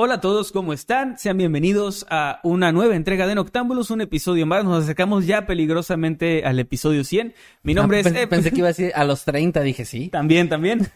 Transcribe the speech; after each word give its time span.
Hola 0.00 0.14
a 0.14 0.20
todos, 0.20 0.52
¿cómo 0.52 0.72
están? 0.72 1.18
Sean 1.18 1.38
bienvenidos 1.38 2.06
a 2.08 2.38
una 2.44 2.70
nueva 2.70 2.94
entrega 2.94 3.26
de 3.26 3.34
Noctámbulos, 3.34 3.90
un 3.90 4.00
episodio 4.00 4.46
más. 4.46 4.64
Nos 4.64 4.84
acercamos 4.84 5.26
ya 5.26 5.44
peligrosamente 5.44 6.44
al 6.44 6.60
episodio 6.60 7.02
100. 7.02 7.34
Mi 7.64 7.74
nombre 7.74 7.96
Ah, 7.96 8.00
es... 8.02 8.04
pensé, 8.06 8.26
pensé 8.28 8.50
que 8.52 8.58
iba 8.58 8.68
a 8.68 8.70
decir 8.70 8.92
a 8.94 9.02
los 9.02 9.24
30, 9.24 9.60
dije 9.62 9.84
sí. 9.84 10.08
También, 10.12 10.48
también. 10.48 10.86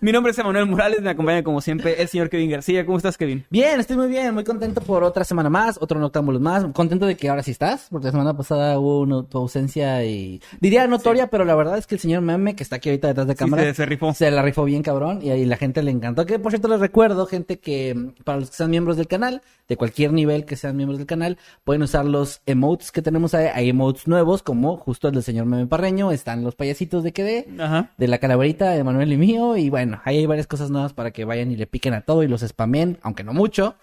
Mi 0.00 0.12
nombre 0.12 0.30
es 0.30 0.38
Emanuel 0.38 0.66
Morales, 0.66 1.02
me 1.02 1.10
acompaña 1.10 1.42
como 1.42 1.60
siempre 1.60 2.00
el 2.00 2.06
señor 2.06 2.30
Kevin 2.30 2.50
García. 2.52 2.86
¿Cómo 2.86 2.98
estás, 2.98 3.18
Kevin? 3.18 3.44
Bien, 3.50 3.80
estoy 3.80 3.96
muy 3.96 4.06
bien, 4.06 4.32
muy 4.32 4.44
contento 4.44 4.80
por 4.80 5.02
otra 5.02 5.24
semana 5.24 5.50
más, 5.50 5.76
otro 5.82 5.98
Noctámbulos 5.98 6.40
más. 6.40 6.64
Contento 6.72 7.06
de 7.06 7.16
que 7.16 7.28
ahora 7.30 7.42
sí 7.42 7.50
estás, 7.50 7.88
porque 7.90 8.06
la 8.06 8.10
semana 8.12 8.36
pasada 8.36 8.78
hubo 8.78 9.00
una- 9.00 9.24
tu 9.24 9.38
ausencia 9.38 10.04
y 10.04 10.40
diría 10.60 10.86
notoria, 10.86 11.26
pero 11.26 11.44
la 11.44 11.56
verdad 11.56 11.78
es 11.78 11.88
que 11.88 11.96
el 11.96 12.00
señor 12.00 12.22
Meme, 12.22 12.54
que 12.54 12.62
está 12.62 12.76
aquí 12.76 12.90
ahorita 12.90 13.08
detrás 13.08 13.26
de 13.26 13.34
cámara, 13.34 13.64
se- 13.64 13.74
se 13.74 13.86
rifó. 13.86 14.14
se 14.14 14.30
la 14.30 14.40
rifó 14.42 14.62
bien 14.64 14.84
cabrón 14.84 15.18
y 15.20 15.30
ahí 15.30 15.44
la 15.46 15.56
gente 15.56 15.82
le 15.82 15.90
encantó. 15.90 16.26
Que 16.26 16.38
por 16.38 16.52
cierto 16.52 16.68
les 16.68 16.78
recuerdo, 16.78 17.26
gente, 17.26 17.58
que 17.58 18.12
para 18.22 18.38
los 18.38 18.51
que 18.52 18.56
sean 18.58 18.70
miembros 18.70 18.96
del 18.96 19.08
canal, 19.08 19.42
de 19.68 19.76
cualquier 19.76 20.12
nivel 20.12 20.44
que 20.44 20.56
sean 20.56 20.76
miembros 20.76 20.98
del 20.98 21.06
canal, 21.06 21.38
pueden 21.64 21.82
usar 21.82 22.04
los 22.04 22.40
emotes 22.46 22.92
que 22.92 23.02
tenemos 23.02 23.34
ahí. 23.34 23.46
Hay 23.54 23.68
emotes 23.70 24.06
nuevos, 24.06 24.42
como 24.42 24.76
justo 24.76 25.08
el 25.08 25.14
del 25.14 25.22
señor 25.22 25.46
Meme 25.46 25.66
Parreño, 25.66 26.12
están 26.12 26.44
los 26.44 26.54
payasitos 26.54 27.02
de 27.02 27.12
quedé. 27.12 27.48
Ajá. 27.58 27.90
de 27.96 28.08
la 28.08 28.18
calaverita 28.18 28.70
de 28.70 28.84
Manuel 28.84 29.12
y 29.12 29.16
mío. 29.16 29.56
Y 29.56 29.70
bueno, 29.70 30.00
ahí 30.04 30.18
hay 30.18 30.26
varias 30.26 30.46
cosas 30.46 30.70
nuevas 30.70 30.92
para 30.92 31.10
que 31.10 31.24
vayan 31.24 31.50
y 31.50 31.56
le 31.56 31.66
piquen 31.66 31.94
a 31.94 32.02
todo 32.02 32.22
y 32.22 32.28
los 32.28 32.42
spamen, 32.42 32.98
aunque 33.02 33.24
no 33.24 33.32
mucho, 33.32 33.74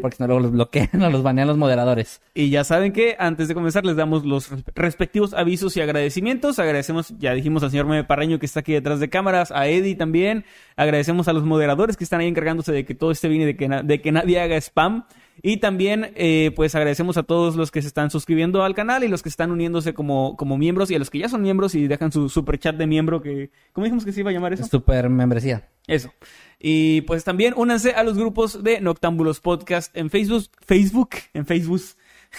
porque 0.00 0.16
si 0.16 0.22
no 0.22 0.26
luego 0.26 0.40
los 0.40 0.52
bloquean 0.52 0.90
o 1.02 1.10
los 1.10 1.22
banean 1.22 1.48
los 1.48 1.56
moderadores. 1.56 2.20
Y 2.34 2.50
ya 2.50 2.64
saben 2.64 2.92
que 2.92 3.16
antes 3.18 3.48
de 3.48 3.54
comenzar 3.54 3.84
les 3.86 3.96
damos 3.96 4.24
los 4.24 4.50
res- 4.50 4.64
respectivos 4.74 5.34
avisos 5.34 5.76
y 5.76 5.80
agradecimientos. 5.80 6.58
Agradecemos, 6.58 7.14
ya 7.18 7.32
dijimos 7.34 7.62
al 7.62 7.70
señor 7.70 7.86
Meme 7.86 8.04
Parreño 8.04 8.38
que 8.38 8.46
está 8.46 8.60
aquí 8.60 8.72
detrás 8.72 9.00
de 9.00 9.08
cámaras, 9.08 9.50
a 9.52 9.66
Eddie 9.68 9.94
también. 9.94 10.44
Agradecemos 10.76 11.28
a 11.28 11.32
los 11.32 11.44
moderadores 11.44 11.96
que 11.96 12.04
están 12.04 12.20
ahí 12.20 12.28
encargándose 12.28 12.72
de 12.72 12.84
que 12.84 12.94
todo 12.94 13.10
esté 13.10 13.28
bien 13.28 13.42
y 13.42 13.44
de 13.46 13.56
que, 13.56 13.68
na- 13.68 13.82
de 13.82 14.00
que 14.00 14.12
nadie 14.20 14.40
haga 14.40 14.56
spam. 14.56 15.04
Y 15.40 15.58
también, 15.58 16.12
eh, 16.16 16.50
pues 16.56 16.74
agradecemos 16.74 17.16
a 17.16 17.22
todos 17.22 17.54
los 17.54 17.70
que 17.70 17.80
se 17.80 17.88
están 17.88 18.10
suscribiendo 18.10 18.64
al 18.64 18.74
canal 18.74 19.04
y 19.04 19.08
los 19.08 19.22
que 19.22 19.28
están 19.28 19.52
uniéndose 19.52 19.94
como, 19.94 20.36
como 20.36 20.58
miembros 20.58 20.90
y 20.90 20.96
a 20.96 20.98
los 20.98 21.10
que 21.10 21.18
ya 21.20 21.28
son 21.28 21.42
miembros 21.42 21.76
y 21.76 21.86
dejan 21.86 22.10
su 22.10 22.28
super 22.28 22.58
chat 22.58 22.76
de 22.76 22.88
miembro 22.88 23.22
que, 23.22 23.50
¿cómo 23.72 23.84
dijimos 23.84 24.04
que 24.04 24.10
se 24.12 24.20
iba 24.20 24.30
a 24.30 24.32
llamar 24.32 24.52
eso? 24.52 24.64
Super 24.64 25.08
membresía. 25.08 25.68
Eso. 25.86 26.12
Y 26.58 27.02
pues 27.02 27.22
también 27.22 27.54
únanse 27.56 27.92
a 27.92 28.02
los 28.02 28.18
grupos 28.18 28.64
de 28.64 28.80
Noctámbulos 28.80 29.38
Podcast 29.38 29.96
en 29.96 30.10
Facebook, 30.10 30.46
Facebook, 30.66 31.10
en 31.34 31.46
Facebook. 31.46 31.82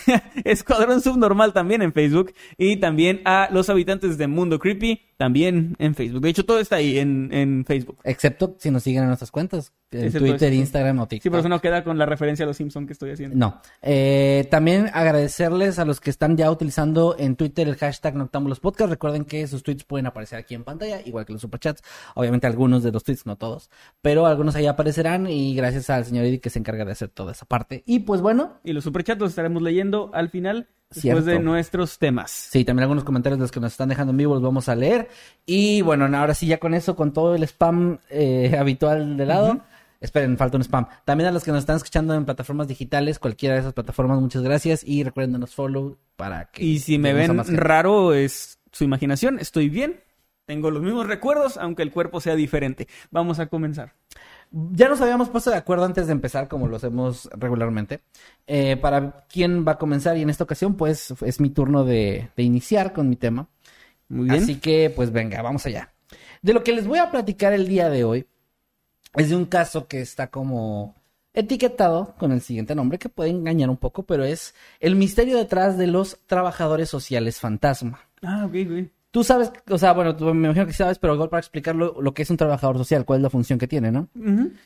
Escuadrón 0.43 1.01
Subnormal 1.01 1.53
también 1.53 1.81
en 1.81 1.93
Facebook. 1.93 2.33
Y 2.57 2.77
también 2.77 3.21
a 3.23 3.47
los 3.51 3.69
habitantes 3.69 4.17
de 4.17 4.27
Mundo 4.27 4.59
Creepy 4.59 5.08
también 5.19 5.75
en 5.79 5.95
Facebook. 5.95 6.21
De 6.21 6.29
hecho, 6.29 6.45
todo 6.45 6.61
está 6.61 6.77
ahí 6.77 6.97
en, 6.97 7.27
en 7.33 7.65
Facebook. 7.65 7.97
Excepto 8.05 8.55
si 8.57 8.71
nos 8.71 8.83
siguen 8.83 9.01
en 9.01 9.09
nuestras 9.09 9.31
cuentas, 9.31 9.73
en 9.91 10.05
Excepto 10.05 10.25
Twitter, 10.29 10.53
eso. 10.53 10.61
Instagram 10.61 10.99
o 10.99 11.07
TikTok. 11.09 11.23
Sí, 11.23 11.29
pero 11.29 11.41
eso 11.41 11.49
no 11.49 11.59
queda 11.59 11.83
con 11.83 11.97
la 11.97 12.05
referencia 12.05 12.45
a 12.45 12.47
los 12.47 12.55
Simpsons 12.55 12.87
que 12.87 12.93
estoy 12.93 13.11
haciendo. 13.11 13.35
No. 13.35 13.61
Eh, 13.81 14.47
también 14.49 14.89
agradecerles 14.93 15.77
a 15.77 15.83
los 15.83 15.99
que 15.99 16.09
están 16.09 16.37
ya 16.37 16.49
utilizando 16.49 17.17
en 17.19 17.35
Twitter 17.35 17.67
el 17.67 17.75
hashtag 17.75 18.15
Noctámbulos 18.15 18.61
Podcast. 18.61 18.91
Recuerden 18.91 19.25
que 19.25 19.45
sus 19.47 19.61
tweets 19.61 19.83
pueden 19.83 20.05
aparecer 20.05 20.39
aquí 20.39 20.55
en 20.55 20.63
pantalla, 20.63 21.01
igual 21.05 21.25
que 21.25 21.33
los 21.33 21.41
superchats. 21.41 21.81
Obviamente 22.15 22.47
algunos 22.47 22.81
de 22.81 22.93
los 22.93 23.03
tweets, 23.03 23.25
no 23.25 23.35
todos, 23.35 23.69
pero 24.01 24.25
algunos 24.25 24.55
ahí 24.55 24.67
aparecerán 24.67 25.27
y 25.27 25.53
gracias 25.53 25.89
al 25.89 26.05
señor 26.05 26.23
Eddie 26.23 26.39
que 26.39 26.49
se 26.49 26.59
encarga 26.59 26.85
de 26.85 26.93
hacer 26.93 27.09
toda 27.09 27.33
esa 27.33 27.45
parte. 27.45 27.83
Y 27.85 27.99
pues 27.99 28.21
bueno, 28.21 28.61
Y 28.63 28.71
los 28.71 28.85
superchats 28.85 29.19
los 29.19 29.31
estaremos 29.31 29.61
leyendo 29.61 30.11
al 30.13 30.29
final, 30.29 30.69
después 30.89 31.01
Cierto. 31.01 31.25
de 31.25 31.39
nuestros 31.39 31.99
temas. 31.99 32.31
Sí, 32.31 32.65
también 32.65 32.83
algunos 32.83 33.03
comentarios 33.03 33.37
de 33.37 33.43
los 33.43 33.51
que 33.51 33.59
nos 33.59 33.71
están 33.71 33.89
dejando 33.89 34.11
en 34.11 34.17
vivo 34.17 34.33
los 34.33 34.43
vamos 34.43 34.69
a 34.69 34.75
leer. 34.75 35.09
Y 35.45 35.81
bueno, 35.81 36.05
ahora 36.17 36.33
sí, 36.33 36.47
ya 36.47 36.57
con 36.57 36.73
eso, 36.73 36.95
con 36.95 37.13
todo 37.13 37.35
el 37.35 37.43
spam 37.43 37.99
eh, 38.09 38.55
habitual 38.59 39.17
de 39.17 39.25
lado. 39.25 39.61
Esperen, 40.01 40.37
falta 40.37 40.57
un 40.57 40.63
spam. 40.63 40.87
También 41.05 41.27
a 41.27 41.31
los 41.31 41.43
que 41.43 41.51
nos 41.51 41.59
están 41.59 41.75
escuchando 41.75 42.15
en 42.15 42.25
plataformas 42.25 42.67
digitales, 42.67 43.19
cualquiera 43.19 43.55
de 43.55 43.61
esas 43.61 43.73
plataformas, 43.73 44.19
muchas 44.19 44.41
gracias. 44.43 44.83
Y 44.85 45.03
recuerden 45.03 45.33
darnos 45.33 45.53
follow 45.53 45.97
para 46.15 46.45
que. 46.45 46.63
Y 46.63 46.79
si 46.79 46.97
me 46.97 47.13
ven 47.13 47.37
raro, 47.57 48.13
es 48.13 48.59
su 48.71 48.83
imaginación. 48.83 49.39
Estoy 49.39 49.69
bien. 49.69 50.01
Tengo 50.45 50.71
los 50.71 50.81
mismos 50.81 51.05
recuerdos, 51.05 51.57
aunque 51.57 51.83
el 51.83 51.91
cuerpo 51.91 52.21
sea 52.21 52.35
diferente. 52.35 52.87
Vamos 53.11 53.39
a 53.39 53.47
comenzar. 53.47 53.93
Ya 54.51 54.89
nos 54.89 54.99
habíamos 55.01 55.29
puesto 55.29 55.51
de 55.51 55.57
acuerdo 55.57 55.85
antes 55.85 56.07
de 56.07 56.13
empezar, 56.13 56.47
como 56.47 56.67
lo 56.67 56.77
hacemos 56.77 57.29
regularmente, 57.33 58.01
eh, 58.47 58.77
para 58.77 59.25
quién 59.29 59.65
va 59.67 59.73
a 59.73 59.77
comenzar. 59.77 60.17
Y 60.17 60.23
en 60.23 60.29
esta 60.29 60.43
ocasión, 60.43 60.75
pues, 60.75 61.13
es 61.21 61.39
mi 61.39 61.49
turno 61.51 61.85
de, 61.85 62.29
de 62.35 62.43
iniciar 62.43 62.91
con 62.93 63.09
mi 63.09 63.15
tema. 63.15 63.47
Muy 64.07 64.29
bien. 64.29 64.43
Así 64.43 64.55
que, 64.59 64.91
pues 64.95 65.11
venga, 65.11 65.41
vamos 65.41 65.65
allá. 65.65 65.93
De 66.41 66.53
lo 66.53 66.63
que 66.63 66.73
les 66.73 66.87
voy 66.87 66.99
a 66.99 67.11
platicar 67.11 67.53
el 67.53 67.67
día 67.67 67.89
de 67.89 68.03
hoy 68.03 68.27
es 69.15 69.29
de 69.29 69.35
un 69.35 69.45
caso 69.45 69.87
que 69.87 70.01
está 70.01 70.27
como 70.27 70.95
etiquetado 71.33 72.15
con 72.17 72.31
el 72.31 72.41
siguiente 72.41 72.75
nombre, 72.75 72.97
que 72.97 73.09
puede 73.09 73.29
engañar 73.29 73.69
un 73.69 73.77
poco, 73.77 74.03
pero 74.03 74.23
es 74.23 74.55
el 74.79 74.95
misterio 74.95 75.37
detrás 75.37 75.77
de 75.77 75.87
los 75.87 76.19
trabajadores 76.25 76.89
sociales 76.89 77.39
fantasma. 77.39 77.99
Ah, 78.21 78.45
ok, 78.45 78.55
ok. 78.65 78.89
Tú 79.11 79.23
sabes, 79.23 79.51
o 79.67 79.77
sea, 79.79 79.93
bueno, 79.93 80.15
tú 80.15 80.25
me 80.35 80.47
imagino 80.47 80.67
que 80.67 80.73
sabes, 80.73 80.99
pero 80.99 81.15
igual 81.15 81.29
para 81.29 81.39
explicarlo, 81.39 81.99
lo 81.99 82.13
que 82.13 82.21
es 82.21 82.29
un 82.29 82.37
trabajador 82.37 82.77
social, 82.77 83.05
cuál 83.05 83.17
es 83.19 83.23
la 83.23 83.31
función 83.31 83.57
que 83.57 83.67
tiene, 83.67 83.91
¿no? 83.91 84.07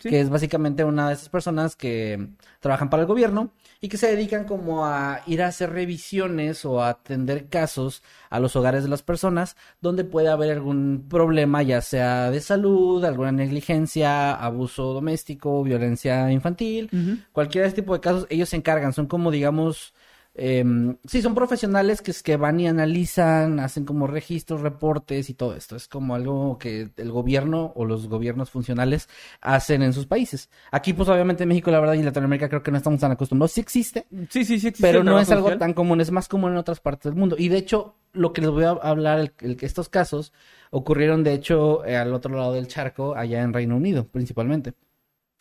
Sí. 0.02 0.10
que 0.10 0.20
es 0.20 0.30
básicamente 0.30 0.84
una 0.84 1.08
de 1.08 1.14
esas 1.14 1.30
personas 1.30 1.78
que 1.78 2.28
trabajan 2.60 2.90
para 2.90 3.04
el 3.04 3.08
gobierno 3.08 3.52
y 3.80 3.88
que 3.88 3.96
se 3.96 4.14
dedican 4.14 4.44
como 4.44 4.86
a 4.86 5.22
ir 5.28 5.42
a 5.42 5.48
hacer 5.48 5.72
revisiones 5.72 6.66
o 6.66 6.84
a 6.84 6.90
atender 6.90 7.48
casos 7.48 8.04
a 8.30 8.42
los 8.42 8.58
hogares 8.58 8.84
de 8.84 8.90
las 8.90 9.02
personas 9.02 9.56
donde 9.80 10.04
puede 10.04 10.28
haber 10.28 10.52
algún 10.52 11.06
problema, 11.10 11.64
ya 11.64 11.80
sea 11.80 12.30
de 12.30 12.42
salud, 12.42 13.06
alguna 13.06 13.32
negligencia, 13.32 14.34
abuso 14.34 14.92
doméstico, 14.94 15.64
violencia 15.64 16.30
infantil, 16.34 16.90
cualquier 17.32 17.64
de 17.64 17.68
ese 17.70 17.76
tipo 17.78 17.94
de 17.94 18.02
casos, 18.02 18.28
ellos 18.30 18.50
se 18.50 18.58
encargan, 18.58 18.92
son 18.92 19.08
como 19.08 19.32
digamos... 19.32 19.94
em, 20.36 20.98
sí, 21.06 21.22
son 21.22 21.36
profesionales 21.36 22.02
que, 22.02 22.12
es 22.12 22.24
que 22.24 22.38
van 22.38 22.60
y 22.60 22.68
analizan, 22.68 23.60
hacen 23.60 23.86
como 23.86 24.08
registros, 24.08 24.62
reportes 24.62 25.30
y 25.30 25.34
todo 25.36 25.56
esto. 25.56 25.76
Es 25.76 25.88
como 25.88 26.16
algo 26.16 26.58
que 26.58 26.90
el 26.98 27.12
gobierno 27.12 27.72
o 27.76 27.86
los 27.86 28.08
gobiernos 28.08 28.50
funcionales 28.50 29.10
hacen 29.42 29.84
en 29.84 29.94
sus 29.94 30.06
países. 30.08 30.50
Aquí, 30.72 30.94
pues 30.94 31.10
obviamente 31.10 31.44
en 31.44 31.50
México, 31.50 31.72
la 31.72 31.80
verdad, 31.80 31.94
y 31.96 32.04
Latinoamérica 32.04 32.50
creo 32.50 32.64
que 32.64 32.72
no 32.72 32.78
estamos 32.78 33.00
tan 33.00 33.12
acostumbrados. 33.12 33.52
Sí 33.52 33.62
existe, 33.62 34.06
Sí, 34.30 34.44
sí, 34.46 34.60
sí. 34.60 34.68
existe 34.68 34.82
pero 34.82 35.04
no 35.04 35.20
es 35.20 35.32
algo 35.32 35.48
social. 35.48 35.60
tan 35.60 35.74
común, 35.74 36.02
es 36.02 36.12
más 36.12 36.28
común 36.28 36.52
en 36.52 36.58
otras 36.58 36.80
partes 36.80 37.12
del 37.12 37.20
mundo. 37.20 37.36
Y 37.38 37.50
de 37.50 37.58
hecho, 37.58 37.96
lo 38.14 38.34
que 38.34 38.42
les 38.42 38.50
voy 38.50 38.64
a 38.66 38.72
hablar, 38.72 39.20
el, 39.20 39.34
el- 39.42 39.58
estos 39.62 39.90
casos 39.90 40.34
ocurrieron 40.72 41.24
de 41.24 41.34
hecho 41.34 41.86
eh, 41.86 41.96
al 41.98 42.14
otro 42.14 42.36
lado 42.36 42.54
del 42.54 42.68
charco, 42.68 43.16
allá 43.16 43.42
en 43.42 43.54
Reino 43.54 43.76
Unido, 43.78 44.08
principalmente. 44.08 44.74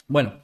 Bueno, 0.09 0.35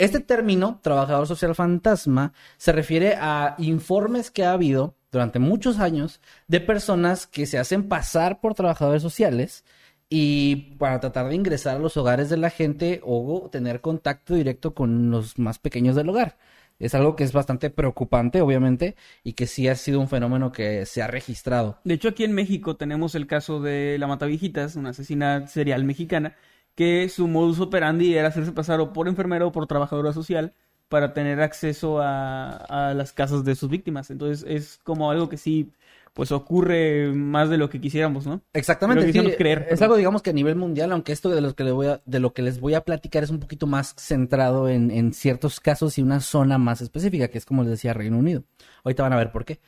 este 0.00 0.20
término, 0.20 0.80
trabajador 0.82 1.26
social 1.26 1.54
fantasma, 1.54 2.32
se 2.56 2.72
refiere 2.72 3.16
a 3.20 3.54
informes 3.58 4.30
que 4.30 4.44
ha 4.44 4.52
habido 4.52 4.96
durante 5.12 5.38
muchos 5.38 5.78
años 5.78 6.20
de 6.48 6.60
personas 6.60 7.26
que 7.26 7.44
se 7.44 7.58
hacen 7.58 7.86
pasar 7.86 8.40
por 8.40 8.54
trabajadores 8.54 9.02
sociales 9.02 9.62
y 10.08 10.74
para 10.78 11.00
tratar 11.00 11.28
de 11.28 11.34
ingresar 11.34 11.76
a 11.76 11.80
los 11.80 11.98
hogares 11.98 12.30
de 12.30 12.38
la 12.38 12.48
gente 12.48 13.02
o 13.04 13.50
tener 13.52 13.82
contacto 13.82 14.34
directo 14.34 14.74
con 14.74 15.10
los 15.10 15.38
más 15.38 15.58
pequeños 15.58 15.96
del 15.96 16.08
hogar. 16.08 16.38
Es 16.78 16.94
algo 16.94 17.14
que 17.14 17.24
es 17.24 17.32
bastante 17.32 17.68
preocupante, 17.68 18.40
obviamente, 18.40 18.96
y 19.22 19.34
que 19.34 19.46
sí 19.46 19.68
ha 19.68 19.74
sido 19.76 20.00
un 20.00 20.08
fenómeno 20.08 20.50
que 20.50 20.86
se 20.86 21.02
ha 21.02 21.06
registrado. 21.08 21.78
De 21.84 21.92
hecho, 21.92 22.08
aquí 22.08 22.24
en 22.24 22.32
México 22.32 22.76
tenemos 22.76 23.14
el 23.14 23.26
caso 23.26 23.60
de 23.60 23.98
la 23.98 24.06
Matavijitas, 24.06 24.76
una 24.76 24.90
asesina 24.90 25.46
serial 25.46 25.84
mexicana, 25.84 26.36
que 26.74 27.08
su 27.08 27.28
modus 27.28 27.60
operandi 27.60 28.14
era 28.14 28.28
hacerse 28.28 28.52
pasar 28.52 28.80
o 28.80 28.92
por 28.92 29.08
enfermera 29.08 29.46
o 29.46 29.52
por 29.52 29.66
trabajadora 29.66 30.12
social 30.12 30.54
para 30.88 31.12
tener 31.12 31.40
acceso 31.40 32.00
a, 32.00 32.50
a 32.50 32.94
las 32.94 33.12
casas 33.12 33.44
de 33.44 33.54
sus 33.54 33.70
víctimas. 33.70 34.10
Entonces 34.10 34.44
es 34.48 34.78
como 34.82 35.10
algo 35.10 35.28
que 35.28 35.36
sí, 35.36 35.72
pues 36.12 36.32
ocurre 36.32 37.12
más 37.12 37.48
de 37.48 37.56
lo 37.56 37.70
que 37.70 37.80
quisiéramos, 37.80 38.26
¿no? 38.26 38.42
Exactamente. 38.52 39.12
Sí, 39.12 39.20
creer, 39.36 39.68
es 39.70 39.80
algo, 39.82 39.96
digamos, 39.96 40.22
que 40.22 40.30
a 40.30 40.32
nivel 40.32 40.56
mundial, 40.56 40.90
aunque 40.92 41.12
esto 41.12 41.30
de 41.30 41.40
lo 41.40 41.54
que, 41.54 41.64
le 41.64 41.72
voy 41.72 41.86
a, 41.86 42.00
de 42.04 42.18
lo 42.18 42.32
que 42.32 42.42
les 42.42 42.60
voy 42.60 42.74
a 42.74 42.80
platicar 42.80 43.22
es 43.22 43.30
un 43.30 43.38
poquito 43.38 43.66
más 43.66 43.94
centrado 43.96 44.68
en, 44.68 44.90
en 44.90 45.12
ciertos 45.12 45.60
casos 45.60 45.98
y 45.98 46.02
una 46.02 46.20
zona 46.20 46.58
más 46.58 46.80
específica, 46.80 47.28
que 47.28 47.38
es 47.38 47.46
como 47.46 47.62
les 47.62 47.70
decía, 47.70 47.94
Reino 47.94 48.18
Unido. 48.18 48.42
Ahorita 48.82 49.04
van 49.04 49.12
a 49.12 49.16
ver 49.16 49.30
por 49.30 49.44
qué. 49.44 49.60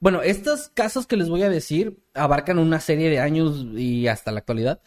Bueno, 0.00 0.22
estos 0.22 0.68
casos 0.68 1.06
que 1.06 1.16
les 1.16 1.28
voy 1.28 1.42
a 1.42 1.48
decir 1.48 2.02
abarcan 2.14 2.58
una 2.58 2.80
serie 2.80 3.08
de 3.08 3.20
años 3.20 3.64
y 3.76 4.08
hasta 4.08 4.32
la 4.32 4.40
actualidad. 4.40 4.80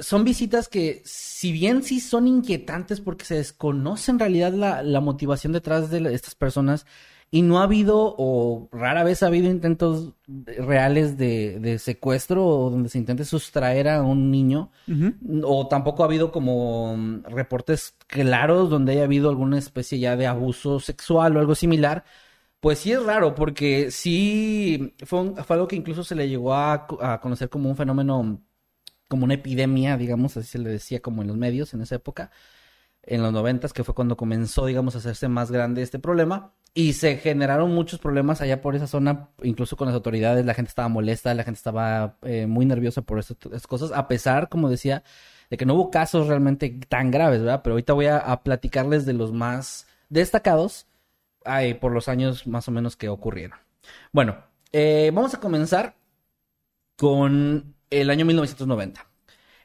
Son 0.00 0.24
visitas 0.24 0.68
que, 0.68 1.02
si 1.04 1.52
bien 1.52 1.82
sí 1.82 2.00
son 2.00 2.26
inquietantes 2.28 3.00
porque 3.00 3.24
se 3.24 3.36
desconoce 3.36 4.10
en 4.10 4.18
realidad 4.18 4.52
la, 4.52 4.82
la 4.82 5.00
motivación 5.00 5.52
detrás 5.52 5.90
de 5.90 6.00
la- 6.00 6.10
estas 6.12 6.34
personas 6.34 6.86
y 7.30 7.42
no 7.42 7.60
ha 7.60 7.64
habido 7.64 8.14
o 8.18 8.68
rara 8.72 9.04
vez 9.04 9.22
ha 9.22 9.26
habido 9.28 9.48
intentos 9.50 10.12
reales 10.58 11.16
de, 11.16 11.58
de 11.60 11.78
secuestro 11.78 12.44
o 12.46 12.70
donde 12.70 12.88
se 12.88 12.98
intente 12.98 13.24
sustraer 13.24 13.88
a 13.88 14.02
un 14.02 14.30
niño 14.30 14.70
o 15.44 15.68
tampoco 15.68 16.02
ha 16.02 16.06
habido 16.06 16.32
como 16.32 16.96
reportes 17.24 17.94
claros 18.06 18.70
donde 18.70 18.92
haya 18.92 19.04
habido 19.04 19.28
alguna 19.30 19.58
especie 19.58 19.98
ya 19.98 20.16
de 20.16 20.26
abuso 20.26 20.80
sexual 20.80 21.36
o 21.36 21.40
algo 21.40 21.54
similar, 21.54 22.04
pues 22.60 22.78
sí 22.80 22.92
es 22.92 23.02
raro 23.04 23.34
porque 23.34 23.90
sí 23.90 24.94
fue, 25.04 25.20
un- 25.20 25.36
fue 25.36 25.56
algo 25.56 25.68
que 25.68 25.76
incluso 25.76 26.04
se 26.04 26.14
le 26.14 26.28
llegó 26.28 26.54
a, 26.54 26.86
a 27.00 27.20
conocer 27.20 27.48
como 27.50 27.68
un 27.70 27.76
fenómeno, 27.76 28.42
como 29.10 29.24
una 29.24 29.34
epidemia, 29.34 29.96
digamos, 29.96 30.36
así 30.36 30.46
se 30.46 30.58
le 30.60 30.70
decía 30.70 31.00
como 31.00 31.22
en 31.22 31.28
los 31.28 31.36
medios 31.36 31.74
en 31.74 31.82
esa 31.82 31.96
época, 31.96 32.30
en 33.02 33.22
los 33.22 33.32
noventas, 33.32 33.72
que 33.72 33.82
fue 33.82 33.92
cuando 33.92 34.16
comenzó, 34.16 34.66
digamos, 34.66 34.94
a 34.94 34.98
hacerse 34.98 35.26
más 35.26 35.50
grande 35.50 35.82
este 35.82 35.98
problema. 35.98 36.52
Y 36.74 36.92
se 36.92 37.16
generaron 37.16 37.74
muchos 37.74 37.98
problemas 37.98 38.40
allá 38.40 38.62
por 38.62 38.76
esa 38.76 38.86
zona, 38.86 39.30
incluso 39.42 39.76
con 39.76 39.86
las 39.86 39.96
autoridades. 39.96 40.46
La 40.46 40.54
gente 40.54 40.68
estaba 40.68 40.86
molesta, 40.86 41.34
la 41.34 41.42
gente 41.42 41.58
estaba 41.58 42.18
eh, 42.22 42.46
muy 42.46 42.66
nerviosa 42.66 43.02
por 43.02 43.18
estas 43.18 43.66
cosas, 43.66 43.90
a 43.92 44.06
pesar, 44.06 44.48
como 44.48 44.68
decía, 44.68 45.02
de 45.50 45.56
que 45.56 45.66
no 45.66 45.74
hubo 45.74 45.90
casos 45.90 46.28
realmente 46.28 46.70
tan 46.88 47.10
graves, 47.10 47.40
¿verdad? 47.40 47.62
Pero 47.64 47.74
ahorita 47.74 47.94
voy 47.94 48.06
a, 48.06 48.40
platicarles 48.44 49.06
de 49.06 49.14
los 49.14 49.32
más 49.32 49.88
destacados 50.08 50.86
por 51.80 51.90
los 51.90 52.08
años 52.08 52.46
más 52.46 52.68
o 52.68 52.70
menos 52.70 52.94
que 52.94 53.08
ocurrieron. 53.08 53.58
Bueno, 54.12 54.36
eh, 54.70 55.10
vamos 55.12 55.34
a 55.34 55.40
comenzar 55.40 55.96
con 56.96 57.74
el 57.90 58.10
año 58.10 58.24
1990. 58.24 59.06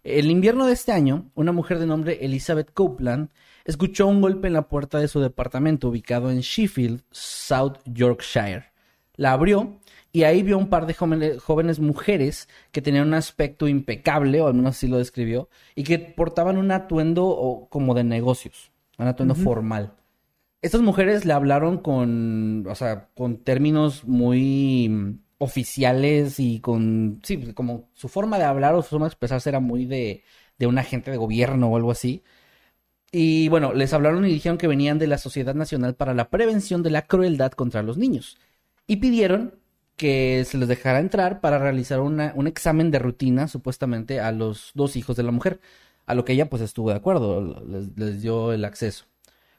El 0.03 0.29
invierno 0.29 0.67
de 0.67 0.73
este 0.73 0.91
año, 0.91 1.31
una 1.33 1.51
mujer 1.51 1.79
de 1.79 1.87
nombre 1.87 2.19
Elizabeth 2.21 2.71
Copeland 2.73 3.29
escuchó 3.63 4.05
un 4.07 4.21
golpe 4.21 4.47
en 4.47 4.53
la 4.53 4.67
puerta 4.67 4.99
de 4.99 5.07
su 5.07 5.19
departamento 5.19 5.89
ubicado 5.89 6.29
en 6.29 6.41
Sheffield, 6.41 7.01
South 7.09 7.77
Yorkshire. 7.85 8.65
La 9.15 9.31
abrió 9.31 9.79
y 10.11 10.23
ahí 10.23 10.43
vio 10.43 10.57
un 10.57 10.69
par 10.69 10.85
de 10.85 10.93
jóvenes, 10.93 11.41
jóvenes 11.41 11.79
mujeres 11.79 12.47
que 12.71 12.81
tenían 12.81 13.07
un 13.07 13.15
aspecto 13.15 13.67
impecable, 13.67 14.41
o 14.41 14.47
al 14.47 14.53
menos 14.53 14.75
así 14.75 14.87
lo 14.87 14.97
describió, 14.97 15.49
y 15.73 15.83
que 15.83 15.97
portaban 15.97 16.57
un 16.57 16.71
atuendo 16.71 17.25
o, 17.25 17.67
como 17.69 17.93
de 17.95 18.03
negocios, 18.03 18.71
un 18.97 19.07
atuendo 19.07 19.35
formal. 19.35 19.93
Estas 20.61 20.81
mujeres 20.81 21.25
le 21.25 21.33
hablaron 21.33 21.79
con, 21.79 22.65
o 22.67 22.75
sea, 22.75 23.09
con 23.15 23.37
términos 23.37 24.05
muy 24.05 25.19
oficiales 25.37 26.39
y 26.39 26.59
con, 26.61 27.19
sí, 27.23 27.53
como 27.53 27.89
su 27.93 28.07
forma 28.09 28.37
de 28.37 28.45
hablar 28.45 28.75
o 28.75 28.81
su 28.81 28.89
forma 28.91 29.05
de 29.07 29.09
expresarse 29.09 29.49
era 29.49 29.59
muy 29.59 29.85
de, 29.85 30.23
de 30.57 30.67
un 30.67 30.77
agente 30.77 31.11
de 31.11 31.17
gobierno 31.17 31.67
o 31.69 31.77
algo 31.77 31.91
así. 31.91 32.23
Y 33.11 33.47
bueno, 33.49 33.73
les 33.73 33.93
hablaron 33.93 34.25
y 34.25 34.29
dijeron 34.33 34.57
que 34.57 34.67
venían 34.67 34.99
de 34.99 35.07
la 35.07 35.17
Sociedad 35.17 35.55
Nacional 35.55 35.95
para 35.95 36.13
la 36.13 36.29
Prevención 36.29 36.83
de 36.83 36.89
la 36.89 37.03
Crueldad 37.07 37.51
contra 37.53 37.81
los 37.83 37.97
Niños. 37.97 38.37
Y 38.87 38.97
pidieron 38.97 39.59
que 39.95 40.43
se 40.45 40.57
les 40.57 40.67
dejara 40.67 40.99
entrar 40.99 41.39
para 41.41 41.57
realizar 41.59 42.01
una- 42.01 42.33
un 42.35 42.47
examen 42.47 42.91
de 42.91 42.99
rutina, 42.99 43.47
supuestamente, 43.47 44.19
a 44.19 44.31
los 44.31 44.71
dos 44.73 44.95
hijos 44.97 45.15
de 45.15 45.23
la 45.23 45.31
mujer. 45.31 45.61
A 46.05 46.13
lo 46.15 46.25
que 46.25 46.33
ella 46.33 46.49
pues 46.49 46.61
estuvo 46.61 46.89
de 46.89 46.97
acuerdo, 46.97 47.63
les, 47.65 47.97
les 47.97 48.21
dio 48.21 48.51
el 48.53 48.65
acceso. 48.65 49.05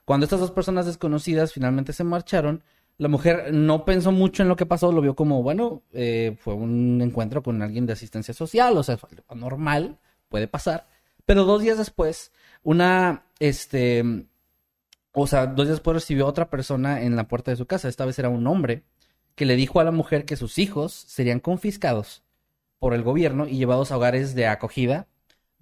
Cuando 0.04 0.24
estas 0.24 0.40
dos 0.40 0.52
personas 0.52 0.86
desconocidas 0.86 1.52
finalmente 1.52 1.92
se 1.92 2.04
marcharon, 2.04 2.62
la 2.98 3.08
mujer 3.08 3.52
no 3.52 3.84
pensó 3.84 4.10
mucho 4.12 4.42
en 4.42 4.48
lo 4.48 4.56
que 4.56 4.66
pasó, 4.66 4.90
lo 4.90 5.02
vio 5.02 5.14
como, 5.14 5.42
bueno, 5.42 5.82
eh, 5.92 6.36
fue 6.40 6.54
un 6.54 7.00
encuentro 7.02 7.42
con 7.42 7.60
alguien 7.62 7.86
de 7.86 7.92
asistencia 7.92 8.32
social, 8.32 8.76
o 8.76 8.82
sea, 8.82 8.98
normal, 9.34 9.98
puede 10.28 10.48
pasar. 10.48 10.86
Pero 11.26 11.44
dos 11.44 11.60
días 11.60 11.78
después, 11.78 12.32
una, 12.62 13.24
este, 13.38 14.26
o 15.12 15.26
sea, 15.26 15.46
dos 15.46 15.66
días 15.66 15.76
después 15.76 15.94
recibió 15.94 16.26
a 16.26 16.30
otra 16.30 16.48
persona 16.48 17.02
en 17.02 17.16
la 17.16 17.28
puerta 17.28 17.50
de 17.50 17.56
su 17.56 17.66
casa, 17.66 17.88
esta 17.88 18.06
vez 18.06 18.18
era 18.18 18.28
un 18.30 18.46
hombre, 18.46 18.82
que 19.34 19.44
le 19.44 19.56
dijo 19.56 19.80
a 19.80 19.84
la 19.84 19.90
mujer 19.90 20.24
que 20.24 20.36
sus 20.36 20.58
hijos 20.58 20.92
serían 20.92 21.40
confiscados 21.40 22.22
por 22.78 22.94
el 22.94 23.02
gobierno 23.02 23.46
y 23.46 23.58
llevados 23.58 23.92
a 23.92 23.96
hogares 23.98 24.34
de 24.34 24.46
acogida, 24.46 25.06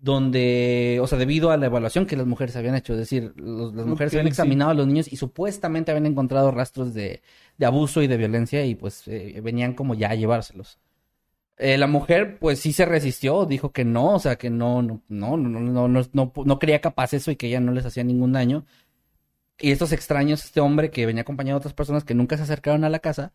donde, 0.05 0.99
o 1.03 1.07
sea, 1.07 1.19
debido 1.19 1.51
a 1.51 1.57
la 1.57 1.67
evaluación 1.67 2.07
que 2.07 2.17
las 2.17 2.27
mujeres 2.27 2.57
habían 2.57 2.75
hecho, 2.75 2.93
es 2.93 2.99
decir, 3.01 3.33
los- 3.37 3.75
las 3.75 3.87
mujeres 3.87 4.13
Ok, 4.13 4.15
habían 4.15 4.27
sí. 4.29 4.29
examinado 4.29 4.71
a 4.71 4.75
los 4.75 4.87
niños 4.87 5.11
y 5.13 5.17
supuestamente 5.17 5.91
habían 5.91 6.07
encontrado 6.07 6.51
rastros 6.51 6.93
de, 6.95 7.23
de 7.59 7.67
abuso 7.67 8.03
y 8.03 8.07
de 8.07 8.17
violencia 8.19 8.65
y 8.67 8.75
pues 8.75 9.09
eh, 9.09 9.41
venían 9.43 9.75
como 9.75 9.95
ya 9.95 10.11
a 10.11 10.15
llevárselos. 10.15 10.79
Eh, 11.59 11.79
la 11.79 11.87
mujer, 11.87 12.39
pues 12.41 12.61
sí 12.61 12.73
se 12.73 12.85
resistió, 12.87 13.47
dijo 13.47 13.73
que 13.73 13.85
no, 13.85 14.15
o 14.17 14.19
sea, 14.21 14.37
que 14.37 14.51
no, 14.51 14.83
no, 14.83 15.03
no, 15.09 15.37
no, 15.39 15.49
no, 15.61 15.89
no, 15.89 16.03
no, 16.13 16.33
no 16.47 16.59
creía 16.59 16.81
capaz 16.81 17.15
eso 17.15 17.31
y 17.31 17.37
que 17.37 17.47
ella 17.49 17.61
no 17.61 17.73
les 17.73 17.87
hacía 17.87 18.05
ningún 18.05 18.33
daño. 18.33 18.67
Y 19.59 19.73
estos 19.73 19.93
extraños, 19.93 20.45
este 20.45 20.61
hombre 20.61 20.91
que 20.91 21.07
venía 21.07 21.23
acompañado 21.23 21.59
de 21.59 21.61
otras 21.63 21.75
personas 21.75 22.05
que 22.05 22.15
nunca 22.15 22.37
se 22.37 22.45
acercaron 22.45 22.85
a 22.85 22.91
la 22.91 23.01
casa, 23.01 23.33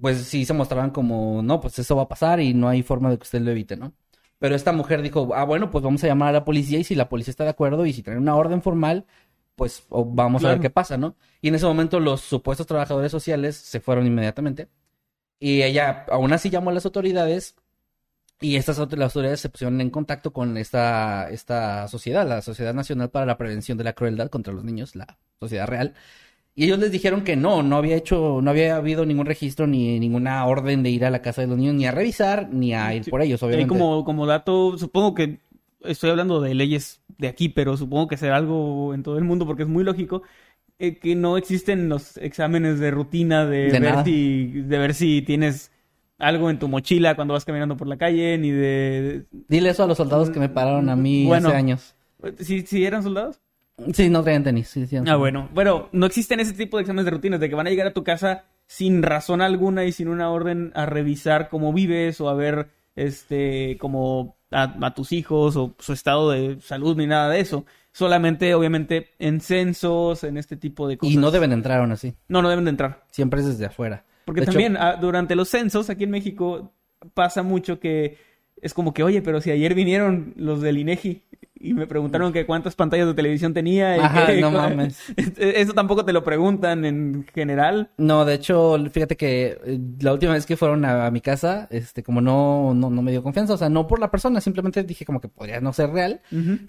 pues 0.00 0.18
sí 0.26 0.44
se 0.44 0.54
mostraban 0.54 0.90
como, 0.90 1.42
no, 1.42 1.60
pues 1.60 1.78
eso 1.78 1.96
va 1.96 2.02
a 2.04 2.08
pasar 2.08 2.40
y 2.40 2.54
no 2.54 2.68
hay 2.68 2.82
forma 2.82 3.10
de 3.10 3.18
que 3.18 3.22
usted 3.24 3.40
lo 3.42 3.50
evite, 3.52 3.76
¿no? 3.76 3.94
Pero 4.42 4.56
esta 4.56 4.72
mujer 4.72 5.02
dijo, 5.02 5.30
ah, 5.36 5.44
bueno, 5.44 5.70
pues 5.70 5.84
vamos 5.84 6.02
a 6.02 6.08
llamar 6.08 6.30
a 6.30 6.32
la 6.32 6.44
policía 6.44 6.76
y 6.80 6.82
si 6.82 6.96
la 6.96 7.08
policía 7.08 7.30
está 7.30 7.44
de 7.44 7.50
acuerdo 7.50 7.86
y 7.86 7.92
si 7.92 8.02
tienen 8.02 8.20
una 8.20 8.34
orden 8.34 8.60
formal, 8.60 9.06
pues 9.54 9.86
vamos 9.88 10.44
a 10.44 10.48
ver 10.48 10.58
qué 10.58 10.68
pasa, 10.68 10.96
¿no? 10.96 11.14
Y 11.40 11.46
en 11.46 11.54
ese 11.54 11.64
momento 11.64 12.00
los 12.00 12.22
supuestos 12.22 12.66
trabajadores 12.66 13.12
sociales 13.12 13.54
se 13.54 13.78
fueron 13.78 14.04
inmediatamente. 14.04 14.66
Y 15.38 15.62
ella 15.62 16.06
aún 16.10 16.32
así 16.32 16.50
llamó 16.50 16.70
a 16.70 16.72
las 16.72 16.84
autoridades 16.84 17.54
y 18.40 18.56
estas 18.56 18.78
las 18.78 19.14
autoridades 19.14 19.38
se 19.38 19.48
pusieron 19.48 19.80
en 19.80 19.90
contacto 19.90 20.32
con 20.32 20.56
esta, 20.56 21.30
esta 21.30 21.86
sociedad, 21.86 22.26
la 22.26 22.42
Sociedad 22.42 22.74
Nacional 22.74 23.10
para 23.10 23.26
la 23.26 23.38
Prevención 23.38 23.78
de 23.78 23.84
la 23.84 23.92
Crueldad 23.92 24.28
contra 24.28 24.52
los 24.52 24.64
Niños, 24.64 24.96
la 24.96 25.18
Sociedad 25.38 25.68
Real. 25.68 25.94
Y 26.54 26.64
ellos 26.64 26.78
les 26.78 26.92
dijeron 26.92 27.22
que 27.24 27.34
no, 27.34 27.62
no 27.62 27.76
había 27.76 27.96
hecho, 27.96 28.40
no 28.42 28.50
había 28.50 28.76
habido 28.76 29.06
ningún 29.06 29.24
registro 29.26 29.66
ni 29.66 29.98
ninguna 29.98 30.44
orden 30.46 30.82
de 30.82 30.90
ir 30.90 31.04
a 31.04 31.10
la 31.10 31.22
casa 31.22 31.40
de 31.40 31.46
los 31.46 31.56
niños, 31.56 31.74
ni 31.74 31.86
a 31.86 31.92
revisar, 31.92 32.48
ni 32.52 32.74
a 32.74 32.94
ir 32.94 33.04
Sí. 33.04 33.10
por 33.10 33.22
ellos, 33.22 33.42
obviamente. 33.42 33.68
como, 33.68 34.04
como 34.04 34.26
dato, 34.26 34.76
supongo 34.76 35.14
que 35.14 35.38
estoy 35.80 36.10
hablando 36.10 36.40
de 36.42 36.54
leyes 36.54 37.00
de 37.18 37.28
aquí, 37.28 37.48
pero 37.48 37.76
supongo 37.76 38.06
que 38.08 38.16
será 38.18 38.36
algo 38.36 38.92
en 38.94 39.02
todo 39.02 39.16
el 39.16 39.24
mundo 39.24 39.46
porque 39.46 39.62
es 39.62 39.68
muy 39.68 39.82
lógico 39.82 40.22
eh, 40.78 40.98
que 40.98 41.14
no 41.14 41.36
existen 41.38 41.88
los 41.88 42.16
exámenes 42.18 42.78
de 42.80 42.90
rutina 42.90 43.46
de, 43.46 43.70
De 43.70 43.80
ver 43.80 44.04
si 44.04 44.46
de 44.62 44.78
ver 44.78 44.94
si 44.94 45.22
tienes 45.22 45.70
algo 46.18 46.50
en 46.50 46.58
tu 46.58 46.68
mochila 46.68 47.14
cuando 47.16 47.34
vas 47.34 47.44
caminando 47.44 47.76
por 47.76 47.86
la 47.88 47.96
calle 47.96 48.36
ni 48.38 48.50
de 48.50 49.24
Dile 49.48 49.70
eso 49.70 49.84
a 49.84 49.86
los 49.86 49.96
soldados 49.96 50.30
que 50.30 50.38
me 50.40 50.48
pararon 50.48 50.88
a 50.88 50.96
mí 50.96 51.24
Bueno. 51.26 51.48
hace 51.48 51.56
años. 51.56 51.94
si 52.40 52.62
si 52.62 52.84
eran 52.84 53.02
soldados. 53.02 53.40
Sí, 53.92 54.10
no 54.10 54.22
traían 54.22 54.44
tenis. 54.44 54.68
Sí, 54.68 54.86
sí, 54.86 54.96
Ah, 55.06 55.16
bueno. 55.16 55.48
Bueno, 55.52 55.88
no 55.92 56.06
existen 56.06 56.40
ese 56.40 56.52
tipo 56.52 56.76
de 56.76 56.82
exámenes 56.82 57.04
de 57.06 57.10
rutinas 57.10 57.40
de 57.40 57.48
que 57.48 57.54
van 57.54 57.66
a 57.66 57.70
llegar 57.70 57.86
a 57.86 57.92
tu 57.92 58.04
casa 58.04 58.44
sin 58.66 59.02
razón 59.02 59.40
alguna 59.40 59.84
y 59.84 59.92
sin 59.92 60.08
una 60.08 60.30
orden 60.30 60.72
a 60.74 60.86
revisar 60.86 61.48
cómo 61.48 61.72
vives 61.72 62.20
o 62.20 62.28
a 62.28 62.34
ver, 62.34 62.68
este, 62.96 63.76
como 63.78 64.36
a, 64.50 64.74
a 64.80 64.94
tus 64.94 65.12
hijos 65.12 65.56
o 65.56 65.74
su 65.78 65.92
estado 65.92 66.30
de 66.30 66.60
salud 66.60 66.96
ni 66.96 67.06
nada 67.06 67.28
de 67.30 67.40
eso. 67.40 67.64
Solamente, 67.92 68.54
obviamente, 68.54 69.10
en 69.18 69.40
censos, 69.40 70.24
en 70.24 70.38
este 70.38 70.56
tipo 70.56 70.88
de 70.88 70.96
cosas. 70.96 71.14
Y 71.14 71.18
no 71.18 71.30
deben 71.30 71.52
entrar 71.52 71.80
aún 71.80 71.92
así. 71.92 72.14
No, 72.28 72.40
no 72.40 72.48
deben 72.48 72.64
de 72.64 72.70
entrar. 72.70 73.04
Siempre 73.10 73.40
es 73.40 73.46
desde 73.46 73.66
afuera. 73.66 74.04
Porque 74.24 74.40
De 74.40 74.44
hecho, 74.44 74.52
también 74.52 74.76
ah, 74.78 74.96
durante 74.96 75.34
los 75.34 75.48
censos 75.48 75.90
aquí 75.90 76.04
en 76.04 76.10
México 76.10 76.72
pasa 77.14 77.42
mucho 77.42 77.80
que 77.80 78.16
es 78.62 78.72
como 78.72 78.94
que, 78.94 79.02
oye, 79.02 79.20
pero 79.20 79.40
si 79.40 79.50
ayer 79.50 79.74
vinieron 79.74 80.32
los 80.36 80.62
del 80.62 80.78
INEGI 80.78 81.22
y 81.62 81.74
me 81.74 81.86
preguntaron 81.86 82.32
que 82.32 82.44
cuántas 82.44 82.74
pantallas 82.74 83.06
de 83.06 83.14
televisión 83.14 83.54
tenía 83.54 83.96
y 83.96 84.00
Ajá, 84.00 84.26
que- 84.26 84.40
no 84.40 84.50
mames. 84.52 84.98
Eso 85.38 85.72
tampoco 85.74 86.04
te 86.04 86.12
lo 86.12 86.24
preguntan 86.24 86.84
en 86.84 87.26
general. 87.34 87.90
No, 87.96 88.24
de 88.24 88.34
hecho, 88.34 88.76
fíjate 88.90 89.16
que 89.16 89.58
eh, 89.64 89.80
la 90.00 90.12
última 90.12 90.32
vez 90.32 90.44
que 90.46 90.56
fueron 90.56 90.84
a, 90.84 91.06
a 91.06 91.10
mi 91.10 91.20
casa, 91.20 91.68
este, 91.70 92.02
como 92.02 92.20
no, 92.20 92.74
no, 92.74 92.90
no 92.90 93.02
me 93.02 93.10
dio 93.12 93.22
confianza, 93.22 93.54
o 93.54 93.56
sea, 93.58 93.68
no 93.68 93.86
por 93.86 93.98
la 94.00 94.10
persona, 94.10 94.40
simplemente 94.40 94.82
dije 94.82 95.04
como 95.04 95.20
que 95.20 95.28
podría 95.28 95.60
no 95.60 95.72
ser 95.72 95.90
real, 95.90 96.20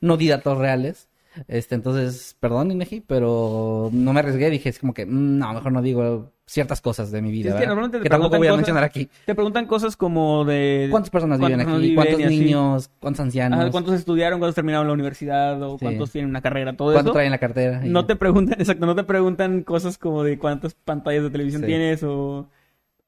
no 0.02 0.18
di 0.18 0.28
datos 0.28 0.58
reales. 0.58 1.10
Este, 1.48 1.76
entonces, 1.76 2.36
perdón, 2.40 2.72
Inegi, 2.72 3.02
pero 3.02 3.90
no 3.92 4.14
me 4.14 4.20
arriesgué. 4.20 4.50
Dije, 4.50 4.70
es 4.70 4.80
como 4.80 4.94
que, 4.94 5.06
mm, 5.06 5.38
no, 5.38 5.54
mejor 5.54 5.72
no 5.72 5.82
digo 5.82 6.32
ciertas 6.46 6.82
cosas 6.82 7.10
de 7.12 7.22
mi 7.22 7.32
vida. 7.32 7.52
Es 7.52 7.56
que 7.56 7.66
normalmente 7.66 7.98
te 8.00 8.04
que 8.04 8.10
tampoco 8.10 8.38
voy 8.38 8.48
a 8.48 8.50
cosas- 8.52 8.58
mencionar 8.58 8.84
aquí. 8.84 9.10
Te 9.26 9.34
preguntan 9.34 9.66
cosas 9.66 9.96
como 9.96 10.44
de... 10.46 10.88
¿Cuántas 10.92 11.10
personas 11.10 11.40
viven 11.40 11.56
cuántas 11.56 11.74
aquí? 11.76 11.82
viven 11.82 11.96
¿Cuántos 11.96 12.20
y 12.20 12.24
así. 12.24 12.40
niños? 12.40 12.92
¿Cuántos 13.00 13.20
ancianos? 13.22 13.60
Ajá, 13.60 13.72
¿Cuántos 13.72 13.94
estudiaron? 13.96 14.40
¿Cuántos 14.40 14.56
terminaron 14.56 14.88
la 14.88 14.94
universidad? 14.94 15.62
¿O 15.64 15.78
Sí. 15.80 15.86
cuántos 15.86 16.12
tienen 16.12 16.30
una 16.30 16.42
carrera? 16.42 16.76
Todo 16.76 16.92
¿Cuánto 16.92 17.10
eso. 17.12 17.14
traen 17.14 17.28
en 17.28 17.32
la 17.32 17.38
cartera? 17.38 17.82
No 17.86 18.06
te 18.06 18.16
preguntan, 18.16 18.56
exacto, 18.60 18.86
no 18.86 18.94
te 18.96 19.04
preguntan 19.04 19.64
cosas 19.64 19.98
como 19.98 20.24
de 20.24 20.38
cuántas 20.38 20.74
pantallas 20.76 21.24
de 21.24 21.30
televisión 21.30 21.62
Sí. 21.62 21.68
tienes 21.68 22.04
o, 22.04 22.50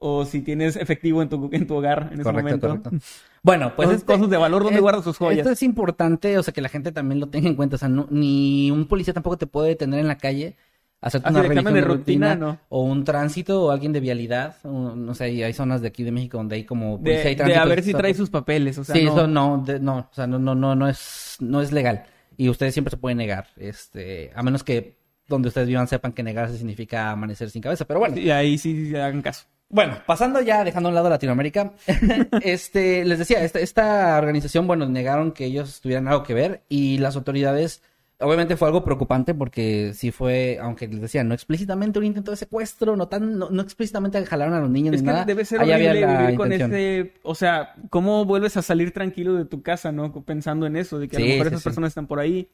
o 0.07 0.23
si 0.25 0.41
tienes 0.41 0.75
efectivo 0.75 1.21
en 1.21 1.29
tu, 1.29 1.49
en 1.51 1.65
tu 1.65 1.75
hogar 1.75 2.09
en 2.13 2.19
ese 2.21 2.31
momento. 2.31 2.67
correcto. 2.67 2.91
Bueno, 3.41 3.73
pues 3.75 3.89
Cosas- 3.89 4.03
cosas 4.03 4.29
de 4.31 4.37
valor, 4.37 4.63
¿dónde 4.63 4.77
es- 4.77 4.81
guardas 4.81 5.03
tus 5.03 5.17
joyas? 5.17 5.39
Esto 5.39 5.51
es 5.51 5.61
importante, 5.61 6.35
o 6.39 6.41
sea, 6.43 6.51
que 6.51 6.61
la 6.61 6.69
gente 6.69 6.91
también 6.91 7.19
lo 7.19 7.27
tenga 7.27 7.47
en 7.47 7.55
cuenta. 7.55 7.75
O 7.75 7.79
sea, 7.79 7.89
no- 7.89 8.07
ni 8.09 8.71
un 8.71 8.87
policía 8.87 9.13
tampoco 9.13 9.37
te 9.37 9.45
puede 9.45 9.69
detener 9.69 9.99
en 9.99 10.07
la 10.07 10.17
calle, 10.17 10.55
hacerte 10.99 11.27
Ah, 11.27 11.31
una 11.31 11.43
revisión 11.43 11.73
de 11.75 11.81
rutina, 11.81 12.33
no. 12.35 12.57
o 12.69 12.81
un 12.81 13.03
tránsito, 13.03 13.63
o 13.65 13.69
alguien 13.71 13.93
de 13.93 13.99
vialidad. 13.99 14.55
o, 14.63 14.95
no 14.95 15.13
sé, 15.13 15.29
y 15.31 15.43
hay 15.43 15.53
zonas 15.53 15.81
de 15.81 15.89
aquí 15.89 16.03
de 16.03 16.11
México 16.11 16.37
donde 16.37 16.55
hay 16.55 16.63
como 16.63 16.97
De, 16.97 17.11
policía 17.11 17.23
y 17.31 17.35
de 17.35 17.35
tránsito. 17.35 17.61
a 17.61 17.65
ver 17.65 17.83
si 17.83 17.93
trae 17.93 18.13
sus 18.15 18.29
papeles, 18.31 18.79
o 18.79 18.83
sea, 18.83 18.95
sí, 18.95 19.03
no- 19.05 19.11
eso 19.11 19.27
no, 19.27 19.63
de- 19.63 19.79
no, 19.79 19.97
o 19.97 20.13
sea, 20.15 20.25
no, 20.25 20.39
no, 20.39 20.55
no, 20.55 20.73
no 20.75 20.87
es, 20.89 21.37
no 21.39 21.61
es 21.61 21.71
legal. 21.71 22.03
Y 22.37 22.49
ustedes 22.49 22.73
siempre 22.73 22.89
se 22.91 22.97
pueden 22.97 23.19
negar, 23.19 23.47
este, 23.57 24.31
a 24.35 24.41
menos 24.41 24.63
que 24.63 24.97
donde 25.27 25.49
ustedes 25.49 25.67
vivan 25.67 25.87
sepan 25.87 26.13
que 26.13 26.23
negarse 26.23 26.57
significa 26.57 27.11
amanecer 27.11 27.49
sin 27.51 27.61
cabeza. 27.61 27.85
Pero 27.85 27.99
bueno, 27.99 28.17
Y 28.17 28.31
ahí 28.31 28.57
sí, 28.57 28.87
sí 28.89 28.95
hagan 28.95 29.21
caso. 29.21 29.45
Bueno, 29.69 29.97
pasando 30.05 30.41
ya, 30.41 30.63
dejando 30.63 30.89
a 30.89 30.91
un 30.91 30.95
lado 30.95 31.09
Latinoamérica, 31.09 31.73
este, 32.41 33.03
les 33.03 33.19
decía, 33.19 33.43
esta, 33.43 33.59
esta 33.59 34.17
organización, 34.17 34.67
bueno, 34.67 34.87
negaron 34.87 35.31
que 35.31 35.45
ellos 35.45 35.81
tuvieran 35.81 36.07
algo 36.07 36.23
que 36.23 36.33
ver 36.33 36.63
y 36.69 36.97
las 36.99 37.15
autoridades, 37.15 37.81
obviamente 38.19 38.57
fue 38.57 38.67
algo 38.67 38.83
preocupante 38.83 39.33
porque 39.33 39.93
sí 39.93 40.11
fue, 40.11 40.59
aunque 40.61 40.87
les 40.87 41.01
decía, 41.01 41.23
no 41.23 41.33
explícitamente 41.33 41.99
un 41.99 42.05
intento 42.05 42.31
de 42.31 42.37
secuestro, 42.37 42.95
no 42.95 43.07
tan, 43.07 43.39
no, 43.39 43.49
no 43.49 43.61
explícitamente 43.61 44.23
jalaron 44.25 44.53
a 44.53 44.59
los 44.59 44.69
niños 44.69 44.95
Es 44.95 45.01
ni 45.01 45.07
que 45.07 45.13
nada. 45.13 45.25
debe 45.25 45.43
ser 45.43 45.61
horrible 45.61 46.05
vivir 46.05 46.35
con 46.35 46.51
ese... 46.51 47.13
O 47.23 47.33
sea, 47.33 47.73
¿cómo 47.89 48.23
vuelves 48.23 48.55
a 48.57 48.61
salir 48.61 48.91
tranquilo 48.91 49.33
de 49.33 49.45
tu 49.45 49.63
casa, 49.63 49.91
no? 49.91 50.13
Pensando 50.23 50.67
en 50.67 50.75
eso, 50.75 50.99
de 50.99 51.07
que 51.07 51.17
a 51.17 51.19
lo 51.19 51.25
mejor 51.25 51.45
sí, 51.45 51.47
esas 51.47 51.61
sí. 51.61 51.63
personas 51.63 51.89
están 51.89 52.07
por 52.07 52.19
ahí. 52.19 52.49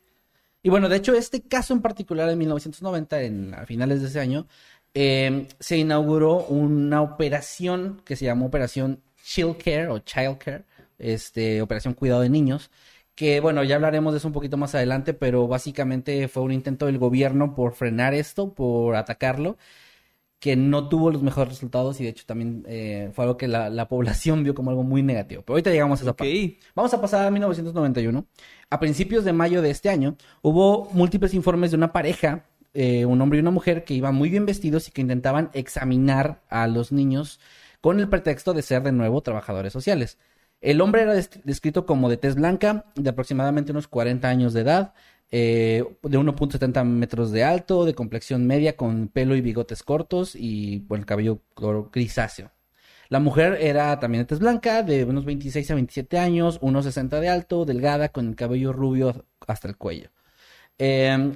Y 0.64 0.70
bueno, 0.70 0.90
de 0.90 0.98
hecho, 0.98 1.14
este 1.16 1.42
caso 1.42 1.74
en 1.74 1.82
particular 1.82 2.30
en 2.30 2.38
1990, 2.38 3.22
en, 3.24 3.54
a 3.54 3.66
finales 3.66 4.02
de 4.02 4.08
ese 4.08 4.20
año, 4.20 4.48
eh, 4.94 5.48
se 5.60 5.78
inauguró 5.78 6.46
una 6.46 7.02
operación 7.02 8.02
que 8.06 8.16
se 8.16 8.26
llamó 8.26 8.48
Operación 8.48 9.02
Child 9.24 9.58
Care 9.58 9.88
o 9.88 10.00
Child 10.00 10.38
Care, 10.38 10.64
este, 11.00 11.62
Operación 11.62 11.94
Cuidado 11.94 12.22
de 12.22 12.30
Niños, 12.30 12.72
que 13.16 13.40
bueno, 13.40 13.64
ya 13.64 13.76
hablaremos 13.76 14.14
de 14.14 14.18
eso 14.20 14.28
un 14.28 14.34
poquito 14.34 14.58
más 14.58 14.76
adelante, 14.76 15.14
pero 15.14 15.48
básicamente 15.48 16.28
fue 16.28 16.44
un 16.44 16.52
intento 16.52 16.86
del 16.88 16.98
gobierno 16.98 17.56
por 17.56 17.74
frenar 17.74 18.14
esto, 18.14 18.54
por 18.54 18.96
atacarlo, 18.96 19.58
que 20.40 20.56
no 20.56 20.90
tuvo 20.90 21.12
los 21.12 21.22
mejores 21.22 21.54
resultados 21.54 22.00
y 22.02 22.04
de 22.04 22.10
hecho 22.10 22.26
también 22.26 22.66
eh, 22.68 23.12
fue 23.14 23.26
algo 23.26 23.38
que 23.38 23.48
la, 23.48 23.70
la 23.70 23.88
población 23.88 24.44
vio 24.44 24.56
como 24.56 24.72
algo 24.72 24.84
muy 24.84 25.04
negativo. 25.04 25.44
Pero 25.44 25.54
ahorita 25.54 25.70
llegamos 25.70 26.00
a 26.00 26.04
esa 26.04 26.16
parte. 26.16 26.58
Vamos 26.74 26.94
a 26.96 27.00
pasar 27.00 27.28
a 27.28 27.32
1991. 27.32 28.26
A 28.72 28.80
principios 28.80 29.24
de 29.24 29.34
mayo 29.34 29.62
de 29.62 29.70
este 29.70 29.90
año 29.90 30.18
hubo 30.42 30.90
múltiples 30.94 31.36
informes 31.36 31.70
de 31.72 31.78
una 31.78 31.94
pareja, 31.94 32.46
eh, 32.74 33.06
un 33.06 33.22
hombre 33.22 33.38
y 33.40 33.42
una 33.42 33.52
mujer, 33.52 33.84
que 33.84 33.94
iban 33.94 34.16
muy 34.16 34.30
bien 34.30 34.46
vestidos 34.46 34.88
y 34.88 34.92
que 34.92 35.02
intentaban 35.02 35.50
examinar 35.54 36.42
a 36.50 36.68
los 36.68 36.92
niños 36.92 37.40
con 37.82 38.00
el 38.00 38.08
pretexto 38.10 38.54
de 38.54 38.62
ser 38.62 38.84
de 38.84 38.92
nuevo 38.92 39.22
trabajadores 39.22 39.74
sociales. 39.74 40.18
El 40.62 40.82
hombre 40.82 41.02
era 41.04 41.14
des- 41.14 41.42
descrito 41.44 41.86
como 41.86 42.10
de 42.10 42.18
tez 42.18 42.36
blanca, 42.36 42.86
de 42.96 43.10
aproximadamente 43.10 43.72
unos 43.72 43.88
40 43.88 44.30
años 44.30 44.54
de 44.54 44.62
edad, 44.62 44.94
eh, 45.32 45.84
de 46.04 46.18
1.70 46.18 46.84
metros 46.84 47.32
de 47.32 47.44
alto, 47.44 47.86
de 47.86 47.96
complexión 47.96 48.46
media, 48.48 48.76
con 48.76 49.08
pelo 49.08 49.36
y 49.36 49.42
bigotes 49.42 49.82
cortos 49.84 50.36
y 50.36 50.86
el 50.90 51.06
cabello 51.06 51.40
grisáceo. 51.92 52.52
La 53.10 53.20
mujer 53.20 53.58
era 53.62 54.00
también 54.00 54.24
de 54.24 54.28
tez 54.28 54.40
blanca, 54.40 54.84
de 54.84 55.04
unos 55.06 55.26
26 55.26 55.70
a 55.72 55.76
27 55.76 56.18
años, 56.20 56.60
1.60 56.62 57.20
de 57.20 57.30
alto, 57.30 57.66
delgada, 57.66 58.10
con 58.10 58.28
el 58.30 58.36
cabello 58.36 58.72
rubio 58.74 59.26
hasta 59.48 59.68
el 59.68 59.78
cuello. 59.78 60.10
Eh, 60.78 61.34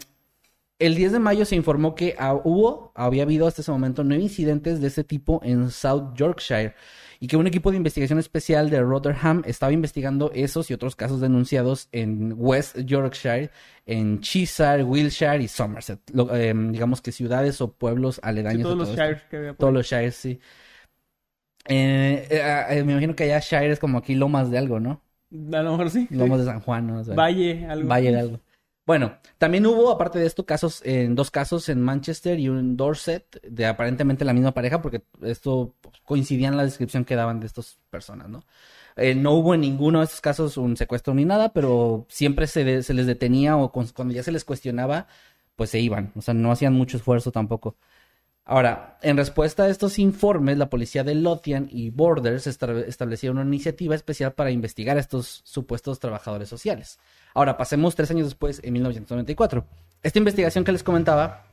el 0.85 0.95
10 0.95 1.11
de 1.11 1.19
mayo 1.19 1.45
se 1.45 1.55
informó 1.55 1.95
que 1.95 2.15
hubo, 2.43 2.91
había 2.95 3.23
habido 3.23 3.47
hasta 3.47 3.61
ese 3.61 3.71
momento 3.71 4.03
nueve 4.03 4.23
incidentes 4.23 4.81
de 4.81 4.87
ese 4.87 5.03
tipo 5.03 5.39
en 5.43 5.69
South 5.71 6.13
Yorkshire 6.15 6.73
y 7.19 7.27
que 7.27 7.37
un 7.37 7.47
equipo 7.47 7.71
de 7.71 7.77
investigación 7.77 8.19
especial 8.19 8.69
de 8.69 8.81
Rotherham 8.81 9.41
estaba 9.45 9.71
investigando 9.71 10.31
esos 10.33 10.69
y 10.69 10.73
otros 10.73 10.95
casos 10.95 11.21
denunciados 11.21 11.87
en 11.91 12.33
West 12.35 12.77
Yorkshire, 12.79 13.51
en 13.85 14.19
Cheshire, 14.19 14.83
Wiltshire 14.83 15.41
y 15.41 15.47
Somerset. 15.47 15.99
Lo- 16.13 16.33
eh, 16.35 16.53
digamos 16.71 17.01
que 17.01 17.11
ciudades 17.11 17.61
o 17.61 17.71
pueblos 17.71 18.15
Sí, 18.15 18.21
aledaños 18.23 18.63
todos 18.63 18.87
a 18.87 18.91
los 18.91 18.99
shires 18.99 19.23
que 19.29 19.37
había 19.37 19.53
Todos 19.55 19.73
los 19.73 19.85
shires, 19.85 20.15
sí. 20.15 20.39
Eh, 21.67 22.27
eh, 22.29 22.65
eh, 22.69 22.83
me 22.83 22.91
imagino 22.91 23.15
que 23.15 23.23
allá 23.23 23.39
shire 23.39 23.71
es 23.71 23.79
como 23.79 23.97
aquí 23.97 24.13
lomas 24.13 24.51
de 24.51 24.57
algo, 24.57 24.79
¿no? 24.79 25.01
A 25.53 25.61
lo 25.63 25.71
mejor 25.71 25.89
sí. 25.89 26.07
sí. 26.07 26.15
Lomas 26.15 26.39
de 26.39 26.45
San 26.45 26.59
Juan, 26.59 26.87
¿no? 26.87 26.99
O 26.99 27.03
sea, 27.03 27.15
Valle, 27.15 27.65
algo. 27.65 27.89
Valle 27.89 28.11
de 28.11 28.19
algo. 28.19 28.39
Bueno, 28.85 29.17
también 29.39 29.65
hubo, 29.65 29.89
aparte 29.91 30.19
de 30.19 30.27
esto, 30.27 30.45
casos 30.45 30.81
en 30.85 31.15
dos 31.15 31.31
casos 31.31 31.69
en 31.69 31.81
Manchester 31.81 32.39
y 32.39 32.49
un 32.49 32.77
Dorset, 32.77 33.41
de 33.43 33.65
aparentemente 33.65 34.25
la 34.25 34.33
misma 34.33 34.53
pareja, 34.53 34.81
porque 34.81 35.03
esto 35.23 35.73
pues, 35.81 35.95
coincidía 36.03 36.49
en 36.49 36.57
la 36.57 36.63
descripción 36.63 37.03
que 37.03 37.15
daban 37.15 37.39
de 37.39 37.47
estas 37.47 37.79
personas, 37.89 38.29
¿no? 38.29 38.43
Eh, 38.97 39.15
no 39.15 39.33
hubo 39.33 39.53
en 39.55 39.61
ninguno 39.61 39.99
de 39.99 40.05
estos 40.05 40.21
casos 40.21 40.57
un 40.57 40.77
secuestro 40.77 41.13
ni 41.15 41.25
nada, 41.25 41.51
pero 41.51 42.05
siempre 42.09 42.47
se, 42.47 42.63
les 42.63 43.07
detenía 43.07 43.57
o 43.57 43.71
cuando 43.71 44.13
ya 44.13 44.23
se 44.23 44.31
les 44.31 44.45
cuestionaba, 44.45 45.07
pues 45.55 45.71
se 45.71 45.79
iban. 45.79 46.11
O 46.15 46.21
sea, 46.21 46.33
no 46.33 46.51
hacían 46.51 46.73
mucho 46.73 46.97
esfuerzo 46.97 47.31
tampoco. 47.31 47.77
Ahora, 48.47 48.99
en 49.01 49.17
respuesta 49.17 49.63
a 49.63 49.69
estos 49.69 49.97
informes, 49.97 50.57
la 50.59 50.69
policía 50.69 51.03
de 51.03 51.15
Lothian 51.15 51.67
y 51.71 51.89
Borders 51.89 52.45
esta- 52.45 52.79
establecieron 52.81 53.39
una 53.39 53.47
iniciativa 53.47 53.95
especial 53.95 54.33
para 54.33 54.51
investigar 54.51 54.97
a 54.97 54.99
estos 54.99 55.41
supuestos 55.45 55.99
trabajadores 55.99 56.47
sociales. 56.47 56.99
Ahora, 57.33 57.57
pasemos 57.57 57.95
tres 57.95 58.11
años 58.11 58.27
después, 58.27 58.61
en 58.63 58.73
1994. 58.73 59.65
Esta 60.03 60.19
investigación 60.19 60.63
que 60.63 60.71
les 60.71 60.83
comentaba, 60.83 61.47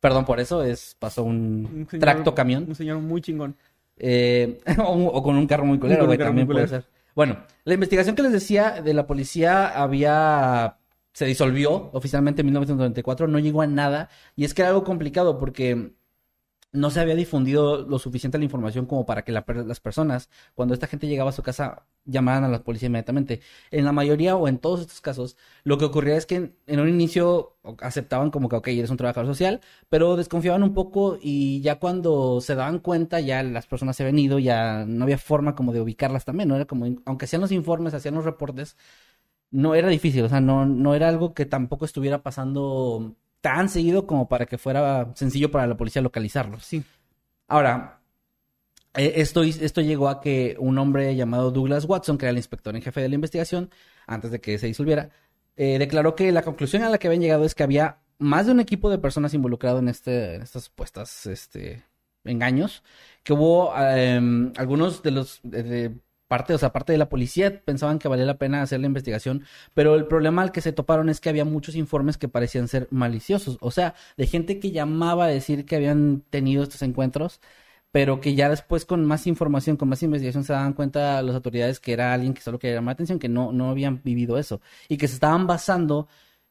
perdón 0.00 0.26
por 0.26 0.38
eso, 0.38 0.62
es 0.62 0.94
pasó 0.98 1.24
un, 1.24 1.66
Un 1.66 1.86
señor- 1.88 2.00
tracto 2.00 2.34
camión. 2.34 2.64
Un 2.68 2.74
señor 2.74 2.98
muy 2.98 3.22
chingón. 3.22 3.56
Eh, 3.96 4.58
o, 4.84 4.92
o 5.06 5.22
con 5.22 5.34
un 5.34 5.46
carro 5.46 5.64
muy 5.64 5.78
culero, 5.78 6.04
güey, 6.04 6.18
también 6.18 6.46
puede 6.46 6.68
ser. 6.68 6.84
Bueno, 7.14 7.38
la 7.64 7.72
investigación 7.74 8.14
que 8.14 8.22
les 8.22 8.32
decía 8.32 8.82
de 8.82 8.92
la 8.94 9.06
policía 9.06 9.66
había... 9.68 10.76
se 11.14 11.24
disolvió 11.24 11.90
oficialmente 11.94 12.42
en 12.42 12.46
1994, 12.48 13.26
no 13.26 13.38
llegó 13.38 13.62
a 13.62 13.66
nada, 13.66 14.08
y 14.36 14.44
es 14.44 14.52
que 14.54 14.60
era 14.62 14.68
algo 14.68 14.84
complicado 14.84 15.38
porque 15.38 15.94
no 16.72 16.90
se 16.90 17.00
había 17.00 17.14
difundido 17.14 17.82
lo 17.86 17.98
suficiente 17.98 18.38
la 18.38 18.44
información 18.44 18.86
como 18.86 19.06
para 19.06 19.22
que 19.24 19.32
la 19.32 19.44
las 19.48 19.80
personas, 19.80 20.28
cuando 20.54 20.74
esta 20.74 20.86
gente 20.86 21.06
llegaba 21.08 21.30
a 21.30 21.32
su 21.32 21.42
casa, 21.42 21.86
llamaran 22.04 22.44
a 22.44 22.48
la 22.48 22.62
policía 22.62 22.86
inmediatamente. 22.88 23.40
En 23.70 23.84
la 23.84 23.92
mayoría 23.92 24.36
o 24.36 24.48
en 24.48 24.58
todos 24.58 24.80
estos 24.80 25.00
casos, 25.00 25.36
lo 25.64 25.78
que 25.78 25.86
ocurría 25.86 26.16
es 26.16 26.26
que 26.26 26.36
en, 26.36 26.56
en 26.66 26.80
un 26.80 26.88
inicio 26.88 27.56
aceptaban 27.80 28.30
como 28.30 28.48
que, 28.48 28.56
ok, 28.56 28.68
eres 28.68 28.90
un 28.90 28.96
trabajador 28.98 29.28
social, 29.28 29.60
pero 29.88 30.16
desconfiaban 30.16 30.62
un 30.62 30.74
poco 30.74 31.18
y 31.20 31.60
ya 31.62 31.78
cuando 31.78 32.40
se 32.40 32.54
daban 32.54 32.78
cuenta, 32.80 33.20
ya 33.20 33.42
las 33.42 33.66
personas 33.66 33.96
se 33.96 34.02
habían 34.02 34.18
ido, 34.18 34.38
ya 34.38 34.84
no 34.86 35.04
había 35.04 35.18
forma 35.18 35.54
como 35.54 35.72
de 35.72 35.80
ubicarlas 35.80 36.24
también, 36.24 36.48
¿no? 36.48 36.56
Era 36.56 36.66
como, 36.66 36.86
aunque 37.04 37.24
hacían 37.24 37.42
los 37.42 37.52
informes, 37.52 37.94
hacían 37.94 38.14
los 38.14 38.24
reportes, 38.24 38.76
no 39.50 39.74
era 39.74 39.88
difícil, 39.88 40.24
o 40.24 40.28
sea, 40.28 40.40
no, 40.40 40.66
no 40.66 40.94
era 40.94 41.08
algo 41.08 41.34
que 41.34 41.46
tampoco 41.46 41.84
estuviera 41.84 42.22
pasando 42.22 43.16
tan 43.40 43.68
seguido 43.68 44.06
como 44.06 44.28
para 44.28 44.46
que 44.46 44.58
fuera 44.58 45.12
sencillo 45.14 45.50
para 45.50 45.66
la 45.66 45.76
policía 45.76 46.02
localizarlos. 46.02 46.64
Sí. 46.64 46.82
Ahora, 47.46 48.00
eh, 48.94 49.14
esto, 49.16 49.42
esto 49.42 49.80
llegó 49.80 50.08
a 50.08 50.20
que 50.20 50.56
un 50.58 50.78
hombre 50.78 51.14
llamado 51.16 51.50
Douglas 51.50 51.84
Watson, 51.84 52.18
que 52.18 52.26
era 52.26 52.30
el 52.30 52.36
inspector 52.36 52.74
en 52.74 52.82
jefe 52.82 53.00
de 53.00 53.08
la 53.08 53.14
investigación, 53.14 53.70
antes 54.06 54.30
de 54.30 54.40
que 54.40 54.58
se 54.58 54.66
disolviera, 54.66 55.10
eh, 55.56 55.78
declaró 55.78 56.14
que 56.14 56.32
la 56.32 56.42
conclusión 56.42 56.82
a 56.82 56.88
la 56.90 56.98
que 56.98 57.06
habían 57.08 57.22
llegado 57.22 57.44
es 57.44 57.54
que 57.54 57.62
había 57.62 57.98
más 58.18 58.46
de 58.46 58.52
un 58.52 58.60
equipo 58.60 58.90
de 58.90 58.98
personas 58.98 59.34
involucrado 59.34 59.78
en, 59.78 59.88
este, 59.88 60.34
en 60.36 60.42
estas 60.42 60.64
supuestas 60.64 61.26
este, 61.26 61.84
engaños, 62.24 62.82
que 63.22 63.32
hubo 63.32 63.72
em, 63.78 64.52
algunos 64.56 65.02
de 65.02 65.10
los 65.12 65.40
de- 65.44 65.62
de 65.62 65.94
parte, 66.28 66.54
o 66.54 66.58
sea, 66.58 66.72
parte 66.72 66.92
de 66.92 66.98
la 66.98 67.08
policía 67.08 67.62
pensaban 67.64 67.98
que 67.98 68.08
valía 68.08 68.26
la 68.26 68.38
pena 68.38 68.62
hacer 68.62 68.80
la 68.80 68.86
investigación, 68.86 69.44
pero 69.74 69.94
el 69.94 70.06
problema 70.06 70.42
al 70.42 70.52
que 70.52 70.60
se 70.60 70.72
toparon 70.72 71.08
es 71.08 71.20
que 71.20 71.28
había 71.30 71.44
muchos 71.44 71.74
informes 71.74 72.18
que 72.18 72.28
parecían 72.28 72.68
ser 72.68 72.88
maliciosos, 72.90 73.58
o 73.60 73.70
sea, 73.70 73.94
de 74.16 74.26
gente 74.26 74.60
que 74.60 74.70
llamaba 74.70 75.24
a 75.24 75.28
decir 75.28 75.64
que 75.66 75.76
habían 75.76 76.22
tenido 76.30 76.62
estos 76.62 76.82
encuentros, 76.82 77.40
pero 77.90 78.20
que 78.20 78.34
ya 78.34 78.48
después 78.50 78.84
con 78.84 79.04
más 79.06 79.26
información, 79.26 79.76
con 79.76 79.88
más 79.88 80.02
investigación 80.02 80.44
se 80.44 80.52
daban 80.52 80.74
cuenta 80.74 81.22
las 81.22 81.34
autoridades 81.34 81.80
que 81.80 81.92
era 81.92 82.12
alguien 82.12 82.34
que 82.34 82.42
solo 82.42 82.58
quería 82.58 82.76
llamar 82.76 82.92
la 82.92 82.94
atención, 82.94 83.18
que 83.18 83.28
no, 83.28 83.52
no 83.52 83.70
habían 83.70 84.02
vivido 84.02 84.38
eso 84.38 84.60
y 84.88 84.98
que 84.98 85.08
se 85.08 85.14
estaban 85.14 85.46
basando 85.46 86.08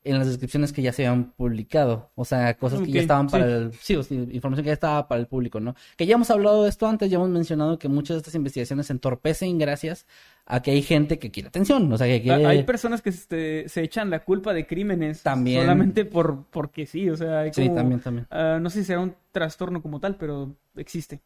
en 0.09 0.17
las 0.17 0.27
descripciones 0.27 0.73
que 0.73 0.81
ya 0.81 0.91
se 0.93 1.05
habían 1.05 1.31
publicado. 1.33 2.11
O 2.15 2.25
sea, 2.25 2.55
cosas 2.57 2.81
que 2.81 2.91
ya 2.91 3.01
estaban 3.01 3.27
para 3.27 3.45
sí. 3.45 3.51
el... 3.51 3.73
Sí, 3.73 3.95
o 3.95 4.03
sea, 4.03 4.17
información 4.17 4.63
que 4.63 4.69
ya 4.69 4.73
estaba 4.73 5.07
para 5.07 5.19
el 5.21 5.27
público, 5.27 5.59
¿no? 5.59 5.75
Que 5.95 6.05
ya 6.05 6.15
hemos 6.15 6.29
hablado 6.31 6.63
de 6.63 6.69
esto 6.69 6.87
antes, 6.87 7.09
ya 7.09 7.17
hemos 7.17 7.29
mencionado 7.29 7.77
que 7.77 7.87
muchas 7.87 8.15
de 8.15 8.19
estas 8.19 8.35
investigaciones 8.35 8.87
se 8.87 8.93
entorpecen 8.93 9.57
gracias 9.57 10.05
a 10.45 10.61
que 10.61 10.71
hay 10.71 10.81
gente 10.81 11.19
que 11.19 11.29
quiere 11.31 11.49
atención. 11.49 11.91
O 11.91 11.97
sea, 11.97 12.07
que 12.07 12.21
quiere... 12.21 12.45
Ah, 12.45 12.49
Hay 12.49 12.63
personas 12.63 13.01
que 13.01 13.09
este, 13.09 13.67
se 13.69 13.83
echan 13.83 14.09
la 14.09 14.23
culpa 14.23 14.53
de 14.53 14.65
crímenes 14.65 15.21
También. 15.23 15.61
solamente 15.61 16.05
por 16.05 16.45
porque 16.49 16.85
sí, 16.85 17.09
o 17.09 17.17
sea, 17.17 17.39
hay 17.41 17.53
Sí, 17.53 17.63
como- 17.65 17.75
también, 17.75 17.99
también. 17.99 18.27
ah, 18.31 18.57
no 18.61 18.69
sé 18.69 18.79
si 18.79 18.85
será 18.85 19.01
un 19.01 19.13
trastorno 19.31 19.81
como 19.81 19.99
tal, 19.99 20.15
pero 20.15 20.55
existe. 20.75 21.19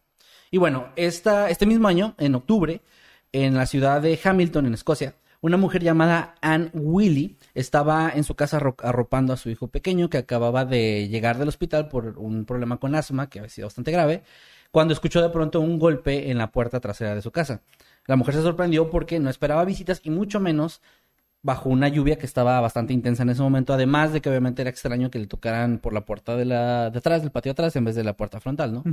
Y 0.50 0.58
bueno, 0.58 0.88
esta, 0.96 1.50
este 1.50 1.66
mismo 1.66 1.88
año, 1.88 2.16
en 2.18 2.36
octubre, 2.36 2.82
en 3.32 3.56
la 3.56 3.66
ciudad 3.66 4.02
de 4.02 4.20
Hamilton, 4.22 4.66
en 4.66 4.74
Escocia, 4.74 5.14
una 5.42 5.58
mujer 5.58 5.84
llamada 5.84 6.36
Anne 6.42 6.70
Willy 6.74 7.38
estaba 7.56 8.12
en 8.14 8.24
su 8.24 8.36
casa 8.36 8.60
arro- 8.60 8.76
arropando 8.84 9.34
a 9.34 9.38
su 9.38 9.50
hijo 9.50 9.68
pequeño 9.68 10.10
que 10.10 10.18
acababa 10.20 10.66
de 10.66 11.08
llegar 11.10 11.38
del 11.38 11.50
hospital 11.50 11.88
por 11.90 12.18
un 12.18 12.46
problema 12.46 12.78
con 12.78 12.96
asma 12.96 13.30
que 13.30 13.40
había 13.40 13.50
sido 13.50 13.68
bastante 13.68 13.92
grave, 13.92 14.24
cuando 14.72 14.94
escuchó 14.94 15.22
de 15.22 15.30
pronto 15.30 15.60
un 15.60 15.80
golpe 15.80 16.32
en 16.32 16.38
la 16.38 16.52
puerta 16.52 16.80
trasera 16.80 17.16
de 17.16 17.22
su 17.22 17.32
casa. 17.32 17.62
La 18.06 18.16
mujer 18.16 18.36
se 18.36 18.42
sorprendió 18.42 18.90
porque 18.90 19.20
no 19.20 19.30
esperaba 19.30 19.66
visitas 19.66 20.02
y 20.04 20.10
mucho 20.10 20.40
menos 20.40 20.82
bajo 21.44 21.70
una 21.70 21.88
lluvia 21.88 22.18
que 22.18 22.26
estaba 22.26 22.60
bastante 22.62 22.94
intensa 22.94 23.24
en 23.24 23.30
ese 23.30 23.42
momento, 23.42 23.74
además 23.74 24.14
de 24.14 24.22
que 24.22 24.30
obviamente 24.30 24.62
era 24.62 24.70
extraño 24.70 25.10
que 25.10 25.20
le 25.20 25.26
tocaran 25.26 25.80
por 25.80 25.94
la 25.94 26.06
puerta 26.06 26.36
de 26.36 26.46
la 26.46 26.90
de 26.90 27.00
atrás, 27.00 27.22
del 27.22 27.32
patio 27.32 27.52
atrás, 27.52 27.76
en 27.76 27.86
vez 27.86 27.96
de 27.96 28.04
la 28.04 28.14
puerta 28.14 28.40
frontal, 28.40 28.74
¿no? 28.74 28.84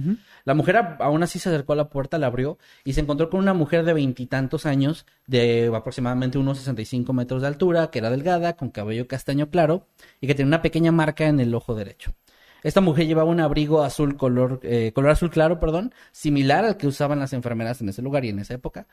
La 0.44 0.54
mujer 0.54 0.76
aún 1.00 1.22
así 1.22 1.38
se 1.38 1.50
acercó 1.50 1.74
a 1.74 1.76
la 1.76 1.90
puerta, 1.90 2.18
la 2.18 2.28
abrió 2.28 2.58
y 2.84 2.94
se 2.94 3.00
encontró 3.00 3.28
con 3.28 3.40
una 3.40 3.54
mujer 3.54 3.84
de 3.84 3.92
veintitantos 3.92 4.64
años, 4.66 5.04
de 5.26 5.70
aproximadamente 5.74 6.38
unos 6.38 6.58
65 6.58 7.12
metros 7.12 7.42
de 7.42 7.48
altura, 7.48 7.90
que 7.90 7.98
era 7.98 8.10
delgada, 8.10 8.56
con 8.56 8.70
cabello 8.70 9.06
castaño 9.06 9.50
claro 9.50 9.86
y 10.20 10.26
que 10.26 10.34
tenía 10.34 10.48
una 10.48 10.62
pequeña 10.62 10.92
marca 10.92 11.26
en 11.26 11.40
el 11.40 11.54
ojo 11.54 11.74
derecho. 11.74 12.14
Esta 12.62 12.80
mujer 12.80 13.06
llevaba 13.06 13.30
un 13.30 13.40
abrigo 13.40 13.82
azul 13.82 14.16
color, 14.16 14.60
eh, 14.62 14.92
color 14.94 15.12
azul 15.12 15.30
claro, 15.30 15.60
perdón, 15.60 15.92
similar 16.12 16.64
al 16.64 16.76
que 16.76 16.86
usaban 16.86 17.18
las 17.20 17.32
enfermeras 17.32 17.80
en 17.80 17.90
ese 17.90 18.02
lugar 18.02 18.24
y 18.24 18.30
en 18.30 18.40
esa 18.40 18.54
época. 18.54 18.86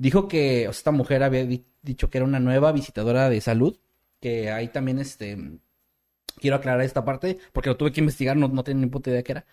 Dijo 0.00 0.28
que 0.28 0.64
esta 0.64 0.92
mujer 0.92 1.22
había 1.22 1.44
di- 1.44 1.66
dicho 1.82 2.08
que 2.10 2.18
era 2.18 2.24
una 2.26 2.40
nueva 2.40 2.72
visitadora 2.72 3.28
de 3.28 3.40
salud, 3.42 3.78
que 4.20 4.50
ahí 4.50 4.68
también 4.68 4.98
este 4.98 5.60
quiero 6.40 6.56
aclarar 6.56 6.82
esta 6.82 7.04
parte 7.04 7.38
porque 7.52 7.70
lo 7.70 7.76
tuve 7.76 7.92
que 7.92 8.00
investigar, 8.00 8.36
no, 8.36 8.48
no 8.48 8.64
tenía 8.64 8.84
ni 8.86 8.90
puta 8.90 9.10
idea 9.10 9.22
qué 9.22 9.32
era. 9.32 9.46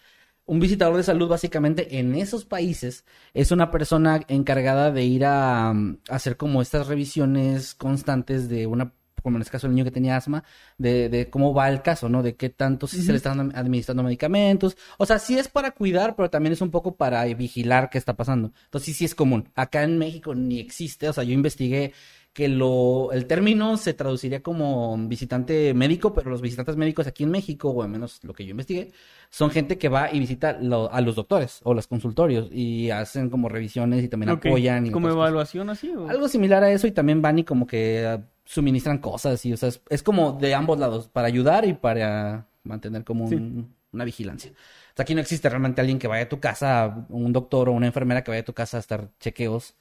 Un 0.46 0.60
visitador 0.62 0.98
de 0.98 1.04
salud 1.04 1.30
básicamente 1.30 2.00
en 2.00 2.16
esos 2.16 2.46
países 2.46 3.06
es 3.34 3.52
una 3.52 3.72
persona 3.72 4.22
encargada 4.30 4.92
de 4.92 5.04
ir 5.06 5.26
a, 5.26 5.74
hacer 6.10 6.38
como 6.38 6.62
estas 6.62 6.88
revisiones 6.88 7.76
constantes 7.76 8.50
de 8.50 8.68
una, 8.68 8.94
como 9.22 9.38
en 9.38 9.42
este 9.42 9.52
caso 9.52 9.68
el 9.68 9.74
niño 9.74 9.84
que 9.86 9.92
tenía 9.92 10.16
asma, 10.18 10.44
de, 10.78 11.10
de 11.10 11.30
cómo 11.30 11.54
va 11.54 11.70
el 11.70 11.82
caso, 11.82 12.10
¿no? 12.10 12.24
De 12.24 12.36
qué 12.36 12.50
tanto 12.50 12.88
si 12.88 13.02
se 13.02 13.12
le 13.12 13.18
están 13.18 13.56
administrando 13.56 14.04
medicamentos. 14.04 14.78
O 14.98 15.06
sea, 15.06 15.20
sí 15.20 15.38
es 15.38 15.48
para 15.48 15.72
cuidar, 15.72 16.16
pero 16.16 16.30
también 16.30 16.54
es 16.54 16.62
un 16.62 16.72
poco 16.72 16.96
para 16.96 17.24
vigilar 17.26 17.90
qué 17.90 17.98
está 17.98 18.16
pasando. 18.16 18.52
Entonces 18.66 18.86
sí, 18.86 18.94
sí 18.94 19.06
es 19.06 19.16
común. 19.16 19.50
Acá 19.56 19.84
en 19.84 19.98
México 19.98 20.34
ni 20.36 20.60
existe, 20.60 21.10
o 21.10 21.14
sea, 21.14 21.24
yo 21.24 21.34
investigué 21.34 21.94
que 22.34 22.48
lo, 22.50 23.12
el 23.14 23.26
término 23.26 23.78
se 23.78 23.96
traduciría 23.96 24.44
como 24.44 24.96
visitante 25.08 25.74
médico, 25.74 26.14
pero 26.14 26.30
los 26.30 26.40
visitantes 26.40 26.76
médicos 26.76 27.08
aquí 27.08 27.24
en 27.24 27.32
México, 27.32 27.70
o 27.72 27.82
al 27.82 27.90
menos 27.90 28.20
lo 28.24 28.32
que 28.34 28.46
yo 28.46 28.52
investigué, 28.52 28.92
son 29.32 29.50
gente 29.50 29.80
que 29.80 29.90
va 29.90 30.14
y 30.14 30.20
visita 30.20 30.56
lo- 30.62 30.94
a 30.94 31.02
los 31.02 31.16
doctores 31.16 31.62
o 31.64 31.74
los 31.74 31.88
consultorios 31.88 32.48
y 32.52 32.92
hacen 32.92 33.32
como 33.32 33.50
revisiones 33.50 34.04
y 34.04 34.08
también 34.08 34.30
apoyan. 34.30 34.86
Y 34.86 34.92
¿Como 34.92 35.08
cosas. 35.08 35.18
evaluación 35.18 35.72
así? 35.72 35.90
o? 35.90 36.08
Algo 36.08 36.28
similar 36.28 36.64
a 36.64 36.72
eso 36.72 36.86
y 36.86 36.92
también 36.92 37.24
van 37.24 37.40
y 37.40 37.44
como 37.44 37.66
que 37.66 38.20
suministran 38.48 38.98
cosas 39.00 39.46
y, 39.46 39.54
o 39.54 39.58
sea, 39.58 39.70
es, 39.70 39.82
es 39.90 40.02
como 40.04 40.34
de 40.34 40.56
ambos 40.56 40.80
lados, 40.80 41.08
para 41.10 41.28
ayudar 41.28 41.66
y 41.66 41.74
para 41.74 42.48
mantener 42.64 43.04
como 43.04 43.26
un- 43.26 43.30
Sí. 43.30 43.76
una 43.92 44.04
vigilancia. 44.06 44.52
O 44.52 44.96
sea, 44.96 45.04
aquí 45.04 45.14
no 45.16 45.22
existe 45.22 45.50
realmente 45.50 45.82
alguien 45.82 46.00
que 46.00 46.08
vaya 46.08 46.24
a 46.26 46.30
tu 46.30 46.40
casa, 46.40 47.06
un 47.10 47.34
doctor 47.34 47.70
o 47.70 47.74
una 47.74 47.88
enfermera 47.88 48.24
que 48.24 48.32
vaya 48.32 48.42
a 48.42 48.46
tu 48.46 48.54
casa 48.54 48.78
a 48.78 48.80
estar 48.80 49.10
chequeos 49.20 49.76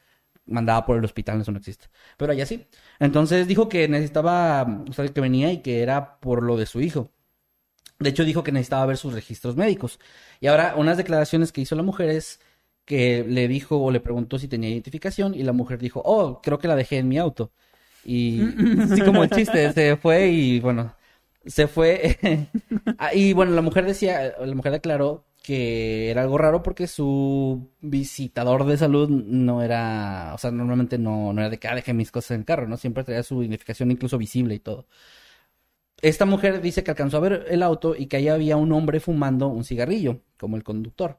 mandada 0.47 0.85
por 0.87 0.97
el 0.99 1.05
hospital, 1.05 1.41
eso 1.41 1.51
no 1.53 1.59
existe. 1.59 1.87
Pero 2.17 2.33
allá 2.33 2.47
sí. 2.47 2.67
Entonces 3.01 3.47
dijo 3.49 3.69
que 3.69 3.89
necesitaba, 3.89 4.85
o 4.89 4.93
sea, 4.93 5.09
que 5.09 5.21
venía 5.21 5.51
y 5.53 5.59
que 5.59 5.83
era 5.83 6.19
por 6.21 6.43
lo 6.43 6.57
de 6.57 6.67
su 6.67 6.81
hijo. 6.81 7.11
De 7.99 8.11
hecho, 8.11 8.25
dijo 8.25 8.43
que 8.45 8.53
necesitaba 8.53 8.87
ver 8.87 8.97
sus 8.99 9.13
registros 9.15 9.57
médicos. 9.57 9.99
Y 10.41 10.49
ahora, 10.49 10.75
unas 10.77 10.97
declaraciones 10.99 11.51
que 11.51 11.63
hizo 11.63 11.75
la 11.77 11.83
mujer 11.83 12.11
es 12.11 12.41
que 12.85 13.25
le 13.27 13.49
dijo 13.49 13.79
o 13.83 13.91
le 13.91 14.01
preguntó 14.01 14.39
si 14.39 14.49
tenía 14.49 14.71
identificación 14.71 15.35
y 15.35 15.43
la 15.43 15.53
mujer 15.53 15.79
dijo, 15.79 16.01
oh, 16.05 16.41
creo 16.43 16.59
que 16.59 16.69
la 16.69 16.77
dejé 16.77 16.99
en 16.99 17.09
mi 17.09 17.19
auto. 17.19 17.51
Y 18.09 18.41
así 18.83 19.01
como 19.03 19.25
el 19.25 19.31
chiste, 19.31 19.73
se 19.73 19.97
fue 19.97 20.29
y 20.29 20.61
bueno, 20.61 20.95
se 21.45 21.67
fue. 21.67 22.19
Ah, 22.99 23.15
y 23.15 23.33
bueno, 23.35 23.53
la 23.53 23.63
mujer 23.63 23.85
decía, 23.85 24.35
la 24.39 24.55
mujer 24.55 24.73
declaró 24.73 25.27
que 25.43 26.11
era 26.11 26.23
algo 26.23 26.39
raro 26.39 26.63
porque 26.63 26.87
su 26.87 27.71
visitador 27.81 28.65
de 28.65 28.77
salud 28.79 29.09
no 29.09 29.63
era, 29.63 30.33
o 30.35 30.39
sea, 30.39 30.51
normalmente 30.51 30.99
no, 30.99 31.33
no 31.33 31.41
era 31.41 31.51
de 31.51 31.59
que, 31.59 31.69
ah, 31.69 31.75
dejé 31.75 31.93
mis 31.95 32.11
cosas 32.11 32.33
en 32.33 32.41
el 32.41 32.45
carro, 32.47 32.67
¿no? 32.69 32.77
Siempre 32.77 33.05
traía 33.05 33.23
su 33.23 33.43
identificación 33.43 33.91
incluso 33.91 34.19
visible 34.19 34.55
y 34.55 34.61
todo. 34.61 34.87
Esta 36.03 36.27
mujer 36.27 36.61
dice 36.61 36.85
que 36.85 36.91
alcanzó 36.91 37.19
a 37.19 37.21
ver 37.21 37.47
el 37.49 37.63
auto 37.63 37.95
y 37.97 38.07
que 38.07 38.19
ahí 38.19 38.29
había 38.29 38.57
un 38.57 38.73
hombre 38.73 39.01
fumando 39.01 39.49
un 39.49 39.65
cigarrillo, 39.65 40.21
como 40.39 40.57
el 40.57 40.65
conductor. 40.65 41.19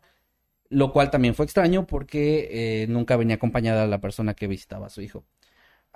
Lo 0.70 0.92
cual 0.92 1.12
también 1.12 1.36
fue 1.36 1.46
extraño 1.46 1.88
porque 1.88 2.84
eh, 2.84 2.88
nunca 2.88 3.18
venía 3.18 3.36
acompañada 3.36 3.88
la 3.88 4.02
persona 4.02 4.34
que 4.34 4.48
visitaba 4.48 4.88
a 4.88 4.90
su 4.90 5.02
hijo. 5.02 5.26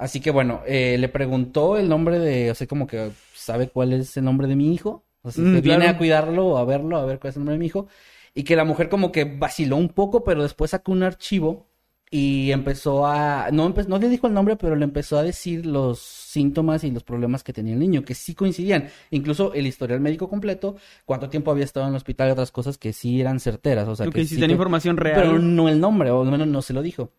Así 0.01 0.19
que 0.19 0.31
bueno, 0.31 0.61
eh, 0.65 0.97
le 0.99 1.09
preguntó 1.09 1.77
el 1.77 1.87
nombre 1.87 2.17
de, 2.19 2.49
o 2.51 2.55
sea, 2.55 2.65
como 2.67 2.87
que 2.87 3.11
sabe 3.35 3.69
cuál 3.69 3.93
es 3.93 4.17
el 4.17 4.23
nombre 4.23 4.47
de 4.47 4.55
mi 4.55 4.73
hijo. 4.73 5.03
O 5.21 5.29
sea, 5.31 5.43
Mm, 5.43 5.61
viene 5.61 5.85
a 5.87 5.97
cuidarlo 5.97 6.47
o 6.47 6.57
a 6.57 6.65
verlo, 6.65 6.97
a 6.97 7.05
ver 7.05 7.19
cuál 7.19 7.29
es 7.29 7.35
el 7.37 7.41
nombre 7.41 7.53
de 7.53 7.59
mi 7.59 7.67
hijo. 7.67 7.87
Y 8.33 8.43
que 8.43 8.55
la 8.55 8.63
mujer 8.65 8.89
como 8.89 9.11
que 9.11 9.25
vaciló 9.25 9.75
un 9.77 9.89
poco, 9.89 10.23
pero 10.23 10.41
después 10.41 10.71
sacó 10.71 10.91
un 10.91 11.03
archivo 11.03 11.67
y 12.09 12.51
empezó 12.51 13.05
a, 13.05 13.49
no, 13.53 13.69
empe- 13.73 13.85
no 13.87 13.99
le 13.99 14.09
dijo 14.09 14.25
el 14.27 14.33
nombre, 14.33 14.55
pero 14.57 14.75
le 14.75 14.83
empezó 14.85 15.17
a 15.19 15.23
decir 15.23 15.65
los 15.65 15.99
síntomas 15.99 16.83
y 16.83 16.91
los 16.91 17.03
problemas 17.03 17.43
que 17.43 17.53
tenía 17.53 17.73
el 17.73 17.79
niño, 17.79 18.03
que 18.03 18.15
sí 18.15 18.33
coincidían. 18.33 18.89
Incluso 19.11 19.53
el 19.53 19.67
historial 19.67 20.01
médico 20.01 20.27
completo, 20.27 20.75
cuánto 21.05 21.29
tiempo 21.29 21.51
había 21.51 21.63
estado 21.63 21.85
en 21.85 21.91
el 21.93 21.97
hospital 21.97 22.29
y 22.29 22.31
otras 22.31 22.51
cosas 22.51 22.77
que 22.77 22.91
sí 22.91 23.21
eran 23.21 23.39
certeras. 23.39 23.87
O 23.87 23.95
sea, 23.95 24.05
que 24.07 24.21
sí 24.25 24.35
que- 24.47 24.53
información 24.53 24.97
real. 24.97 25.21
pero 25.21 25.39
no 25.39 25.69
el 25.69 25.79
nombre, 25.79 26.09
o 26.11 26.21
al 26.23 26.31
menos 26.31 26.47
no 26.47 26.61
se 26.63 26.73
lo 26.73 26.81
dijo. 26.81 27.11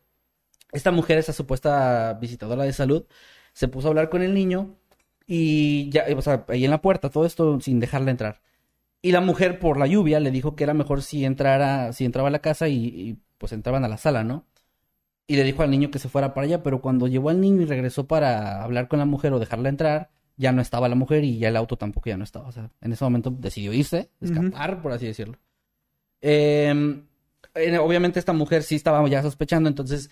Esta 0.73 0.91
mujer, 0.91 1.19
esa 1.19 1.33
supuesta 1.33 2.15
visitadora 2.15 2.65
de 2.65 2.73
salud, 2.73 3.05
se 3.53 3.69
puso 3.69 3.89
a 3.89 3.91
hablar 3.91 4.09
con 4.09 4.23
el 4.23 4.35
niño 4.35 4.77
y 5.27 5.91
ya, 5.91 6.07
o 6.17 6.23
sea, 6.23 6.45
ahí 6.49 6.65
en 6.65 6.71
la 6.71 6.83
puerta, 6.83 7.11
todo 7.11 7.27
esto 7.27 7.61
sin 7.61 7.81
dejarla 7.81 8.11
entrar. 8.11 8.41
Y 9.03 9.13
la 9.13 9.21
mujer, 9.21 9.59
por 9.59 9.79
la 9.79 9.87
lluvia, 9.87 10.21
le 10.21 10.31
dijo 10.31 10.57
que 10.57 10.65
era 10.65 10.75
mejor 10.75 11.03
si 11.03 11.25
entrara, 11.25 11.93
si 11.93 12.05
entraba 12.05 12.29
a 12.29 12.31
la 12.31 12.39
casa 12.41 12.69
y, 12.69 12.87
y, 12.87 13.19
pues 13.39 13.53
entraban 13.53 13.85
a 13.85 13.89
la 13.89 13.99
sala, 13.99 14.25
¿no? 14.25 14.47
Y 15.27 15.37
le 15.37 15.45
dijo 15.45 15.63
al 15.63 15.71
niño 15.71 15.91
que 15.91 15.99
se 15.99 16.09
fuera 16.09 16.35
para 16.35 16.47
allá, 16.47 16.63
pero 16.63 16.81
cuando 16.81 17.09
llevó 17.09 17.31
al 17.31 17.41
niño 17.41 17.63
y 17.63 17.65
regresó 17.67 18.07
para 18.07 18.63
hablar 18.63 18.89
con 18.89 18.99
la 18.99 19.05
mujer 19.05 19.33
o 19.33 19.39
dejarla 19.39 19.69
entrar, 19.69 20.11
ya 20.37 20.53
no 20.53 20.63
estaba 20.63 20.89
la 20.89 20.95
mujer 20.95 21.25
y 21.25 21.39
ya 21.39 21.49
el 21.49 21.57
auto 21.57 21.77
tampoco 21.77 22.11
ya 22.11 22.17
no 22.17 22.25
estaba. 22.25 22.49
O 22.49 22.53
sea, 22.53 22.71
en 22.81 22.93
ese 22.93 23.05
momento 23.05 23.31
decidió 23.31 23.73
irse, 23.73 24.11
escapar, 24.21 24.83
por 24.83 24.93
así 24.93 25.07
decirlo. 25.07 25.39
Eh, 26.21 27.03
eh, 27.55 27.79
obviamente 27.79 28.19
esta 28.19 28.33
mujer 28.33 28.63
sí 28.63 28.77
estaba 28.77 29.07
ya 29.09 29.23
sospechando, 29.23 29.69
entonces 29.69 30.11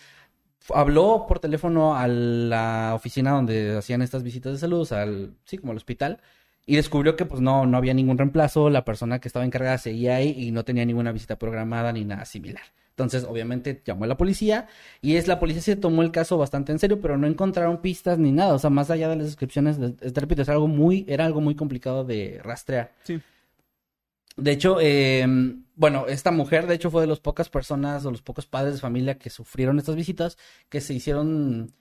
habló 0.74 1.24
por 1.28 1.38
teléfono 1.40 1.96
a 1.96 2.06
la 2.08 2.92
oficina 2.94 3.32
donde 3.32 3.76
hacían 3.76 4.02
estas 4.02 4.22
visitas 4.22 4.52
de 4.52 4.58
salud, 4.58 4.90
al, 4.92 5.34
sí, 5.44 5.58
como 5.58 5.72
al 5.72 5.76
hospital, 5.78 6.20
y 6.66 6.76
descubrió 6.76 7.16
que 7.16 7.24
pues 7.24 7.40
no, 7.40 7.66
no 7.66 7.76
había 7.76 7.94
ningún 7.94 8.18
reemplazo, 8.18 8.70
la 8.70 8.84
persona 8.84 9.18
que 9.20 9.28
estaba 9.28 9.44
encargada 9.44 9.78
seguía 9.78 10.16
ahí 10.16 10.34
y 10.36 10.50
no 10.52 10.64
tenía 10.64 10.84
ninguna 10.84 11.10
visita 11.12 11.38
programada 11.38 11.92
ni 11.92 12.04
nada 12.04 12.24
similar. 12.24 12.62
Entonces, 12.90 13.24
obviamente, 13.24 13.80
llamó 13.84 14.04
a 14.04 14.08
la 14.08 14.16
policía 14.18 14.68
y 15.00 15.16
es 15.16 15.26
la 15.26 15.40
policía 15.40 15.62
se 15.62 15.76
tomó 15.76 16.02
el 16.02 16.12
caso 16.12 16.36
bastante 16.36 16.70
en 16.70 16.78
serio, 16.78 17.00
pero 17.00 17.16
no 17.16 17.26
encontraron 17.26 17.80
pistas 17.80 18.18
ni 18.18 18.30
nada. 18.30 18.52
O 18.52 18.58
sea, 18.58 18.68
más 18.68 18.90
allá 18.90 19.08
de 19.08 19.16
las 19.16 19.24
descripciones, 19.26 19.78
de- 19.78 19.92
te 19.92 20.20
repito, 20.20 20.42
es 20.42 20.48
algo 20.50 20.68
muy, 20.68 21.06
era 21.08 21.24
algo 21.24 21.40
muy 21.40 21.54
complicado 21.54 22.04
de 22.04 22.40
rastrear. 22.44 22.92
Sí. 23.04 23.18
De 24.40 24.52
hecho, 24.52 24.78
eh, 24.80 25.26
bueno, 25.76 26.06
esta 26.08 26.30
mujer, 26.30 26.66
de 26.66 26.74
hecho, 26.74 26.90
fue 26.90 27.02
de 27.02 27.06
las 27.06 27.20
pocas 27.20 27.48
personas 27.48 28.04
o 28.04 28.10
los 28.10 28.22
pocos 28.22 28.46
padres 28.46 28.74
de 28.74 28.80
familia 28.80 29.18
que 29.18 29.30
sufrieron 29.30 29.78
estas 29.78 29.96
visitas, 29.96 30.36
que 30.68 30.80
se 30.80 30.94
hicieron, 30.94 31.72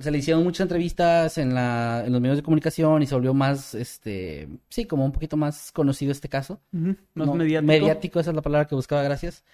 se 0.00 0.10
le 0.10 0.18
hicieron 0.18 0.44
muchas 0.44 0.64
entrevistas 0.64 1.38
en 1.38 1.54
la, 1.54 2.04
en 2.06 2.12
los 2.12 2.20
medios 2.20 2.38
de 2.38 2.42
comunicación 2.42 3.02
y 3.02 3.06
se 3.06 3.14
volvió 3.14 3.34
más, 3.34 3.74
este, 3.74 4.48
sí, 4.68 4.86
como 4.86 5.04
un 5.04 5.12
poquito 5.12 5.36
más 5.36 5.72
conocido 5.72 6.12
este 6.12 6.28
caso. 6.28 6.60
Más 6.72 6.96
No, 7.14 7.34
mediático. 7.34 7.66
Mediático, 7.66 8.20
esa 8.20 8.30
es 8.30 8.36
la 8.36 8.42
palabra 8.42 8.66
que 8.66 8.74
buscaba, 8.74 9.02
gracias. 9.02 9.44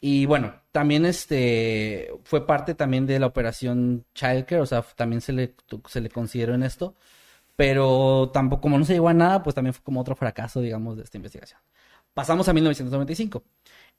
Y 0.00 0.26
bueno, 0.26 0.54
también 0.72 1.06
este 1.06 2.10
fue 2.24 2.46
parte 2.46 2.74
también 2.74 3.06
de 3.06 3.18
la 3.18 3.26
operación 3.26 4.04
Childcare, 4.14 4.60
o 4.60 4.66
sea, 4.66 4.82
también 4.82 5.20
se 5.20 5.32
le, 5.32 5.54
se 5.88 6.00
le 6.00 6.10
consideró 6.10 6.54
en 6.54 6.62
esto, 6.62 6.94
pero 7.56 8.30
tampoco, 8.32 8.62
como 8.62 8.78
no 8.78 8.84
se 8.84 8.94
llegó 8.94 9.08
a 9.08 9.14
nada, 9.14 9.42
pues 9.42 9.54
también 9.54 9.74
fue 9.74 9.82
como 9.84 10.00
otro 10.00 10.16
fracaso, 10.16 10.60
digamos, 10.60 10.96
de 10.96 11.04
esta 11.04 11.18
investigación. 11.18 11.60
Pasamos 12.12 12.48
a 12.48 12.52
1995. 12.52 13.42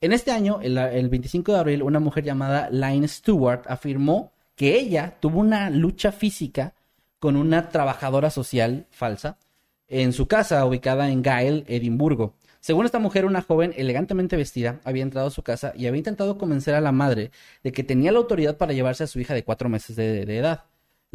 En 0.01 0.13
este 0.13 0.31
año, 0.31 0.59
el, 0.61 0.77
el 0.77 1.09
25 1.09 1.53
de 1.53 1.59
abril, 1.59 1.83
una 1.83 1.99
mujer 1.99 2.23
llamada 2.23 2.69
Line 2.69 3.07
Stewart 3.07 3.63
afirmó 3.67 4.33
que 4.55 4.77
ella 4.77 5.17
tuvo 5.19 5.39
una 5.39 5.69
lucha 5.69 6.11
física 6.11 6.73
con 7.19 7.35
una 7.35 7.69
trabajadora 7.69 8.29
social 8.29 8.87
falsa 8.89 9.37
en 9.87 10.13
su 10.13 10.27
casa 10.27 10.65
ubicada 10.65 11.09
en 11.09 11.21
Gael, 11.21 11.65
Edimburgo. 11.67 12.35
Según 12.59 12.85
esta 12.85 12.99
mujer, 12.99 13.25
una 13.25 13.41
joven 13.41 13.73
elegantemente 13.77 14.35
vestida 14.35 14.79
había 14.83 15.03
entrado 15.03 15.27
a 15.27 15.31
su 15.31 15.43
casa 15.43 15.73
y 15.75 15.85
había 15.85 15.99
intentado 15.99 16.37
convencer 16.37 16.73
a 16.73 16.81
la 16.81 16.91
madre 16.91 17.31
de 17.63 17.71
que 17.71 17.83
tenía 17.83 18.11
la 18.11 18.17
autoridad 18.17 18.57
para 18.57 18.73
llevarse 18.73 19.03
a 19.03 19.07
su 19.07 19.19
hija 19.19 19.33
de 19.33 19.43
cuatro 19.43 19.69
meses 19.69 19.95
de 19.95 20.21
edad. 20.37 20.65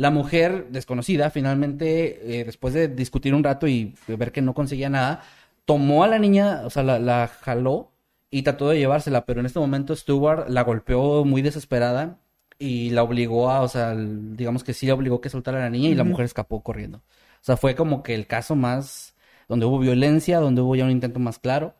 La 0.00 0.10
mujer 0.10 0.68
desconocida, 0.70 1.28
finalmente, 1.28 2.40
eh, 2.40 2.44
después 2.44 2.72
de 2.72 2.88
discutir 2.88 3.34
un 3.34 3.44
rato 3.44 3.68
y 3.68 3.94
ver 4.06 4.32
que 4.32 4.40
no 4.40 4.54
conseguía 4.54 4.88
nada, 4.88 5.22
tomó 5.66 6.04
a 6.04 6.08
la 6.08 6.18
niña, 6.18 6.62
o 6.64 6.70
sea, 6.70 6.82
la, 6.82 6.98
la 6.98 7.28
jaló 7.28 7.92
y 8.30 8.40
trató 8.40 8.70
de 8.70 8.78
llevársela, 8.78 9.26
pero 9.26 9.40
en 9.40 9.46
este 9.46 9.58
momento 9.58 9.94
Stewart 9.94 10.48
la 10.48 10.62
golpeó 10.62 11.26
muy 11.26 11.42
desesperada 11.42 12.16
y 12.58 12.88
la 12.88 13.02
obligó 13.02 13.50
a, 13.50 13.60
o 13.60 13.68
sea, 13.68 13.94
digamos 13.94 14.64
que 14.64 14.72
sí 14.72 14.86
la 14.86 14.94
obligó 14.94 15.20
que 15.20 15.28
soltara 15.28 15.58
a 15.58 15.64
la 15.64 15.70
niña 15.70 15.90
y 15.90 15.94
la 15.94 16.04
mujer 16.04 16.24
escapó 16.24 16.62
corriendo. 16.62 16.98
O 16.98 17.42
sea, 17.42 17.58
fue 17.58 17.74
como 17.74 18.02
que 18.02 18.14
el 18.14 18.26
caso 18.26 18.56
más 18.56 19.14
donde 19.48 19.66
hubo 19.66 19.80
violencia, 19.80 20.40
donde 20.40 20.62
hubo 20.62 20.76
ya 20.76 20.84
un 20.84 20.92
intento 20.92 21.20
más 21.20 21.38
claro. 21.38 21.74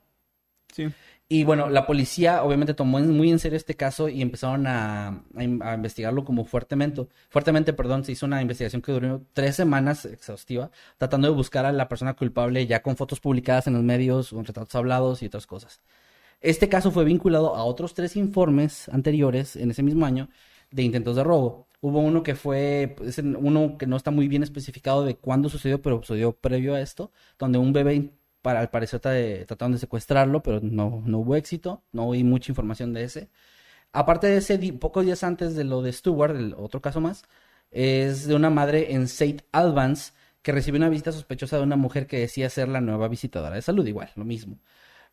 Sí. 0.75 0.89
Y 1.33 1.45
bueno, 1.45 1.71
la 1.71 1.87
policía 1.87 2.43
obviamente 2.43 2.75
tomó 2.75 2.99
muy 2.99 3.31
en 3.31 3.39
serio 3.39 3.57
este 3.57 3.77
caso 3.77 4.09
y 4.09 4.21
empezaron 4.21 4.67
a, 4.67 5.23
a 5.37 5.45
in- 5.45 5.63
a 5.63 5.75
investigarlo 5.75 6.25
como 6.25 6.45
fuertemente. 6.45 7.07
Fuertemente, 7.29 7.73
perdón, 7.73 8.03
se 8.05 8.11
hizo 8.11 8.27
una 8.27 8.43
investigación 8.43 8.83
que 8.83 8.91
duró 8.91 9.23
tres 9.33 9.55
semanas 9.55 10.05
exhaustiva, 10.07 10.73
tratando 10.99 11.29
de 11.29 11.35
buscar 11.35 11.67
a 11.67 11.73
la 11.73 11.89
persona 11.89 12.15
culpable 12.15 12.67
ya 12.67 12.83
con 12.83 12.97
fotos 12.97 13.21
publicadas 13.21 13.69
en 13.69 13.75
los 13.75 13.85
medios, 13.85 14.31
con 14.31 14.45
retratos 14.45 14.75
hablados 14.75 15.23
y 15.23 15.27
otras 15.27 15.47
cosas. 15.47 15.81
Este 16.41 16.69
caso 16.69 16.91
fue 16.91 17.05
vinculado 17.05 17.55
a 17.55 17.63
otros 17.65 17.95
tres 17.95 18.17
informes 18.17 18.89
anteriores 18.89 19.55
en 19.55 19.71
ese 19.71 19.85
mismo 19.85 20.07
año 20.07 20.29
de 20.73 20.83
intentos 20.83 21.15
de 21.15 21.23
robo. 21.23 21.69
Hubo 21.81 22.01
uno 22.01 22.25
que 22.25 22.35
fue, 22.35 22.97
uno 23.39 23.79
que 23.79 23.87
no 23.87 23.97
está 23.97 24.11
muy 24.11 24.27
bien 24.27 24.43
especificado 24.43 25.05
de 25.05 25.15
cuándo 25.15 25.49
sucedió, 25.49 25.81
pero 25.81 26.01
sucedió 26.03 26.33
previo 26.33 26.75
a 26.75 26.81
esto, 26.81 27.13
donde 27.39 27.59
un 27.59 27.73
bebé, 27.73 28.11
para, 28.43 28.61
al 28.61 28.71
parecer, 28.71 29.01
tra- 29.01 29.47
trataron 29.47 29.73
de 29.73 29.79
secuestrarlo, 29.79 30.43
pero 30.43 30.61
no, 30.61 31.03
no 31.07 31.19
hubo 31.19 31.37
éxito, 31.37 31.83
no 31.93 32.07
oí 32.09 32.25
mucha 32.25 32.53
información 32.53 32.93
de 32.93 33.05
ese. 33.05 33.29
Aparte 33.93 34.29
de 34.29 34.39
ese, 34.39 34.59
pocos 34.75 35.05
días 35.05 35.25
antes 35.25 35.55
de 35.57 35.65
lo 35.65 35.83
de 35.83 35.93
Stewart, 35.93 36.37
el 36.37 36.55
otro 36.57 36.81
caso 36.81 37.01
más, 37.01 37.25
es 37.71 38.27
de 38.27 38.35
una 38.35 38.51
madre 38.51 38.95
en 38.95 39.03
St. 39.05 39.45
Albans 39.53 40.15
que 40.43 40.53
recibió 40.53 40.79
una 40.79 40.89
visita 40.89 41.13
sospechosa 41.13 41.59
de 41.59 41.65
una 41.65 41.77
mujer 41.77 42.07
que 42.07 42.19
decía 42.21 42.49
ser 42.51 42.69
la 42.69 42.81
nueva 42.81 43.09
visitadora 43.09 43.57
de 43.57 43.63
salud, 43.63 43.87
igual, 43.87 44.11
lo 44.17 44.25
mismo. 44.25 44.59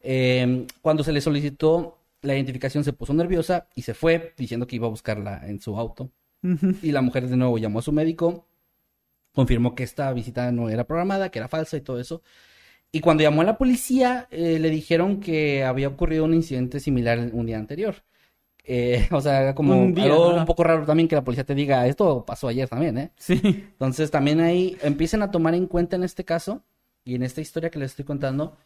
Eh, 0.02 0.68
cuando 0.82 1.04
se 1.04 1.12
le 1.12 1.22
solicitó 1.22 1.98
la 2.22 2.36
identificación 2.36 2.84
se 2.84 2.94
puso 2.94 3.14
nerviosa 3.14 3.68
y 3.76 3.84
se 3.84 3.94
fue 3.94 4.34
diciendo 4.38 4.68
que 4.68 4.76
iba 4.76 4.88
a 4.88 4.90
buscarla 4.90 5.42
en 5.48 5.60
su 5.60 5.78
auto. 5.78 6.12
Y 6.82 6.92
la 6.92 7.02
mujer 7.02 7.28
de 7.28 7.36
nuevo 7.36 7.58
llamó 7.58 7.80
a 7.80 7.82
su 7.82 7.92
médico, 7.92 8.48
confirmó 9.34 9.76
que 9.76 9.84
esta 9.84 10.12
visita 10.14 10.52
no 10.52 10.70
era 10.70 10.86
programada, 10.86 11.30
que 11.30 11.40
era 11.40 11.48
falsa 11.48 11.78
y 11.78 11.82
todo 11.82 12.00
eso. 12.00 12.22
Y 12.92 13.02
cuando 13.02 13.24
llamó 13.24 13.42
a 13.42 13.46
la 13.46 13.58
policía, 13.58 14.28
eh, 14.32 14.60
le 14.60 14.70
dijeron 14.70 15.20
que 15.20 15.64
había 15.64 15.88
ocurrido 15.88 16.26
un 16.26 16.34
incidente 16.34 16.80
similar 16.80 17.20
un 17.34 17.46
día 17.46 17.58
anterior. 17.58 18.04
Eh, 18.64 19.08
o 19.12 19.22
sea, 19.22 19.42
era 19.42 19.56
como 19.56 19.78
Un 19.78 19.94
día, 19.94 20.06
algo 20.06 20.36
un 20.36 20.46
poco 20.46 20.64
raro 20.64 20.86
también 20.86 21.08
que 21.08 21.16
la 21.16 21.24
policía 21.24 21.46
te 21.46 21.56
diga, 21.56 21.88
esto 21.88 22.26
pasó 22.26 22.48
ayer 22.48 22.68
también, 22.68 22.98
¿eh? 22.98 23.12
Sí. 23.18 23.40
Entonces 23.44 24.12
también 24.12 24.40
ahí 24.40 24.78
empiecen 24.82 25.22
a 25.22 25.32
tomar 25.32 25.54
en 25.56 25.68
cuenta 25.68 25.96
en 25.96 26.04
este 26.04 26.26
caso 26.26 26.64
y 27.04 27.16
en 27.16 27.24
esta 27.24 27.42
historia 27.42 27.70
que 27.70 27.80
les 27.80 27.92
estoy 27.92 28.06
contando 28.06 28.58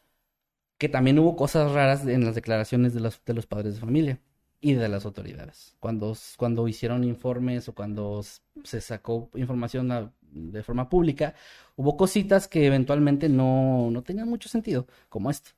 que 0.77 0.89
también 0.89 1.19
hubo 1.19 1.35
cosas 1.35 1.71
raras 1.71 2.07
en 2.07 2.25
las 2.25 2.33
declaraciones 2.35 2.93
de 2.93 3.01
los, 3.01 3.21
de 3.23 3.33
los 3.35 3.45
padres 3.45 3.75
de 3.75 3.79
familia 3.81 4.19
y 4.61 4.73
de 4.75 4.89
las 4.89 5.05
autoridades. 5.05 5.75
Cuando, 5.79 6.15
cuando 6.37 6.67
hicieron 6.67 7.03
informes 7.03 7.67
o 7.69 7.73
cuando 7.75 8.23
se 8.63 8.81
sacó 8.81 9.29
información 9.35 9.91
a- 9.91 10.13
de 10.21 10.63
forma 10.63 10.87
pública, 10.89 11.35
hubo 11.75 11.97
cositas 11.97 12.47
que 12.47 12.65
eventualmente 12.67 13.27
no, 13.29 13.89
no 13.91 14.03
tenían 14.03 14.29
mucho 14.29 14.49
sentido, 14.49 14.87
como 15.09 15.29
esto. 15.31 15.51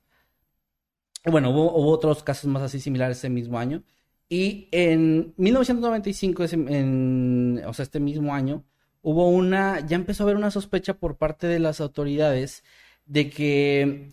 Bueno, 1.25 1.51
hubo, 1.51 1.73
hubo 1.77 1.91
otros 1.91 2.23
casos 2.23 2.49
más 2.49 2.63
así 2.63 2.79
similares 2.79 3.17
ese 3.17 3.29
mismo 3.29 3.57
año. 3.59 3.83
Y 4.29 4.67
en 4.71 5.33
1995, 5.37 6.43
ese- 6.43 6.55
en, 6.55 7.61
o 7.65 7.73
sea, 7.73 7.83
este 7.83 7.99
mismo 7.99 8.33
año, 8.33 8.65
hubo 9.01 9.29
una, 9.29 9.79
ya 9.85 9.95
empezó 9.95 10.23
a 10.23 10.25
haber 10.25 10.35
una 10.37 10.51
sospecha 10.51 10.95
por 10.95 11.17
parte 11.17 11.47
de 11.47 11.59
las 11.59 11.79
autoridades 11.81 12.63
de 13.05 13.29
que, 13.29 14.09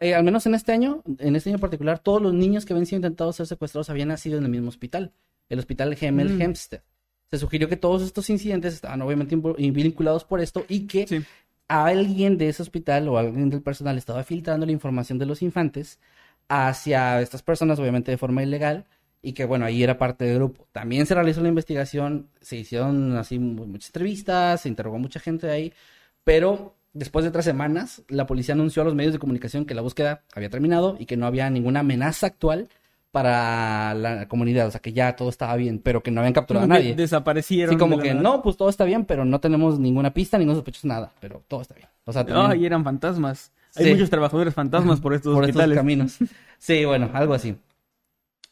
eh, 0.00 0.14
al 0.14 0.24
menos 0.24 0.46
en 0.46 0.54
este 0.54 0.72
año, 0.72 1.02
en 1.18 1.36
este 1.36 1.50
año 1.50 1.56
en 1.56 1.60
particular, 1.60 1.98
todos 1.98 2.22
los 2.22 2.32
niños 2.34 2.64
que 2.64 2.72
habían 2.72 2.86
sido 2.86 2.98
intentados 2.98 3.36
ser 3.36 3.46
secuestrados 3.46 3.90
habían 3.90 4.08
nacido 4.08 4.38
en 4.38 4.44
el 4.44 4.50
mismo 4.50 4.68
hospital, 4.68 5.12
el 5.48 5.58
hospital 5.58 5.94
Gemel 5.96 6.30
Mm. 6.36 6.42
Hempstead. 6.42 6.82
Se 7.30 7.38
sugirió 7.38 7.68
que 7.68 7.76
todos 7.76 8.02
estos 8.02 8.30
incidentes 8.30 8.74
estaban 8.74 9.02
obviamente 9.02 9.34
vinculados 9.36 10.24
por 10.24 10.40
esto 10.40 10.64
y 10.68 10.86
que 10.86 11.06
Sí. 11.06 11.24
alguien 11.68 12.38
de 12.38 12.48
ese 12.48 12.62
hospital 12.62 13.08
o 13.08 13.18
alguien 13.18 13.50
del 13.50 13.62
personal 13.62 13.98
estaba 13.98 14.22
filtrando 14.22 14.66
la 14.66 14.72
información 14.72 15.18
de 15.18 15.26
los 15.26 15.42
infantes 15.42 15.98
hacia 16.48 17.20
estas 17.20 17.42
personas, 17.42 17.78
obviamente 17.78 18.10
de 18.10 18.18
forma 18.18 18.42
ilegal, 18.42 18.84
y 19.22 19.32
que 19.32 19.44
bueno, 19.46 19.64
ahí 19.64 19.82
era 19.82 19.96
parte 19.96 20.24
del 20.26 20.36
grupo. 20.36 20.66
También 20.72 21.06
se 21.06 21.14
realizó 21.14 21.40
la 21.40 21.48
investigación, 21.48 22.28
se 22.40 22.56
hicieron 22.58 23.16
así 23.16 23.38
mu- 23.38 23.66
muchas 23.66 23.88
entrevistas, 23.88 24.60
se 24.60 24.68
interrogó 24.68 24.98
mucha 24.98 25.18
gente 25.18 25.46
de 25.46 25.52
ahí, 25.54 25.72
pero 26.24 26.73
después 26.94 27.24
de 27.24 27.30
tres 27.30 27.44
semanas, 27.44 28.02
la 28.08 28.26
policía 28.26 28.54
anunció 28.54 28.82
a 28.82 28.84
los 28.86 28.94
medios 28.94 29.12
de 29.12 29.18
comunicación 29.18 29.66
que 29.66 29.74
la 29.74 29.82
búsqueda 29.82 30.22
había 30.34 30.48
terminado 30.48 30.96
y 30.98 31.04
que 31.06 31.16
no 31.18 31.26
había 31.26 31.50
ninguna 31.50 31.80
amenaza 31.80 32.26
actual 32.28 32.68
para 33.10 33.94
la 33.94 34.26
comunidad, 34.26 34.66
o 34.66 34.70
sea 34.72 34.80
que 34.80 34.92
ya 34.92 35.14
todo 35.14 35.28
estaba 35.28 35.54
bien, 35.54 35.78
pero 35.78 36.02
que 36.02 36.10
no 36.10 36.20
habían 36.20 36.32
capturado 36.32 36.64
Como 36.66 36.74
a 36.74 36.78
nadie. 36.78 36.94
desaparecieron. 36.96 37.74
Sí, 37.74 37.78
como 37.78 37.98
de 37.98 38.02
que 38.02 38.14
no, 38.14 38.42
pues 38.42 38.56
todo 38.56 38.68
está 38.68 38.84
bien, 38.84 39.04
pero 39.04 39.24
no 39.24 39.38
tenemos 39.38 39.78
ninguna 39.78 40.12
pista, 40.12 40.36
ningún 40.36 40.56
sospechoso, 40.56 40.88
nada, 40.88 41.12
pero 41.20 41.44
todo 41.46 41.60
está 41.62 41.74
bien. 41.74 41.86
O 42.06 42.12
sea, 42.12 42.24
también 42.26 42.50
Ay, 42.50 42.66
eran 42.66 42.82
fantasmas. 42.82 43.52
Hay 43.76 43.92
muchos 43.92 44.10
trabajadores 44.10 44.52
fantasmas 44.54 45.00
por 45.00 45.14
estos 45.14 45.32
por 45.34 45.44
estos 45.44 45.50
hospitales. 45.56 45.76
caminos. 45.76 46.16
Sí, 46.58 46.84
bueno, 46.84 47.08
algo 47.12 47.34
así. 47.34 47.56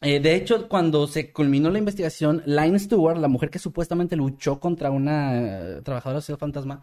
Eh, 0.00 0.18
de 0.20 0.34
hecho, 0.34 0.68
cuando 0.68 1.06
se 1.06 1.32
culminó 1.32 1.70
la 1.70 1.78
investigación, 1.78 2.42
Line 2.46 2.78
Stewart, 2.78 3.18
la 3.18 3.28
mujer 3.28 3.50
que 3.50 3.58
supuestamente 3.60 4.16
luchó 4.16 4.58
contra 4.58 4.90
una 4.90 5.38
eh, 5.38 5.80
trabajadora 5.82 6.20
social 6.20 6.38
fantasma, 6.38 6.82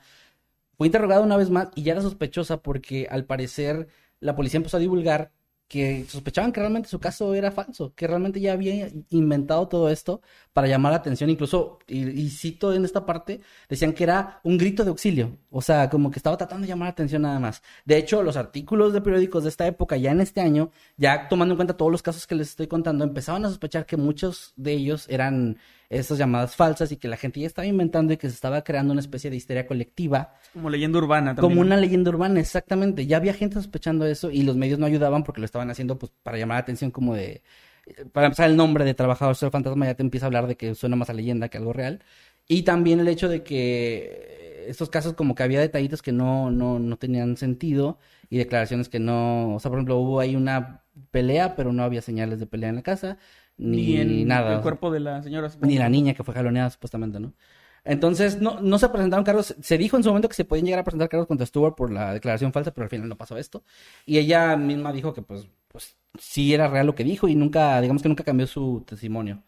fue 0.80 0.88
interrogada 0.88 1.22
una 1.22 1.36
vez 1.36 1.50
más 1.50 1.68
y 1.76 1.84
ya 1.84 1.92
era 1.92 2.02
sospechosa 2.02 2.62
porque 2.64 3.06
al 3.12 3.26
parecer 3.26 3.90
la 4.22 4.34
policía 4.38 4.60
empezó 4.60 4.78
a 4.78 4.80
divulgar 4.80 5.34
que 5.68 6.06
sospechaban 6.08 6.54
que 6.54 6.62
realmente 6.62 6.88
su 6.88 7.00
caso 7.02 7.36
era 7.36 7.52
falso, 7.52 7.94
que 7.96 8.08
realmente 8.08 8.40
ya 8.40 8.54
había 8.54 8.90
inventado 9.10 9.68
todo 9.68 9.90
esto 9.90 10.22
para 10.60 10.68
llamar 10.68 10.92
la 10.92 10.98
atención, 10.98 11.30
incluso, 11.30 11.80
y, 11.88 12.06
y 12.10 12.30
cito 12.30 12.74
en 12.74 12.84
esta 12.84 13.06
parte, 13.06 13.40
decían 13.70 13.94
que 13.94 14.04
era 14.04 14.42
un 14.44 14.58
grito 14.58 14.84
de 14.84 14.90
auxilio, 14.90 15.38
o 15.52 15.62
sea, 15.62 15.90
como 15.90 16.12
que 16.12 16.20
estaba 16.20 16.36
tratando 16.36 16.64
de 16.64 16.68
llamar 16.68 16.88
la 16.88 16.92
atención 16.92 17.22
nada 17.22 17.40
más. 17.40 17.64
De 17.86 17.96
hecho, 17.96 18.22
los 18.24 18.36
artículos 18.36 18.92
de 18.92 19.00
periódicos 19.00 19.44
de 19.44 19.50
esta 19.52 19.66
época, 19.66 19.96
ya 19.96 20.12
en 20.12 20.20
este 20.20 20.42
año, 20.42 20.70
ya 20.98 21.30
tomando 21.30 21.54
en 21.54 21.56
cuenta 21.56 21.78
todos 21.78 21.94
los 21.94 22.04
casos 22.04 22.28
que 22.28 22.36
les 22.36 22.50
estoy 22.50 22.68
contando, 22.68 23.06
empezaban 23.06 23.46
a 23.46 23.48
sospechar 23.48 23.86
que 23.86 23.96
muchos 23.96 24.52
de 24.58 24.74
ellos 24.74 25.06
eran 25.08 25.56
estas 25.90 26.18
llamadas 26.18 26.58
falsas 26.58 26.92
y 26.92 26.98
que 26.98 27.08
la 27.08 27.16
gente 27.16 27.40
ya 27.40 27.48
estaba 27.48 27.66
inventando 27.66 28.12
y 28.12 28.18
que 28.18 28.28
se 28.28 28.36
estaba 28.36 28.62
creando 28.62 28.92
una 28.92 29.00
especie 29.00 29.30
de 29.30 29.38
histeria 29.38 29.66
colectiva 29.66 30.34
Como 30.52 30.70
leyenda 30.70 30.98
urbana 30.98 31.36
también. 31.36 31.52
como 31.52 31.62
una 31.62 31.78
leyenda 31.78 32.10
urbana, 32.10 32.42
exactamente. 32.42 33.08
Ya 33.08 33.16
había 33.16 33.34
gente 33.34 33.56
sospechando 33.56 34.06
eso 34.06 34.30
y 34.30 34.44
los 34.44 34.58
medios 34.58 34.78
no 34.78 34.86
ayudaban 34.86 35.24
porque 35.24 35.40
lo 35.40 35.46
estaban 35.46 35.70
haciendo 35.72 35.98
pues 35.98 36.12
para 36.22 36.38
llamar 36.38 36.56
la 36.56 36.64
atención 36.64 36.92
como 36.92 37.16
de... 37.16 37.44
Para 38.14 38.28
empezar 38.28 38.50
el 38.50 38.56
nombre 38.58 38.86
de 38.86 38.94
trabajador 38.94 39.36
social 39.36 39.52
fantasma 39.52 39.86
ya 39.86 39.96
te 39.96 40.04
empieza 40.04 40.26
a 40.26 40.28
hablar 40.28 40.48
de 40.48 40.56
que 40.58 40.76
suena 40.76 40.96
más 40.96 41.10
a 41.10 41.14
leyenda 41.14 41.50
que 41.50 41.58
algo 41.58 41.74
real. 41.74 42.02
Y 42.48 42.64
también 42.64 43.00
el 43.00 43.08
hecho 43.08 43.30
de 43.30 43.44
que 43.44 44.66
estos 44.68 44.90
casos 44.90 45.14
como 45.14 45.36
que 45.36 45.44
había 45.44 45.60
detallitos 45.60 46.02
que 46.02 46.12
no, 46.12 46.52
no, 46.52 46.80
no 46.80 46.98
tenían 46.98 47.38
sentido 47.38 47.98
y 48.30 48.38
declaraciones 48.38 48.90
que 48.90 49.00
no... 49.00 49.56
O 49.56 49.60
sea, 49.60 49.70
por 49.70 49.80
ejemplo, 49.80 49.98
hubo 49.98 50.20
ahí 50.20 50.36
una 50.36 50.84
pelea, 51.12 51.56
pero 51.56 51.74
no 51.74 51.84
había 51.84 52.02
señales 52.02 52.40
de 52.40 52.46
pelea 52.48 52.70
en 52.70 52.76
la 52.76 52.84
casa, 52.84 53.18
ni, 53.58 53.78
Ni 53.78 53.98
en 53.98 54.28
nada. 54.28 54.56
el 54.56 54.62
cuerpo 54.62 54.92
de 54.92 55.00
la 55.00 55.22
señora. 55.24 55.50
Ni 55.62 55.78
la 55.78 55.90
niña 55.90 56.14
que 56.14 56.24
fue 56.24 56.34
jaloneada 56.34 56.70
supuestamente, 56.70 57.20
¿no? 57.20 57.34
Entonces, 57.84 58.42
no, 58.42 58.60
no 58.62 58.80
se 58.80 58.90
presentaron 58.90 59.24
cargos. 59.26 59.56
Se 59.62 59.78
dijo 59.78 59.98
en 59.98 60.04
su 60.04 60.10
momento 60.10 60.30
que 60.30 60.36
se 60.36 60.46
podían 60.46 60.66
llegar 60.66 60.80
a 60.80 60.84
presentar 60.84 61.10
cargos 61.10 61.28
contra 61.28 61.46
Stewart 61.46 61.76
por 61.76 61.92
la 61.92 62.14
declaración 62.14 62.54
falsa, 62.54 62.72
pero 62.74 62.84
al 62.86 62.90
final 62.90 63.10
no 63.10 63.18
pasó 63.18 63.38
esto. 63.38 63.64
Y 64.06 64.18
ella 64.18 64.56
misma 64.58 64.94
dijo 64.94 65.14
que, 65.14 65.22
pues, 65.22 65.48
pues 65.68 65.96
sí 66.20 66.54
era 66.54 66.68
real 66.68 66.88
lo 66.88 66.96
que 66.96 67.04
dijo 67.04 67.28
y 67.28 67.36
nunca, 67.36 67.80
digamos 67.82 68.02
que 68.02 68.10
nunca 68.10 68.24
cambió 68.24 68.48
su 68.48 68.84
testimonio. 68.88 69.44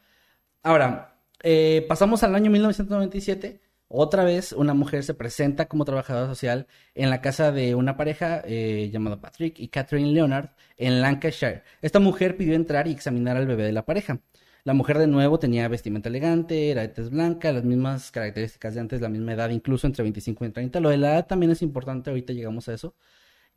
Ahora, 0.63 1.17
eh, 1.43 1.85
pasamos 1.87 2.23
al 2.23 2.35
año 2.35 2.51
1997. 2.51 3.61
Otra 3.93 4.23
vez 4.23 4.53
una 4.53 4.73
mujer 4.73 5.03
se 5.03 5.13
presenta 5.13 5.67
como 5.67 5.83
trabajadora 5.83 6.27
social 6.27 6.67
en 6.95 7.09
la 7.09 7.21
casa 7.21 7.51
de 7.51 7.75
una 7.75 7.97
pareja 7.97 8.41
eh, 8.45 8.89
llamada 8.91 9.19
Patrick 9.19 9.59
y 9.59 9.67
Catherine 9.67 10.13
Leonard 10.13 10.51
en 10.77 11.01
Lancashire. 11.01 11.63
Esta 11.81 11.99
mujer 11.99 12.37
pidió 12.37 12.53
entrar 12.55 12.87
y 12.87 12.91
examinar 12.91 13.35
al 13.35 13.47
bebé 13.47 13.63
de 13.63 13.73
la 13.73 13.85
pareja. 13.85 14.21
La 14.63 14.73
mujer 14.73 14.99
de 14.99 15.07
nuevo 15.07 15.39
tenía 15.39 15.67
vestimenta 15.67 16.09
elegante, 16.09 16.69
era 16.69 16.81
de 16.81 16.89
tez 16.89 17.09
blanca, 17.09 17.51
las 17.51 17.63
mismas 17.63 18.11
características 18.11 18.75
de 18.75 18.81
antes, 18.81 19.01
la 19.01 19.09
misma 19.09 19.33
edad, 19.33 19.49
incluso 19.49 19.87
entre 19.87 20.03
25 20.03 20.45
y 20.45 20.49
30. 20.51 20.79
Lo 20.79 20.89
de 20.89 20.97
la 20.97 21.13
edad 21.13 21.27
también 21.27 21.51
es 21.51 21.61
importante, 21.61 22.11
ahorita 22.11 22.33
llegamos 22.33 22.67
a 22.69 22.73
eso. 22.73 22.95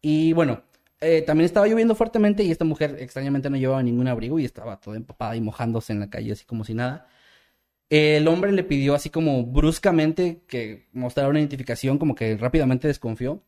Y 0.01 0.33
bueno, 0.33 0.63
eh, 1.01 1.23
también 1.23 1.47
estaba 1.47 1.67
lloviendo 1.69 1.95
fuertemente 1.95 2.45
y 2.45 2.51
esta 2.51 2.65
mujer 2.65 2.97
extrañamente 3.01 3.51
no 3.51 3.57
llevaba 3.57 3.83
ningún 3.83 4.09
abrigo 4.09 4.39
y 4.39 4.45
estaba 4.47 4.81
toda 4.81 4.97
empapada 4.97 5.37
y 5.37 5.41
mojándose 5.43 5.93
en 5.93 6.01
la 6.01 6.11
calle 6.11 6.33
así 6.33 6.45
como 6.47 6.65
si 6.65 6.75
nada. 6.75 7.09
El 7.91 8.27
hombre 8.29 8.53
le 8.53 8.65
pidió 8.65 8.95
así 8.95 9.11
como 9.11 9.45
bruscamente 9.47 10.43
que 10.49 10.89
mostrara 10.93 11.29
una 11.29 11.41
identificación, 11.41 11.99
como 11.99 12.15
que 12.15 12.37
rápidamente 12.37 12.89
desconfió. 12.89 13.43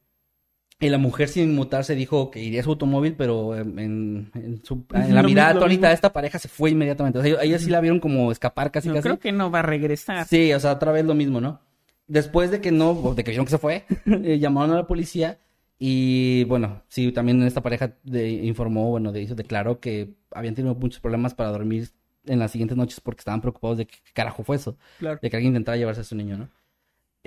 Y 0.78 0.90
la 0.90 0.98
mujer 0.98 1.28
sin 1.28 1.44
inmutarse 1.50 1.94
dijo 1.94 2.30
que 2.30 2.42
iría 2.42 2.60
a 2.60 2.64
su 2.64 2.70
automóvil, 2.70 3.14
pero 3.16 3.56
en, 3.56 4.30
en- 4.34 4.60
su- 4.62 4.84
en 4.92 5.14
la 5.14 5.22
mirada 5.22 5.48
mismo, 5.54 5.60
atónita 5.64 5.88
de 5.88 5.94
esta 5.94 6.12
pareja 6.12 6.38
se 6.38 6.48
fue 6.48 6.70
inmediatamente. 6.70 7.18
O 7.18 7.22
sea, 7.22 7.42
ellos, 7.42 7.62
sí 7.62 7.70
la 7.70 7.80
vieron 7.80 7.98
como 7.98 8.30
escapar 8.30 8.70
casi 8.70 8.88
Yo 8.88 8.94
casi. 8.94 9.02
creo 9.04 9.18
que 9.18 9.32
no 9.32 9.50
va 9.50 9.60
a 9.60 9.62
regresar. 9.62 10.26
Sí, 10.26 10.52
o 10.52 10.60
sea, 10.60 10.72
otra 10.72 10.92
vez 10.92 11.06
lo 11.06 11.14
mismo, 11.14 11.40
¿no? 11.40 11.60
Después 12.06 12.50
de 12.50 12.60
que 12.60 12.72
no, 12.72 13.14
de 13.14 13.24
que 13.24 13.30
vieron 13.30 13.46
que 13.46 13.52
se 13.52 13.58
fue, 13.58 13.84
eh, 14.06 14.38
llamaron 14.38 14.72
a 14.72 14.76
la 14.76 14.86
policía 14.86 15.38
y 15.78 16.44
bueno, 16.44 16.82
sí, 16.88 17.10
también 17.10 17.42
esta 17.42 17.62
pareja 17.62 17.94
de- 18.04 18.28
informó, 18.44 18.90
bueno, 18.90 19.12
de, 19.12 19.26
declaró 19.34 19.80
que 19.80 20.14
habían 20.30 20.54
tenido 20.54 20.74
muchos 20.74 21.00
problemas 21.00 21.34
para 21.34 21.50
dormir 21.50 21.88
en 22.26 22.38
las 22.38 22.50
siguientes 22.50 22.76
noches 22.76 23.00
porque 23.00 23.20
estaban 23.20 23.40
preocupados 23.40 23.78
de 23.78 23.86
qué 23.86 23.96
carajo 24.12 24.42
fue 24.42 24.56
eso, 24.56 24.76
Claro. 24.98 25.18
de 25.22 25.30
que 25.30 25.36
alguien 25.36 25.52
intentara 25.52 25.78
llevarse 25.78 26.02
a 26.02 26.04
su 26.04 26.16
niño, 26.16 26.36
¿no? 26.36 26.48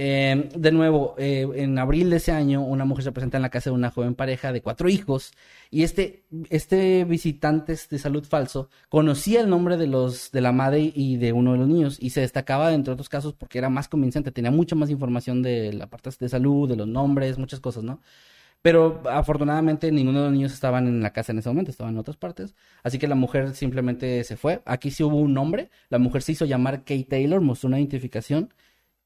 Eh, 0.01 0.49
de 0.55 0.71
nuevo, 0.71 1.13
eh, 1.17 1.45
en 1.55 1.77
abril 1.77 2.09
de 2.09 2.15
ese 2.15 2.31
año, 2.31 2.63
una 2.63 2.85
mujer 2.85 3.03
se 3.03 3.11
presenta 3.11 3.35
en 3.37 3.41
la 3.41 3.49
casa 3.49 3.69
de 3.69 3.75
una 3.75 3.91
joven 3.91 4.15
pareja 4.15 4.53
de 4.53 4.61
cuatro 4.61 4.87
hijos 4.87 5.33
y 5.69 5.83
este, 5.83 6.23
este 6.49 7.03
visitante 7.03 7.77
de 7.89 7.99
salud 7.99 8.23
falso 8.23 8.69
conocía 8.87 9.41
el 9.41 9.49
nombre 9.49 9.75
de 9.75 9.87
los 9.87 10.31
de 10.31 10.39
la 10.39 10.53
madre 10.53 10.93
y 10.95 11.17
de 11.17 11.33
uno 11.33 11.51
de 11.51 11.57
los 11.57 11.67
niños 11.67 11.97
y 11.99 12.11
se 12.11 12.21
destacaba 12.21 12.71
entre 12.71 12.93
otros 12.93 13.09
casos 13.09 13.33
porque 13.33 13.57
era 13.57 13.67
más 13.67 13.89
convincente, 13.89 14.31
tenía 14.31 14.51
mucha 14.51 14.73
más 14.73 14.89
información 14.89 15.41
de 15.43 15.73
la 15.73 15.87
parte 15.87 16.11
de 16.17 16.29
salud, 16.29 16.69
de 16.69 16.77
los 16.77 16.87
nombres, 16.87 17.37
muchas 17.37 17.59
cosas, 17.59 17.83
¿no? 17.83 17.99
Pero 18.61 19.01
afortunadamente 19.09 19.91
ninguno 19.91 20.19
de 20.19 20.25
los 20.27 20.33
niños 20.33 20.53
estaban 20.53 20.87
en 20.87 21.01
la 21.01 21.11
casa 21.11 21.33
en 21.33 21.39
ese 21.39 21.49
momento, 21.49 21.71
estaban 21.71 21.93
en 21.95 21.99
otras 21.99 22.15
partes. 22.15 22.55
Así 22.83 22.99
que 22.99 23.07
la 23.07 23.15
mujer 23.15 23.53
simplemente 23.55 24.23
se 24.23 24.37
fue. 24.37 24.61
Aquí 24.65 24.91
sí 24.91 25.03
hubo 25.03 25.17
un 25.17 25.33
nombre. 25.33 25.69
La 25.89 25.97
mujer 25.99 26.21
se 26.21 26.33
hizo 26.33 26.45
llamar 26.45 26.79
Kate 26.79 27.05
Taylor, 27.09 27.41
mostró 27.41 27.67
una 27.67 27.79
identificación 27.79 28.49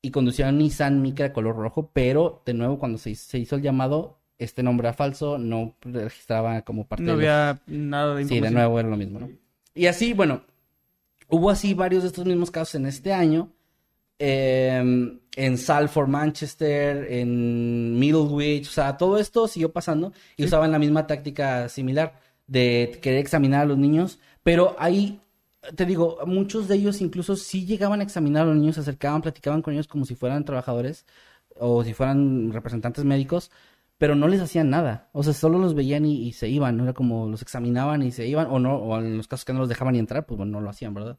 y 0.03 0.11
conducía 0.11 0.49
un 0.49 0.59
Nissan 0.59 1.01
Micra 1.01 1.33
color 1.33 1.55
rojo. 1.55 1.89
Pero 1.93 2.43
de 2.45 2.53
nuevo, 2.53 2.77
cuando 2.77 2.99
se, 2.99 3.15
se 3.15 3.39
hizo 3.39 3.55
el 3.55 3.63
llamado, 3.63 4.19
este 4.37 4.61
nombre 4.61 4.87
era 4.87 4.93
falso, 4.93 5.37
no 5.39 5.75
registraba 5.81 6.61
como 6.61 6.85
parte 6.85 7.05
No 7.05 7.17
de 7.17 7.27
había 7.27 7.61
nada 7.65 8.13
de 8.13 8.25
Sí, 8.25 8.39
de 8.39 8.51
nuevo 8.51 8.79
era 8.79 8.89
lo 8.89 8.97
mismo, 8.97 9.19
¿no? 9.19 9.31
Y 9.73 9.87
así, 9.87 10.13
bueno, 10.13 10.43
hubo 11.29 11.49
así 11.49 11.73
varios 11.73 12.03
de 12.03 12.09
estos 12.09 12.25
mismos 12.25 12.51
casos 12.51 12.75
en 12.75 12.85
este 12.85 13.13
año. 13.13 13.49
eh, 14.19 15.17
en 15.35 15.57
Salford, 15.57 16.07
Manchester, 16.07 17.07
en 17.11 17.97
Middlewich, 17.97 18.67
o 18.67 18.71
sea, 18.71 18.95
todo 18.97 19.17
esto 19.17 19.47
siguió 19.47 19.71
pasando 19.73 20.13
y 20.37 20.45
usaban 20.45 20.71
la 20.71 20.77
misma 20.79 21.07
táctica 21.07 21.67
similar 21.69 22.19
de 22.45 22.99
querer 23.01 23.19
examinar 23.19 23.61
a 23.61 23.65
los 23.65 23.77
niños, 23.79 24.19
pero 24.43 24.75
ahí, 24.77 25.19
te 25.76 25.86
digo, 25.86 26.19
muchos 26.26 26.67
de 26.67 26.76
ellos 26.76 27.02
incluso 27.02 27.36
sí 27.36 27.65
llegaban 27.65 27.99
a 28.02 28.04
examinar 28.04 28.43
a 28.43 28.45
los 28.47 28.58
niños, 28.58 28.76
se 28.76 28.82
acercaban, 28.82 29.21
platicaban 29.21 29.62
con 29.62 29.73
ellos 29.73 29.88
como 29.88 30.06
si 30.06 30.15
fueran 30.15 30.45
trabajadores 30.45 31.06
o 31.56 31.84
si 31.84 31.93
fueran 31.93 32.52
representantes 32.52 33.06
médicos, 33.06 33.52
pero 33.97 34.15
no 34.15 34.28
les 34.28 34.41
hacían 34.41 34.69
nada. 34.69 35.10
O 35.13 35.23
sea, 35.23 35.34
solo 35.34 35.60
los 35.60 35.76
veían 35.76 36.06
y, 36.06 36.34
se 36.34 36.49
iban. 36.49 36.78
¿no? 36.78 36.84
Era 36.84 36.93
como 36.93 37.28
los 37.28 37.41
examinaban 37.41 38.02
y 38.04 38.12
se 38.12 38.28
iban, 38.28 38.47
o 38.49 38.60
no, 38.60 38.76
o 38.76 38.97
en 38.99 39.17
los 39.17 39.28
casos 39.28 39.45
que 39.45 39.54
no 39.54 39.60
los 39.60 39.69
dejaban 39.69 39.93
ni 39.93 39.99
entrar, 39.99 40.26
pues 40.26 40.38
bueno, 40.38 40.54
no 40.54 40.62
lo 40.62 40.69
hacían, 40.69 40.93
¿verdad? 40.93 41.17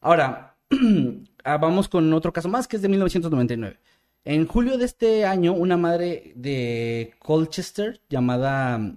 Ahora, 0.00 0.56
ah, 1.44 1.58
vamos 1.58 1.88
con 1.88 2.12
otro 2.12 2.32
caso 2.32 2.48
más 2.48 2.68
que 2.68 2.76
es 2.76 2.82
de 2.82 2.88
1999. 2.88 3.78
En 4.24 4.46
julio 4.46 4.78
de 4.78 4.86
este 4.86 5.26
año, 5.26 5.52
una 5.52 5.76
madre 5.76 6.32
de 6.34 7.14
Colchester 7.18 8.00
llamada. 8.08 8.96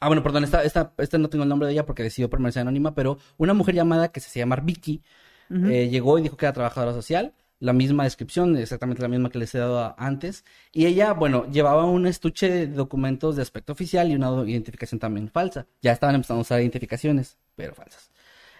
Ah, 0.00 0.06
bueno, 0.08 0.22
perdón, 0.22 0.44
esta, 0.44 0.64
esta, 0.64 0.94
esta 0.96 1.18
no 1.18 1.28
tengo 1.28 1.44
el 1.44 1.50
nombre 1.50 1.66
de 1.66 1.74
ella 1.74 1.84
porque 1.84 2.02
decidió 2.02 2.30
permanecer 2.30 2.62
anónima, 2.62 2.94
pero 2.94 3.18
una 3.36 3.52
mujer 3.52 3.74
llamada 3.74 4.10
que 4.10 4.20
se 4.20 4.28
hacía 4.28 4.42
llamar 4.42 4.64
Vicky 4.64 5.02
eh, 5.50 5.88
llegó 5.90 6.18
y 6.18 6.22
dijo 6.22 6.36
que 6.36 6.46
era 6.46 6.52
trabajadora 6.52 6.92
social, 6.92 7.34
la 7.58 7.72
misma 7.74 8.04
descripción, 8.04 8.56
exactamente 8.56 9.02
la 9.02 9.08
misma 9.08 9.30
que 9.30 9.38
les 9.38 9.54
he 9.54 9.58
dado 9.58 9.94
antes. 9.98 10.44
Y 10.72 10.86
ella, 10.86 11.12
bueno, 11.12 11.50
llevaba 11.50 11.84
un 11.84 12.06
estuche 12.06 12.48
de 12.48 12.66
documentos 12.68 13.36
de 13.36 13.42
aspecto 13.42 13.72
oficial 13.72 14.10
y 14.10 14.14
una 14.14 14.30
identificación 14.48 14.98
también 14.98 15.28
falsa. 15.28 15.66
Ya 15.82 15.92
estaban 15.92 16.14
empezando 16.14 16.38
a 16.38 16.42
usar 16.42 16.60
identificaciones, 16.60 17.36
pero 17.56 17.74
falsas. 17.74 18.10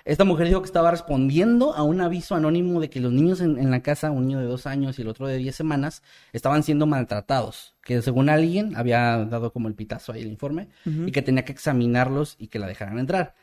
Esta 0.04 0.24
mujer 0.24 0.48
dijo 0.48 0.62
que 0.62 0.66
estaba 0.66 0.90
respondiendo 0.90 1.74
a 1.74 1.82
un 1.82 2.00
aviso 2.00 2.34
anónimo 2.34 2.80
de 2.80 2.90
que 2.90 3.00
los 3.00 3.12
niños 3.12 3.40
en, 3.40 3.58
en 3.58 3.70
la 3.70 3.82
casa, 3.82 4.10
un 4.10 4.26
niño 4.26 4.40
de 4.40 4.46
dos 4.46 4.66
años 4.66 4.98
y 4.98 5.02
el 5.02 5.08
otro 5.08 5.26
de 5.26 5.36
diez 5.36 5.54
semanas, 5.54 6.02
estaban 6.32 6.62
siendo 6.62 6.86
maltratados. 6.86 7.74
Que 7.82 8.02
según 8.02 8.28
alguien 8.28 8.76
había 8.76 9.24
dado 9.24 9.52
como 9.52 9.68
el 9.68 9.74
pitazo 9.74 10.12
ahí 10.12 10.22
el 10.22 10.28
informe 10.28 10.68
y 10.84 11.12
que 11.12 11.22
tenía 11.22 11.44
que 11.44 11.52
examinarlos 11.52 12.36
y 12.38 12.48
que 12.48 12.58
la 12.58 12.66
dejaran 12.66 12.98
entrar. 12.98 13.34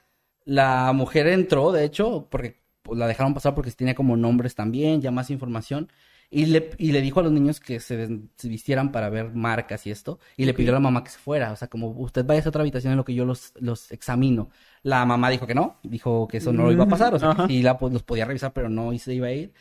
La 0.46 0.94
mujer 0.94 1.28
entró, 1.28 1.72
de 1.72 1.84
hecho, 1.84 2.28
porque 2.30 2.62
pues, 2.82 2.98
la 2.98 3.08
dejaron 3.08 3.34
pasar 3.34 3.54
porque 3.54 3.72
tenía 3.72 3.96
como 3.96 4.16
nombres 4.16 4.56
también, 4.56 5.02
ya 5.02 5.12
más 5.12 5.30
información. 5.30 5.90
Y 6.30 6.48
le, 6.48 6.72
y 6.78 6.92
le 6.92 7.02
dijo 7.02 7.22
a 7.22 7.24
los 7.24 7.32
niños 7.32 7.62
que 7.62 7.80
se, 7.80 8.20
vistieran 8.44 8.92
para 8.92 9.10
ver 9.10 9.34
marcas 9.34 9.88
y 9.88 9.92
esto. 9.92 10.20
Y 10.36 10.46
le 10.46 10.54
pidió 10.54 10.72
a 10.72 10.74
la 10.74 10.80
mamá 10.82 11.04
que 11.04 11.10
se 11.10 11.20
fuera. 11.20 11.54
O 11.54 11.56
sea, 11.56 11.70
como 11.70 11.90
usted 11.92 12.26
vaya 12.26 12.42
a 12.44 12.50
otra 12.50 12.62
habitación 12.62 12.92
en 12.92 12.98
lo 12.98 13.06
que 13.06 13.14
yo 13.14 13.24
los, 13.24 13.54
los 13.56 13.92
examino. 13.92 14.50
La 14.84 15.06
mamá 15.06 15.30
dijo 15.30 15.48
que 15.48 15.56
no. 15.56 15.80
Dijo 15.84 16.28
que 16.28 16.38
eso 16.38 16.52
no 16.52 16.70
iba 16.72 16.84
a 16.84 16.88
pasar. 16.88 17.14
O 17.16 17.20
sea, 17.20 17.32
Ajá. 17.32 17.48
que 17.48 17.54
sí 17.54 17.62
la, 17.62 17.78
pues, 17.78 17.94
los 17.94 18.04
podía 18.04 18.26
revisar, 18.26 18.52
pero 18.54 18.70
no 18.70 18.92
y 18.92 19.00
se 19.00 19.14
iba 19.14 19.28
a 19.28 19.32
ir. 19.32 19.54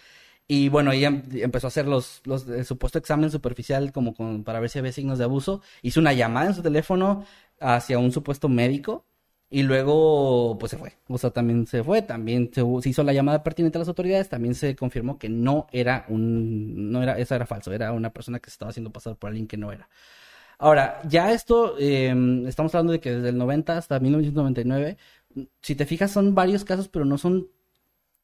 Y 0.48 0.68
bueno, 0.68 0.92
ella 0.92 1.08
em- 1.08 1.22
empezó 1.34 1.66
a 1.66 1.68
hacer 1.68 1.86
los, 1.86 2.20
los, 2.24 2.48
el 2.48 2.64
supuesto 2.64 2.98
examen 2.98 3.30
superficial 3.30 3.92
como 3.92 4.14
con, 4.14 4.44
para 4.44 4.60
ver 4.60 4.70
si 4.70 4.78
había 4.78 4.92
signos 4.92 5.18
de 5.18 5.24
abuso. 5.24 5.62
Hizo 5.82 6.00
una 6.00 6.12
llamada 6.12 6.46
en 6.48 6.54
su 6.54 6.62
teléfono 6.62 7.24
hacia 7.60 7.98
un 7.98 8.12
supuesto 8.12 8.48
médico 8.48 9.06
y 9.50 9.62
luego 9.62 10.56
pues 10.58 10.70
se 10.70 10.78
fue. 10.78 10.94
O 11.08 11.18
sea, 11.18 11.30
también 11.30 11.66
se 11.66 11.84
fue, 11.84 12.02
también 12.02 12.50
se, 12.52 12.62
hizo 12.88 13.02
la 13.02 13.12
llamada 13.12 13.42
pertinente 13.42 13.78
a 13.78 13.80
las 13.80 13.88
autoridades, 13.88 14.28
también 14.28 14.54
se 14.54 14.74
confirmó 14.76 15.18
que 15.18 15.28
no 15.28 15.66
era 15.72 16.04
un, 16.08 16.90
no 16.90 17.02
era, 17.02 17.18
eso 17.18 17.34
era 17.34 17.46
falso, 17.46 17.72
era 17.72 17.92
una 17.92 18.12
persona 18.12 18.38
que 18.40 18.50
se 18.50 18.54
estaba 18.54 18.70
haciendo 18.70 18.92
pasar 18.92 19.16
por 19.16 19.28
alguien 19.28 19.46
que 19.46 19.56
no 19.56 19.72
era. 19.72 19.88
Ahora, 20.58 21.00
ya 21.04 21.32
esto, 21.32 21.76
eh, 21.78 22.14
estamos 22.46 22.74
hablando 22.74 22.92
de 22.92 23.00
que 23.00 23.12
desde 23.12 23.28
el 23.28 23.38
90 23.38 23.76
hasta 23.76 24.00
1999, 24.00 24.96
si 25.62 25.74
te 25.74 25.86
fijas 25.86 26.10
son 26.10 26.34
varios 26.34 26.64
casos, 26.64 26.88
pero 26.88 27.04
no 27.04 27.18
son 27.18 27.48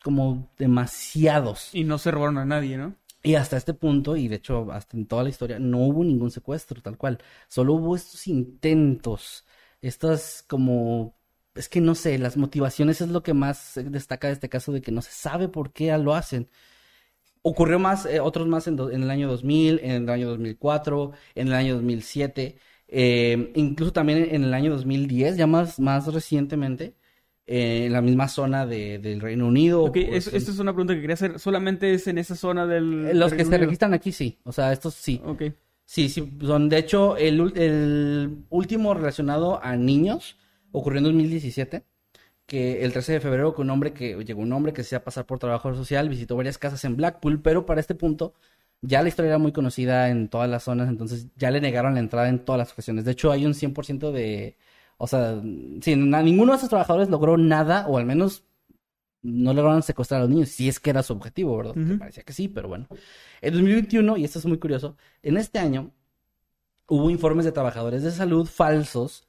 como 0.02 0.50
demasiados. 0.58 1.74
Y 1.74 1.84
no 1.84 1.98
se 1.98 2.10
robaron 2.10 2.38
a 2.38 2.44
nadie, 2.44 2.76
¿no? 2.76 2.94
Y 3.22 3.36
hasta 3.36 3.56
este 3.56 3.74
punto, 3.74 4.16
y 4.16 4.26
de 4.28 4.36
hecho 4.36 4.72
hasta 4.72 4.96
en 4.96 5.06
toda 5.06 5.22
la 5.22 5.28
historia, 5.28 5.58
no 5.58 5.78
hubo 5.78 6.02
ningún 6.02 6.30
secuestro 6.30 6.82
tal 6.82 6.96
cual. 6.98 7.18
Solo 7.48 7.74
hubo 7.74 7.94
estos 7.94 8.26
intentos, 8.26 9.44
estas 9.82 10.44
como... 10.48 11.16
Es 11.54 11.68
que 11.68 11.80
no 11.82 11.94
sé, 11.94 12.18
las 12.18 12.36
motivaciones 12.38 13.02
es 13.02 13.08
lo 13.10 13.22
que 13.22 13.34
más 13.34 13.58
se 13.58 13.84
destaca 13.84 14.28
de 14.28 14.34
este 14.34 14.48
caso 14.48 14.72
de 14.72 14.80
que 14.82 14.92
no 14.92 15.02
se 15.02 15.12
sabe 15.12 15.48
por 15.48 15.72
qué 15.72 15.96
lo 15.98 16.14
hacen. 16.14 16.48
Ocurrió 17.44 17.78
más, 17.80 18.06
eh, 18.06 18.20
otros 18.20 18.46
más 18.46 18.68
en, 18.68 18.76
do- 18.76 18.90
en 18.90 19.02
el 19.02 19.10
año 19.10 19.28
2000, 19.28 19.80
en 19.82 20.04
el 20.04 20.08
año 20.10 20.28
2004, 20.28 21.12
en 21.34 21.48
el 21.48 21.54
año 21.54 21.74
2007, 21.74 22.56
eh, 22.88 23.52
incluso 23.56 23.92
también 23.92 24.28
en 24.30 24.44
el 24.44 24.54
año 24.54 24.70
2010, 24.70 25.36
ya 25.36 25.48
más, 25.48 25.80
más 25.80 26.06
recientemente, 26.12 26.94
eh, 27.46 27.86
en 27.86 27.92
la 27.92 28.00
misma 28.00 28.28
zona 28.28 28.64
de, 28.64 28.98
del 29.00 29.20
Reino 29.20 29.48
Unido. 29.48 29.82
Ok, 29.84 29.94
pues, 30.08 30.28
es- 30.28 30.34
esta 30.34 30.52
es 30.52 30.58
una 30.60 30.72
pregunta 30.72 30.94
que 30.94 31.00
quería 31.00 31.14
hacer. 31.14 31.38
¿Solamente 31.40 31.92
es 31.94 32.06
en 32.06 32.18
esa 32.18 32.36
zona 32.36 32.64
del... 32.66 33.06
eh, 33.08 33.14
Los 33.14 33.32
que 33.32 33.44
se 33.44 33.58
registran 33.58 33.92
aquí 33.92 34.12
sí, 34.12 34.38
o 34.44 34.52
sea, 34.52 34.72
estos 34.72 34.94
sí. 34.94 35.20
Sí, 35.92 36.08
sí, 36.08 36.32
son 36.40 36.70
de 36.70 36.78
hecho 36.78 37.18
el, 37.18 38.46
último 38.48 38.94
relacionado 38.94 39.62
a 39.62 39.76
niños 39.76 40.38
ocurrió 40.70 40.98
en 40.98 41.04
2017, 41.04 41.84
que 42.46 42.82
el 42.82 42.92
13 42.92 43.12
de 43.12 43.20
febrero 43.20 43.54
con 43.54 43.66
un 43.66 43.72
hombre 43.72 43.92
que 43.92 44.16
llegó 44.24 44.40
un 44.40 44.54
hombre 44.54 44.72
que 44.72 44.82
se 44.82 44.88
hacía 44.96 45.04
pasar 45.04 45.26
por 45.26 45.38
trabajador 45.38 45.76
social, 45.76 46.08
visitó 46.08 46.34
varias 46.34 46.56
casas 46.56 46.82
en 46.86 46.96
Blackpool, 46.96 47.42
pero 47.42 47.66
para 47.66 47.80
este 47.80 47.94
punto 47.94 48.32
ya 48.80 49.02
la 49.02 49.08
historia 49.10 49.30
era 49.30 49.38
muy 49.38 49.52
conocida 49.52 50.08
en 50.08 50.28
todas 50.28 50.48
las 50.48 50.62
zonas, 50.62 50.88
entonces 50.88 51.28
ya 51.36 51.50
le 51.50 51.60
negaron 51.60 51.92
la 51.92 52.00
entrada 52.00 52.30
en 52.30 52.42
todas 52.42 52.58
las 52.58 52.72
ocasiones. 52.72 53.04
De 53.04 53.12
hecho, 53.12 53.30
hay 53.30 53.44
un 53.44 53.52
100% 53.52 54.12
de, 54.12 54.56
o 54.96 55.06
sea, 55.06 55.42
sí, 55.82 55.94
ninguno 55.94 56.52
de 56.52 56.56
esos 56.56 56.70
trabajadores 56.70 57.10
logró 57.10 57.36
nada 57.36 57.86
o 57.86 57.98
al 57.98 58.06
menos 58.06 58.44
no 59.22 59.54
lograron 59.54 59.82
secuestrar 59.82 60.20
a 60.20 60.24
los 60.24 60.30
niños, 60.30 60.48
si 60.50 60.68
es 60.68 60.80
que 60.80 60.90
era 60.90 61.02
su 61.02 61.12
objetivo, 61.12 61.56
¿verdad? 61.56 61.74
Que 61.74 61.80
Ujú. 61.80 61.98
parecía 61.98 62.22
que 62.24 62.32
sí, 62.32 62.48
pero 62.48 62.68
bueno. 62.68 62.86
En 63.40 63.54
2021, 63.54 64.16
y 64.16 64.24
esto 64.24 64.38
es 64.38 64.46
muy 64.46 64.58
curioso, 64.58 64.96
en 65.22 65.36
este 65.36 65.58
año 65.58 65.92
hubo 66.88 67.10
informes 67.10 67.44
de 67.44 67.52
trabajadores 67.52 68.02
de 68.02 68.10
salud 68.10 68.46
falsos 68.46 69.26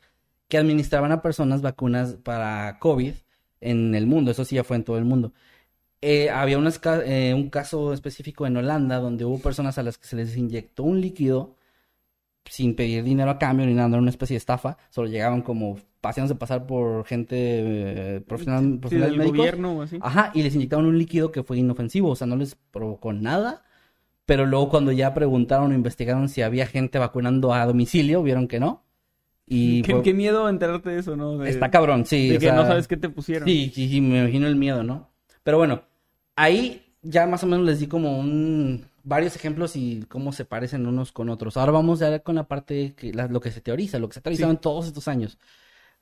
que 0.47 0.57
administraban 0.57 1.11
a 1.11 1.21
personas 1.21 1.61
vacunas 1.61 2.15
para 2.15 2.79
COVID 2.79 3.13
en 3.61 3.95
el 3.95 4.07
mundo. 4.07 4.31
Eso 4.31 4.45
sí 4.45 4.55
ya 4.55 4.63
fue 4.63 4.77
en 4.77 4.83
todo 4.83 4.97
el 4.97 5.05
mundo. 5.05 5.33
Eh, 6.01 6.29
había 6.29 6.57
unas 6.57 6.81
eh, 7.05 7.33
un 7.33 7.49
caso 7.49 7.93
específico 7.93 8.45
en 8.45 8.57
Holanda 8.57 8.97
donde 8.99 9.25
hubo 9.25 9.39
personas 9.39 9.77
a 9.77 9.83
las 9.83 9.97
que 9.97 10.07
se 10.07 10.17
les 10.17 10.35
inyectó 10.35 10.83
un 10.83 10.99
líquido 11.01 11.55
sin 12.45 12.75
pedir 12.75 13.03
dinero 13.03 13.31
a 13.31 13.39
cambio 13.39 13.65
ni 13.65 13.73
nada, 13.73 13.89
era 13.89 13.97
una 13.99 14.09
especie 14.09 14.35
de 14.35 14.39
estafa. 14.39 14.77
Solo 14.89 15.07
llegaban 15.07 15.41
como 15.41 15.77
paseándose 16.01 16.37
pasar 16.37 16.67
por 16.67 17.05
gente 17.05 17.35
eh, 18.17 18.21
profesional, 18.21 18.63
Sí, 18.73 18.77
profesionales 18.79 19.17
del 19.17 19.27
gobierno 19.27 19.73
o 19.77 19.81
así. 19.81 19.97
Ajá, 20.01 20.31
y 20.33 20.43
les 20.43 20.55
inyectaron 20.55 20.85
un 20.85 20.97
líquido 20.97 21.31
que 21.31 21.43
fue 21.43 21.57
inofensivo, 21.57 22.09
o 22.09 22.15
sea, 22.15 22.27
no 22.27 22.35
les 22.35 22.55
provocó 22.55 23.13
nada. 23.13 23.63
Pero 24.25 24.45
luego 24.45 24.69
cuando 24.69 24.91
ya 24.91 25.13
preguntaron 25.13 25.71
o 25.71 25.75
investigaron 25.75 26.29
si 26.29 26.41
había 26.41 26.65
gente 26.65 26.97
vacunando 26.99 27.53
a 27.53 27.65
domicilio, 27.65 28.23
vieron 28.23 28.47
que 28.47 28.59
no. 28.59 28.83
Y 29.45 29.81
qué, 29.83 29.93
fue- 29.93 30.03
qué 30.03 30.13
miedo 30.13 30.47
enterarte 30.49 30.89
de 30.91 30.99
eso, 30.99 31.15
¿no? 31.17 31.37
De- 31.37 31.49
está 31.49 31.69
cabrón, 31.69 32.05
sí. 32.05 32.29
De 32.29 32.37
o 32.37 32.39
que 32.39 32.45
sea, 32.47 32.55
no 32.55 32.65
sabes 32.65 32.87
qué 32.87 32.97
te 32.97 33.09
pusieron. 33.09 33.49
Sí, 33.49 33.71
sí, 33.75 33.89
sí, 33.89 34.01
me 34.01 34.19
imagino 34.21 34.47
el 34.47 34.55
miedo, 34.55 34.83
¿no? 34.83 35.11
Pero 35.43 35.57
bueno, 35.57 35.83
ahí 36.35 36.81
ya 37.01 37.27
más 37.27 37.43
o 37.43 37.47
menos 37.47 37.65
les 37.65 37.79
di 37.81 37.87
como 37.87 38.17
un, 38.17 38.85
varios 39.03 39.35
ejemplos 39.35 39.75
y 39.75 40.03
cómo 40.07 40.31
se 40.31 40.45
parecen 40.45 40.87
unos 40.87 41.11
con 41.11 41.29
otros. 41.29 41.57
Ahora 41.57 41.71
vamos 41.73 42.01
a 42.01 42.09
ver 42.09 42.23
con 42.23 42.35
la 42.35 42.47
parte 42.47 42.93
que 42.95 43.13
la- 43.13 43.27
lo 43.27 43.39
que 43.41 43.51
se 43.51 43.61
teoriza, 43.61 43.99
lo 43.99 44.07
que 44.07 44.13
se 44.13 44.19
ha 44.19 44.23
teorizado 44.23 44.51
Sí. 44.51 44.55
en 44.55 44.61
todos 44.61 44.87
estos 44.87 45.07
años. 45.07 45.37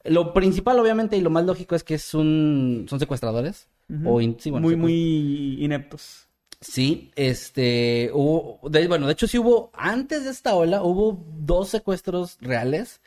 Lo 0.03 0.33
principal, 0.33 0.79
obviamente, 0.79 1.17
y 1.17 1.21
lo 1.21 1.29
más 1.29 1.45
lógico 1.45 1.75
es 1.75 1.83
que 1.83 1.95
es 1.95 2.13
un, 2.13 2.85
son 2.89 2.99
secuestradores. 2.99 3.67
O 4.05 4.21
in- 4.21 4.37
sí, 4.39 4.49
bueno, 4.51 4.65
muy, 4.65 4.75
secuest- 4.75 4.79
muy 4.79 5.63
ineptos. 5.65 6.27
Sí, 6.61 7.11
este, 7.15 8.09
hubo, 8.13 8.59
de- 8.69 8.87
bueno, 8.87 9.05
de 9.07 9.13
hecho 9.13 9.27
sí 9.27 9.37
hubo, 9.39 9.71
antes 9.73 10.23
de 10.23 10.29
esta 10.31 10.53
ola, 10.55 10.83
hubo 10.83 11.23
dos 11.39 11.69
secuestros 11.69 12.37
reales 12.39 13.01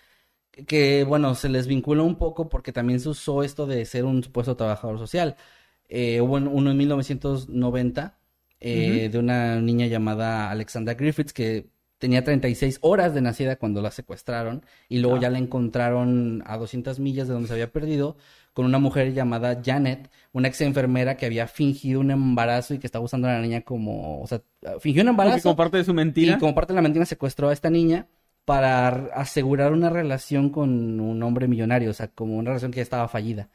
que, 0.66 1.04
bueno, 1.04 1.35
se 1.35 1.48
les 1.48 1.66
vincula 1.66 2.02
un 2.02 2.16
poco 2.16 2.48
porque 2.48 2.72
también 2.72 3.00
se 3.00 3.09
usó 3.09 3.42
esto 3.42 3.66
de 3.66 3.85
ser 3.87 4.04
un 4.04 4.22
supuesto 4.22 4.57
trabajador 4.57 4.98
social. 4.98 5.37
Eh, 5.88 6.20
hubo 6.20 6.35
uno 6.35 6.70
en 6.70 6.76
1990 6.76 8.18
eh, 8.61 9.09
de 9.11 9.19
una 9.19 9.61
niña 9.61 9.87
llamada 9.87 10.51
Alexandra 10.51 10.95
Griffiths 10.95 11.33
que 11.33 11.67
tenía 11.99 12.25
36 12.25 12.79
horas 12.83 13.14
de 13.14 13.21
nacida 13.23 13.57
cuando 13.57 13.81
la 13.81 13.90
secuestraron 13.90 14.62
y 14.88 14.99
luego 14.99 15.17
Ah. 15.17 15.21
ya 15.23 15.31
la 15.31 15.38
encontraron 15.38 16.43
a 16.47 16.57
200 16.59 16.99
millas 16.99 17.29
de 17.29 17.35
donde 17.35 17.49
se 17.49 17.55
había 17.55 17.73
perdido 17.73 18.17
con 18.53 18.67
una 18.67 18.79
mujer 18.79 19.12
llamada 19.14 19.61
Janet, 19.64 20.11
una 20.33 20.49
ex 20.49 20.61
enfermera 20.61 21.17
que 21.17 21.27
había 21.27 21.47
fingido 21.47 22.01
un 22.01 22.11
embarazo 22.11 22.75
y 22.75 22.79
que 22.79 22.87
estaba 22.87 23.05
usando 23.05 23.27
a 23.29 23.33
la 23.33 23.40
niña 23.40 23.62
como, 23.62 24.21
o 24.23 24.27
sea, 24.27 24.43
fingió 24.81 25.03
un 25.03 25.09
embarazo 25.09 25.43
como 25.43 25.57
parte 25.57 25.79
de 25.79 25.85
su 25.85 25.95
mentira. 25.95 26.35
y 26.35 26.38
como 26.38 26.55
parte 26.55 26.73
de 26.73 26.77
la 26.77 26.83
mentira 26.83 27.05
secuestró 27.07 27.49
a 27.49 27.53
esta 27.53 27.71
niña 27.71 28.07
para 28.45 28.88
asegurar 29.14 29.73
una 29.73 29.88
relación 29.90 30.51
con 30.51 31.01
un 31.01 31.23
hombre 31.23 31.49
millonario, 31.49 31.90
o 31.90 31.95
sea, 31.95 32.09
como 32.09 32.37
una 32.37 32.51
relación 32.51 32.71
que 32.71 32.77
ya 32.77 32.83
estaba 32.83 33.09
fallida. 33.09 33.49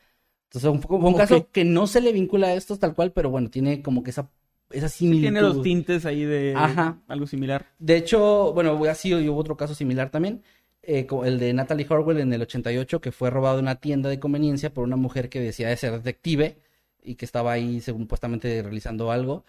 Entonces, 0.50 0.70
un, 0.70 0.82
fue 0.82 0.98
un 0.98 1.14
caso 1.14 1.48
que 1.52 1.64
no 1.64 1.86
se 1.86 2.02
le 2.02 2.12
vincula 2.12 2.48
a 2.48 2.54
estos 2.56 2.80
tal 2.80 2.96
cual, 2.96 3.12
pero 3.12 3.30
bueno, 3.30 3.50
tiene 3.52 3.84
como 3.84 4.02
que 4.02 4.10
esa, 4.10 4.32
esa 4.72 4.90
similitud. 4.90 5.22
Tiene 5.24 5.42
los 5.42 5.62
tintes 5.62 6.06
ahí 6.06 6.24
de 6.24 6.54
Ajá. 6.56 6.98
algo 7.08 7.26
similar. 7.28 7.66
De 7.80 7.98
hecho, 7.98 8.54
bueno, 8.54 8.82
así 8.86 9.14
hubo 9.14 9.38
otro 9.38 9.58
caso 9.58 9.74
similar 9.76 10.10
también, 10.10 10.44
eh, 10.84 11.08
el 11.26 11.40
de 11.40 11.54
Natalie 11.54 11.86
Horwell 11.90 12.20
en 12.20 12.32
el 12.34 12.42
88, 12.42 13.02
que 13.02 13.12
fue 13.12 13.30
robado 13.30 13.58
de 13.58 13.62
una 13.64 13.76
tienda 13.76 14.10
de 14.10 14.20
conveniencia 14.20 14.74
por 14.74 14.84
una 14.84 14.96
mujer 14.96 15.30
que 15.30 15.40
decía 15.40 15.70
de 15.70 15.78
ser 15.78 15.92
detective 15.94 16.58
y 17.04 17.16
que 17.16 17.26
estaba 17.26 17.52
ahí 17.52 17.82
según 17.82 18.02
supuestamente 18.04 18.62
realizando 18.62 19.12
algo. 19.12 19.46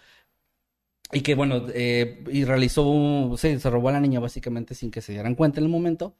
Y 1.13 1.21
que, 1.21 1.35
bueno, 1.35 1.63
eh, 1.73 2.23
y 2.31 2.45
realizó, 2.45 2.87
un- 2.89 3.37
sí, 3.37 3.59
se 3.59 3.69
robó 3.69 3.89
a 3.89 3.91
la 3.93 3.99
niña 3.99 4.19
básicamente 4.21 4.75
sin 4.75 4.91
que 4.91 5.01
se 5.01 5.11
dieran 5.11 5.35
cuenta 5.35 5.59
en 5.59 5.65
el 5.65 5.69
momento. 5.71 6.15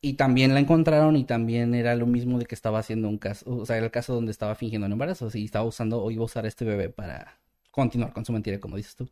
Y 0.00 0.12
también 0.14 0.54
la 0.54 0.60
encontraron 0.60 1.16
y 1.16 1.24
también 1.24 1.74
era 1.74 1.96
lo 1.96 2.06
mismo 2.06 2.38
de 2.38 2.44
que 2.46 2.54
estaba 2.54 2.78
haciendo 2.78 3.08
un 3.08 3.18
caso, 3.18 3.44
o 3.50 3.66
sea, 3.66 3.76
era 3.78 3.86
el 3.86 3.90
caso 3.90 4.14
donde 4.14 4.30
estaba 4.30 4.54
fingiendo 4.54 4.86
un 4.86 4.92
embarazo 4.92 5.28
y 5.34 5.44
estaba 5.46 5.64
usando 5.64 6.00
o 6.02 6.10
iba 6.10 6.22
a 6.22 6.26
usar 6.26 6.44
a 6.44 6.48
este 6.48 6.64
bebé 6.66 6.90
para 6.90 7.40
continuar 7.76 8.12
con 8.12 8.24
su 8.24 8.32
mentira, 8.32 8.58
como 8.58 8.76
dices 8.76 8.96
tú. 8.96 9.08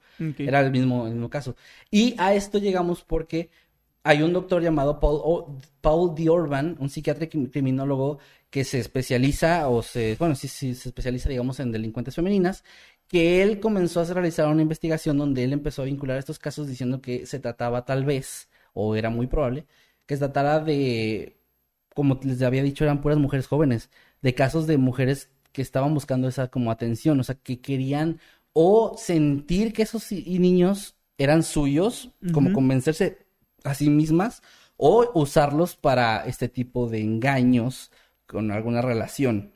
Era 0.49 0.61
el 0.61 0.71
mismo, 0.73 1.07
el 1.07 1.13
mismo 1.15 1.31
caso. 1.31 1.55
Y 1.91 2.15
a 2.19 2.35
esto 2.35 2.59
llegamos 2.59 3.05
porque 3.05 3.51
hay 4.03 4.23
un 4.23 4.33
doctor 4.33 4.63
llamado 4.63 5.01
Paul, 5.01 5.21
O- 5.23 5.59
Paul 5.81 6.15
D. 6.15 6.29
Orban, 6.29 6.77
un 6.81 6.89
psiquiatra 6.91 7.25
y 7.25 7.29
crim- 7.29 7.51
criminólogo 7.51 8.19
que 8.51 8.65
se 8.65 8.79
especializa, 8.79 9.69
o 9.69 9.83
se, 9.83 10.17
bueno, 10.19 10.35
sí, 10.35 10.49
sí, 10.49 10.75
se 10.75 10.89
especializa, 10.91 11.29
digamos, 11.29 11.59
en 11.61 11.73
delincuentes 11.73 12.15
femeninas, 12.15 12.65
que 13.09 13.43
él 13.43 13.61
comenzó 13.61 14.01
a 14.01 14.05
realizar 14.05 14.47
una 14.49 14.63
investigación 14.63 15.19
donde 15.19 15.45
él 15.45 15.53
empezó 15.53 15.83
a 15.83 15.87
vincular 15.87 16.19
estos 16.19 16.39
casos 16.39 16.67
diciendo 16.69 17.01
que 17.01 17.27
se 17.27 17.39
trataba 17.41 17.85
tal 17.85 18.05
vez, 18.05 18.49
o 18.75 18.95
era 18.97 19.11
muy 19.11 19.27
probable, 19.27 19.67
que 20.07 20.15
se 20.17 20.21
tratara 20.21 20.61
de, 20.61 21.37
como 21.95 22.19
les 22.23 22.43
había 22.43 22.63
dicho, 22.63 22.85
eran 22.85 23.01
puras 23.01 23.19
mujeres 23.19 23.47
jóvenes, 23.47 23.91
de 24.23 24.35
casos 24.35 24.67
de 24.67 24.79
mujeres 24.79 25.31
que 25.53 25.63
estaban 25.63 25.95
buscando 25.95 26.27
esa 26.29 26.49
como 26.49 26.71
atención, 26.73 27.21
o 27.21 27.25
sea, 27.25 27.37
que 27.37 27.61
querían 27.61 28.21
o 28.55 28.97
sentir 28.97 29.75
que 29.75 29.83
esos 29.83 30.11
niños 30.11 30.97
eran 31.19 31.43
suyos, 31.43 32.11
como 32.33 32.53
convencerse 32.53 33.19
a 33.65 33.75
sí 33.75 33.91
mismas, 33.91 34.43
o 34.77 35.11
usarlos 35.15 35.77
para 35.77 36.25
este 36.25 36.49
tipo 36.49 36.89
de 36.89 37.01
engaños 37.01 37.91
con 38.27 38.51
alguna 38.51 38.81
relación. 38.81 39.53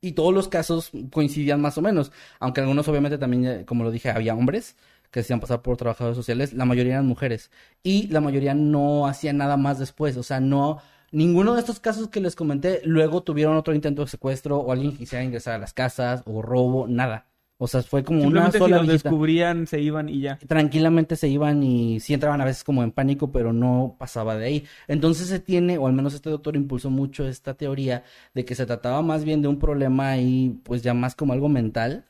Y 0.00 0.12
todos 0.12 0.34
los 0.34 0.48
casos 0.48 0.90
coincidían 1.12 1.60
más 1.60 1.78
o 1.78 1.82
menos, 1.82 2.10
aunque 2.40 2.60
algunos 2.60 2.88
obviamente 2.88 3.18
también, 3.18 3.46
eh, 3.46 3.64
como 3.64 3.84
lo 3.84 3.92
dije, 3.92 4.10
había 4.10 4.34
hombres 4.34 4.76
que 5.12 5.20
se 5.20 5.26
hacían 5.26 5.40
pasar 5.40 5.62
por 5.62 5.76
trabajadores 5.76 6.16
sociales, 6.16 6.54
la 6.54 6.64
mayoría 6.64 6.94
eran 6.94 7.06
mujeres. 7.06 7.50
Y 7.84 8.08
la 8.08 8.20
mayoría 8.20 8.54
no 8.54 9.06
hacían 9.06 9.36
nada 9.36 9.56
más 9.56 9.78
después, 9.78 10.16
o 10.16 10.22
sea, 10.22 10.40
no... 10.40 10.80
Ninguno 11.12 11.52
de 11.52 11.60
estos 11.60 11.78
casos 11.78 12.08
que 12.08 12.22
les 12.22 12.34
comenté 12.34 12.80
luego 12.84 13.22
tuvieron 13.22 13.58
otro 13.58 13.74
intento 13.74 14.02
de 14.02 14.08
secuestro 14.08 14.58
o 14.58 14.72
alguien 14.72 14.96
quisiera 14.96 15.22
ingresar 15.22 15.54
a 15.54 15.58
las 15.58 15.74
casas 15.74 16.22
o 16.24 16.40
robo, 16.40 16.88
nada. 16.88 17.26
O 17.58 17.68
sea, 17.68 17.82
fue 17.82 18.02
como 18.02 18.18
una 18.18 18.50
Simplemente 18.50 18.58
si 18.58 18.64
sola 18.64 18.76
los 18.78 18.88
descubrían, 18.88 19.66
se 19.68 19.80
iban 19.80 20.08
y 20.08 20.20
ya. 20.20 20.36
Tranquilamente 20.38 21.14
se 21.14 21.28
iban 21.28 21.62
y 21.62 22.00
sí 22.00 22.12
entraban 22.12 22.40
a 22.40 22.44
veces 22.44 22.64
como 22.64 22.82
en 22.82 22.90
pánico, 22.90 23.30
pero 23.30 23.52
no 23.52 23.96
pasaba 23.98 24.36
de 24.36 24.46
ahí. 24.46 24.64
Entonces 24.88 25.28
se 25.28 25.38
tiene, 25.38 25.78
o 25.78 25.86
al 25.86 25.92
menos 25.92 26.12
este 26.14 26.28
doctor 26.30 26.56
impulsó 26.56 26.90
mucho 26.90 27.26
esta 27.26 27.54
teoría 27.54 28.02
de 28.34 28.44
que 28.44 28.56
se 28.56 28.66
trataba 28.66 29.02
más 29.02 29.24
bien 29.24 29.42
de 29.42 29.48
un 29.48 29.58
problema 29.60 30.10
ahí, 30.10 30.60
pues 30.64 30.82
ya 30.82 30.92
más 30.92 31.14
como 31.14 31.32
algo 31.34 31.48
mental 31.48 32.04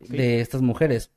de 0.00 0.40
estas 0.40 0.62
mujeres. 0.62 1.10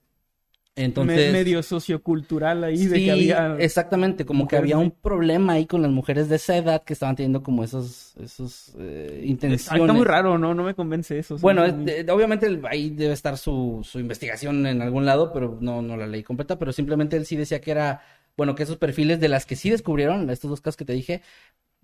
Entonces, 0.76 1.34
Me- 1.34 1.40
medio 1.40 1.62
sociocultural 1.62 2.64
ahí 2.64 2.86
de 2.88 3.04
que 3.04 3.12
había. 3.12 3.58
exactamente, 3.58 4.26
como 4.26 4.48
que 4.48 4.56
había 4.56 4.78
un 4.78 4.92
problema 4.92 5.54
ahí 5.54 5.66
con 5.66 5.82
las 5.82 5.92
mujeres 5.92 6.30
de 6.30 6.38
esa 6.38 6.56
edad 6.56 6.84
que 6.84 6.94
estaban 6.94 7.18
teniendo 7.18 7.44
como 7.44 7.66
esos, 7.66 8.16
esos 8.18 8.74
eh, 8.80 9.24
intenciones. 9.26 9.68
Está 9.82 9.94
muy 9.94 10.06
raro, 10.06 10.38
¿no? 10.38 10.54
No 10.54 10.64
me 10.64 10.76
convence 10.76 11.20
eso. 11.20 11.38
Bueno, 11.40 11.64
Sí, 11.66 11.70
es- 11.72 11.76
muy- 11.76 11.86
de- 11.86 12.12
obviamente 12.12 12.62
ahí 12.70 12.92
debe 12.92 13.14
estar 13.14 13.38
su, 13.38 13.82
su 13.84 14.00
investigación 14.00 14.66
en 14.66 14.82
algún 14.82 15.06
lado, 15.06 15.34
pero 15.34 15.58
no, 15.60 15.82
no 15.82 15.98
la 15.98 16.08
leí 16.08 16.24
completa, 16.24 16.58
pero 16.58 16.72
simplemente 16.72 17.18
él 17.18 17.26
sí 17.26 17.36
decía 17.36 17.60
que 17.60 17.72
era, 17.72 18.02
bueno, 18.38 18.56
que 18.56 18.64
esos 18.64 18.78
perfiles 18.78 19.20
de 19.20 19.28
las 19.28 19.46
que 19.46 19.58
sí 19.58 19.70
descubrieron, 19.70 20.30
estos 20.30 20.50
dos 20.50 20.62
casos 20.62 20.78
que 20.78 20.86
te 20.86 20.94
dije, 20.94 21.22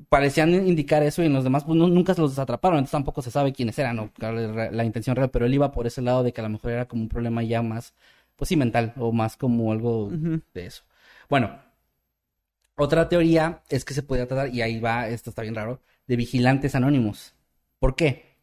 parecían 0.09 0.53
indicar 0.67 1.03
eso 1.03 1.23
y 1.23 1.25
en 1.27 1.33
los 1.33 1.43
demás 1.43 1.63
pues 1.65 1.77
no- 1.77 1.87
nunca 1.87 2.13
se 2.13 2.21
los 2.21 2.37
atraparon, 2.39 2.77
entonces 2.79 2.91
tampoco 2.93 3.21
se 3.21 3.31
sabe 3.31 3.53
quiénes 3.53 3.77
eran 3.79 3.99
o 3.99 4.11
la 4.19 4.83
intención 4.85 5.15
real, 5.15 5.29
pero 5.31 5.45
él 5.45 5.53
iba 5.53 5.71
por 5.71 5.87
ese 5.87 6.01
lado 6.01 6.23
de 6.23 6.33
que 6.33 6.41
a 6.41 6.43
lo 6.45 6.49
mejor 6.49 6.71
era 6.71 6.87
como 6.87 7.01
un 7.03 7.09
problema 7.09 7.43
ya 7.43 7.61
más, 7.61 7.93
pues 8.35 8.49
sí, 8.49 8.55
mental 8.55 8.93
o 8.97 9.11
más 9.11 9.37
como 9.37 9.71
algo 9.71 10.09
de 10.53 10.65
eso. 10.65 10.83
Bueno, 11.29 11.59
otra 12.77 13.07
teoría 13.07 13.61
es 13.69 13.85
que 13.85 13.93
se 13.93 14.03
podría 14.03 14.27
tratar, 14.27 14.53
y 14.53 14.61
ahí 14.61 14.79
va, 14.79 15.07
esto 15.07 15.29
está 15.29 15.41
bien 15.41 15.55
raro, 15.55 15.81
de 16.07 16.15
vigilantes 16.15 16.75
anónimos. 16.75 17.33
¿Por 17.79 17.95
qué? 17.95 18.35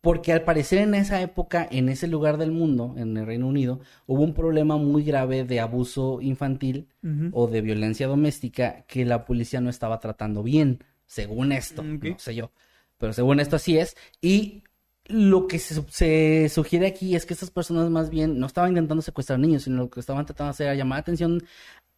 Porque 0.00 0.32
al 0.32 0.42
parecer 0.42 0.78
en 0.78 0.94
esa 0.94 1.20
época, 1.20 1.66
en 1.70 1.88
ese 1.88 2.06
lugar 2.06 2.36
del 2.36 2.52
mundo, 2.52 2.94
en 2.96 3.16
el 3.16 3.26
Reino 3.26 3.48
Unido, 3.48 3.80
hubo 4.06 4.22
un 4.22 4.34
problema 4.34 4.76
muy 4.76 5.02
grave 5.02 5.44
de 5.44 5.58
abuso 5.58 6.20
infantil 6.20 6.88
o 7.32 7.48
de 7.48 7.60
violencia 7.62 8.06
doméstica 8.06 8.84
que 8.86 9.04
la 9.04 9.24
policía 9.24 9.60
no 9.60 9.70
estaba 9.70 9.98
tratando 9.98 10.42
bien, 10.42 10.84
según 11.06 11.52
esto, 11.52 11.82
no 11.82 12.18
sé 12.18 12.34
yo, 12.34 12.52
pero 12.98 13.12
según 13.12 13.40
esto 13.40 13.56
así 13.56 13.78
es. 13.78 13.96
Y 14.20 14.62
lo 15.08 15.46
que 15.46 15.58
se, 15.58 15.82
se 15.90 16.48
sugiere 16.50 16.86
aquí 16.86 17.16
es 17.16 17.26
que 17.26 17.34
estas 17.34 17.50
personas 17.50 17.90
más 17.90 18.10
bien 18.10 18.38
no 18.38 18.46
estaban 18.46 18.70
intentando 18.70 19.02
secuestrar 19.02 19.38
niños, 19.38 19.62
sino 19.64 19.76
lo 19.78 19.90
que 19.90 20.00
estaban 20.00 20.26
tratando 20.26 20.48
de 20.48 20.50
hacer 20.50 20.66
era 20.66 20.74
llamar 20.76 20.98
la 20.98 21.00
atención 21.00 21.42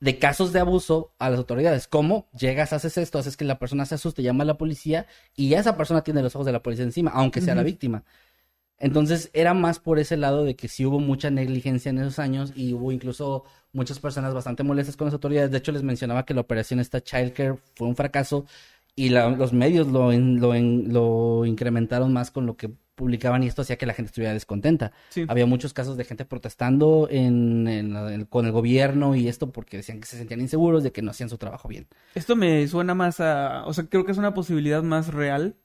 de 0.01 0.18
casos 0.18 0.53
de 0.53 0.61
abuso 0.61 1.12
a 1.18 1.29
las 1.31 1.38
autoridades. 1.38 1.87
¿Cómo? 1.88 2.29
Llegas, 2.38 2.73
haces 2.73 2.96
esto, 2.99 3.18
haces 3.18 3.37
que 3.37 3.44
la 3.44 3.59
persona 3.59 3.85
se 3.85 3.96
asuste, 3.96 4.23
llama 4.23 4.44
a 4.44 4.46
la 4.46 4.59
policía 4.59 5.07
y 5.37 5.51
ya 5.51 5.61
esa 5.61 5.77
persona 5.77 6.03
tiene 6.03 6.23
los 6.23 6.35
ojos 6.37 6.46
de 6.46 6.53
la 6.53 6.62
policía 6.62 6.85
encima, 6.85 7.11
aunque 7.12 7.40
sea 7.40 7.55
la 7.55 7.62
víctima. 7.64 8.05
Entonces 8.79 9.29
era 9.35 9.53
más 9.53 9.79
por 9.79 9.99
ese 9.99 10.16
lado 10.16 10.44
de 10.44 10.57
que 10.57 10.68
sí 10.68 10.87
hubo 10.87 11.01
mucha 11.01 11.31
negligencia 11.31 11.90
en 11.90 11.99
esos 11.99 12.18
años 12.18 12.53
y 12.57 12.73
hubo 12.73 12.92
incluso 12.92 13.44
muchas 13.75 13.99
personas 13.99 14.33
bastante 14.33 14.62
molestas 14.62 14.96
con 14.96 15.07
las 15.07 15.14
autoridades. 15.14 15.51
De 15.51 15.59
hecho, 15.59 15.73
les 15.73 15.83
mencionaba 15.83 16.25
que 16.25 16.33
la 16.33 16.40
operación 16.40 16.81
esta 16.81 17.03
Childcare 17.03 17.57
fue 17.75 17.88
un 17.88 17.94
fracaso 17.96 18.46
y 18.96 19.11
la- 19.11 19.29
los 19.31 19.53
medios 19.53 19.87
lo, 19.88 20.12
en- 20.12 20.40
lo, 20.40 20.55
en- 20.55 20.92
lo 20.92 21.44
incrementaron 21.44 22.12
más 22.12 22.31
con 22.31 22.46
lo 22.46 22.57
que 22.57 22.70
publicaban 23.01 23.43
y 23.43 23.47
esto 23.49 23.63
hacía 23.63 23.77
que 23.79 23.87
la 23.87 23.95
gente 23.95 24.11
estuviera 24.11 24.33
descontenta. 24.35 24.93
Sí. 25.09 25.25
Había 25.27 25.47
muchos 25.47 25.73
casos 25.73 25.97
de 25.97 26.05
gente 26.05 26.25
protestando 26.25 27.09
en, 27.11 27.67
en 27.67 27.93
la- 27.95 28.13
en- 28.15 28.27
con 28.27 28.45
el 28.47 28.53
gobierno 28.53 29.17
y 29.17 29.27
esto 29.29 29.51
porque 29.51 29.79
decían 29.79 30.01
que 30.01 30.07
se 30.07 30.19
sentían 30.19 30.41
inseguros 30.41 30.83
de 30.85 30.93
que 30.93 31.03
no 31.03 31.11
hacían 31.11 31.29
su 31.31 31.39
trabajo 31.39 31.67
bien. 31.69 31.87
Esto 32.15 32.37
me 32.37 32.69
suena 32.69 32.95
más 32.95 33.21
a. 33.21 33.65
O 33.67 33.73
sea, 33.73 33.85
creo 33.87 34.05
que 34.05 34.13
es 34.13 34.19
una 34.19 34.35
posibilidad 34.35 34.83
más 34.83 35.09
real. 35.13 35.57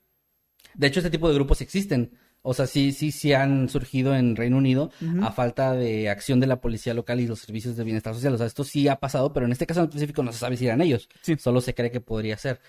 De 0.74 0.88
hecho, 0.88 1.00
este 1.00 1.10
tipo 1.12 1.28
de 1.30 1.36
grupos 1.36 1.62
existen. 1.62 2.18
O 2.48 2.54
sea, 2.54 2.68
sí, 2.68 2.92
sí, 2.92 3.12
sí 3.12 3.34
han 3.34 3.70
surgido 3.70 4.16
en 4.16 4.36
Reino 4.36 4.58
Unido 4.58 4.92
a 5.24 5.32
falta 5.32 5.74
de 5.74 6.10
acción 6.10 6.40
de 6.40 6.46
la 6.46 6.62
policía 6.62 6.94
local 6.94 7.20
y 7.20 7.26
los 7.28 7.40
servicios 7.40 7.76
de 7.76 7.84
bienestar 7.84 8.14
social. 8.14 8.34
O 8.36 8.38
sea, 8.38 8.46
esto 8.46 8.64
sí 8.64 8.88
ha 8.88 8.98
pasado, 8.98 9.34
pero 9.34 9.48
en 9.48 9.52
este 9.52 9.66
caso 9.66 9.80
en 9.82 9.88
específico 9.88 10.22
no 10.22 10.32
se 10.32 10.38
sabe 10.40 10.56
si 10.56 10.68
eran 10.68 10.82
ellos. 10.82 11.10
Sí. 11.22 11.36
Solo 11.40 11.60
se 11.60 11.74
cree 11.74 11.90
que 11.90 12.02
podría 12.02 12.38
ser. 12.38 12.60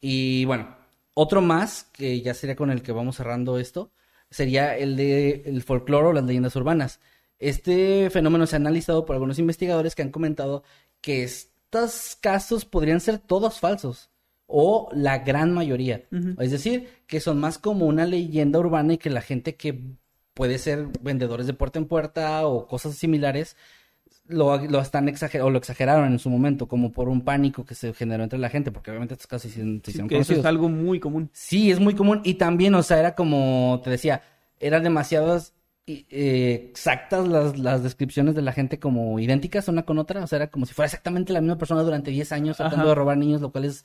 Y 0.00 0.44
bueno, 0.46 0.74
otro 1.12 1.42
más, 1.42 1.90
que 1.92 2.22
ya 2.22 2.32
sería 2.32 2.56
con 2.56 2.70
el 2.70 2.80
que 2.80 2.92
vamos 2.92 3.16
cerrando 3.16 3.58
esto, 3.58 3.90
sería 4.30 4.76
el 4.76 4.96
de 4.96 5.42
el 5.46 5.62
folclore 5.62 6.08
o 6.08 6.12
las 6.12 6.24
leyendas 6.24 6.56
urbanas. 6.56 7.00
Este 7.38 8.10
fenómeno 8.10 8.46
se 8.46 8.56
ha 8.56 8.58
analizado 8.58 9.04
por 9.04 9.14
algunos 9.14 9.38
investigadores 9.38 9.94
que 9.94 10.02
han 10.02 10.10
comentado 10.10 10.64
que 11.00 11.22
estos 11.22 12.16
casos 12.20 12.64
podrían 12.64 13.00
ser 13.00 13.18
todos 13.18 13.60
falsos 13.60 14.10
o 14.46 14.88
la 14.92 15.18
gran 15.18 15.52
mayoría. 15.52 16.04
Es 16.38 16.50
decir, 16.50 16.88
que 17.06 17.20
son 17.20 17.38
más 17.38 17.58
como 17.58 17.86
una 17.86 18.06
leyenda 18.06 18.58
urbana 18.58 18.94
y 18.94 18.98
que 18.98 19.10
la 19.10 19.20
gente 19.20 19.56
que 19.56 19.78
puede 20.34 20.58
ser 20.58 20.86
vendedores 21.02 21.46
de 21.46 21.52
puerta 21.52 21.78
en 21.78 21.86
puerta 21.86 22.46
o 22.46 22.66
cosas 22.66 22.94
similares 22.96 23.56
lo, 24.28 24.58
lo 24.58 24.80
están 24.80 25.08
exager 25.08 25.42
o 25.42 25.50
lo 25.50 25.58
exageraron 25.58 26.12
en 26.12 26.18
su 26.18 26.30
momento, 26.30 26.68
como 26.68 26.92
por 26.92 27.08
un 27.08 27.22
pánico 27.22 27.64
que 27.64 27.74
se 27.74 27.92
generó 27.94 28.22
entre 28.24 28.38
la 28.38 28.50
gente, 28.50 28.70
porque 28.72 28.90
obviamente 28.90 29.14
estos 29.14 29.26
casos 29.26 29.42
se 29.42 29.48
hicieron, 29.48 29.82
se 29.84 29.86
Sí, 29.86 29.90
hicieron 29.90 30.08
que 30.08 30.18
eso 30.18 30.32
es 30.34 30.44
algo 30.44 30.68
muy 30.68 31.00
común. 31.00 31.30
Sí, 31.32 31.70
es 31.70 31.80
muy 31.80 31.94
común. 31.94 32.20
Y 32.24 32.34
también, 32.34 32.74
o 32.74 32.82
sea, 32.82 32.98
era 32.98 33.14
como 33.14 33.80
te 33.82 33.90
decía, 33.90 34.22
eran 34.60 34.82
demasiadas 34.82 35.54
eh, 35.86 36.66
exactas 36.70 37.26
las, 37.26 37.58
las 37.58 37.82
descripciones 37.82 38.34
de 38.34 38.42
la 38.42 38.52
gente 38.52 38.78
como 38.78 39.18
idénticas 39.18 39.68
una 39.68 39.84
con 39.84 39.98
otra. 39.98 40.22
O 40.22 40.26
sea, 40.26 40.36
era 40.36 40.50
como 40.50 40.66
si 40.66 40.74
fuera 40.74 40.86
exactamente 40.86 41.32
la 41.32 41.40
misma 41.40 41.58
persona 41.58 41.82
durante 41.82 42.10
10 42.10 42.32
años 42.32 42.56
tratando 42.58 42.84
Ajá. 42.84 42.90
de 42.90 42.94
robar 42.94 43.16
niños, 43.16 43.40
lo 43.40 43.50
cual 43.50 43.64
es 43.64 43.84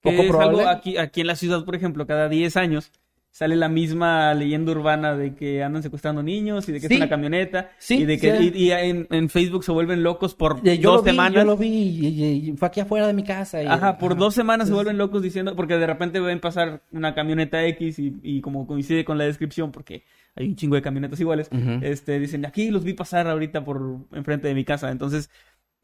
poco 0.00 0.22
es 0.22 0.28
probable. 0.28 0.60
algo 0.60 0.70
aquí, 0.70 0.96
aquí 0.96 1.20
en 1.22 1.26
la 1.26 1.36
ciudad, 1.36 1.64
por 1.64 1.74
ejemplo, 1.74 2.06
cada 2.06 2.28
10 2.28 2.56
años 2.56 2.92
sale 3.38 3.54
la 3.54 3.68
misma 3.68 4.34
leyenda 4.34 4.72
urbana 4.72 5.16
de 5.16 5.36
que 5.36 5.62
andan 5.62 5.80
secuestrando 5.80 6.24
niños 6.24 6.68
y 6.68 6.72
de 6.72 6.80
que 6.80 6.88
Sí. 6.88 6.94
es 6.94 7.00
una 7.00 7.08
camioneta 7.08 7.70
Sí, 7.78 7.98
y 7.98 8.04
de 8.04 8.18
que 8.18 8.36
sí. 8.36 8.50
y, 8.52 8.64
y 8.64 8.70
en, 8.72 9.06
en 9.12 9.28
Facebook 9.28 9.62
se 9.62 9.70
vuelven 9.70 10.02
locos 10.02 10.34
por 10.34 10.58
Eh, 10.64 10.78
Yo 10.78 10.90
dos 10.90 10.96
lo 10.98 11.02
vi, 11.04 11.10
semanas. 11.10 11.34
yo 11.34 11.44
lo 11.44 11.56
vi 11.56 11.68
y, 11.68 12.24
y- 12.50 12.56
fue 12.56 12.66
aquí 12.66 12.80
afuera 12.80 13.06
de 13.06 13.12
mi 13.14 13.22
casa. 13.22 13.58
Ajá, 13.68 13.96
por 13.98 14.10
ajá. 14.12 14.18
dos 14.18 14.34
semanas 14.34 14.66
se 14.66 14.74
vuelven 14.74 14.98
locos 14.98 15.22
diciendo, 15.22 15.54
porque 15.54 15.76
de 15.78 15.86
repente 15.86 16.18
ven 16.18 16.40
pasar 16.40 16.82
una 16.90 17.14
camioneta 17.14 17.64
X 17.64 18.00
y, 18.00 18.40
como 18.40 18.66
coincide 18.66 19.04
con 19.04 19.18
la 19.18 19.24
descripción, 19.24 19.70
porque 19.70 20.02
hay 20.34 20.48
un 20.48 20.56
chingo 20.56 20.74
de 20.74 20.82
camionetas 20.82 21.20
iguales, 21.20 21.48
este, 21.82 22.18
dicen, 22.18 22.44
aquí 22.44 22.72
los 22.72 22.82
vi 22.82 22.94
pasar 22.94 23.28
ahorita 23.28 23.64
por 23.64 23.98
enfrente 24.14 24.48
de 24.48 24.54
mi 24.54 24.64
casa. 24.64 24.90
Entonces, 24.90 25.30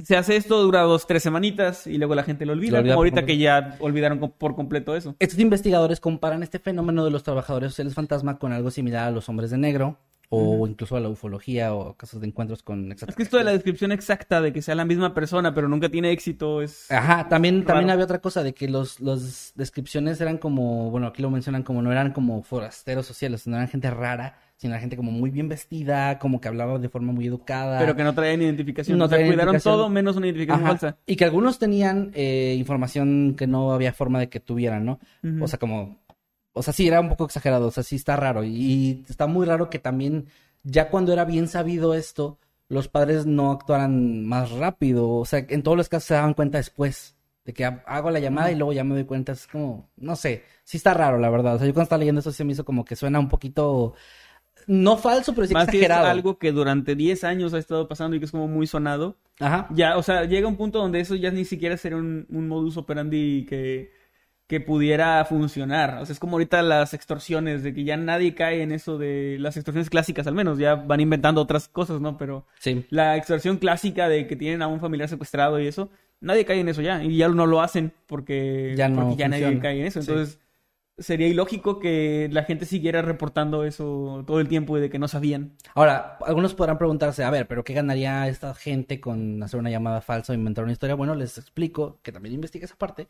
se 0.02 0.16
hace 0.16 0.36
esto, 0.36 0.62
dura 0.62 0.82
dos, 0.82 1.06
tres 1.06 1.22
semanitas 1.22 1.86
y 1.86 1.98
luego 1.98 2.14
la 2.14 2.24
gente 2.24 2.46
lo 2.46 2.52
olvida, 2.52 2.72
Lo 2.72 2.78
olvida 2.78 2.94
como 2.94 3.00
ahorita 3.00 3.26
que 3.26 3.38
ya 3.38 3.76
olvidaron 3.80 4.18
por 4.18 4.54
completo 4.54 4.96
eso. 4.96 5.14
Estos 5.18 5.38
investigadores 5.38 6.00
comparan 6.00 6.42
este 6.42 6.58
fenómeno 6.58 7.04
de 7.04 7.10
los 7.10 7.22
trabajadores 7.22 7.70
sociales 7.70 7.94
fantasma 7.94 8.38
con 8.38 8.52
algo 8.52 8.70
similar 8.70 9.08
a 9.08 9.10
los 9.10 9.28
hombres 9.28 9.50
de 9.50 9.58
negro 9.58 9.98
o 10.30 10.66
incluso 10.66 10.96
a 10.96 11.00
la 11.00 11.08
ufología 11.08 11.74
o 11.74 11.94
casos 11.94 12.20
de 12.20 12.26
encuentros 12.26 12.62
con 12.62 12.90
Es 12.90 13.14
que 13.14 13.22
esto 13.22 13.36
de 13.38 13.44
la 13.44 13.52
descripción 13.52 13.92
exacta 13.92 14.40
de 14.40 14.52
que 14.52 14.62
sea 14.62 14.74
la 14.74 14.84
misma 14.84 15.14
persona, 15.14 15.54
pero 15.54 15.68
nunca 15.68 15.88
tiene 15.88 16.10
éxito, 16.10 16.62
es... 16.62 16.90
Ajá, 16.90 17.28
también, 17.28 17.64
también 17.64 17.90
había 17.90 18.04
otra 18.04 18.20
cosa 18.20 18.42
de 18.42 18.54
que 18.54 18.68
los, 18.68 19.00
los 19.00 19.52
descripciones 19.54 20.20
eran 20.20 20.38
como, 20.38 20.90
bueno, 20.90 21.06
aquí 21.06 21.22
lo 21.22 21.30
mencionan 21.30 21.62
como 21.62 21.82
no 21.82 21.92
eran 21.92 22.12
como 22.12 22.42
forasteros 22.42 23.06
sociales, 23.06 23.46
no 23.46 23.56
eran 23.56 23.68
gente 23.68 23.90
rara, 23.90 24.38
sino 24.56 24.72
era 24.74 24.80
gente 24.80 24.96
como 24.96 25.10
muy 25.10 25.30
bien 25.30 25.48
vestida, 25.48 26.18
como 26.18 26.40
que 26.40 26.48
hablaba 26.48 26.78
de 26.78 26.88
forma 26.88 27.12
muy 27.12 27.26
educada. 27.26 27.78
Pero 27.78 27.96
que 27.96 28.04
no 28.04 28.14
traen 28.14 28.40
identificación. 28.42 28.98
No 28.98 29.04
o 29.06 29.08
sea, 29.08 29.16
traían 29.18 29.30
cuidaron 29.32 29.54
identificación. 29.54 29.80
todo 29.80 29.88
menos 29.90 30.16
una 30.16 30.26
identificación 30.26 30.64
Ajá, 30.66 30.78
falsa. 30.78 30.96
Y 31.06 31.16
que 31.16 31.24
algunos 31.24 31.58
tenían 31.58 32.10
eh, 32.14 32.54
información 32.58 33.34
que 33.36 33.46
no 33.46 33.72
había 33.72 33.92
forma 33.92 34.18
de 34.20 34.28
que 34.28 34.40
tuvieran, 34.40 34.84
¿no? 34.84 35.00
O 35.42 35.48
sea, 35.48 35.58
como, 35.58 35.98
o 36.52 36.62
sea, 36.62 36.72
sí 36.72 36.86
era 36.86 37.00
un 37.00 37.08
poco 37.08 37.24
exagerado, 37.26 37.66
o 37.66 37.70
sea, 37.70 37.82
sí 37.82 37.96
está 37.96 38.16
raro. 38.16 38.44
Y 38.44 39.04
está 39.08 39.26
muy 39.26 39.44
raro 39.46 39.68
que 39.70 39.78
también, 39.78 40.26
ya 40.62 40.88
cuando 40.88 41.12
era 41.12 41.24
bien 41.24 41.48
sabido 41.48 41.94
esto, 41.94 42.38
los 42.68 42.88
padres 42.88 43.26
no 43.26 43.50
actuaran 43.50 44.24
más 44.24 44.50
rápido. 44.52 45.10
O 45.10 45.24
sea, 45.26 45.44
en 45.48 45.62
todos 45.62 45.76
los 45.76 45.88
casos 45.88 46.04
se 46.08 46.14
daban 46.14 46.34
cuenta 46.34 46.58
después. 46.58 47.16
De 47.44 47.52
que 47.52 47.66
ha- 47.66 47.82
hago 47.86 48.10
la 48.10 48.20
llamada 48.20 48.50
y 48.50 48.54
luego 48.54 48.72
ya 48.72 48.84
me 48.84 48.94
doy 48.94 49.04
cuenta. 49.04 49.32
Es 49.32 49.46
como, 49.46 49.90
no 49.98 50.16
sé, 50.16 50.44
sí 50.64 50.78
está 50.78 50.94
raro, 50.94 51.18
la 51.18 51.28
verdad. 51.28 51.56
O 51.56 51.58
sea, 51.58 51.66
yo 51.66 51.74
cuando 51.74 51.82
estaba 51.84 51.98
leyendo 51.98 52.20
eso 52.20 52.32
se 52.32 52.42
me 52.42 52.52
hizo 52.52 52.64
como 52.64 52.86
que 52.86 52.96
suena 52.96 53.18
un 53.20 53.28
poquito, 53.28 53.92
no 54.66 54.96
falso, 54.96 55.34
pero 55.34 55.46
sí 55.46 55.54
Más 55.54 55.68
que 55.68 55.84
es 55.84 55.90
algo 55.90 56.38
que 56.38 56.52
durante 56.52 56.94
10 56.94 57.24
años 57.24 57.54
ha 57.54 57.58
estado 57.58 57.88
pasando 57.88 58.16
y 58.16 58.18
que 58.18 58.24
es 58.26 58.30
como 58.30 58.48
muy 58.48 58.66
sonado. 58.66 59.16
Ajá. 59.40 59.68
Ya, 59.70 59.96
o 59.96 60.02
sea, 60.02 60.24
llega 60.24 60.48
un 60.48 60.56
punto 60.56 60.78
donde 60.78 61.00
eso 61.00 61.14
ya 61.14 61.30
ni 61.30 61.44
siquiera 61.44 61.76
sería 61.76 61.98
un, 61.98 62.26
un 62.30 62.48
modus 62.48 62.76
operandi 62.76 63.46
que, 63.48 63.92
que 64.46 64.60
pudiera 64.60 65.24
funcionar. 65.24 65.98
O 66.00 66.06
sea, 66.06 66.12
es 66.12 66.18
como 66.20 66.34
ahorita 66.34 66.62
las 66.62 66.94
extorsiones, 66.94 67.62
de 67.62 67.74
que 67.74 67.84
ya 67.84 67.96
nadie 67.96 68.34
cae 68.34 68.62
en 68.62 68.72
eso 68.72 68.98
de 68.98 69.36
las 69.40 69.56
extorsiones 69.56 69.90
clásicas, 69.90 70.26
al 70.26 70.34
menos. 70.34 70.58
Ya 70.58 70.74
van 70.74 71.00
inventando 71.00 71.40
otras 71.40 71.68
cosas, 71.68 72.00
¿no? 72.00 72.16
Pero 72.18 72.46
Sí. 72.58 72.84
la 72.90 73.16
extorsión 73.16 73.56
clásica 73.56 74.08
de 74.08 74.26
que 74.26 74.36
tienen 74.36 74.62
a 74.62 74.66
un 74.68 74.80
familiar 74.80 75.08
secuestrado 75.08 75.58
y 75.60 75.66
eso, 75.66 75.90
nadie 76.20 76.44
cae 76.44 76.60
en 76.60 76.68
eso 76.68 76.82
ya. 76.82 77.02
Y 77.02 77.16
ya 77.16 77.28
no 77.28 77.46
lo 77.46 77.60
hacen 77.60 77.92
porque 78.06 78.74
Ya 78.76 78.88
no 78.88 79.02
porque 79.02 79.16
ya 79.16 79.28
nadie 79.28 79.58
cae 79.58 79.80
en 79.80 79.86
eso. 79.86 80.02
Sí. 80.02 80.12
Sería 80.96 81.26
ilógico 81.26 81.80
que 81.80 82.28
la 82.30 82.44
gente 82.44 82.66
siguiera 82.66 83.02
reportando 83.02 83.64
eso 83.64 84.22
todo 84.26 84.38
el 84.38 84.46
tiempo 84.46 84.78
y 84.78 84.80
de 84.80 84.90
que 84.90 85.00
no 85.00 85.08
sabían. 85.08 85.56
Ahora, 85.74 86.18
algunos 86.24 86.54
podrán 86.54 86.78
preguntarse, 86.78 87.24
a 87.24 87.30
ver, 87.30 87.48
¿pero 87.48 87.64
qué 87.64 87.74
ganaría 87.74 88.28
esta 88.28 88.54
gente 88.54 89.00
con 89.00 89.42
hacer 89.42 89.58
una 89.58 89.70
llamada 89.70 90.00
falsa 90.00 90.32
o 90.32 90.36
inventar 90.36 90.62
una 90.62 90.72
historia? 90.72 90.94
Bueno, 90.94 91.16
les 91.16 91.36
explico, 91.36 91.98
que 92.02 92.12
también 92.12 92.36
investigué 92.36 92.66
esa 92.66 92.76
parte, 92.76 93.08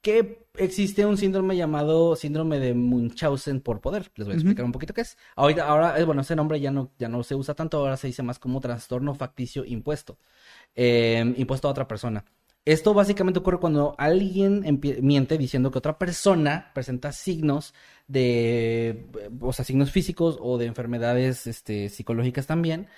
que 0.00 0.46
existe 0.54 1.04
un 1.04 1.16
síndrome 1.16 1.56
llamado 1.56 2.14
síndrome 2.14 2.60
de 2.60 2.74
Munchausen 2.74 3.60
por 3.60 3.80
poder. 3.80 4.12
Les 4.14 4.26
voy 4.26 4.34
a 4.34 4.36
explicar 4.36 4.64
un 4.64 4.70
poquito 4.70 4.94
qué 4.94 5.00
es. 5.00 5.18
Ahorita, 5.34 5.66
ahora, 5.66 5.98
eh, 5.98 6.04
bueno, 6.04 6.20
ese 6.20 6.36
nombre 6.36 6.60
ya 6.60 6.70
no, 6.70 6.92
ya 6.96 7.08
no 7.08 7.24
se 7.24 7.34
usa 7.34 7.54
tanto, 7.54 7.78
ahora 7.78 7.96
se 7.96 8.06
dice 8.06 8.22
más 8.22 8.38
como 8.38 8.60
trastorno 8.60 9.16
facticio 9.16 9.64
impuesto. 9.64 10.16
Eh, 10.76 11.34
impuesto 11.36 11.66
a 11.66 11.72
otra 11.72 11.88
persona. 11.88 12.24
Esto 12.66 12.92
básicamente 12.94 13.38
ocurre 13.38 13.58
cuando 13.60 13.94
alguien 13.96 14.80
miente 15.00 15.38
diciendo 15.38 15.70
que 15.70 15.78
otra 15.78 15.98
persona 15.98 16.72
presenta 16.74 17.12
signos 17.12 17.72
de, 18.08 19.06
o 19.40 19.52
sea, 19.52 19.64
signos 19.64 19.92
físicos 19.92 20.36
o 20.40 20.58
de 20.58 20.66
enfermedades 20.66 21.46
este, 21.46 21.88
psicológicas 21.88 22.46
también. 22.48 22.88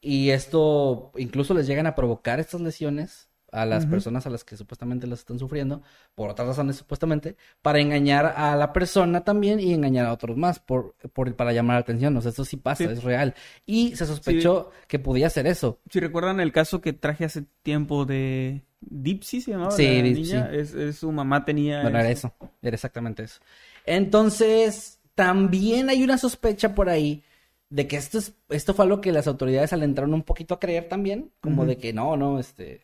Y 0.00 0.30
esto 0.30 1.10
incluso 1.16 1.54
les 1.54 1.66
llegan 1.66 1.86
a 1.88 1.96
provocar 1.96 2.38
estas 2.38 2.60
lesiones 2.60 3.28
a 3.50 3.64
las 3.64 3.86
personas 3.86 4.26
a 4.26 4.30
las 4.30 4.44
que 4.44 4.56
supuestamente 4.56 5.06
las 5.06 5.20
están 5.20 5.38
sufriendo, 5.38 5.80
por 6.14 6.28
otras 6.30 6.46
razones 6.48 6.76
supuestamente, 6.76 7.36
para 7.62 7.80
engañar 7.80 8.34
a 8.36 8.54
la 8.54 8.72
persona 8.72 9.24
también 9.24 9.58
y 9.60 9.72
engañar 9.72 10.06
a 10.06 10.12
otros 10.12 10.36
más, 10.36 10.58
por, 10.60 10.94
por, 11.12 11.34
para 11.34 11.52
llamar 11.52 11.76
la 11.76 11.80
atención. 11.80 12.16
O 12.16 12.20
sea, 12.20 12.30
esto 12.30 12.44
sí 12.44 12.58
pasa, 12.58 12.84
Sí. 12.84 12.90
es 12.92 13.02
real. 13.02 13.34
Y 13.64 13.96
se 13.96 14.04
sospechó 14.06 14.70
que 14.86 14.98
podía 14.98 15.30
ser 15.30 15.46
eso. 15.46 15.80
Si 15.90 15.98
recuerdan 16.00 16.38
el 16.40 16.52
caso 16.52 16.80
que 16.80 16.92
traje 16.92 17.24
hace 17.24 17.44
tiempo 17.62 18.04
de 18.04 18.62
Dipsy, 18.88 19.40
se 19.40 19.52
llamaba 19.52 19.76
Sí, 19.76 19.86
la 19.96 20.02
Dipsy. 20.02 20.36
niña, 20.36 20.50
es, 20.52 20.74
es- 20.74 20.96
su 20.98 21.10
mamá 21.12 21.44
tenía 21.44 21.82
Bueno, 21.82 21.98
era 21.98 22.10
eso. 22.10 22.32
eso, 22.38 22.50
era 22.62 22.74
exactamente 22.74 23.22
eso. 23.24 23.40
Entonces, 23.84 25.00
también 25.14 25.88
hay 25.90 26.02
una 26.02 26.18
sospecha 26.18 26.74
por 26.74 26.88
ahí 26.88 27.22
de 27.70 27.86
que 27.88 27.96
esto 27.96 28.18
es, 28.18 28.34
esto 28.48 28.74
fue 28.74 28.84
algo 28.84 29.00
que 29.00 29.12
las 29.12 29.26
autoridades 29.26 29.72
alentraron 29.72 30.14
un 30.14 30.22
poquito 30.22 30.54
a 30.54 30.60
creer 30.60 30.88
también, 30.88 31.32
como 31.40 31.66
de 31.66 31.76
que 31.78 31.92
no, 31.92 32.16
no, 32.16 32.38
este, 32.38 32.80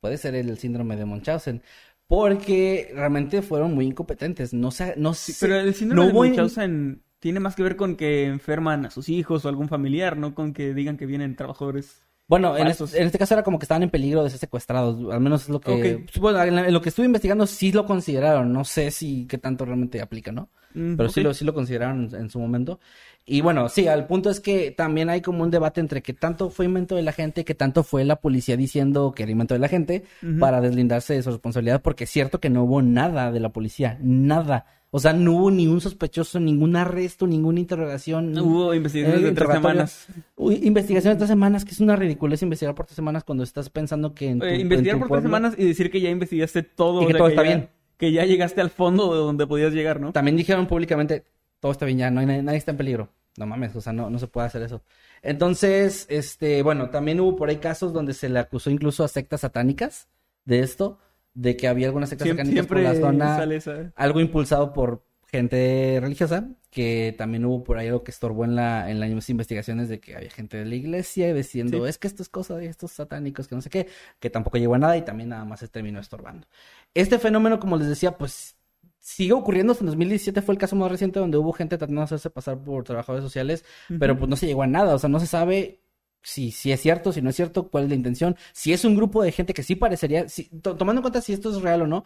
puede 0.00 0.18
ser 0.18 0.34
el 0.34 0.58
síndrome 0.58 0.96
de 0.96 1.04
Munchausen, 1.04 1.62
porque 2.06 2.90
realmente 2.94 3.42
fueron 3.42 3.74
muy 3.74 3.86
incompetentes, 3.86 4.52
no 4.52 4.70
sé, 4.70 4.94
no 4.96 5.14
sé, 5.14 5.34
Pero 5.40 5.56
el 5.56 5.74
síndrome 5.74 6.06
no 6.06 6.06
de 6.06 6.12
Munchausen 6.12 7.02
tiene 7.18 7.40
más 7.40 7.56
que 7.56 7.62
ver 7.62 7.76
con 7.76 7.96
que 7.96 8.26
enferman 8.26 8.86
a 8.86 8.90
sus 8.90 9.08
hijos 9.08 9.44
o 9.44 9.48
algún 9.48 9.68
familiar, 9.68 10.16
no 10.16 10.34
con 10.34 10.52
que 10.52 10.74
digan 10.74 10.96
que 10.96 11.06
vienen 11.06 11.36
trabajadores. 11.36 12.02
Bueno, 12.28 12.56
en 12.56 12.66
este, 12.66 12.84
en 13.00 13.06
este 13.06 13.18
caso 13.18 13.34
era 13.34 13.44
como 13.44 13.58
que 13.58 13.64
estaban 13.64 13.84
en 13.84 13.90
peligro 13.90 14.24
de 14.24 14.30
ser 14.30 14.40
secuestrados, 14.40 15.12
al 15.12 15.20
menos 15.20 15.42
es 15.44 15.48
lo 15.48 15.60
que... 15.60 16.06
Bueno, 16.20 16.42
en, 16.42 16.56
la- 16.56 16.66
en 16.66 16.72
lo 16.74 16.80
que 16.80 16.88
estuve 16.88 17.06
investigando 17.06 17.46
sí 17.46 17.70
lo 17.70 17.86
consideraron, 17.86 18.52
no 18.52 18.64
sé 18.64 18.90
si 18.90 19.26
qué 19.28 19.38
tanto 19.38 19.64
realmente 19.64 20.00
aplica, 20.00 20.32
¿no? 20.32 20.48
Mm, 20.74 20.96
Pero 20.96 21.08
sí, 21.08 21.20
lo, 21.20 21.32
sí 21.34 21.44
lo 21.44 21.54
consideraron 21.54 22.08
en, 22.12 22.14
en 22.22 22.30
su 22.30 22.40
momento. 22.40 22.80
Y 23.24 23.42
bueno, 23.42 23.68
sí, 23.68 23.86
al 23.86 24.06
punto 24.08 24.28
es 24.30 24.40
que 24.40 24.72
también 24.72 25.08
hay 25.08 25.20
como 25.20 25.44
un 25.44 25.50
debate 25.52 25.80
entre 25.80 26.02
qué 26.02 26.14
tanto 26.14 26.50
fue 26.50 26.64
invento 26.66 26.96
de 26.96 27.02
la 27.02 27.12
gente, 27.12 27.44
qué 27.44 27.54
tanto 27.54 27.84
fue 27.84 28.04
la 28.04 28.16
policía 28.20 28.56
diciendo 28.56 29.12
que 29.14 29.22
era 29.22 29.32
invento 29.32 29.54
de 29.54 29.60
la 29.60 29.68
gente 29.68 30.04
para 30.36 30.60
deslindarse 30.60 31.14
de 31.14 31.22
su 31.22 31.30
responsabilidad, 31.30 31.80
porque 31.82 32.04
es 32.04 32.10
cierto 32.10 32.40
que 32.40 32.50
no 32.50 32.64
hubo 32.64 32.82
nada 32.82 33.30
de 33.32 33.40
la 33.40 33.50
policía, 33.50 33.98
nada. 34.02 34.66
O 34.96 35.00
sea, 35.00 35.12
no 35.12 35.32
hubo 35.32 35.50
ni 35.50 35.66
un 35.66 35.82
sospechoso, 35.82 36.40
ningún 36.40 36.74
arresto, 36.74 37.26
ninguna 37.26 37.60
interrogación. 37.60 38.38
Hubo 38.38 38.72
investigaciones 38.72 39.20
eh, 39.20 39.24
de 39.26 39.32
tres 39.32 39.44
interrogatorio. 39.48 39.86
semanas. 39.86 40.06
Uy, 40.36 40.54
investigación 40.62 41.12
de 41.12 41.18
tres 41.18 41.28
semanas, 41.28 41.64
que 41.66 41.72
es 41.72 41.80
una 41.80 41.96
ridiculez 41.96 42.40
investigar 42.42 42.74
por 42.74 42.86
tres 42.86 42.96
semanas 42.96 43.22
cuando 43.22 43.44
estás 43.44 43.68
pensando 43.68 44.14
que 44.14 44.30
en 44.30 44.38
tu, 44.38 44.46
Eh, 44.46 44.54
en 44.54 44.60
investigar 44.62 44.94
tu 44.96 45.00
por 45.00 45.08
pueblo- 45.08 45.20
tres 45.22 45.28
semanas 45.28 45.54
y 45.58 45.66
decir 45.68 45.90
que 45.90 46.00
ya 46.00 46.08
investigaste 46.08 46.62
todo. 46.62 47.02
Y 47.02 47.06
que 47.08 47.12
o 47.12 47.12
sea, 47.12 47.18
todo 47.18 47.28
está 47.28 47.42
ya- 47.42 47.48
bien. 47.48 47.68
Que 47.98 48.10
ya 48.12 48.24
llegaste 48.24 48.60
al 48.62 48.70
fondo 48.70 49.12
de 49.12 49.18
donde 49.18 49.46
podías 49.46 49.74
llegar, 49.74 50.00
¿no? 50.00 50.12
También 50.12 50.34
dijeron 50.36 50.66
públicamente, 50.66 51.24
todo 51.60 51.72
está 51.72 51.84
bien 51.84 51.98
ya, 51.98 52.10
no 52.10 52.20
hay, 52.20 52.26
nadie, 52.26 52.42
nadie 52.42 52.58
está 52.58 52.70
en 52.70 52.76
peligro. 52.78 53.10
No 53.36 53.44
mames, 53.46 53.76
o 53.76 53.82
sea, 53.82 53.92
no, 53.92 54.08
no 54.08 54.18
se 54.18 54.28
puede 54.28 54.46
hacer 54.46 54.62
eso. 54.62 54.80
Entonces, 55.22 56.06
este, 56.08 56.62
bueno, 56.62 56.88
también 56.88 57.20
hubo 57.20 57.36
por 57.36 57.50
ahí 57.50 57.56
casos 57.56 57.92
donde 57.92 58.14
se 58.14 58.30
le 58.30 58.38
acusó 58.38 58.70
incluso 58.70 59.04
a 59.04 59.08
sectas 59.08 59.42
satánicas 59.42 60.08
de 60.46 60.60
esto, 60.60 60.98
de 61.36 61.54
que 61.56 61.68
había 61.68 61.86
algunas 61.86 62.08
sectas 62.08 62.24
Siempre, 62.24 62.44
satánicas 62.46 62.66
por 62.66 62.80
la 62.80 62.94
zona, 62.94 63.36
sale 63.36 63.56
esa. 63.56 63.92
algo 63.94 64.20
impulsado 64.20 64.72
por 64.72 65.04
gente 65.28 65.98
religiosa, 66.00 66.48
que 66.70 67.14
también 67.18 67.44
hubo 67.44 67.62
por 67.62 67.78
ahí 67.78 67.88
algo 67.88 68.02
que 68.04 68.10
estorbó 68.10 68.44
en 68.44 68.54
la, 68.54 68.90
en 68.90 69.00
las 69.00 69.28
investigaciones 69.28 69.88
de 69.88 70.00
que 70.00 70.14
había 70.16 70.30
gente 70.30 70.56
de 70.56 70.64
la 70.64 70.74
iglesia 70.76 71.34
diciendo, 71.34 71.82
Sí. 71.84 71.88
es 71.90 71.98
que 71.98 72.06
esto 72.06 72.22
es 72.22 72.28
cosa 72.28 72.56
de 72.56 72.66
estos 72.66 72.92
satánicos, 72.92 73.46
que 73.48 73.54
no 73.54 73.60
sé 73.60 73.68
qué, 73.68 73.86
que 74.18 74.30
tampoco 74.30 74.56
llegó 74.56 74.74
a 74.76 74.78
nada 74.78 74.96
y 74.96 75.02
también 75.04 75.28
nada 75.30 75.44
más 75.44 75.60
se 75.60 75.68
terminó 75.68 76.00
estorbando. 76.00 76.46
Este 76.94 77.18
fenómeno, 77.18 77.58
como 77.60 77.76
les 77.76 77.88
decía, 77.88 78.16
pues 78.16 78.56
sigue 78.98 79.32
ocurriendo. 79.32 79.76
En 79.78 79.86
2017 79.86 80.40
fue 80.42 80.54
el 80.54 80.58
caso 80.58 80.74
más 80.74 80.90
reciente 80.90 81.18
donde 81.20 81.36
hubo 81.38 81.52
gente 81.52 81.76
tratando 81.76 82.00
de 82.00 82.04
hacerse 82.06 82.30
pasar 82.30 82.58
por 82.58 82.84
trabajadores 82.84 83.24
sociales, 83.24 83.64
pero 84.00 84.16
pues 84.18 84.28
no 84.28 84.36
se 84.36 84.46
llegó 84.46 84.62
a 84.62 84.66
nada. 84.66 84.94
O 84.94 84.98
sea, 84.98 85.08
no 85.10 85.20
se 85.20 85.26
sabe 85.26 85.80
si, 86.26 86.50
si 86.52 86.72
es 86.72 86.80
cierto, 86.80 87.12
si 87.12 87.22
no 87.22 87.30
es 87.30 87.36
cierto, 87.36 87.68
cuál 87.70 87.84
es 87.84 87.90
la 87.90 87.96
intención. 87.96 88.36
Si 88.52 88.72
es 88.72 88.84
un 88.84 88.96
grupo 88.96 89.22
de 89.22 89.32
gente 89.32 89.54
que 89.54 89.62
sí 89.62 89.76
parecería, 89.76 90.28
si- 90.28 90.48
to- 90.60 90.76
tomando 90.76 91.00
en 91.00 91.02
cuenta 91.02 91.20
si 91.20 91.32
esto 91.32 91.50
es 91.50 91.62
real 91.62 91.82
o 91.82 91.86
no, 91.86 92.04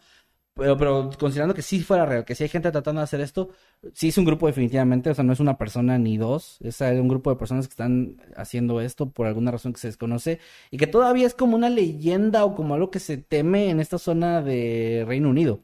Pero, 0.55 0.77
pero 0.77 1.11
considerando 1.19 1.55
que 1.55 1.63
sí 1.63 1.81
fuera 1.81 2.05
real, 2.07 2.25
que 2.25 2.35
sí 2.35 2.43
hay 2.45 2.49
gente 2.51 2.71
tratando 2.73 3.01
de 3.01 3.05
hacer 3.05 3.21
esto, 3.21 3.51
sí 3.95 4.09
es 4.09 4.19
un 4.19 4.25
grupo 4.27 4.47
definitivamente, 4.47 5.09
o 5.11 5.15
sea, 5.15 5.25
no 5.25 5.33
es 5.33 5.41
una 5.41 5.57
persona 5.57 5.99
ni 5.99 6.19
dos, 6.19 6.59
es 6.61 6.81
un 6.81 7.09
grupo 7.09 7.31
de 7.31 7.37
personas 7.37 7.67
que 7.69 7.73
están 7.73 8.17
haciendo 8.37 8.81
esto 8.81 9.11
por 9.11 9.27
alguna 9.27 9.53
razón 9.53 9.73
que 9.73 9.81
se 9.81 9.89
desconoce 9.89 10.41
y 10.71 10.77
que 10.79 10.87
todavía 10.89 11.27
es 11.27 11.35
como 11.35 11.57
una 11.57 11.71
leyenda 11.71 12.45
o 12.45 12.55
como 12.55 12.75
algo 12.75 12.91
que 12.91 12.99
se 13.01 13.17
teme 13.19 13.71
en 13.71 13.81
esta 13.81 13.99
zona 13.99 14.43
de 14.43 15.05
Reino 15.07 15.31
Unido. 15.31 15.63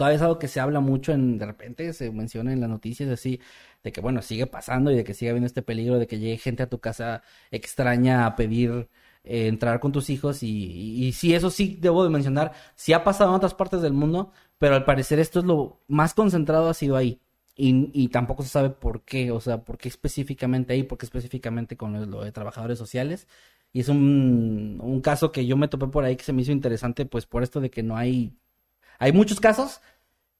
Todavía 0.00 0.16
es 0.16 0.22
algo 0.22 0.38
que 0.38 0.48
se 0.48 0.60
habla 0.60 0.80
mucho 0.80 1.12
en, 1.12 1.36
de 1.36 1.44
repente 1.44 1.92
se 1.92 2.10
menciona 2.10 2.54
en 2.54 2.60
las 2.62 2.70
noticias 2.70 3.10
así, 3.10 3.38
de 3.82 3.92
que 3.92 4.00
bueno, 4.00 4.22
sigue 4.22 4.46
pasando 4.46 4.90
y 4.90 4.96
de 4.96 5.04
que 5.04 5.12
sigue 5.12 5.28
habiendo 5.30 5.46
este 5.46 5.60
peligro 5.60 5.98
de 5.98 6.06
que 6.06 6.18
llegue 6.18 6.38
gente 6.38 6.62
a 6.62 6.70
tu 6.70 6.78
casa 6.80 7.22
extraña 7.50 8.24
a 8.24 8.34
pedir 8.34 8.88
eh, 9.24 9.46
entrar 9.48 9.78
con 9.78 9.92
tus 9.92 10.08
hijos 10.08 10.42
y, 10.42 11.12
sí, 11.12 11.34
eso 11.34 11.50
sí 11.50 11.76
debo 11.82 12.02
de 12.02 12.08
mencionar, 12.08 12.52
sí 12.76 12.94
ha 12.94 13.04
pasado 13.04 13.28
en 13.28 13.36
otras 13.36 13.52
partes 13.52 13.82
del 13.82 13.92
mundo, 13.92 14.32
pero 14.56 14.74
al 14.74 14.86
parecer 14.86 15.18
esto 15.20 15.40
es 15.40 15.44
lo 15.44 15.80
más 15.86 16.14
concentrado 16.14 16.70
ha 16.70 16.74
sido 16.74 16.96
ahí. 16.96 17.20
Y, 17.56 18.08
tampoco 18.08 18.42
se 18.42 18.48
sabe 18.48 18.70
por 18.70 19.02
qué, 19.02 19.30
o 19.30 19.40
sea, 19.40 19.64
por 19.64 19.76
qué 19.76 19.88
específicamente 19.90 20.72
ahí, 20.72 20.82
por 20.82 20.96
qué 20.96 21.04
específicamente 21.04 21.76
con 21.76 21.92
lo, 21.92 22.06
lo 22.06 22.24
de 22.24 22.32
trabajadores 22.32 22.78
sociales. 22.78 23.28
Y 23.72 23.80
es 23.80 23.88
un, 23.90 24.78
un 24.82 25.00
caso 25.02 25.30
que 25.30 25.44
yo 25.46 25.58
me 25.58 25.68
topé 25.68 25.88
por 25.88 26.04
ahí 26.04 26.16
que 26.16 26.24
se 26.24 26.32
me 26.32 26.40
hizo 26.40 26.52
interesante, 26.52 27.04
pues 27.04 27.26
por 27.26 27.42
esto 27.42 27.60
de 27.60 27.70
que 27.70 27.82
no 27.82 27.98
hay 27.98 28.34
hay 29.00 29.12
muchos 29.12 29.40
casos 29.40 29.80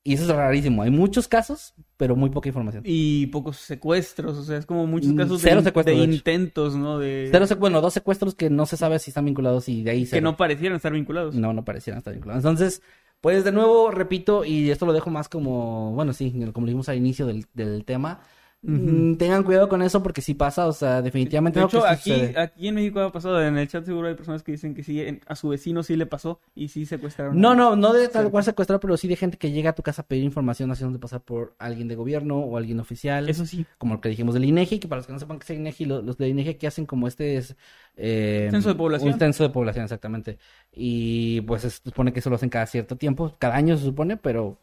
y 0.03 0.15
eso 0.15 0.25
es 0.25 0.29
rarísimo. 0.31 0.83
Hay 0.83 0.91
muchos 0.91 1.29
casos, 1.29 1.75
pero 1.97 2.17
muy 2.17 2.31
poca 2.31 2.49
información. 2.49 2.83
Y 2.87 3.27
pocos 3.27 3.57
secuestros, 3.59 4.39
o 4.39 4.45
sea, 4.45 4.57
es 4.59 4.65
como 4.67 4.87
muchos 4.87 5.13
Mm, 5.13 5.17
casos 5.17 5.41
cero 5.43 5.63
de, 5.63 5.71
de 5.83 5.95
intentos, 5.95 6.77
¿no? 6.77 6.99
De 6.99 7.29
Cero 7.31 7.47
bueno, 7.59 7.81
dos 7.81 7.93
secuestros 7.95 8.35
que 8.35 8.49
no 8.49 8.65
se 8.67 8.77
sabe 8.77 8.99
si 8.99 9.11
están 9.11 9.27
vinculados 9.27 9.69
y 9.69 9.83
de 9.83 9.91
ahí 9.91 10.07
que 10.07 10.07
cero. 10.07 10.23
no 10.23 10.37
parecieran 10.37 10.77
estar 10.77 10.93
vinculados. 10.93 11.35
No, 11.35 11.53
no 11.53 11.65
parecieran 11.65 11.99
estar 11.99 12.15
vinculados. 12.15 12.43
Entonces, 12.45 12.83
pues 13.21 13.45
de 13.45 13.53
nuevo, 13.53 13.91
repito, 13.91 14.45
y 14.45 14.71
esto 14.71 14.87
lo 14.87 14.93
dejo 14.95 15.11
más 15.11 15.29
como, 15.29 15.93
bueno, 15.93 16.13
sí, 16.15 16.33
como 16.53 16.67
dijimos 16.67 16.89
al 16.89 16.97
inicio 16.97 17.27
del, 17.27 17.47
del 17.53 17.85
tema. 17.85 18.21
Mm, 18.63 19.17
Tengan 19.17 19.43
cuidado 19.43 19.69
con 19.69 19.83
eso 19.83 20.03
porque 20.03 20.21
sí 20.23 20.35
pasa, 20.35 20.67
o 20.67 20.73
sea, 20.73 21.03
definitivamente 21.03 21.59
De 21.61 21.67
hecho, 21.67 21.83
que 21.83 21.89
aquí, 21.89 22.11
sucede. 22.11 22.39
aquí 22.41 22.69
en 22.69 22.75
México 22.75 23.01
ha 23.01 23.13
pasado, 23.13 23.43
en 23.43 23.57
el 23.57 23.69
chat 23.69 23.85
seguro 23.85 24.09
hay 24.09 24.15
personas 24.15 24.43
que 24.43 24.53
dicen 24.53 24.75
que 24.75 24.83
sí, 24.83 25.01
en- 25.01 25.21
a 25.27 25.35
su 25.37 25.49
vecino 25.49 25.83
sí 25.83 25.97
le 25.97 26.07
pasó 26.07 26.41
y 26.55 26.69
sí 26.69 26.87
secuestraron. 26.87 27.41
No, 27.41 27.55
no, 27.55 27.77
no 27.77 27.93
de 27.93 28.09
tal 28.09 28.31
cual 28.31 28.45
secuestrar, 28.45 28.81
pero 28.81 28.97
sí 28.97 29.09
de 29.09 29.17
gente 29.17 29.39
que 29.39 29.51
llega 29.51 29.71
a 29.71 29.73
tu 29.75 29.83
casa 29.83 30.03
a 30.03 30.07
pedir 30.07 30.25
información 30.25 30.71
haciéndote 30.71 31.01
pasar 31.01 31.23
por 31.23 31.55
alguien 31.59 31.89
de 31.89 31.95
gobierno 31.97 32.39
o 32.39 32.57
alguien 32.57 32.81
oficial. 32.81 33.29
Eso 33.29 33.47
sí. 33.47 33.65
como 33.79 33.95
lo 33.95 34.01
que 34.01 34.09
dijimos 34.11 34.35
del 34.35 34.45
INEGI, 34.45 34.79
que 34.79 34.89
para 34.89 34.99
los 35.01 35.07
que 35.07 35.13
no 35.13 35.19
sepan 35.19 35.39
qué 35.39 35.45
es 35.45 35.51
el 35.51 35.57
INEGI, 35.57 35.85
lo- 35.87 36.03
los, 36.03 36.17
del 36.19 36.31
INEGI 36.31 36.55
que 36.55 36.67
hacen 36.67 36.87
como 36.87 37.09
este 37.09 37.37
es... 37.37 37.57
eh, 37.97 38.49
Censo 38.51 38.69
de 38.69 38.75
población. 38.75 39.13
Un 39.13 39.19
censo 39.19 39.43
de 39.43 39.51
población, 39.51 39.85
exactamente. 39.85 40.39
Y 40.73 41.41
pues 41.43 41.63
se 41.63 41.71
supone 41.71 42.13
que 42.13 42.21
eso 42.21 42.31
lo 42.31 42.37
hacen 42.37 42.49
cada 42.51 42.67
cierto 42.67 42.97
tiempo, 42.97 43.35
cada 43.39 43.57
año 43.57 43.77
se 43.77 43.85
supone, 43.85 44.17
pero 44.17 44.59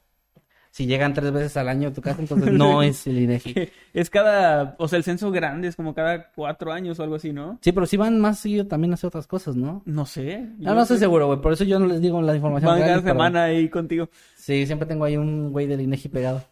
si 0.78 0.86
llegan 0.86 1.12
tres 1.16 1.32
veces 1.32 1.58
al 1.58 1.70
año 1.70 1.90
a 1.90 1.92
tu 1.92 2.02
casa, 2.04 2.22
entonces 2.22 2.52
no 2.54 2.84
es 2.84 3.08
el 3.08 3.18
INEGI. 3.18 3.70
Es 3.96 4.12
cada, 4.12 4.76
o 4.78 4.88
sea, 4.88 4.98
el 4.98 5.04
censo 5.04 5.32
grande 5.32 5.68
es 5.68 5.76
como 5.76 5.96
cada 5.96 6.30
cuatro 6.34 6.72
años 6.72 7.00
o 7.00 7.04
algo 7.04 7.16
así, 7.16 7.34
¿no? 7.34 7.58
Sí, 7.64 7.72
pero 7.72 7.88
sí 7.88 7.98
van 7.98 8.20
más 8.20 8.38
seguido 8.38 8.68
también 8.68 8.92
a 8.92 8.94
hacer 8.94 9.08
otras 9.08 9.26
cosas, 9.26 9.56
¿no? 9.56 9.82
No 9.86 10.06
sé. 10.06 10.48
No, 10.60 10.76
no 10.76 10.84
estoy 10.84 11.00
seguro, 11.00 11.26
güey, 11.26 11.42
por 11.42 11.52
eso 11.54 11.64
yo 11.64 11.80
no 11.80 11.88
les 11.88 12.00
digo 12.00 12.22
la 12.22 12.36
información 12.36 12.70
Van 12.74 12.80
cada 12.82 12.96
pero- 13.02 13.08
semana 13.08 13.44
ahí 13.46 13.70
contigo. 13.70 14.08
Sí, 14.36 14.68
siempre 14.68 14.88
tengo 14.88 15.04
ahí 15.06 15.18
un 15.18 15.52
güey 15.52 15.66
del 15.66 15.82
INEGI 15.82 16.10
pegado. 16.10 16.44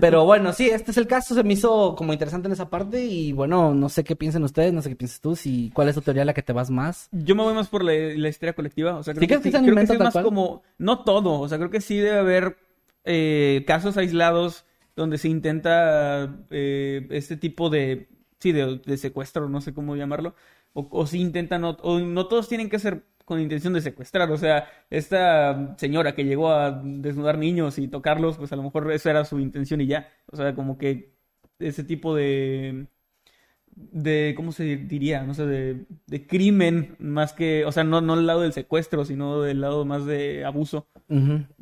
Pero 0.00 0.24
bueno, 0.24 0.52
sí, 0.52 0.68
este 0.68 0.90
es 0.90 0.96
el 0.96 1.06
caso, 1.06 1.36
se 1.36 1.44
me 1.44 1.52
hizo 1.52 1.94
como 1.94 2.12
interesante 2.12 2.48
en 2.48 2.52
esa 2.52 2.68
parte 2.68 3.06
y 3.06 3.30
bueno, 3.32 3.74
no 3.74 3.88
sé 3.88 4.02
qué 4.02 4.16
piensen 4.16 4.42
ustedes, 4.42 4.72
no 4.72 4.82
sé 4.82 4.88
qué 4.88 4.96
piensas 4.96 5.20
tú, 5.20 5.36
si 5.36 5.70
cuál 5.72 5.88
es 5.88 5.94
tu 5.94 6.00
teoría 6.00 6.22
a 6.22 6.24
la 6.24 6.34
que 6.34 6.42
te 6.42 6.52
vas 6.52 6.68
más. 6.68 7.08
Yo 7.12 7.36
me 7.36 7.44
voy 7.44 7.54
más 7.54 7.68
por 7.68 7.84
la, 7.84 7.92
la 7.92 8.28
histeria 8.28 8.54
colectiva. 8.54 8.96
O 8.96 9.04
sea, 9.04 9.14
creo 9.14 9.20
¿Sí 9.22 9.28
que, 9.28 9.36
que 9.36 9.42
sí, 9.44 9.50
creo 9.64 9.76
que 9.76 9.86
sí 9.86 9.92
es 9.92 9.98
más 10.00 10.12
cual? 10.14 10.24
como, 10.24 10.62
no 10.78 11.04
todo, 11.04 11.38
o 11.38 11.48
sea, 11.48 11.58
creo 11.58 11.70
que 11.70 11.80
sí 11.80 11.96
debe 11.96 12.18
haber 12.18 12.56
eh, 13.10 13.64
casos 13.66 13.96
aislados 13.96 14.66
donde 14.94 15.16
se 15.16 15.28
intenta 15.28 16.44
eh, 16.50 17.06
este 17.10 17.38
tipo 17.38 17.70
de, 17.70 18.08
sí, 18.38 18.52
de, 18.52 18.96
secuestro, 18.98 19.48
no 19.48 19.62
sé 19.62 19.72
cómo 19.72 19.96
llamarlo, 19.96 20.34
o, 20.74 20.88
o 20.90 21.06
si 21.06 21.20
intentan, 21.20 21.64
o, 21.64 21.70
o 21.82 22.00
no 22.00 22.28
todos 22.28 22.48
tienen 22.48 22.68
que 22.68 22.78
ser 22.78 23.06
con 23.24 23.40
intención 23.40 23.72
de 23.72 23.80
secuestrar, 23.80 24.30
o 24.30 24.36
sea, 24.36 24.68
esta 24.90 25.76
señora 25.78 26.14
que 26.14 26.24
llegó 26.24 26.50
a 26.50 26.82
desnudar 26.84 27.38
niños 27.38 27.78
y 27.78 27.88
tocarlos, 27.88 28.36
pues 28.36 28.52
a 28.52 28.56
lo 28.56 28.62
mejor 28.62 28.92
eso 28.92 29.08
era 29.08 29.24
su 29.24 29.40
intención 29.40 29.80
y 29.80 29.86
ya, 29.86 30.10
o 30.30 30.36
sea, 30.36 30.54
como 30.54 30.76
que 30.76 31.14
ese 31.58 31.84
tipo 31.84 32.14
de 32.14 32.88
de, 33.92 34.34
¿cómo 34.36 34.52
se 34.52 34.76
diría? 34.76 35.22
No 35.22 35.34
sé, 35.34 35.46
de, 35.46 35.86
de 36.06 36.26
crimen, 36.26 36.96
más 36.98 37.32
que, 37.32 37.64
o 37.64 37.72
sea, 37.72 37.84
no, 37.84 38.00
no 38.00 38.16
del 38.16 38.26
lado 38.26 38.40
del 38.40 38.52
secuestro, 38.52 39.04
sino 39.04 39.42
del 39.42 39.60
lado 39.60 39.84
más 39.84 40.04
de 40.04 40.44
abuso. 40.44 40.88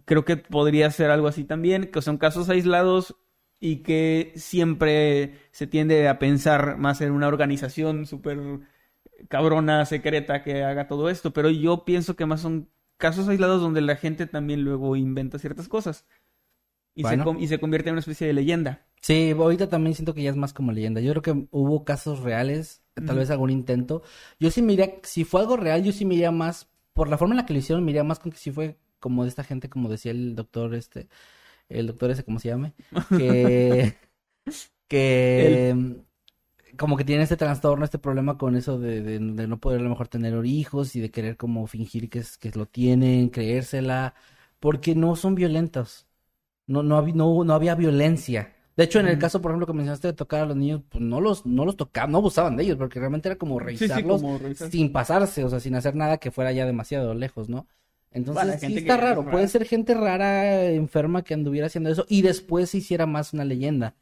Creo 0.04 0.24
que 0.24 0.36
podría 0.36 0.90
ser 0.90 1.10
algo 1.10 1.28
así 1.28 1.44
también, 1.44 1.90
que 1.90 2.02
son 2.02 2.18
casos 2.18 2.48
aislados 2.48 3.16
y 3.60 3.76
que 3.76 4.32
siempre 4.36 5.38
se 5.50 5.66
tiende 5.66 6.08
a 6.08 6.18
pensar 6.18 6.76
más 6.78 7.00
en 7.00 7.12
una 7.12 7.28
organización 7.28 8.06
súper 8.06 8.38
cabrona, 9.28 9.84
secreta 9.86 10.42
que 10.42 10.62
haga 10.62 10.88
todo 10.88 11.08
esto, 11.08 11.32
pero 11.32 11.50
yo 11.50 11.84
pienso 11.84 12.16
que 12.16 12.26
más 12.26 12.40
son 12.40 12.68
casos 12.98 13.28
aislados 13.28 13.60
donde 13.60 13.80
la 13.80 13.96
gente 13.96 14.26
también 14.26 14.62
luego 14.62 14.96
inventa 14.96 15.38
ciertas 15.38 15.68
cosas 15.68 16.06
y, 16.96 17.02
Bueno. 17.02 17.18
se, 17.18 17.22
com- 17.22 17.38
y 17.40 17.48
se 17.48 17.60
convierte 17.60 17.90
en 17.90 17.94
una 17.94 18.00
especie 18.00 18.26
de 18.26 18.32
leyenda. 18.34 18.86
Sí, 19.00 19.30
ahorita 19.30 19.68
también 19.68 19.94
siento 19.94 20.14
que 20.14 20.22
ya 20.22 20.30
es 20.30 20.36
más 20.36 20.52
como 20.52 20.72
leyenda. 20.72 21.00
Yo 21.00 21.12
creo 21.12 21.22
que 21.22 21.48
hubo 21.52 21.84
casos 21.84 22.20
reales, 22.20 22.82
tal 23.04 23.18
vez 23.18 23.30
algún 23.30 23.50
intento. 23.50 24.02
Yo 24.40 24.50
sí 24.50 24.62
me 24.62 24.72
iría, 24.72 24.94
si 25.04 25.24
fue 25.24 25.40
algo 25.40 25.56
real, 25.56 25.84
yo 25.84 25.92
sí 25.92 26.04
me 26.04 26.14
iría 26.16 26.32
más, 26.32 26.68
por 26.92 27.08
la 27.08 27.16
forma 27.18 27.34
en 27.34 27.36
la 27.38 27.46
que 27.46 27.52
lo 27.52 27.60
hicieron, 27.60 27.84
me 27.84 27.92
iría 27.92 28.02
más 28.04 28.18
con 28.18 28.32
que 28.32 28.38
si 28.38 28.50
fue 28.50 28.78
como 28.98 29.22
de 29.22 29.28
esta 29.28 29.44
gente, 29.44 29.68
como 29.70 29.88
decía 29.88 30.10
el 30.10 30.34
doctor, 30.34 30.74
este, 30.74 31.08
el 31.68 31.86
doctor 31.88 32.10
ese, 32.10 32.24
¿cómo 32.24 32.40
se 32.40 32.48
llame? 32.48 32.74
Que, 33.12 33.94
que, 34.88 35.76
como 36.78 36.96
que 36.96 37.04
tiene 37.04 37.22
este 37.24 37.36
trastorno, 37.36 37.84
este 37.84 37.98
problema 37.98 38.38
con 38.38 38.56
eso 38.56 38.78
de, 38.78 39.02
de, 39.02 39.18
de 39.20 39.46
no 39.48 39.60
poder 39.60 39.80
a 39.80 39.84
lo 39.84 39.90
mejor 39.90 40.08
tener 40.08 40.44
hijos 40.46 40.96
y 40.96 41.00
de 41.00 41.10
querer 41.10 41.36
como 41.36 41.66
fingir 41.66 42.10
que, 42.10 42.20
es, 42.20 42.38
que 42.38 42.50
lo 42.52 42.66
tienen, 42.66 43.30
creérsela, 43.30 44.14
porque 44.60 44.94
no 44.94 45.16
son 45.16 45.34
violentos. 45.34 46.05
No, 46.66 46.82
no, 46.82 46.96
había, 46.96 47.14
no, 47.14 47.44
no 47.44 47.54
había 47.54 47.74
violencia. 47.74 48.52
De 48.76 48.84
hecho, 48.84 49.00
en 49.00 49.08
el 49.08 49.18
caso, 49.18 49.40
por 49.40 49.50
ejemplo, 49.50 49.66
que 49.66 49.72
mencionaste 49.72 50.08
de 50.08 50.12
tocar 50.12 50.42
a 50.42 50.46
los 50.46 50.56
niños, 50.56 50.82
pues 50.88 51.02
no 51.02 51.20
los, 51.20 51.46
no 51.46 51.64
los 51.64 51.76
tocaban, 51.76 52.12
no 52.12 52.18
abusaban 52.18 52.56
de 52.56 52.64
ellos, 52.64 52.76
porque 52.76 52.98
realmente 53.00 53.28
era 53.28 53.36
como 53.36 53.58
revisarlos 53.58 54.20
sí, 54.20 54.26
como 54.26 54.38
revisar. 54.38 54.70
sin 54.70 54.92
pasarse, 54.92 55.44
o 55.44 55.48
sea, 55.48 55.60
sin 55.60 55.74
hacer 55.76 55.94
nada 55.94 56.18
que 56.18 56.30
fuera 56.30 56.52
ya 56.52 56.66
demasiado 56.66 57.14
lejos, 57.14 57.48
¿no? 57.48 57.66
Entonces, 58.10 58.44
Bueno, 58.44 58.58
sí 58.58 58.76
está 58.78 58.96
raro. 58.98 59.24
Puede 59.30 59.48
ser 59.48 59.64
gente 59.64 59.94
rara, 59.94 60.64
enferma, 60.64 61.22
que 61.22 61.34
anduviera 61.34 61.66
haciendo 61.68 61.90
eso 61.90 62.04
y 62.08 62.22
después 62.22 62.70
se 62.70 62.78
hiciera 62.78 63.06
más 63.06 63.32
una 63.32 63.44
leyenda. 63.44 63.94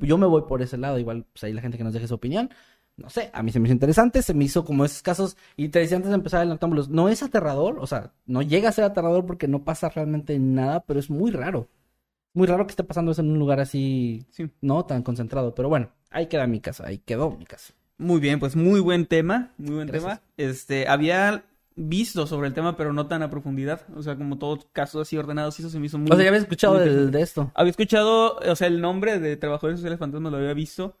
Yo 0.00 0.16
me 0.16 0.26
voy 0.26 0.42
por 0.42 0.62
ese 0.62 0.76
lado, 0.76 0.98
igual, 0.98 1.24
pues 1.32 1.44
ahí 1.44 1.52
la 1.52 1.60
gente 1.60 1.76
que 1.76 1.84
nos 1.84 1.92
deje 1.92 2.06
su 2.06 2.14
opinión. 2.14 2.50
No 2.96 3.10
sé, 3.10 3.30
a 3.32 3.42
mí 3.42 3.52
se 3.52 3.60
me 3.60 3.68
hizo 3.68 3.74
interesante, 3.74 4.22
se 4.22 4.32
me 4.34 4.44
hizo 4.44 4.64
como 4.64 4.84
esos 4.84 5.02
casos, 5.02 5.36
y 5.56 5.68
te 5.68 5.80
decía 5.80 5.96
antes 5.96 6.10
de 6.10 6.14
empezar 6.14 6.42
el 6.42 6.48
Noctámbulos, 6.48 6.88
no 6.88 7.08
es 7.10 7.22
aterrador, 7.22 7.78
o 7.78 7.86
sea, 7.86 8.12
no 8.24 8.40
llega 8.40 8.70
a 8.70 8.72
ser 8.72 8.84
aterrador 8.84 9.26
porque 9.26 9.48
no 9.48 9.64
pasa 9.64 9.90
realmente 9.90 10.38
nada, 10.38 10.80
pero 10.80 10.98
es 10.98 11.10
muy 11.10 11.30
raro. 11.30 11.68
Muy 12.36 12.46
raro 12.46 12.66
que 12.66 12.72
esté 12.72 12.84
pasando 12.84 13.12
eso 13.12 13.22
en 13.22 13.30
un 13.30 13.38
lugar 13.38 13.60
así, 13.60 14.26
Sí. 14.30 14.50
no 14.60 14.84
tan 14.84 15.02
concentrado, 15.02 15.54
pero 15.54 15.68
bueno, 15.70 15.88
ahí 16.10 16.26
queda 16.26 16.46
mi 16.46 16.60
casa, 16.60 16.86
ahí 16.86 16.98
quedó 16.98 17.30
mi 17.30 17.46
casa. 17.46 17.72
Muy 17.98 18.20
bien, 18.20 18.38
pues 18.38 18.54
muy 18.56 18.80
buen 18.80 19.06
tema, 19.06 19.52
muy 19.56 19.74
buen 19.76 19.86
Gracias. 19.88 20.20
tema. 20.20 20.22
Este, 20.36 20.86
había 20.86 21.44
visto 21.76 22.26
sobre 22.26 22.48
el 22.48 22.54
tema, 22.54 22.76
pero 22.76 22.92
no 22.92 23.06
tan 23.06 23.22
a 23.22 23.30
profundidad. 23.30 23.82
O 23.96 24.02
sea, 24.02 24.16
como 24.16 24.36
todos 24.36 24.66
casos 24.72 25.02
así 25.08 25.16
ordenados, 25.16 25.58
y 25.58 25.62
eso 25.62 25.70
se 25.70 25.78
me 25.80 25.86
hizo 25.86 25.96
muy... 25.98 26.10
O 26.10 26.14
sea, 26.14 26.24
ya 26.24 26.28
habías 26.28 26.42
escuchado 26.42 26.78
del- 26.78 27.10
de 27.10 27.22
esto. 27.22 27.50
Había 27.54 27.70
escuchado, 27.70 28.36
o 28.36 28.54
sea, 28.56 28.66
el 28.68 28.82
nombre 28.82 29.18
de 29.18 29.36
Trabajadores 29.38 29.78
Sociales 29.80 29.98
Fantasmas 29.98 30.30
lo 30.30 30.36
había 30.38 30.52
visto 30.52 30.96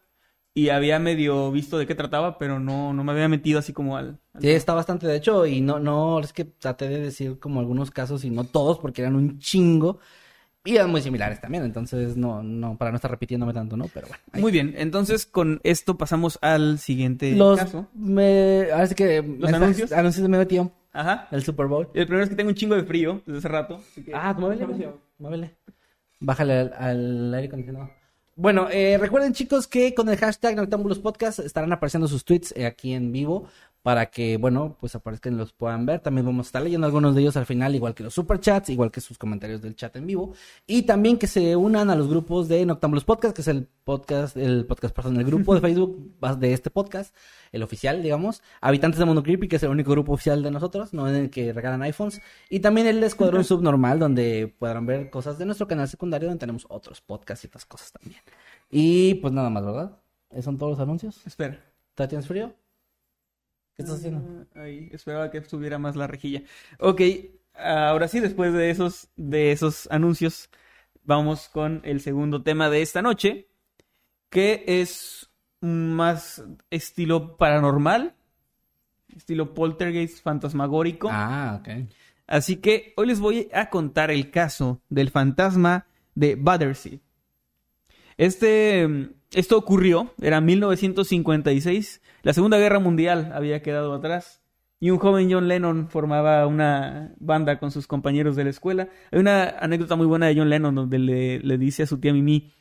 y 0.54 0.70
había 0.70 0.98
medio 0.98 1.52
visto 1.52 1.76
de 1.76 1.86
qué 1.86 1.94
trataba, 1.94 2.38
pero 2.38 2.58
no, 2.60 2.94
no 2.94 3.04
me 3.04 3.12
había 3.12 3.28
metido 3.28 3.58
así 3.58 3.74
como 3.74 3.98
al... 3.98 4.18
al- 4.32 4.40
Sí, 4.40 4.48
está 4.48 4.72
bastante, 4.72 5.06
de 5.06 5.16
hecho, 5.16 5.44
y 5.44 5.60
no, 5.60 5.78
no, 5.78 6.18
es 6.20 6.32
que 6.32 6.46
traté 6.46 6.88
de 6.88 6.98
decir 7.00 7.38
como 7.38 7.60
algunos 7.60 7.90
casos 7.90 8.24
y 8.24 8.30
no 8.30 8.44
todos, 8.44 8.78
porque 8.78 9.02
eran 9.02 9.16
un 9.16 9.38
chingo, 9.38 9.98
y 10.66 10.76
eran 10.76 10.90
muy 10.90 11.00
similares 11.00 11.40
también, 11.40 11.64
entonces 11.64 12.16
no, 12.16 12.42
no, 12.42 12.76
para 12.76 12.90
no 12.90 12.96
estar 12.96 13.10
repitiéndome 13.10 13.52
tanto, 13.54 13.76
¿no? 13.76 13.86
Pero 13.94 14.08
bueno. 14.08 14.22
ahí 14.32 14.40
Muy 14.42 14.52
bien, 14.52 14.74
entonces 14.76 15.24
con 15.24 15.60
esto 15.62 15.96
pasamos 15.96 16.38
al 16.42 16.78
siguiente 16.78 17.34
Los, 17.34 17.58
caso. 17.58 17.88
me, 17.94 18.68
ahora 18.72 18.86
sí 18.86 18.94
que 18.94 19.22
¿Los 19.22 19.52
anuncios? 19.52 19.92
anuncios 19.92 20.22
de 20.22 20.28
medio 20.28 20.46
tiempo, 20.46 20.74
Ajá. 20.92 21.28
el 21.30 21.42
Super 21.42 21.66
Bowl. 21.66 21.88
El 21.94 22.06
primero 22.06 22.24
es 22.24 22.30
que 22.30 22.36
tengo 22.36 22.50
un 22.50 22.56
chingo 22.56 22.74
de 22.74 22.84
frío 22.84 23.22
desde 23.26 23.38
hace 23.38 23.48
rato. 23.48 23.76
así 23.92 24.02
que- 24.02 24.12
Ah, 24.14 24.34
muévele, 24.36 24.66
muévele. 25.18 25.56
Bájale 26.20 26.52
al, 26.58 26.72
al 26.78 27.34
aire 27.34 27.48
acondicionado. 27.48 27.90
Bueno, 28.38 28.68
eh, 28.70 28.98
recuerden 28.98 29.32
chicos 29.32 29.66
que 29.66 29.94
con 29.94 30.10
el 30.10 30.18
hashtag 30.18 30.56
Noctambulos 30.56 30.98
Podcast 30.98 31.38
estarán 31.38 31.72
apareciendo 31.72 32.06
sus 32.06 32.22
tweets 32.22 32.52
eh, 32.54 32.66
aquí 32.66 32.92
en 32.92 33.10
vivo 33.10 33.48
para 33.80 34.10
que, 34.10 34.36
bueno, 34.36 34.76
pues 34.78 34.94
aparezcan 34.94 35.32
y 35.32 35.36
los 35.38 35.54
puedan 35.54 35.86
ver. 35.86 36.00
También 36.00 36.26
vamos 36.26 36.44
a 36.44 36.48
estar 36.48 36.60
leyendo 36.60 36.86
algunos 36.86 37.14
de 37.14 37.22
ellos 37.22 37.36
al 37.38 37.46
final, 37.46 37.74
igual 37.74 37.94
que 37.94 38.02
los 38.02 38.12
superchats, 38.12 38.68
igual 38.68 38.90
que 38.90 39.00
sus 39.00 39.16
comentarios 39.16 39.62
del 39.62 39.74
chat 39.74 39.96
en 39.96 40.06
vivo. 40.06 40.34
Y 40.66 40.82
también 40.82 41.16
que 41.16 41.26
se 41.26 41.56
unan 41.56 41.88
a 41.88 41.94
los 41.94 42.08
grupos 42.08 42.46
de 42.46 42.66
Noctambulos 42.66 43.04
Podcast, 43.04 43.34
que 43.34 43.40
es 43.40 43.48
el 43.48 43.68
podcast, 43.84 44.36
el 44.36 44.66
podcast, 44.66 44.94
perdón, 44.94 45.16
el 45.16 45.24
grupo 45.24 45.54
de 45.54 45.60
Facebook 45.62 46.12
de 46.38 46.52
este 46.52 46.68
podcast, 46.68 47.14
el 47.52 47.62
oficial, 47.62 48.02
digamos. 48.02 48.42
Habitantes 48.60 48.98
de 48.98 49.04
Mundo 49.04 49.22
Creepy, 49.22 49.48
que 49.48 49.56
es 49.56 49.62
el 49.62 49.70
único 49.70 49.90
grupo 49.90 50.12
oficial 50.12 50.42
de 50.42 50.50
nosotros, 50.50 50.92
no 50.92 51.08
en 51.08 51.14
el 51.14 51.30
que 51.30 51.52
regalan 51.52 51.82
iPhones. 51.82 52.20
Y 52.50 52.60
también 52.60 52.86
el 52.86 53.02
Escuadrón 53.02 53.44
Subnormal, 53.44 53.98
donde 53.98 54.54
podrán 54.58 54.86
ver 54.86 55.10
cosas 55.10 55.38
de 55.38 55.46
nuestro 55.46 55.66
canal 55.66 55.88
secundario, 55.88 56.28
donde 56.28 56.40
tenemos 56.40 56.66
otros 56.68 57.00
podcasts 57.00 57.44
y 57.44 57.48
otras 57.48 57.66
cosas 57.66 57.92
también. 57.92 58.20
Y 58.70 59.14
pues 59.14 59.32
nada 59.32 59.50
más, 59.50 59.64
¿verdad? 59.64 59.98
¿Esos 60.30 60.44
son 60.44 60.58
todos 60.58 60.72
los 60.72 60.80
anuncios? 60.80 61.26
Espera. 61.26 61.60
¿Todavía 61.94 62.08
tienes 62.10 62.26
frío? 62.26 62.54
¿Qué 63.74 63.82
estás 63.82 63.98
haciendo? 63.98 64.46
Ah, 64.54 64.62
Ahí, 64.62 64.88
esperaba 64.92 65.30
que 65.30 65.44
subiera 65.44 65.78
más 65.78 65.96
la 65.96 66.06
rejilla. 66.06 66.42
Ok, 66.78 67.02
ahora 67.54 68.08
sí, 68.08 68.20
después 68.20 68.52
de 68.52 68.70
esos, 68.70 69.08
de 69.16 69.52
esos 69.52 69.86
anuncios, 69.90 70.50
vamos 71.04 71.48
con 71.48 71.82
el 71.84 72.00
segundo 72.00 72.42
tema 72.42 72.70
de 72.70 72.82
esta 72.82 73.02
noche, 73.02 73.48
que 74.30 74.64
es 74.66 75.25
más 75.60 76.44
estilo 76.70 77.36
paranormal, 77.36 78.14
estilo 79.14 79.54
poltergeist 79.54 80.22
fantasmagórico. 80.22 81.08
Ah, 81.10 81.60
ok. 81.60 81.88
Así 82.26 82.56
que 82.56 82.92
hoy 82.96 83.06
les 83.06 83.20
voy 83.20 83.48
a 83.52 83.70
contar 83.70 84.10
el 84.10 84.30
caso 84.30 84.80
del 84.88 85.10
fantasma 85.10 85.86
de 86.14 86.36
Battersea. 86.36 86.98
Este, 88.16 89.10
esto 89.32 89.58
ocurrió, 89.58 90.12
era 90.20 90.40
1956, 90.40 92.00
la 92.22 92.32
Segunda 92.32 92.58
Guerra 92.58 92.80
Mundial 92.80 93.30
había 93.34 93.62
quedado 93.62 93.94
atrás 93.94 94.42
y 94.80 94.90
un 94.90 94.98
joven 94.98 95.30
John 95.30 95.48
Lennon 95.48 95.88
formaba 95.88 96.46
una 96.46 97.14
banda 97.18 97.58
con 97.58 97.70
sus 97.70 97.86
compañeros 97.86 98.36
de 98.36 98.44
la 98.44 98.50
escuela. 98.50 98.88
Hay 99.10 99.18
una 99.18 99.48
anécdota 99.60 99.96
muy 99.96 100.06
buena 100.06 100.26
de 100.26 100.36
John 100.36 100.50
Lennon 100.50 100.74
donde 100.74 100.98
le, 100.98 101.38
le 101.40 101.58
dice 101.58 101.84
a 101.84 101.86
su 101.86 101.98
tía 101.98 102.12
Mimi 102.12 102.52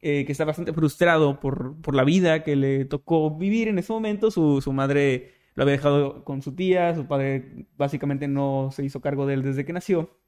eh, 0.00 0.24
que 0.24 0.32
está 0.32 0.44
bastante 0.44 0.72
frustrado 0.72 1.40
por, 1.40 1.80
por 1.80 1.94
la 1.94 2.04
vida 2.04 2.42
que 2.44 2.56
le 2.56 2.84
tocó 2.84 3.36
vivir 3.36 3.68
en 3.68 3.78
ese 3.78 3.92
momento. 3.92 4.30
Su, 4.30 4.60
su 4.60 4.72
madre 4.72 5.34
lo 5.54 5.62
había 5.62 5.72
dejado 5.72 6.24
con 6.24 6.42
su 6.42 6.54
tía, 6.54 6.94
su 6.94 7.06
padre 7.06 7.66
básicamente 7.76 8.28
no 8.28 8.70
se 8.72 8.84
hizo 8.84 9.00
cargo 9.00 9.26
de 9.26 9.34
él 9.34 9.42
desde 9.42 9.64
que 9.64 9.72
nació. 9.72 10.18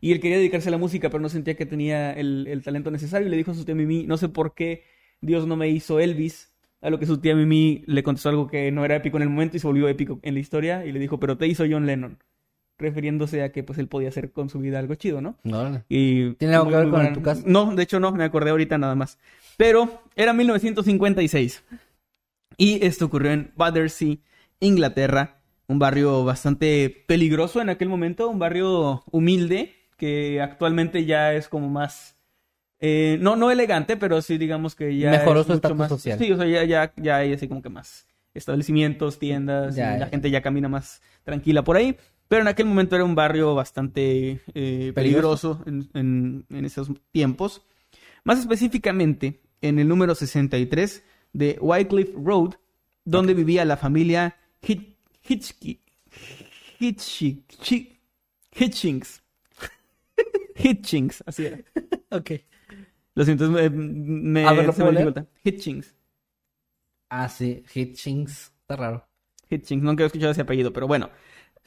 Y 0.00 0.12
él 0.12 0.20
quería 0.20 0.36
dedicarse 0.38 0.68
a 0.68 0.72
la 0.72 0.78
música, 0.78 1.10
pero 1.10 1.20
no 1.22 1.28
sentía 1.28 1.54
que 1.56 1.66
tenía 1.66 2.12
el, 2.12 2.46
el 2.48 2.62
talento 2.62 2.90
necesario. 2.90 3.28
Le 3.28 3.36
dijo 3.36 3.52
a 3.52 3.54
su 3.54 3.64
tía 3.64 3.74
Mimi, 3.74 4.04
no 4.06 4.16
sé 4.16 4.28
por 4.28 4.54
qué 4.54 4.82
Dios 5.20 5.46
no 5.46 5.56
me 5.56 5.68
hizo 5.68 6.00
Elvis. 6.00 6.52
A 6.80 6.90
lo 6.90 6.98
que 6.98 7.06
su 7.06 7.20
tía 7.20 7.36
Mimi 7.36 7.84
le 7.86 8.02
contestó 8.02 8.28
algo 8.30 8.48
que 8.48 8.72
no 8.72 8.84
era 8.84 8.96
épico 8.96 9.16
en 9.16 9.22
el 9.22 9.28
momento 9.28 9.56
y 9.56 9.60
se 9.60 9.66
volvió 9.68 9.86
épico 9.88 10.18
en 10.22 10.34
la 10.34 10.40
historia. 10.40 10.84
Y 10.84 10.92
le 10.92 10.98
dijo, 10.98 11.20
pero 11.20 11.38
te 11.38 11.46
hizo 11.46 11.64
John 11.70 11.86
Lennon. 11.86 12.18
Refiriéndose 12.78 13.42
a 13.42 13.52
que 13.52 13.62
pues 13.62 13.78
él 13.78 13.86
podía 13.88 14.08
hacer 14.08 14.32
con 14.32 14.48
su 14.48 14.58
vida 14.58 14.78
algo 14.78 14.94
chido, 14.96 15.20
¿no? 15.20 15.36
Órale. 15.44 15.84
Y 15.88 16.32
¿Tiene 16.34 16.54
algo 16.54 16.64
muy, 16.66 16.72
que 16.72 16.78
ver 16.78 16.88
con 16.90 17.00
buena- 17.00 17.12
tu 17.14 17.22
caso? 17.22 17.42
No, 17.46 17.74
de 17.74 17.82
hecho 17.82 18.00
no, 18.00 18.10
me 18.12 18.24
acordé 18.24 18.50
ahorita 18.50 18.78
nada 18.78 18.94
más. 18.94 19.18
Pero 19.56 20.02
era 20.16 20.32
1956. 20.32 21.62
Y 22.56 22.84
esto 22.84 23.06
ocurrió 23.06 23.32
en 23.32 23.52
Battersea, 23.56 24.16
Inglaterra. 24.60 25.38
Un 25.68 25.78
barrio 25.78 26.24
bastante 26.24 27.04
peligroso 27.06 27.60
en 27.62 27.68
aquel 27.70 27.88
momento, 27.88 28.28
un 28.28 28.38
barrio 28.38 29.02
humilde 29.10 29.74
que 29.96 30.40
actualmente 30.42 31.04
ya 31.04 31.32
es 31.34 31.48
como 31.48 31.68
más... 31.70 32.16
eh, 32.80 33.16
no, 33.20 33.36
no 33.36 33.50
elegante, 33.50 33.96
pero 33.96 34.20
sí 34.20 34.36
digamos 34.38 34.74
que 34.74 34.98
ya 34.98 35.10
Mejoró 35.12 35.40
es 35.42 35.46
su 35.46 35.52
estatus 35.52 35.76
más... 35.78 35.88
social. 35.88 36.18
Sí, 36.18 36.32
o 36.32 36.36
sea, 36.36 36.46
ya, 36.46 36.64
ya, 36.64 36.92
ya 36.96 37.16
hay 37.18 37.32
así 37.32 37.46
como 37.48 37.62
que 37.62 37.68
más 37.68 38.06
establecimientos, 38.34 39.18
tiendas, 39.18 39.76
Ya, 39.76 39.96
y 39.96 40.00
la 40.00 40.08
gente 40.08 40.30
ya 40.30 40.42
camina 40.42 40.68
más 40.68 41.00
tranquila 41.22 41.62
por 41.62 41.76
ahí. 41.76 41.96
Pero 42.32 42.40
en 42.40 42.48
aquel 42.48 42.64
momento 42.64 42.94
era 42.94 43.04
un 43.04 43.14
barrio 43.14 43.54
bastante 43.54 44.40
eh, 44.54 44.92
peligroso 44.94 45.62
en, 45.66 45.90
en- 45.92 46.46
en 46.48 46.64
esos 46.64 46.88
tiempos. 47.10 47.60
Más 48.24 48.38
específicamente 48.40 49.42
en 49.60 49.78
el 49.78 49.86
número 49.86 50.14
63 50.14 51.04
de 51.34 51.58
Wycliffe 51.60 52.14
Road, 52.16 52.54
donde 53.04 53.34
vivía 53.34 53.66
la 53.66 53.76
familia 53.76 54.38
Hitchki- 54.62 55.80
Hitchings. 56.80 57.52
Hitchings, 60.56 61.22
así 61.26 61.44
era. 61.44 61.58
Ok. 62.08 62.30
Lo 63.14 63.26
siento, 63.26 63.50
me, 63.50 63.68
me, 63.68 64.46
A 64.46 64.54
ver, 64.54 64.68
¿lo 64.68 64.72
se 64.72 64.84
me 64.84 64.90
dificulta. 64.92 65.26
Hitchings. 65.44 65.94
Ah, 67.10 67.28
sí, 67.28 67.62
Hitchings. 67.74 68.54
Está 68.62 68.76
raro. 68.76 69.06
Hitchings, 69.50 69.82
nunca 69.82 70.02
he 70.02 70.06
escuchado 70.06 70.32
ese 70.32 70.40
apellido, 70.40 70.72
pero 70.72 70.86
bueno. 70.86 71.10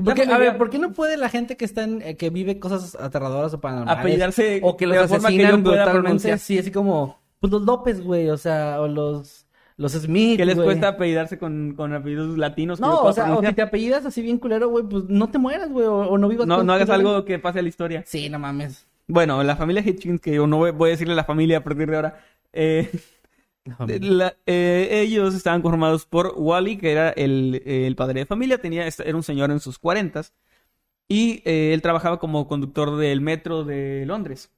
¿Por 0.04 0.14
qué, 0.14 0.26
La 0.26 0.36
a 0.36 0.38
ver, 0.38 0.58
¿por 0.58 0.70
qué 0.70 0.78
no 0.80 0.91
puede 0.91 1.16
la 1.18 1.30
gente 1.30 1.56
que 1.56 1.64
está 1.66 1.84
en, 1.84 2.02
eh, 2.02 2.18
que 2.18 2.30
vive 2.30 2.60
cosas 2.60 2.96
aterradoras 2.96 3.54
o 3.54 3.62
paranormales? 3.62 4.00
Apellidarse 4.00 4.60
o 4.64 4.76
que 4.76 4.86
de 4.86 4.89
los 4.89 4.98
la 4.98 5.08
forma 5.08 5.30
que 5.30 5.36
asesinan 5.36 5.58
yo 5.58 5.64
pueda 5.64 5.76
brutalmente 5.86 6.02
pronunciar. 6.04 6.34
así, 6.36 6.58
así 6.60 6.72
como, 6.72 7.18
pues 7.39 7.52
los 7.52 7.62
López, 7.64 8.02
güey, 8.02 8.30
o 8.30 8.38
sea, 8.38 8.82
o 8.82 8.88
los, 8.89 9.48
los 9.78 9.93
Smith, 9.93 10.38
que 10.38 10.46
les 10.46 10.56
güey. 10.56 10.66
cuesta 10.68 10.89
apellidarse 10.89 11.38
con, 11.39 11.76
con 11.76 11.93
apellidos 11.93 12.38
latinos. 12.38 12.80
que 12.80 12.86
yo 12.86 12.91
No, 12.91 12.98
pueda 13.00 13.10
o 13.12 13.14
sea, 13.14 13.34
o 13.38 13.41
si 13.41 13.54
te 13.54 13.62
apellidas 13.62 14.06
así 14.06 14.22
bien 14.22 14.38
culero, 14.38 14.68
güey, 14.68 14.84
pues 14.84 15.06
no 15.08 15.30
te 15.30 15.38
mueras, 15.38 15.70
güey, 15.70 15.86
o, 15.88 15.96
o 15.96 16.18
no 16.18 16.28
vivas 16.28 16.46
no, 16.48 16.58
con- 16.58 16.66
no 16.68 16.74
hagas 16.74 16.89
algo 16.89 17.24
que 17.24 17.39
pase 17.39 17.60
a 17.60 17.62
la 17.62 17.70
historia. 17.70 18.04
Sí, 18.06 18.30
no 18.30 18.38
mames. 18.38 18.86
Bueno, 19.08 19.41
la 19.43 19.56
familia 19.56 19.82
Hitchings, 19.86 20.20
que 20.20 20.34
yo 20.36 20.46
no 20.48 20.58
voy, 20.58 20.72
voy 20.72 20.89
a 20.89 20.91
decirle 20.91 21.16
la 21.16 21.24
familia 21.24 21.60
a 21.60 21.64
partir 21.64 21.89
de 21.89 21.96
ahora. 21.96 22.20
eh, 22.52 22.89
eh, 24.45 24.89
ellos 24.91 25.34
estaban 25.34 25.61
conformados 25.61 26.05
por 26.05 26.34
Wally, 26.38 26.78
que 26.78 26.91
era 26.91 27.09
el, 27.09 27.95
padre 27.97 28.22
de 28.22 28.26
familia, 28.26 28.59
tenía, 28.59 28.88
era 28.88 29.16
un 29.16 29.24
señor 29.24 29.51
en 29.51 29.59
sus 29.59 29.80
cuarentas, 29.80 30.34
y 31.07 31.41
eh, 31.45 31.74
él 31.74 31.82
trabajaba 31.82 32.20
como 32.20 32.47
conductor 32.47 32.97
del 32.97 33.22
metro 33.22 33.63
de 33.63 34.05
Londres. 34.05 34.51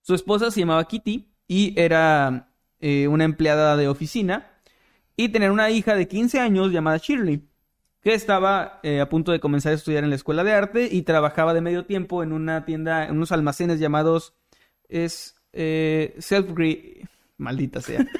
Su 0.00 0.14
esposa 0.14 0.50
se 0.50 0.60
llamaba 0.60 0.84
Kitty 0.86 1.28
y 1.46 1.78
era 1.80 2.48
eh, 2.80 3.06
una 3.06 3.24
empleada 3.24 3.76
de 3.76 3.88
oficina, 3.88 4.50
y 5.16 5.28
tenían 5.28 5.52
una 5.52 5.70
hija 5.70 5.94
de 5.94 6.08
15 6.08 6.40
años 6.40 6.72
llamada 6.72 6.96
Shirley, 6.96 7.46
que 8.00 8.14
estaba 8.14 8.80
a 9.00 9.08
punto 9.08 9.30
de 9.30 9.38
comenzar 9.38 9.70
a 9.70 9.76
estudiar 9.76 10.02
en 10.02 10.10
la 10.10 10.16
escuela 10.16 10.42
de 10.42 10.52
arte 10.52 10.88
y 10.90 11.02
trabajaba 11.02 11.54
de 11.54 11.60
medio 11.60 11.84
tiempo 11.84 12.24
en 12.24 12.32
una 12.32 12.64
tienda, 12.64 13.04
en 13.06 13.16
unos 13.16 13.30
almacenes 13.30 13.78
llamados 13.78 14.34
es 14.88 15.36
maldita 17.38 17.80
sea. 17.80 18.06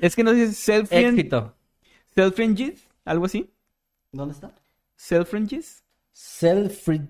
es 0.00 0.16
que 0.16 0.24
no 0.24 0.32
dice 0.32 0.52
self 0.52 0.92
Éxito. 0.92 1.54
selfringes, 2.14 2.86
algo 3.04 3.26
así. 3.26 3.50
¿Dónde 4.12 4.34
está? 4.34 4.52
Selfringes, 4.96 5.84
Selfridge. 6.12 7.08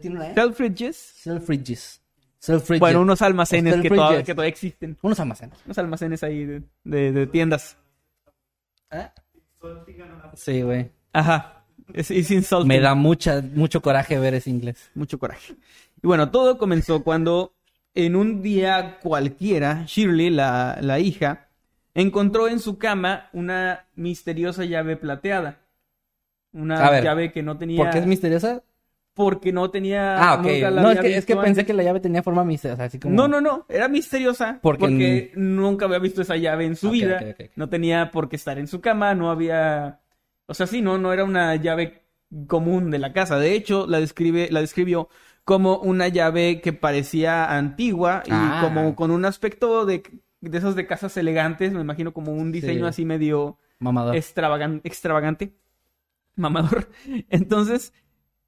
¿Tiene 0.00 0.16
una 0.16 0.30
E? 0.30 0.34
selfridges. 0.34 0.96
Selfridges. 0.96 2.02
Selfridges. 2.38 2.80
Bueno, 2.80 3.00
unos 3.02 3.22
almacenes 3.22 3.76
que, 3.80 3.88
todavía, 3.88 4.22
que 4.22 4.34
todavía 4.34 4.50
existen. 4.50 4.96
Unos 5.02 5.18
almacenes. 5.20 5.58
Unos 5.64 5.78
almacenes 5.78 6.22
ahí 6.22 6.44
de, 6.44 6.62
de- 6.84 7.12
de 7.12 7.26
tiendas. 7.26 7.76
¿Eh? 8.90 9.08
Sí, 10.34 10.62
güey. 10.62 10.90
Ajá. 11.12 11.64
Es, 11.92 12.10
es 12.10 12.30
insulting. 12.30 12.68
Me 12.68 12.80
da 12.80 12.94
mucha, 12.94 13.40
mucho 13.42 13.80
coraje 13.80 14.18
ver 14.18 14.34
ese 14.34 14.50
inglés. 14.50 14.90
mucho 14.94 15.18
coraje. 15.18 15.54
Y 16.02 16.06
bueno, 16.06 16.30
todo 16.30 16.58
comenzó 16.58 17.02
cuando 17.02 17.54
en 18.06 18.14
un 18.14 18.42
día 18.42 18.98
cualquiera, 19.02 19.84
Shirley, 19.86 20.30
la, 20.30 20.78
la 20.80 21.00
hija, 21.00 21.48
encontró 21.94 22.46
en 22.46 22.60
su 22.60 22.78
cama 22.78 23.28
una 23.32 23.86
misteriosa 23.96 24.64
llave 24.64 24.96
plateada. 24.96 25.58
Una 26.52 26.90
ver, 26.90 27.02
llave 27.02 27.32
que 27.32 27.42
no 27.42 27.58
tenía... 27.58 27.76
¿Por 27.76 27.90
qué 27.90 27.98
es 27.98 28.06
misteriosa? 28.06 28.62
Porque 29.14 29.52
no 29.52 29.68
tenía... 29.72 30.16
Ah, 30.16 30.34
ok. 30.34 30.42
nunca 30.44 30.70
la 30.70 30.80
No, 30.82 30.90
es 30.92 31.00
que, 31.00 31.16
es 31.16 31.26
que 31.26 31.34
visto 31.34 31.44
pensé 31.44 31.66
que 31.66 31.74
la 31.74 31.82
llave 31.82 31.98
tenía 31.98 32.22
forma 32.22 32.44
misteriosa, 32.44 32.84
así 32.84 33.00
como... 33.00 33.16
No, 33.16 33.26
no, 33.26 33.40
no. 33.40 33.66
Era 33.68 33.88
misteriosa 33.88 34.60
Porque- 34.62 34.80
porque, 34.80 35.32
nunca 35.34 35.86
había 35.86 35.98
visto 35.98 36.22
esa 36.22 36.36
llave 36.36 36.66
en 36.66 36.76
su 36.76 36.90
vida. 36.90 37.20
No 37.56 37.68
tenía 37.68 38.12
por 38.12 38.28
qué 38.28 38.36
estar 38.36 38.60
en 38.60 38.68
su 38.68 38.80
cama, 38.80 39.16
no 39.16 39.28
había... 39.28 39.98
O 40.46 40.54
sea, 40.54 40.68
sí, 40.68 40.82
no, 40.82 40.98
no 40.98 41.12
era 41.12 41.24
una 41.24 41.56
llave 41.56 42.04
común 42.46 42.92
de 42.92 43.00
la 43.00 43.12
casa. 43.12 43.40
De 43.40 43.54
hecho, 43.54 43.88
la 43.88 43.98
describe, 43.98 44.48
la 44.52 44.60
describió 44.60 45.08
como 45.48 45.78
una 45.78 46.08
llave 46.08 46.60
que 46.60 46.74
parecía 46.74 47.56
antigua 47.56 48.22
y 48.26 48.30
Ah. 48.32 48.60
como 48.62 48.94
con 48.94 49.10
un 49.10 49.24
aspecto 49.24 49.86
de, 49.86 50.02
de 50.42 50.58
esos 50.58 50.74
de 50.76 50.86
casas 50.86 51.16
elegantes, 51.16 51.72
me 51.72 51.80
imagino 51.80 52.12
como 52.12 52.32
un 52.34 52.52
diseño 52.52 52.84
Sí. 52.84 52.88
así 52.90 53.04
medio 53.06 53.56
Mamador. 53.78 54.14
extravagan- 54.14 54.82
extravagante, 54.84 55.54
mamador. 56.36 56.88
Entonces, 57.30 57.94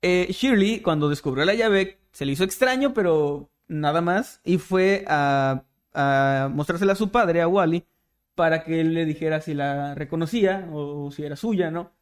eh, 0.02 0.26
Shirley, 0.30 0.80
cuando 0.80 1.08
descubrió 1.08 1.46
la 1.46 1.54
llave, 1.54 2.00
se 2.12 2.26
le 2.26 2.32
hizo 2.32 2.44
extraño, 2.44 2.92
pero 2.92 3.48
nada 3.66 4.02
más, 4.02 4.42
y 4.44 4.58
fue 4.58 5.06
a, 5.08 5.62
a 5.94 6.50
mostrársela 6.52 6.92
a 6.92 6.96
su 6.96 7.10
padre, 7.10 7.40
a 7.40 7.48
Wally, 7.48 7.84
para 8.34 8.62
que 8.62 8.78
él 8.82 8.92
le 8.92 9.06
dijera 9.06 9.40
si 9.40 9.54
la 9.54 9.94
reconocía 9.94 10.68
o 10.70 11.10
si 11.10 11.24
era 11.24 11.36
suya, 11.36 11.70
¿no? 11.70 11.92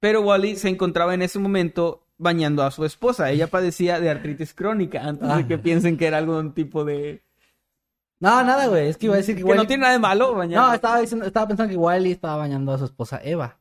Pero 0.00 0.20
Wally 0.20 0.56
se 0.56 0.68
encontraba 0.68 1.14
en 1.14 1.22
ese 1.22 1.38
momento 1.38 2.04
bañando 2.18 2.62
a 2.64 2.70
su 2.70 2.84
esposa. 2.84 3.30
Ella 3.30 3.46
padecía 3.46 4.00
de 4.00 4.10
artritis 4.10 4.52
crónica, 4.52 5.02
antes 5.02 5.28
Ah. 5.28 5.36
de 5.38 5.46
que 5.46 5.56
piensen 5.58 5.96
que 5.96 6.06
era 6.06 6.18
algún 6.18 6.52
tipo 6.52 6.84
de, 6.84 7.22
No, 8.20 8.42
nada, 8.42 8.66
güey. 8.66 8.88
Es 8.88 8.96
que 8.96 9.06
iba 9.06 9.14
a 9.14 9.18
decir 9.18 9.36
que 9.36 9.44
Que 9.44 9.54
no 9.54 9.64
tiene 9.66 9.82
nada 9.82 9.92
de 9.92 10.00
malo 10.00 10.34
bañar. 10.34 10.60
No, 10.60 10.74
estaba, 10.74 11.00
diciendo, 11.00 11.24
estaba 11.24 11.46
pensando 11.46 11.70
que 11.70 11.76
Wiley 11.76 12.10
estaba 12.12 12.36
bañando 12.36 12.72
a 12.72 12.78
su 12.78 12.84
esposa 12.84 13.20
Eva. 13.22 13.56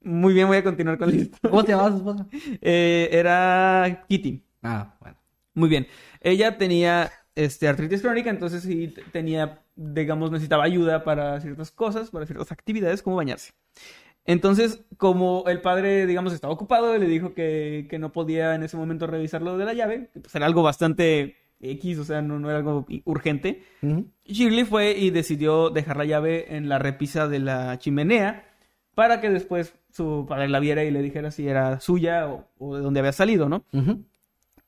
Muy 0.00 0.34
bien, 0.34 0.46
voy 0.48 0.56
a 0.58 0.64
continuar 0.64 0.98
con 0.98 1.10
la 1.10 1.16
historia. 1.16 1.40
¿Cómo 1.50 1.62
se 1.62 1.68
llamaba 1.68 1.90
su 1.90 1.96
esposa? 1.96 2.26
Eh, 2.60 3.08
era 3.12 4.04
Kitty. 4.08 4.42
Ah, 4.62 4.94
bueno. 5.00 5.16
Muy 5.54 5.68
bien. 5.68 5.86
Ella 6.20 6.56
tenía 6.58 7.10
este, 7.34 7.68
artritis 7.68 8.00
crónica, 8.02 8.30
entonces 8.30 8.62
sí 8.62 8.94
tenía, 9.12 9.62
digamos, 9.76 10.30
necesitaba 10.30 10.64
ayuda 10.64 11.04
para 11.04 11.40
ciertas 11.40 11.70
cosas, 11.70 12.10
para 12.10 12.26
ciertas 12.26 12.50
actividades, 12.52 13.02
como 13.02 13.16
bañarse. 13.16 13.52
Entonces, 14.26 14.84
como 14.96 15.44
el 15.48 15.60
padre, 15.60 16.06
digamos, 16.06 16.32
estaba 16.32 16.52
ocupado, 16.52 16.96
le 16.96 17.06
dijo 17.06 17.34
que, 17.34 17.86
que 17.90 17.98
no 17.98 18.12
podía 18.12 18.54
en 18.54 18.62
ese 18.62 18.76
momento 18.76 19.06
revisar 19.06 19.42
lo 19.42 19.58
de 19.58 19.64
la 19.66 19.74
llave, 19.74 20.08
que 20.12 20.20
pues 20.20 20.34
era 20.34 20.46
algo 20.46 20.62
bastante 20.62 21.36
X, 21.60 21.98
o 21.98 22.04
sea, 22.04 22.22
no, 22.22 22.38
no 22.38 22.48
era 22.48 22.58
algo 22.58 22.86
urgente. 23.04 23.62
Shirley 24.24 24.64
fue 24.64 24.92
y 24.92 25.10
decidió 25.10 25.70
dejar 25.70 25.96
la 25.96 26.04
llave 26.04 26.56
en 26.56 26.68
la 26.68 26.78
repisa 26.78 27.28
de 27.28 27.38
la 27.38 27.78
chimenea 27.78 28.50
para 28.94 29.20
que 29.20 29.28
después 29.28 29.74
su 29.90 30.24
padre 30.28 30.48
la 30.48 30.60
viera 30.60 30.84
y 30.84 30.90
le 30.90 31.02
dijera 31.02 31.30
si 31.30 31.46
era 31.46 31.80
suya 31.80 32.28
o, 32.28 32.48
o 32.58 32.76
de 32.76 32.82
dónde 32.82 33.00
había 33.00 33.12
salido, 33.12 33.48
¿no? 33.48 33.64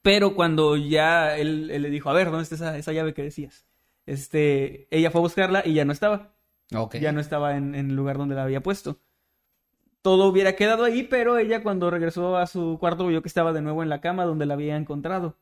Pero 0.02 0.34
cuando 0.34 0.76
ya 0.76 1.36
él, 1.36 1.70
él 1.70 1.82
le 1.82 1.90
dijo, 1.90 2.10
a 2.10 2.12
ver, 2.12 2.26
¿dónde 2.30 2.42
está 2.42 2.54
esa, 2.56 2.78
esa 2.78 2.92
llave 2.92 3.14
que 3.14 3.22
decías? 3.22 3.66
Este, 4.04 4.86
ella 4.90 5.10
fue 5.10 5.20
a 5.20 5.22
buscarla 5.22 5.62
y 5.64 5.74
ya 5.74 5.84
no 5.84 5.92
estaba. 5.92 6.34
Ya 7.00 7.12
no 7.12 7.20
estaba 7.20 7.56
en, 7.56 7.74
en 7.74 7.90
el 7.90 7.96
lugar 7.96 8.18
donde 8.18 8.34
la 8.34 8.44
había 8.44 8.62
puesto. 8.62 9.00
Todo 10.06 10.28
hubiera 10.28 10.54
quedado 10.54 10.84
ahí, 10.84 11.02
pero 11.02 11.36
ella 11.36 11.64
cuando 11.64 11.90
regresó 11.90 12.36
a 12.36 12.46
su 12.46 12.76
cuarto 12.78 13.08
vio 13.08 13.22
que 13.22 13.28
estaba 13.28 13.52
de 13.52 13.60
nuevo 13.60 13.82
en 13.82 13.88
la 13.88 14.00
cama 14.00 14.24
donde 14.24 14.46
la 14.46 14.54
había 14.54 14.76
encontrado. 14.76 15.36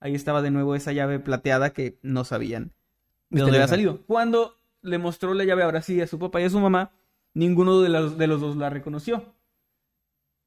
Ahí 0.00 0.14
estaba 0.14 0.42
de 0.42 0.50
nuevo 0.50 0.74
esa 0.74 0.92
llave 0.92 1.18
plateada 1.18 1.70
que 1.70 1.98
no 2.02 2.24
sabían 2.24 2.74
de 3.30 3.40
dónde 3.40 3.56
había 3.56 3.68
salido. 3.68 4.02
Cuando 4.04 4.54
le 4.82 4.98
mostró 4.98 5.32
la 5.32 5.44
llave 5.44 5.62
ahora 5.62 5.80
sí 5.80 5.98
a 6.02 6.06
su 6.06 6.18
papá 6.18 6.42
y 6.42 6.44
a 6.44 6.50
su 6.50 6.60
mamá, 6.60 6.92
ninguno 7.32 7.80
de 7.80 7.88
los, 7.88 8.18
de 8.18 8.26
los 8.26 8.42
dos 8.42 8.58
la 8.58 8.68
reconoció. 8.68 9.34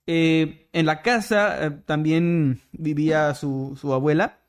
Eh, 0.06 0.70
en 0.72 0.86
la 0.86 1.02
casa 1.02 1.66
eh, 1.66 1.72
también 1.72 2.62
vivía 2.72 3.34
su, 3.34 3.76
su 3.82 3.94
abuela 3.94 4.42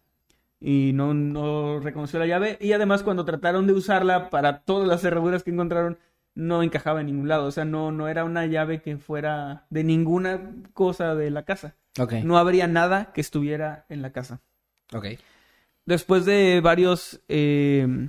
y 0.60 0.92
no, 0.92 1.14
no 1.14 1.80
reconoció 1.80 2.18
la 2.18 2.26
llave. 2.26 2.58
Y 2.60 2.72
además 2.72 3.02
cuando 3.02 3.24
trataron 3.24 3.66
de 3.66 3.72
usarla 3.72 4.28
para 4.28 4.58
todas 4.60 4.86
las 4.86 5.00
cerraduras 5.00 5.42
que 5.42 5.52
encontraron, 5.52 5.96
no 6.38 6.62
encajaba 6.62 7.00
en 7.00 7.06
ningún 7.06 7.26
lado. 7.28 7.46
O 7.46 7.50
sea, 7.50 7.64
no, 7.64 7.90
no 7.90 8.06
era 8.08 8.24
una 8.24 8.46
llave 8.46 8.80
que 8.80 8.96
fuera 8.96 9.66
de 9.70 9.82
ninguna 9.82 10.52
cosa 10.72 11.14
de 11.16 11.30
la 11.30 11.42
casa. 11.44 11.74
Ok. 11.98 12.12
No 12.22 12.38
habría 12.38 12.68
nada 12.68 13.12
que 13.12 13.20
estuviera 13.20 13.84
en 13.88 14.02
la 14.02 14.12
casa. 14.12 14.40
Ok. 14.94 15.06
Después 15.84 16.24
de 16.24 16.60
varios 16.62 17.20
eh, 17.28 18.08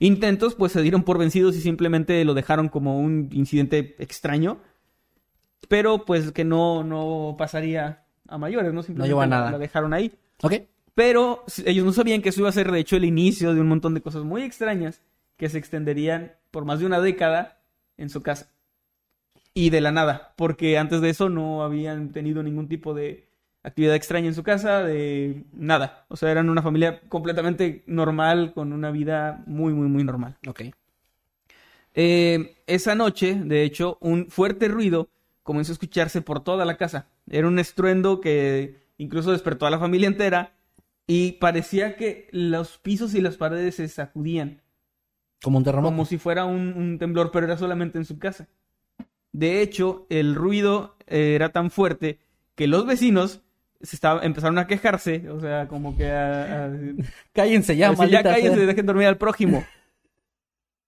intentos, 0.00 0.54
pues 0.54 0.72
se 0.72 0.82
dieron 0.82 1.02
por 1.02 1.16
vencidos 1.18 1.56
y 1.56 1.60
simplemente 1.60 2.22
lo 2.26 2.34
dejaron 2.34 2.68
como 2.68 2.98
un 3.00 3.30
incidente 3.32 3.96
extraño. 3.98 4.58
Pero 5.68 6.04
pues 6.04 6.32
que 6.32 6.44
no, 6.44 6.84
no 6.84 7.36
pasaría 7.38 8.04
a 8.28 8.38
mayores, 8.38 8.72
¿no? 8.74 8.82
Simplemente 8.82 9.08
llevó 9.08 9.22
a 9.22 9.26
la- 9.26 9.36
nada. 9.38 9.50
La 9.52 9.58
dejaron 9.58 9.94
ahí. 9.94 10.12
Ok. 10.42 10.52
Pero 10.94 11.44
ellos 11.64 11.84
no 11.84 11.92
sabían 11.92 12.22
que 12.22 12.30
eso 12.30 12.40
iba 12.40 12.48
a 12.48 12.52
ser, 12.52 12.70
de 12.70 12.80
hecho, 12.80 12.96
el 12.96 13.04
inicio 13.04 13.54
de 13.54 13.60
un 13.60 13.68
montón 13.68 13.94
de 13.94 14.00
cosas 14.00 14.24
muy 14.24 14.42
extrañas 14.42 15.02
que 15.36 15.48
se 15.48 15.58
extenderían 15.58 16.32
por 16.56 16.64
más 16.64 16.80
de 16.80 16.86
una 16.86 17.02
década 17.02 17.58
en 17.98 18.08
su 18.08 18.22
casa. 18.22 18.50
Y 19.52 19.68
de 19.68 19.82
la 19.82 19.92
nada, 19.92 20.32
porque 20.36 20.78
antes 20.78 21.02
de 21.02 21.10
eso 21.10 21.28
no 21.28 21.62
habían 21.62 22.12
tenido 22.12 22.42
ningún 22.42 22.66
tipo 22.66 22.94
de 22.94 23.28
actividad 23.62 23.94
extraña 23.94 24.28
en 24.28 24.34
su 24.34 24.42
casa, 24.42 24.82
de 24.82 25.44
nada. 25.52 26.06
O 26.08 26.16
sea, 26.16 26.30
eran 26.30 26.48
una 26.48 26.62
familia 26.62 27.02
completamente 27.10 27.84
normal, 27.86 28.54
con 28.54 28.72
una 28.72 28.90
vida 28.90 29.44
muy, 29.44 29.74
muy, 29.74 29.86
muy 29.88 30.02
normal. 30.02 30.38
Ok. 30.46 30.62
Eh, 31.92 32.56
esa 32.66 32.94
noche, 32.94 33.34
de 33.34 33.62
hecho, 33.62 33.98
un 34.00 34.30
fuerte 34.30 34.68
ruido 34.68 35.10
comenzó 35.42 35.72
a 35.72 35.74
escucharse 35.74 36.22
por 36.22 36.42
toda 36.42 36.64
la 36.64 36.78
casa. 36.78 37.08
Era 37.28 37.48
un 37.48 37.58
estruendo 37.58 38.22
que 38.22 38.78
incluso 38.96 39.30
despertó 39.30 39.66
a 39.66 39.70
la 39.70 39.78
familia 39.78 40.08
entera 40.08 40.54
y 41.06 41.32
parecía 41.32 41.96
que 41.96 42.28
los 42.32 42.78
pisos 42.78 43.12
y 43.12 43.20
las 43.20 43.36
paredes 43.36 43.74
se 43.74 43.88
sacudían, 43.88 44.62
Como 45.46 45.58
un 45.58 45.64
terremoto. 45.64 45.92
como 45.92 46.04
si 46.04 46.18
fuera 46.18 46.44
un, 46.44 46.74
un 46.76 46.98
temblor, 46.98 47.30
pero 47.30 47.46
era 47.46 47.56
solamente 47.56 47.96
en 47.98 48.04
su 48.04 48.18
casa. 48.18 48.48
De 49.32 49.62
hecho, 49.62 50.06
el 50.10 50.34
ruido 50.34 50.96
eh, 51.06 51.34
era 51.36 51.50
tan 51.50 51.70
fuerte 51.70 52.18
que 52.56 52.66
los 52.66 52.84
vecinos 52.84 53.42
se 53.80 53.94
estaba, 53.94 54.22
empezaron 54.24 54.58
a 54.58 54.66
quejarse, 54.66 55.28
o 55.30 55.38
sea, 55.38 55.68
como 55.68 55.96
que 55.96 56.10
a- 56.10 56.64
a- 56.66 56.70
Cállense 57.32 57.76
ya, 57.76 57.88
Pues 57.88 57.98
ya 58.10 58.18
maldita 58.18 58.22
cállense, 58.34 58.56
sea. 58.56 58.66
dejen 58.66 58.86
dormir 58.86 59.06
al 59.06 59.18
prójimo. 59.18 59.64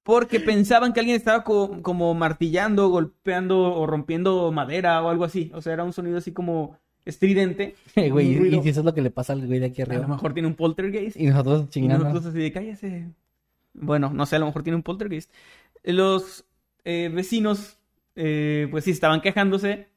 Porque 0.03 0.41
pensaban 0.41 0.93
que 0.95 1.01
alguien 1.01 1.17
estaba 1.17 1.45
co- 1.45 1.83
como 1.83 2.15
martillando, 2.15 2.89
golpeando 2.89 3.75
o 3.75 3.87
rompiendo 3.87 4.51
madera 4.53 5.03
o 5.03 5.11
algo 5.11 5.25
así. 5.25 5.51
O 5.55 5.61
sea, 5.61 5.75
era 5.75 5.85
un 5.85 5.93
sonido 5.93 6.17
así 6.19 6.33
como 6.33 6.79
estridente. 7.05 7.75
Eh, 7.95 8.11
güey, 8.11 8.33
y 8.57 8.63
si 8.63 8.71
eso 8.71 8.81
es 8.81 8.87
lo 8.87 8.95
que 8.95 9.03
le 9.03 9.11
pasa 9.11 9.35
al 9.35 9.47
güey 9.47 9.59
de 9.61 9.67
aquí 9.67 9.83
A 9.83 9.87
lo 9.87 9.93
arriba. 9.93 10.07
mejor 10.09 10.33
tiene 10.33 10.49
un 10.49 10.55
poltergeist. 10.55 11.17
Y 11.19 11.27
nosotros 11.27 11.67
Y 11.67 11.69
chingando. 11.69 12.05
nosotros 12.05 12.27
así 12.33 12.39
de 12.39 12.53
cállese. 12.53 13.09
Bueno, 13.81 14.11
no 14.13 14.27
sé, 14.27 14.37
a 14.37 14.39
lo 14.39 14.47
mejor 14.47 14.63
tiene 14.63 14.77
un 14.77 14.83
poltergeist. 14.83 15.33
Los 15.85 16.45
eh, 16.85 17.11
vecinos, 17.13 17.79
eh, 18.17 18.69
pues 18.71 18.85
sí, 18.85 18.91
estaban 18.91 19.21
quejándose. 19.21 19.89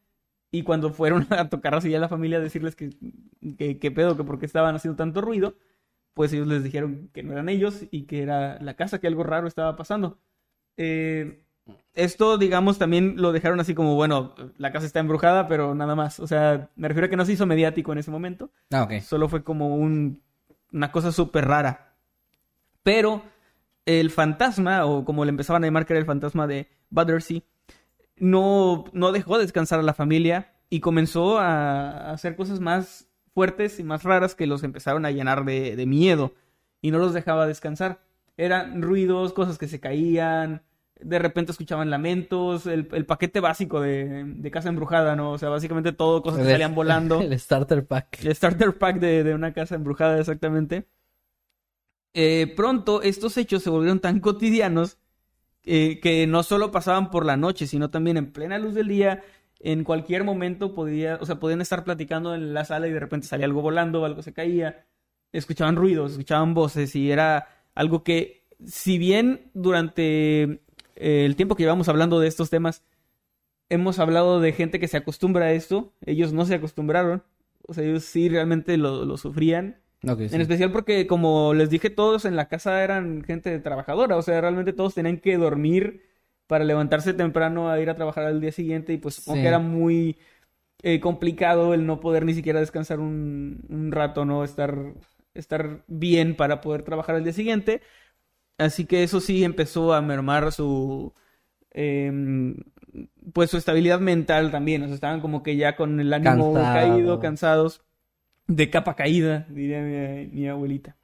Y 0.52 0.64
cuando 0.64 0.92
fueron 0.92 1.28
a 1.32 1.50
tocar 1.50 1.76
así 1.76 1.94
a 1.96 2.00
la 2.00 2.10
familia 2.10 2.38
a 2.38 2.42
decirles 2.42 2.76
que, 2.76 2.92
que, 3.58 3.80
que 3.80 3.92
pedo, 3.92 4.18
que 4.18 4.24
por 4.24 4.40
qué 4.40 4.46
estaban 4.46 4.76
haciendo 4.76 4.98
tanto 4.98 5.22
ruido, 5.22 5.56
pues 6.14 6.34
ellos 6.34 6.48
les 6.48 6.64
dijeron 6.64 7.10
que 7.14 7.24
no 7.24 7.32
eran 7.32 7.50
ellos 7.50 7.86
y 7.90 8.04
que 8.04 8.22
era 8.22 8.62
la 8.62 8.76
casa, 8.76 9.00
que 9.00 9.08
algo 9.08 9.24
raro 9.24 9.48
estaba 9.48 9.76
pasando. 9.76 10.20
Eh, 10.78 11.44
esto, 11.94 12.38
digamos, 12.38 12.78
también 12.78 13.16
lo 13.18 13.32
dejaron 13.32 13.60
así 13.60 13.76
como, 13.76 13.96
bueno, 13.96 14.36
la 14.58 14.72
casa 14.72 14.86
está 14.86 15.00
embrujada, 15.00 15.48
pero 15.48 15.76
nada 15.76 15.96
más. 15.96 16.20
O 16.20 16.28
sea, 16.28 16.70
me 16.76 16.88
refiero 16.88 17.06
a 17.06 17.10
que 17.10 17.18
no 17.18 17.26
se 17.26 17.34
hizo 17.34 17.46
mediático 17.46 17.92
en 17.92 18.00
ese 18.00 18.12
momento. 18.12 18.52
Ah, 18.72 18.84
ok. 18.84 19.00
Solo 19.02 19.30
fue 19.30 19.44
como 19.44 19.76
un, 19.76 20.22
una 20.72 20.92
cosa 20.92 21.12
súper 21.12 21.46
rara. 21.46 21.96
Pero 22.84 23.24
el 23.86 24.12
fantasma, 24.12 24.86
o 24.86 25.06
como 25.06 25.26
le 25.26 25.30
empezaban 25.30 25.64
a 25.64 25.68
llamar 25.68 25.86
que 25.86 25.94
era 25.94 26.00
el 26.00 26.06
fantasma 26.06 26.48
de 26.48 26.68
Battersea, 26.90 27.42
no, 28.18 28.86
no 28.94 29.12
dejó 29.12 29.38
descansar 29.38 29.80
a 29.80 29.84
la 29.84 29.94
familia 29.94 30.54
y 30.70 30.80
comenzó 30.80 31.40
a, 31.40 32.12
hacer 32.12 32.36
cosas 32.36 32.60
más 32.60 33.08
fuertes 33.34 33.80
y 33.80 33.84
más 33.84 34.04
raras 34.04 34.36
que 34.36 34.48
los 34.48 34.64
empezaron 34.64 35.06
a 35.06 35.12
llenar 35.12 35.46
de, 35.46 35.76
de 35.76 35.86
miedo 35.86 36.36
y 36.82 36.92
no 36.92 37.00
los 37.00 37.14
dejaba 37.14 37.48
descansar. 37.48 38.02
Eran 38.38 38.82
ruidos, 38.82 39.34
cosas 39.34 39.58
que 39.58 39.68
se 39.68 39.80
caían, 39.80 40.64
de 41.04 41.20
repente 41.20 41.52
escuchaban 41.52 41.90
lamentos, 41.90 42.66
el, 42.68 42.88
el 42.92 43.06
paquete 43.06 43.40
básico 43.40 43.82
de, 43.82 44.24
de 44.26 44.52
casa 44.52 44.70
embrujada, 44.70 45.16
¿no? 45.16 45.32
O 45.32 45.38
sea, 45.38 45.50
básicamente 45.50 45.92
todo, 45.92 46.22
cosas 46.22 46.42
que 46.44 46.52
salían 46.52 46.76
volando. 46.76 47.22
El 47.22 47.38
starter 47.40 47.86
pack. 47.86 48.24
El 48.24 48.36
starter 48.36 48.78
pack 48.78 49.00
de, 49.00 49.24
de 49.24 49.34
una 49.34 49.54
casa 49.54 49.76
embrujada, 49.76 50.20
exactamente. 50.20 50.88
Eh, 52.14 52.54
pronto 52.56 53.02
estos 53.02 53.38
hechos 53.38 53.64
se 53.64 53.70
volvieron 53.70 54.00
tan 54.00 54.20
cotidianos 54.20 54.98
eh, 55.64 56.00
que 56.02 56.26
no 56.28 56.44
solo 56.44 56.72
pasaban 56.72 57.12
por 57.12 57.26
la 57.26 57.38
noche, 57.38 57.68
sino 57.68 57.90
también 57.90 58.18
en 58.18 58.32
plena 58.32 58.58
luz 58.58 58.74
del 58.74 58.88
día. 58.88 59.24
En 59.60 59.84
cualquier 59.84 60.24
momento 60.24 60.74
podía, 60.74 61.18
o 61.22 61.26
sea, 61.26 61.40
podían 61.40 61.62
estar 61.62 61.84
platicando 61.84 62.34
en 62.34 62.54
la 62.54 62.66
sala 62.66 62.88
y 62.88 62.92
de 62.92 63.00
repente 63.00 63.28
salía 63.28 63.46
algo 63.46 63.62
volando, 63.62 64.04
algo 64.06 64.24
se 64.24 64.34
caía. 64.34 64.86
Escuchaban 65.32 65.76
ruidos, 65.76 66.14
escuchaban 66.14 66.54
voces 66.54 66.96
y 66.96 67.12
era 67.12 67.48
algo 67.76 68.04
que, 68.04 68.48
si 68.66 68.98
bien 68.98 69.52
durante 69.54 70.64
eh, 70.96 71.26
el 71.26 71.36
tiempo 71.36 71.56
que 71.56 71.64
llevamos 71.64 71.90
hablando 71.90 72.20
de 72.20 72.28
estos 72.28 72.50
temas, 72.50 72.84
hemos 73.70 74.00
hablado 74.00 74.42
de 74.42 74.52
gente 74.54 74.80
que 74.80 74.88
se 74.88 74.98
acostumbra 74.98 75.46
a 75.46 75.52
esto, 75.54 75.94
ellos 76.06 76.34
no 76.34 76.46
se 76.46 76.56
acostumbraron. 76.56 77.24
O 77.68 77.74
sea, 77.74 77.84
ellos 77.84 78.04
sí 78.04 78.30
realmente 78.30 78.78
lo, 78.78 79.06
lo 79.06 79.18
sufrían. 79.18 79.81
Sí. 80.04 80.36
En 80.36 80.42
especial 80.42 80.72
porque, 80.72 81.06
como 81.08 81.54
les 81.54 81.70
dije, 81.70 81.90
todos 81.92 82.26
en 82.26 82.36
la 82.36 82.48
casa 82.48 82.84
eran 82.84 83.24
gente 83.24 83.60
trabajadora. 83.60 84.18
O 84.18 84.22
sea, 84.24 84.42
realmente 84.42 84.74
todos 84.74 84.96
tenían 84.96 85.18
que 85.20 85.38
dormir 85.38 86.04
para 86.48 86.66
levantarse 86.66 87.14
temprano 87.14 87.70
a 87.70 87.80
ir 87.80 87.90
a 87.90 87.96
trabajar 87.96 88.26
al 88.26 88.42
día 88.42 88.52
siguiente. 88.52 88.94
Y 88.94 88.98
pues 88.98 89.16
supongo 89.16 89.38
Sí. 89.38 89.42
que 89.44 89.48
era 89.48 89.60
muy 89.60 90.18
eh, 90.84 91.00
complicado 91.00 91.74
el 91.76 91.86
no 91.86 92.00
poder 92.00 92.26
ni 92.26 92.34
siquiera 92.34 92.60
descansar 92.60 93.00
un, 93.00 93.62
un 93.70 93.92
rato, 93.92 94.26
¿no? 94.26 94.44
Estar, 94.44 94.76
estar 95.36 95.84
bien 95.88 96.36
para 96.36 96.62
poder 96.62 96.84
trabajar 96.84 97.16
al 97.16 97.24
día 97.24 97.34
siguiente. 97.34 97.82
Así 98.58 98.86
que 98.86 99.04
eso 99.04 99.20
sí 99.22 99.44
empezó 99.44 99.94
a 99.94 100.02
mermar 100.02 100.52
su. 100.52 101.14
em, 101.72 102.56
pues 103.34 103.50
su 103.52 103.58
estabilidad 103.58 104.00
mental 104.00 104.52
también. 104.52 104.84
O 104.84 104.88
sea, 104.88 104.96
estaban 104.96 105.22
como 105.22 105.44
que 105.44 105.56
ya 105.58 105.76
con 105.76 106.00
el 106.00 106.14
ánimo 106.14 106.54
Cansado. 106.54 106.74
caído, 106.74 107.20
cansados. 107.20 107.84
De 108.56 108.70
capa 108.70 108.96
caída, 108.96 109.46
diría 109.50 109.82
mi, 109.82 110.28
mi 110.28 110.48
abuelita. 110.48 110.96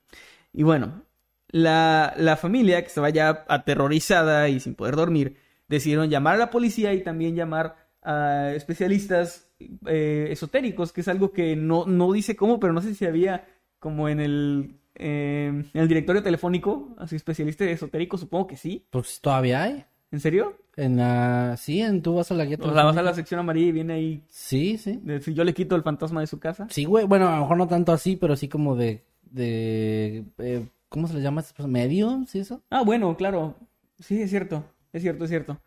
Y 0.53 0.63
bueno, 0.63 1.03
la, 1.49 2.13
la 2.17 2.35
familia, 2.35 2.81
que 2.81 2.87
estaba 2.87 3.09
ya 3.09 3.45
aterrorizada 3.47 4.49
y 4.49 4.59
sin 4.59 4.75
poder 4.75 4.95
dormir, 4.95 5.37
decidieron 5.67 6.09
llamar 6.09 6.35
a 6.35 6.39
la 6.39 6.49
policía 6.49 6.93
y 6.93 7.03
también 7.03 7.35
llamar 7.35 7.75
a 8.01 8.51
especialistas 8.55 9.51
eh, 9.85 10.27
esotéricos, 10.29 10.91
que 10.91 11.01
es 11.01 11.07
algo 11.07 11.31
que 11.31 11.55
no, 11.55 11.85
no 11.85 12.11
dice 12.11 12.35
cómo, 12.35 12.59
pero 12.59 12.73
no 12.73 12.81
sé 12.81 12.95
si 12.95 13.05
había 13.05 13.47
como 13.79 14.09
en 14.09 14.19
el, 14.19 14.79
eh, 14.95 15.47
en 15.47 15.81
el 15.81 15.87
directorio 15.87 16.23
telefónico, 16.23 16.95
así 16.97 17.15
especialista 17.15 17.65
esotérico, 17.65 18.17
supongo 18.17 18.47
que 18.47 18.57
sí. 18.57 18.85
Pues 18.89 19.21
todavía 19.21 19.63
hay. 19.63 19.85
¿En 20.11 20.19
serio? 20.19 20.57
En 20.75 20.97
la... 20.97 21.57
Sí, 21.57 21.81
en 21.81 22.01
tú 22.01 22.15
vas 22.15 22.31
a 22.31 22.35
la 22.35 22.45
guía 22.45 22.57
O 22.61 22.73
sea, 22.73 22.83
vas 22.83 22.97
a 22.97 23.01
la 23.01 23.13
sección 23.13 23.39
amarilla 23.39 23.67
y 23.67 23.71
viene 23.71 23.93
ahí. 23.93 24.23
Sí, 24.29 24.77
sí. 24.77 24.99
de 25.03 25.19
si 25.19 25.33
yo 25.33 25.43
le 25.43 25.53
quito 25.53 25.75
el 25.75 25.83
fantasma 25.83 26.21
de 26.21 26.27
su 26.27 26.39
casa. 26.39 26.67
Sí, 26.69 26.85
güey. 26.85 27.05
Bueno, 27.05 27.27
a 27.27 27.35
lo 27.35 27.41
mejor 27.41 27.57
no 27.57 27.67
tanto 27.67 27.91
así, 27.91 28.15
pero 28.15 28.35
sí 28.35 28.47
como 28.47 28.75
de... 28.75 29.03
de 29.23 30.23
eh, 30.37 30.67
¿Cómo 30.89 31.07
se 31.07 31.15
le 31.15 31.21
llama? 31.21 31.43
¿Medio? 31.67 32.23
¿Sí 32.27 32.39
eso? 32.39 32.63
Ah, 32.69 32.83
bueno, 32.83 33.17
claro. 33.17 33.55
Sí, 33.99 34.21
es 34.21 34.29
cierto. 34.29 34.63
Es 34.93 35.01
cierto, 35.01 35.25
es 35.25 35.29
cierto. 35.29 35.59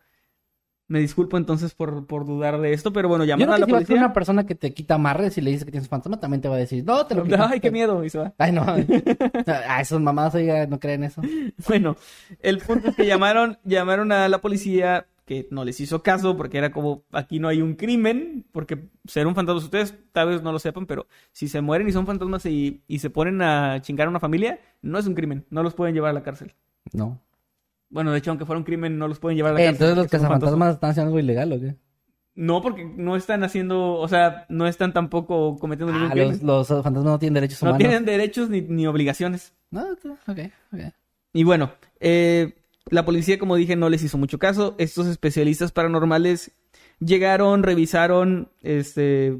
Me 0.91 0.99
disculpo 0.99 1.37
entonces 1.37 1.73
por, 1.73 2.05
por 2.05 2.25
dudar 2.25 2.59
de 2.59 2.73
esto, 2.73 2.91
pero 2.91 3.07
bueno, 3.07 3.23
creo 3.23 3.53
a 3.53 3.57
la 3.57 3.65
si 3.65 3.71
vas 3.71 3.83
policía. 3.85 3.95
una 3.95 4.11
persona 4.11 4.45
que 4.45 4.55
te 4.55 4.73
quita 4.73 4.95
amarres 4.95 5.37
y 5.37 5.41
le 5.41 5.51
dices 5.51 5.63
que 5.63 5.71
tienes 5.71 5.87
fantasma, 5.87 6.19
también 6.19 6.41
te 6.41 6.49
va 6.49 6.55
a 6.55 6.57
decir, 6.57 6.83
no, 6.83 7.05
te 7.05 7.15
lo 7.15 7.23
quito. 7.23 7.37
Ay, 7.39 7.61
qué 7.61 7.71
miedo. 7.71 8.03
Y 8.03 8.09
se 8.09 8.17
va. 8.17 8.33
Ay, 8.37 8.51
no. 8.51 8.65
ah, 9.47 9.79
esos 9.79 10.01
mamadas, 10.01 10.35
oiga, 10.35 10.67
no 10.67 10.81
creen 10.81 11.05
eso. 11.05 11.21
Bueno, 11.65 11.95
el 12.41 12.57
punto 12.57 12.89
es 12.89 12.97
que 12.97 13.05
llamaron, 13.05 13.57
llamaron 13.63 14.11
a 14.11 14.27
la 14.27 14.41
policía 14.41 15.07
que 15.25 15.47
no 15.49 15.63
les 15.63 15.79
hizo 15.79 16.03
caso 16.03 16.35
porque 16.35 16.57
era 16.57 16.73
como 16.73 17.05
aquí 17.13 17.39
no 17.39 17.47
hay 17.47 17.61
un 17.61 17.75
crimen, 17.75 18.43
porque 18.51 18.89
ser 19.07 19.27
un 19.27 19.35
fantasma, 19.35 19.61
ustedes 19.61 19.95
tal 20.11 20.27
vez 20.27 20.41
no 20.43 20.51
lo 20.51 20.59
sepan, 20.59 20.87
pero 20.87 21.07
si 21.31 21.47
se 21.47 21.61
mueren 21.61 21.87
y 21.87 21.93
son 21.93 22.05
fantasmas 22.05 22.45
y, 22.47 22.81
y 22.89 22.99
se 22.99 23.09
ponen 23.09 23.41
a 23.41 23.81
chingar 23.81 24.07
a 24.07 24.09
una 24.09 24.19
familia, 24.19 24.59
no 24.81 24.99
es 24.99 25.07
un 25.07 25.15
crimen, 25.15 25.45
no 25.51 25.63
los 25.63 25.73
pueden 25.73 25.95
llevar 25.95 26.09
a 26.09 26.15
la 26.15 26.23
cárcel. 26.23 26.53
No. 26.91 27.17
Bueno, 27.91 28.11
de 28.11 28.17
hecho, 28.17 28.31
aunque 28.31 28.45
fuera 28.45 28.57
un 28.57 28.63
crimen, 28.63 28.97
no 28.97 29.07
los 29.07 29.19
pueden 29.19 29.35
llevar 29.37 29.51
a 29.51 29.55
la 29.55 29.61
Eh, 29.61 29.65
cárcel. 29.65 29.87
entonces 29.89 29.97
los 29.97 30.07
cazafantasmas 30.11 30.73
están 30.75 30.89
haciendo 30.91 31.07
algo 31.09 31.19
ilegal, 31.19 31.51
¿o 31.53 31.59
qué? 31.59 31.75
No, 32.33 32.61
porque 32.61 32.85
no 32.85 33.15
están 33.17 33.43
haciendo, 33.43 33.95
o 33.95 34.07
sea, 34.07 34.45
no 34.49 34.65
están 34.65 34.93
tampoco 34.93 35.57
cometiendo 35.59 35.91
ningún 35.93 36.09
Ah, 36.09 36.13
crimen. 36.13 36.31
los, 36.41 36.41
los 36.41 36.67
fantasmas 36.83 37.03
no 37.03 37.19
tienen 37.19 37.33
derechos 37.35 37.61
No 37.61 37.69
humanos. 37.71 37.79
tienen 37.87 38.05
derechos 38.05 38.49
ni, 38.49 38.61
ni 38.61 38.87
obligaciones. 38.87 39.53
No, 39.69 39.83
ok, 40.27 40.39
ok. 40.73 40.79
Y 41.33 41.43
bueno, 41.43 41.71
eh, 41.99 42.55
la 42.89 43.03
policía, 43.05 43.37
como 43.37 43.55
dije, 43.57 43.75
no 43.75 43.89
les 43.89 44.01
hizo 44.03 44.17
mucho 44.17 44.39
caso. 44.39 44.75
Estos 44.77 45.07
especialistas 45.07 45.71
paranormales 45.73 46.51
llegaron, 46.99 47.63
revisaron, 47.63 48.49
este, 48.61 49.37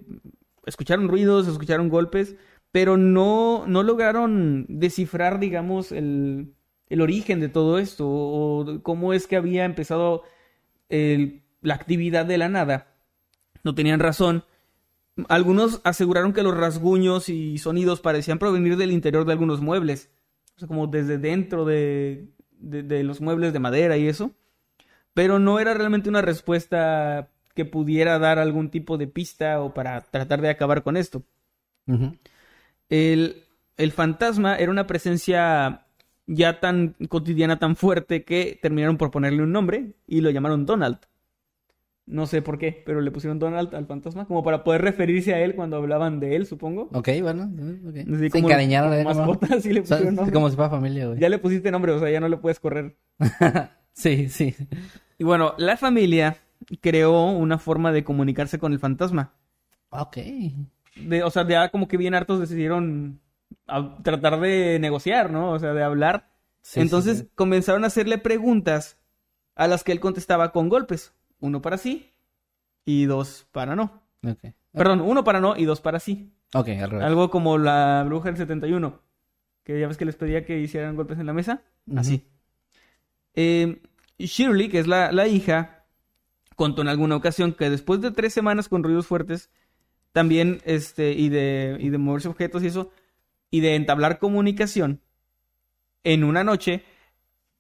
escucharon 0.66 1.08
ruidos, 1.08 1.48
escucharon 1.48 1.88
golpes, 1.90 2.36
pero 2.72 2.98
no, 2.98 3.66
no 3.68 3.84
lograron 3.84 4.66
descifrar, 4.68 5.40
digamos, 5.40 5.92
el, 5.94 6.54
el 6.92 7.02
origen 7.02 7.40
de 7.40 7.50
todo 7.50 7.80
esto 7.80 8.06
o 8.08 8.82
cómo 8.84 9.14
es 9.14 9.26
que 9.28 9.36
había 9.38 9.66
empezado 9.66 10.24
el- 10.90 11.42
la 11.62 11.76
actividad 11.76 12.26
de 12.26 12.38
la 12.38 12.50
nada. 12.50 12.88
No 13.64 13.74
tenían 13.76 14.00
razón. 14.00 14.44
Algunos 15.30 15.82
aseguraron 15.84 16.34
que 16.34 16.44
los 16.44 16.58
rasguños 16.58 17.30
y 17.30 17.58
sonidos 17.58 18.02
parecían 18.02 18.40
provenir 18.40 18.78
del 18.78 18.92
interior 18.92 19.26
de 19.26 19.32
algunos 19.34 19.62
muebles. 19.62 20.10
O 20.56 20.60
sea, 20.60 20.68
como 20.68 20.88
desde 20.88 21.18
dentro 21.18 21.66
de, 21.66 22.28
de- 22.60 22.84
de 22.84 23.04
los 23.04 23.22
muebles 23.22 23.54
de 23.54 23.60
madera 23.60 23.98
y 23.98 24.08
eso. 24.08 24.32
Pero 25.14 25.40
no 25.40 25.60
era 25.60 25.74
realmente 25.74 26.10
una 26.10 26.22
respuesta 26.22 27.30
que 27.54 27.66
pudiera 27.66 28.18
dar 28.20 28.40
algún 28.40 28.70
tipo 28.70 28.98
de 28.98 29.08
pista 29.08 29.62
o 29.62 29.74
para 29.74 30.02
tratar 30.02 30.42
de 30.42 30.50
acabar 30.50 30.84
con 30.84 30.96
esto. 30.98 31.24
El, 32.90 33.44
el 33.78 33.92
fantasma 33.92 34.56
era 34.56 34.72
una 34.72 34.88
presencia 34.88 35.81
ya 36.34 36.60
tan 36.60 36.96
cotidiana, 37.10 37.60
tan 37.60 37.76
fuerte, 37.76 38.24
que 38.24 38.58
terminaron 38.62 38.98
por 38.98 39.12
ponerle 39.12 39.44
un 39.44 39.52
nombre 39.52 39.94
y 40.08 40.22
lo 40.22 40.30
llamaron 40.30 40.66
Donald. 40.66 41.00
No 42.08 42.26
sé 42.26 42.42
por 42.42 42.58
qué, 42.58 42.82
pero 42.86 43.00
le 43.00 43.12
pusieron 43.12 43.40
Donald 43.40 43.74
al 43.76 43.86
fantasma 43.86 44.26
como 44.26 44.44
para 44.44 44.64
poder 44.64 44.82
referirse 44.82 45.34
a 45.34 45.40
él 45.40 45.56
cuando 45.56 45.78
hablaban 45.78 46.20
de 46.20 46.36
él, 46.36 46.46
supongo. 46.46 46.90
Ok, 46.94 47.10
bueno. 47.22 47.50
Así 48.16 48.30
Se 48.30 48.40
encariñaron 48.40 48.94
él, 48.94 49.04
¿no? 49.04 49.14
mascota, 49.14 49.48
así 49.56 49.72
le 49.72 49.82
pusieron 49.82 50.16
nombre. 50.16 50.34
como 50.34 50.50
si 50.50 50.56
fuera 50.56 50.70
familia, 50.70 51.08
güey. 51.08 51.20
Ya 51.20 51.30
le 51.30 51.38
pusiste 51.38 51.72
nombre, 51.72 51.92
o 51.92 52.00
sea, 52.00 52.10
ya 52.10 52.20
no 52.20 52.28
le 52.28 52.38
puedes 52.38 52.60
correr. 52.60 52.96
Sí, 53.94 54.30
sí. 54.30 54.56
Y 55.18 55.26
bueno, 55.26 55.54
la 55.58 55.76
familia 55.76 56.38
creó 56.80 57.26
una 57.26 57.58
forma 57.58 57.92
de 57.92 58.06
comunicarse 58.06 58.58
con 58.58 58.72
el 58.72 58.80
fantasma. 58.80 59.34
Ok. 59.90 60.18
De, 60.96 61.24
o 61.24 61.30
sea, 61.30 61.46
ya 61.46 61.68
como 61.70 61.90
que 61.90 61.98
bien 61.98 62.16
hartos 62.16 62.40
decidieron 62.40 63.20
a- 63.78 63.98
tratar 64.04 64.40
de 64.40 64.78
negociar, 64.80 65.32
¿no? 65.32 65.52
O 65.52 65.60
sea, 65.60 65.74
de 65.74 65.84
hablar. 65.84 66.30
Sí, 66.62 66.80
Entonces 66.80 67.18
sí, 67.20 67.24
sí. 67.24 67.30
comenzaron 67.36 67.84
a 67.84 67.88
hacerle 67.88 68.18
preguntas 68.18 68.98
a 69.56 69.68
las 69.68 69.84
que 69.84 69.92
él 69.92 70.00
contestaba 70.00 70.52
con 70.52 70.70
golpes. 70.70 71.14
Uno 71.40 71.62
para 71.62 71.78
sí 71.78 72.12
y 72.86 73.06
dos 73.06 73.48
para 73.52 73.76
no. 73.76 74.02
Perdón, 74.74 75.02
uno 75.02 75.24
para 75.24 75.40
no 75.40 75.58
y 75.58 75.66
dos 75.66 75.82
para 75.82 76.00
sí. 76.00 76.32
Ok, 76.54 76.68
al 76.70 76.92
revés. 76.92 77.06
Algo 77.06 77.30
como 77.30 77.58
la 77.58 78.04
bruja 78.06 78.30
del 78.30 78.38
71. 78.38 79.00
Que 79.64 79.80
ya 79.80 79.88
ves 79.88 79.98
que 79.98 80.06
les 80.06 80.16
pedía 80.16 80.46
que 80.46 80.60
hicieran 80.60 80.96
golpes 80.96 81.18
en 81.20 81.26
la 81.26 81.34
mesa. 81.34 81.62
Así. 81.96 82.26
Eh, 83.34 83.82
Shirley, 84.18 84.70
que 84.70 84.80
es 84.80 84.88
la, 84.88 85.12
la 85.12 85.28
hija, 85.28 85.86
contó 86.56 86.82
en 86.82 86.88
alguna 86.90 87.16
ocasión 87.16 87.54
que 87.54 87.70
después 87.70 88.02
de 88.02 88.12
tres 88.12 88.34
semanas 88.34 88.70
con 88.70 88.84
ruidos 88.84 89.08
fuertes, 89.08 89.50
también, 90.12 90.62
este, 90.66 91.14
y 91.14 91.30
de, 91.30 91.78
y 91.80 91.90
de 91.90 91.98
moverse 91.98 92.28
objetos 92.28 92.64
y 92.64 92.68
eso, 92.68 92.92
y 93.52 93.60
de 93.60 93.76
entablar 93.76 94.18
comunicación, 94.18 95.02
en 96.04 96.24
una 96.24 96.44
noche, 96.44 96.84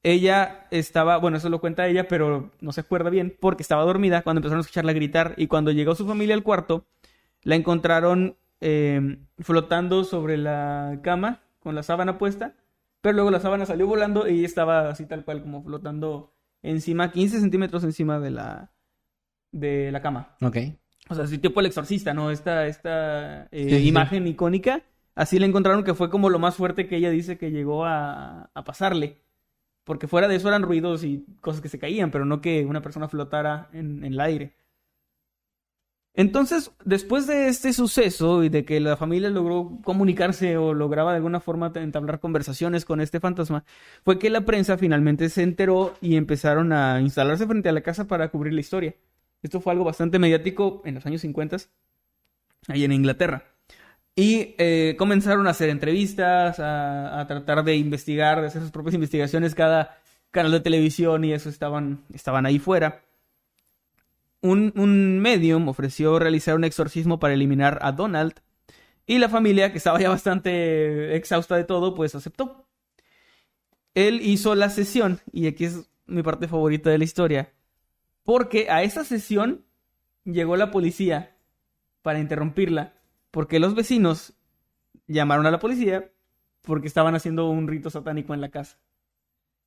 ella 0.01 0.67
estaba, 0.71 1.17
bueno, 1.17 1.37
eso 1.37 1.49
lo 1.49 1.61
cuenta 1.61 1.87
ella, 1.87 2.07
pero 2.07 2.51
no 2.59 2.71
se 2.71 2.81
acuerda 2.81 3.09
bien, 3.11 3.35
porque 3.39 3.61
estaba 3.61 3.83
dormida 3.83 4.23
cuando 4.23 4.39
empezaron 4.39 4.59
a 4.59 4.61
escucharla 4.61 4.93
gritar, 4.93 5.35
y 5.37 5.47
cuando 5.47 5.71
llegó 5.71 5.93
su 5.93 6.07
familia 6.07 6.33
al 6.33 6.43
cuarto, 6.43 6.85
la 7.43 7.55
encontraron 7.55 8.37
eh, 8.61 9.19
flotando 9.39 10.03
sobre 10.03 10.37
la 10.37 10.99
cama, 11.03 11.41
con 11.59 11.75
la 11.75 11.83
sábana 11.83 12.17
puesta, 12.17 12.55
pero 13.01 13.13
luego 13.13 13.31
la 13.31 13.39
sábana 13.39 13.65
salió 13.65 13.85
volando 13.85 14.27
y 14.27 14.45
estaba 14.45 14.89
así 14.89 15.05
tal 15.05 15.23
cual, 15.25 15.41
como 15.41 15.63
flotando 15.63 16.33
encima, 16.63 17.11
15 17.11 17.39
centímetros 17.39 17.83
encima 17.83 18.19
de 18.19 18.31
la, 18.31 18.71
de 19.51 19.91
la 19.91 20.01
cama. 20.01 20.35
Ok. 20.41 20.57
O 21.09 21.15
sea, 21.15 21.25
así 21.25 21.37
tipo 21.39 21.59
el 21.59 21.65
exorcista, 21.65 22.13
¿no? 22.13 22.31
Esta, 22.31 22.67
esta 22.67 23.43
eh, 23.51 23.63
Sí, 23.63 23.69
sí, 23.69 23.81
sí. 23.81 23.87
imagen 23.87 24.27
icónica. 24.27 24.83
Así 25.15 25.39
le 25.39 25.45
encontraron 25.45 25.83
que 25.83 25.93
fue 25.93 26.09
como 26.09 26.29
lo 26.29 26.39
más 26.39 26.55
fuerte 26.55 26.87
que 26.87 26.97
ella 26.97 27.09
dice 27.09 27.37
que 27.37 27.51
llegó 27.51 27.85
a, 27.85 28.49
pasarle. 28.65 29.21
Porque 29.83 30.07
fuera 30.07 30.27
de 30.27 30.35
eso 30.35 30.47
eran 30.47 30.63
ruidos 30.63 31.03
y 31.03 31.25
cosas 31.41 31.61
que 31.61 31.69
se 31.69 31.79
caían, 31.79 32.11
pero 32.11 32.25
no 32.25 32.41
que 32.41 32.65
una 32.65 32.81
persona 32.81 33.07
flotara 33.09 33.69
en, 33.73 34.03
en 34.05 34.13
el 34.13 34.19
aire. 34.19 34.55
Entonces, 36.13 36.71
después 36.83 37.25
de 37.25 37.47
este 37.47 37.71
suceso 37.71 38.43
y 38.43 38.49
de 38.49 38.65
que 38.65 38.81
la 38.81 38.97
familia 38.97 39.29
logró 39.29 39.79
comunicarse 39.83 40.57
o 40.57 40.73
lograba 40.73 41.11
de 41.11 41.17
alguna 41.17 41.39
forma 41.39 41.71
entablar 41.75 42.19
conversaciones 42.19 42.83
con 42.83 42.99
este 42.99 43.21
fantasma, 43.21 43.63
fue 44.03 44.19
que 44.19 44.29
la 44.29 44.41
prensa 44.41 44.77
finalmente 44.77 45.29
se 45.29 45.43
enteró 45.43 45.93
y 46.01 46.17
empezaron 46.17 46.73
a 46.73 46.99
instalarse 46.99 47.47
frente 47.47 47.69
a 47.69 47.71
la 47.71 47.81
casa 47.81 48.07
para 48.07 48.29
cubrir 48.29 48.53
la 48.53 48.59
historia. 48.59 48.95
Esto 49.41 49.61
fue 49.61 49.71
algo 49.71 49.85
bastante 49.85 50.19
mediático 50.19 50.81
en 50.85 50.95
los 50.95 51.05
años 51.05 51.21
50, 51.21 51.57
ahí 52.67 52.83
en 52.83 52.91
Inglaterra. 52.91 53.50
Y 54.21 54.53
eh, 54.59 54.93
comenzaron 54.99 55.47
a 55.47 55.49
hacer 55.49 55.69
entrevistas, 55.69 56.59
a, 56.59 57.21
a 57.21 57.25
tratar 57.25 57.63
de 57.63 57.75
investigar, 57.75 58.39
de 58.39 58.45
hacer 58.45 58.61
sus 58.61 58.69
propias 58.69 58.93
investigaciones. 58.93 59.55
Cada 59.55 59.97
canal 60.29 60.51
de 60.51 60.59
televisión 60.59 61.23
y 61.23 61.33
eso 61.33 61.49
estaban, 61.49 62.03
estaban 62.13 62.45
ahí 62.45 62.59
fuera. 62.59 63.01
Un, 64.41 64.73
un 64.75 65.17
medium 65.17 65.67
ofreció 65.69 66.19
realizar 66.19 66.55
un 66.55 66.65
exorcismo 66.65 67.19
para 67.19 67.33
eliminar 67.33 67.79
a 67.81 67.93
Donald. 67.93 68.33
Y 69.07 69.17
la 69.17 69.27
familia, 69.27 69.71
que 69.71 69.79
estaba 69.79 69.99
ya 69.99 70.09
bastante 70.09 71.15
exhausta 71.15 71.55
de 71.55 71.63
todo, 71.63 71.95
pues 71.95 72.13
aceptó. 72.13 72.67
Él 73.95 74.21
hizo 74.21 74.53
la 74.53 74.69
sesión, 74.69 75.19
y 75.33 75.47
aquí 75.47 75.65
es 75.65 75.89
mi 76.05 76.21
parte 76.21 76.47
favorita 76.47 76.91
de 76.91 76.99
la 76.99 77.05
historia. 77.05 77.53
Porque 78.21 78.69
a 78.69 78.83
esa 78.83 79.03
sesión 79.03 79.65
llegó 80.25 80.57
la 80.57 80.69
policía 80.69 81.35
para 82.03 82.19
interrumpirla. 82.19 83.00
Porque 83.31 83.59
los 83.59 83.75
vecinos 83.75 84.33
llamaron 85.07 85.45
a 85.45 85.51
la 85.51 85.59
policía 85.59 86.11
porque 86.61 86.87
estaban 86.87 87.15
haciendo 87.15 87.49
un 87.49 87.67
rito 87.67 87.89
satánico 87.89 88.33
en 88.33 88.41
la 88.41 88.49
casa. 88.49 88.77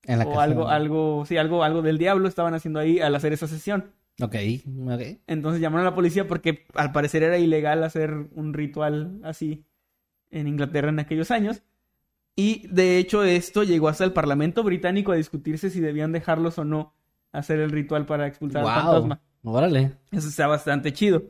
En 0.05 0.19
la 0.19 0.27
o 0.27 0.31
casa. 0.31 0.43
algo, 0.43 0.69
algo, 0.69 1.25
sí, 1.27 1.37
algo, 1.37 1.65
algo 1.65 1.83
del 1.83 1.99
diablo 1.99 2.29
estaban 2.29 2.55
haciendo 2.55 2.79
ahí 2.79 3.01
al 3.01 3.15
hacer 3.15 3.33
esa 3.33 3.49
sesión. 3.49 3.93
Ok, 4.23 4.37
ok. 4.89 5.01
Entonces 5.27 5.61
llamaron 5.61 5.87
a 5.87 5.91
la 5.91 5.95
policía 5.97 6.29
porque 6.29 6.67
al 6.75 6.93
parecer 6.93 7.23
era 7.25 7.39
ilegal 7.39 7.83
hacer 7.83 8.13
un 8.35 8.53
ritual 8.55 9.19
así 9.25 9.65
en 10.31 10.47
Inglaterra 10.47 10.91
en 10.91 11.01
aquellos 11.01 11.31
años. 11.31 11.63
Y 12.37 12.67
de 12.69 12.99
hecho 12.99 13.25
esto 13.25 13.63
llegó 13.65 13.89
hasta 13.89 14.05
el 14.05 14.13
Parlamento 14.13 14.63
británico 14.63 15.11
a 15.13 15.17
discutirse 15.17 15.71
si 15.71 15.81
debían 15.81 16.13
dejarlos 16.13 16.59
o 16.59 16.65
no 16.65 16.93
hacer 17.33 17.59
el 17.61 17.71
ritual 17.71 18.07
para 18.07 18.27
expulsar 18.27 18.63
al 18.65 18.67
Wow. 18.67 18.83
fantasma. 18.93 19.21
Órale. 19.43 19.93
Eso 20.13 20.29
está 20.29 20.47
bastante 20.47 20.93
chido. 20.93 21.23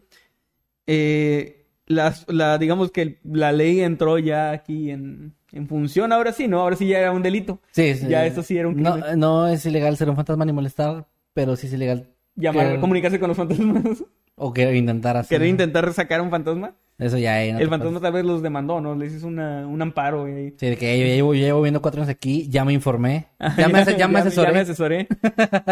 Eh, 0.86 1.63
las- 1.86 2.24
la, 2.28 2.58
digamos 2.58 2.90
que 2.90 3.18
la 3.24 3.52
ley 3.52 3.80
entró 3.80 4.18
ya 4.18 4.50
aquí 4.50 4.90
en, 4.90 5.34
en 5.52 5.68
función, 5.68 6.12
ahora 6.12 6.32
sí, 6.32 6.48
¿no? 6.48 6.60
Ahora 6.60 6.76
sí 6.76 6.86
ya 6.86 6.98
era 6.98 7.12
un 7.12 7.22
delito. 7.22 7.60
Sí, 7.72 7.94
sí. 7.94 8.06
Ya 8.08 8.24
esto 8.26 8.42
sí 8.42 8.56
era 8.58 8.68
un 8.68 8.82
no, 8.82 8.92
crimen. 8.94 9.18
no 9.18 9.46
es 9.48 9.64
ilegal 9.66 9.96
ser 9.96 10.08
un 10.10 10.16
fantasma 10.16 10.44
ni 10.44 10.52
molestar, 10.52 11.06
pero 11.32 11.56
sí 11.56 11.66
es 11.66 11.72
ilegal. 11.72 12.08
Llamar, 12.36 12.80
comunicarse 12.80 13.20
con 13.20 13.28
los 13.28 13.36
fantasmas. 13.36 14.04
O 14.36 14.52
que 14.52 14.74
intentar 14.76 15.16
hacer. 15.16 15.36
querer 15.38 15.48
intentar 15.48 15.92
sacar 15.92 16.20
un 16.20 16.30
fantasma. 16.30 16.74
Eso 16.98 17.18
ya, 17.18 17.42
eh, 17.44 17.52
no 17.52 17.58
el 17.60 17.68
fantasma 17.68 18.00
tal 18.00 18.12
vez 18.12 18.24
los 18.24 18.42
demandó, 18.42 18.80
¿no? 18.80 18.94
Les 18.96 19.12
hizo 19.14 19.26
una, 19.28 19.66
un 19.66 19.80
amparo. 19.82 20.28
Y... 20.28 20.54
Sí, 20.56 20.66
de 20.66 20.76
que 20.76 20.98
ya 20.98 21.04
llevo, 21.06 21.34
ya 21.34 21.42
llevo 21.42 21.62
viendo 21.62 21.80
cuatro 21.82 22.00
años 22.02 22.10
aquí, 22.10 22.48
ya 22.48 22.64
me 22.64 22.72
informé. 22.72 23.26
Ya 23.56 23.68
me, 23.68 23.84
ya 23.96 24.08
me 24.08 24.18
asesoré. 24.18 24.48
Ya 24.48 24.52
me 24.54 24.60
asesoré. 24.60 25.08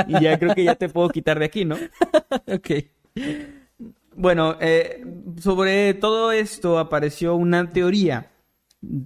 y 0.08 0.20
ya 0.22 0.38
creo 0.38 0.54
que 0.54 0.62
ya 0.64 0.74
te 0.76 0.88
puedo 0.88 1.08
quitar 1.08 1.38
de 1.40 1.44
aquí, 1.46 1.64
¿no? 1.64 1.76
Ok. 2.46 2.70
Bueno, 4.16 4.56
eh, 4.60 5.04
sobre 5.40 5.94
todo 5.94 6.32
esto 6.32 6.78
apareció 6.78 7.34
una 7.34 7.70
teoría 7.70 8.30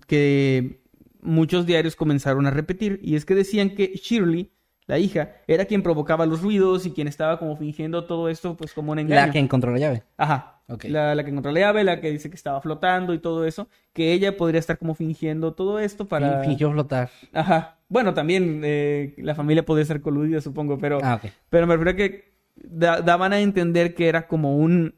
que 0.07 0.80
muchos 1.20 1.66
diarios 1.66 1.96
comenzaron 1.96 2.46
a 2.46 2.50
repetir 2.50 3.00
y 3.02 3.16
es 3.16 3.24
que 3.24 3.34
decían 3.34 3.70
que 3.70 3.92
Shirley, 3.94 4.50
la 4.86 4.98
hija, 4.98 5.32
era 5.46 5.64
quien 5.64 5.82
provocaba 5.82 6.26
los 6.26 6.42
ruidos 6.42 6.86
y 6.86 6.92
quien 6.92 7.09
estaba 7.09 7.38
como 7.38 7.57
fingiendo 7.57 8.04
todo 8.04 8.28
esto 8.28 8.57
pues 8.57 8.72
como 8.72 8.92
un 8.92 9.00
engaño. 9.00 9.26
La 9.26 9.32
que 9.32 9.38
encontró 9.38 9.72
la 9.72 9.78
llave. 9.78 10.02
Ajá. 10.16 10.52
Ok. 10.68 10.84
La, 10.84 11.14
la 11.14 11.22
que 11.24 11.30
encontró 11.30 11.52
la 11.52 11.61
llave, 11.61 11.84
la 11.84 12.00
que 12.00 12.11
dice 12.11 12.28
que 12.28 12.34
estaba 12.36 12.61
flotando 12.61 13.14
y 13.14 13.18
todo 13.20 13.44
eso, 13.44 13.68
que 13.92 14.12
ella 14.12 14.36
podría 14.36 14.59
estar 14.59 14.78
como 14.78 14.94
fingiendo 14.96 15.54
todo 15.54 15.78
esto 15.78 16.07
para... 16.09 16.40
Fin- 16.40 16.50
Fingió 16.50 16.72
flotar. 16.72 17.11
Ajá. 17.32 17.78
Bueno, 17.88 18.14
también 18.14 18.62
eh, 18.64 19.14
la 19.18 19.36
familia 19.36 19.64
podría 19.64 19.84
ser 19.84 20.00
coludida, 20.00 20.40
supongo, 20.40 20.76
pero... 20.78 20.98
Ah. 21.02 21.20
Pero 21.50 21.66
me 21.68 21.74
refiero 21.76 21.90
a 21.92 21.94
que 21.96 22.36
da- 22.57 23.00
daban 23.02 23.32
a 23.32 23.40
entender 23.40 23.94
que 23.94 24.09
era 24.09 24.26
como 24.28 24.57
un... 24.57 24.94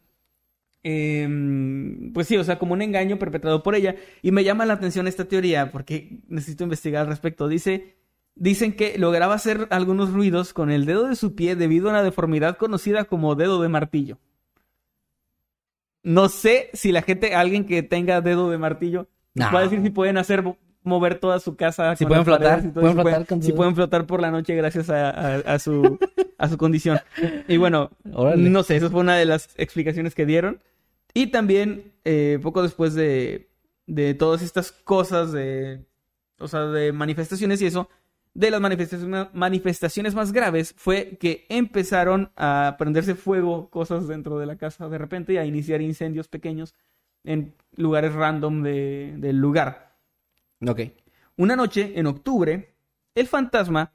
em, 0.83 2.13
pues 2.13 2.27
sí, 2.29 2.37
o 2.37 2.45
sea, 2.45 2.59
como 2.59 2.73
un 2.75 2.83
engaño 2.83 3.19
perpetrado 3.19 3.63
por 3.63 3.75
ella. 3.75 3.97
Y 4.23 4.31
me 4.33 4.45
llama 4.45 4.67
la 4.67 4.75
atención 4.75 5.07
esta 5.09 5.25
teoría 5.27 5.71
porque 5.73 6.21
necesito 6.29 6.65
investigar 6.65 7.03
al 7.03 7.09
respecto. 7.09 7.49
Dice, 7.49 7.97
dicen 8.35 8.73
que 8.75 8.99
lograba 8.99 9.35
hacer 9.35 9.67
algunos 9.71 10.13
ruidos 10.13 10.53
con 10.53 10.71
el 10.71 10.87
dedo 10.87 11.09
de 11.09 11.17
su 11.17 11.35
pie 11.35 11.57
debido 11.57 11.89
a 11.89 11.91
una 11.93 12.03
deformidad 12.03 12.57
conocida 12.57 13.05
como 13.05 13.35
dedo 13.35 13.61
de 13.63 13.69
martillo. 13.69 14.19
No 16.03 16.29
sé 16.29 16.71
si 16.73 16.93
la 16.93 17.03
gente, 17.03 17.35
alguien 17.35 17.67
que 17.67 17.83
tenga 17.83 18.21
dedo 18.21 18.51
de 18.51 18.59
martillo, 18.59 19.09
No. 19.35 19.51
va 19.53 19.61
a 19.61 19.63
decir 19.65 19.83
si 19.83 19.91
pueden 19.91 20.17
hacer 20.17 20.43
mover 20.89 21.21
toda 21.21 21.39
su 21.39 21.55
casa. 21.55 21.95
Si 21.95 22.05
pueden 22.07 22.25
paredes 22.25 22.63
flotar, 22.63 22.73
pueden 22.73 22.97
si 22.97 23.03
flotar 23.03 23.43
si 23.43 23.49
su- 23.51 23.55
pueden 23.55 23.75
flotar 23.77 24.07
por 24.07 24.21
la 24.21 24.31
noche 24.33 24.55
gracias 24.57 24.91
a, 24.91 25.11
a- 25.11 25.37
a 25.55 25.59
su, 25.61 25.99
a 26.39 26.49
su 26.49 26.59
condición. 26.59 26.99
Y 27.47 27.57
bueno, 27.59 27.91
Órale. 28.13 28.49
no 28.51 28.63
sé, 28.65 28.77
esa 28.77 28.91
fue 28.91 29.01
una 29.01 29.17
de 29.17 29.25
las 29.27 29.51
explicaciones 29.57 30.15
que 30.17 30.27
dieron. 30.27 30.61
Y 31.15 31.29
también, 31.29 31.93
eh, 32.05 32.39
poco 32.43 32.63
después 32.63 32.95
de, 32.95 33.49
de 33.87 34.15
todas 34.15 34.43
estas 34.43 34.73
cosas, 34.73 35.33
de, 35.33 35.85
o 36.39 36.49
sea, 36.49 36.67
de 36.67 36.93
manifestaciones 36.93 37.63
y 37.63 37.67
eso, 37.67 37.89
de 38.35 38.51
las 38.51 38.61
manifestaciones, 38.61 39.27
manifestaciones 39.33 40.15
más 40.15 40.33
graves 40.33 40.75
fue 40.77 41.17
que 41.19 41.47
empezaron 41.49 42.31
a 42.37 42.77
prenderse 42.79 43.15
fuego 43.17 43.69
cosas 43.71 44.07
dentro 44.07 44.39
de 44.39 44.47
la 44.47 44.57
casa 44.57 44.89
de 44.89 44.99
repente 44.99 45.33
y 45.33 45.37
a 45.39 45.45
iniciar 45.45 45.81
incendios 45.81 46.29
pequeños 46.29 46.75
en 47.25 47.55
lugares 47.75 48.13
random 48.15 48.63
de- 48.63 49.15
del 49.17 49.39
lugar. 49.39 49.88
Ok. 50.67 50.81
Una 51.37 51.57
noche, 51.57 51.93
en 51.97 52.07
octubre, 52.07 52.75
el 53.15 53.27
fantasma 53.29 53.93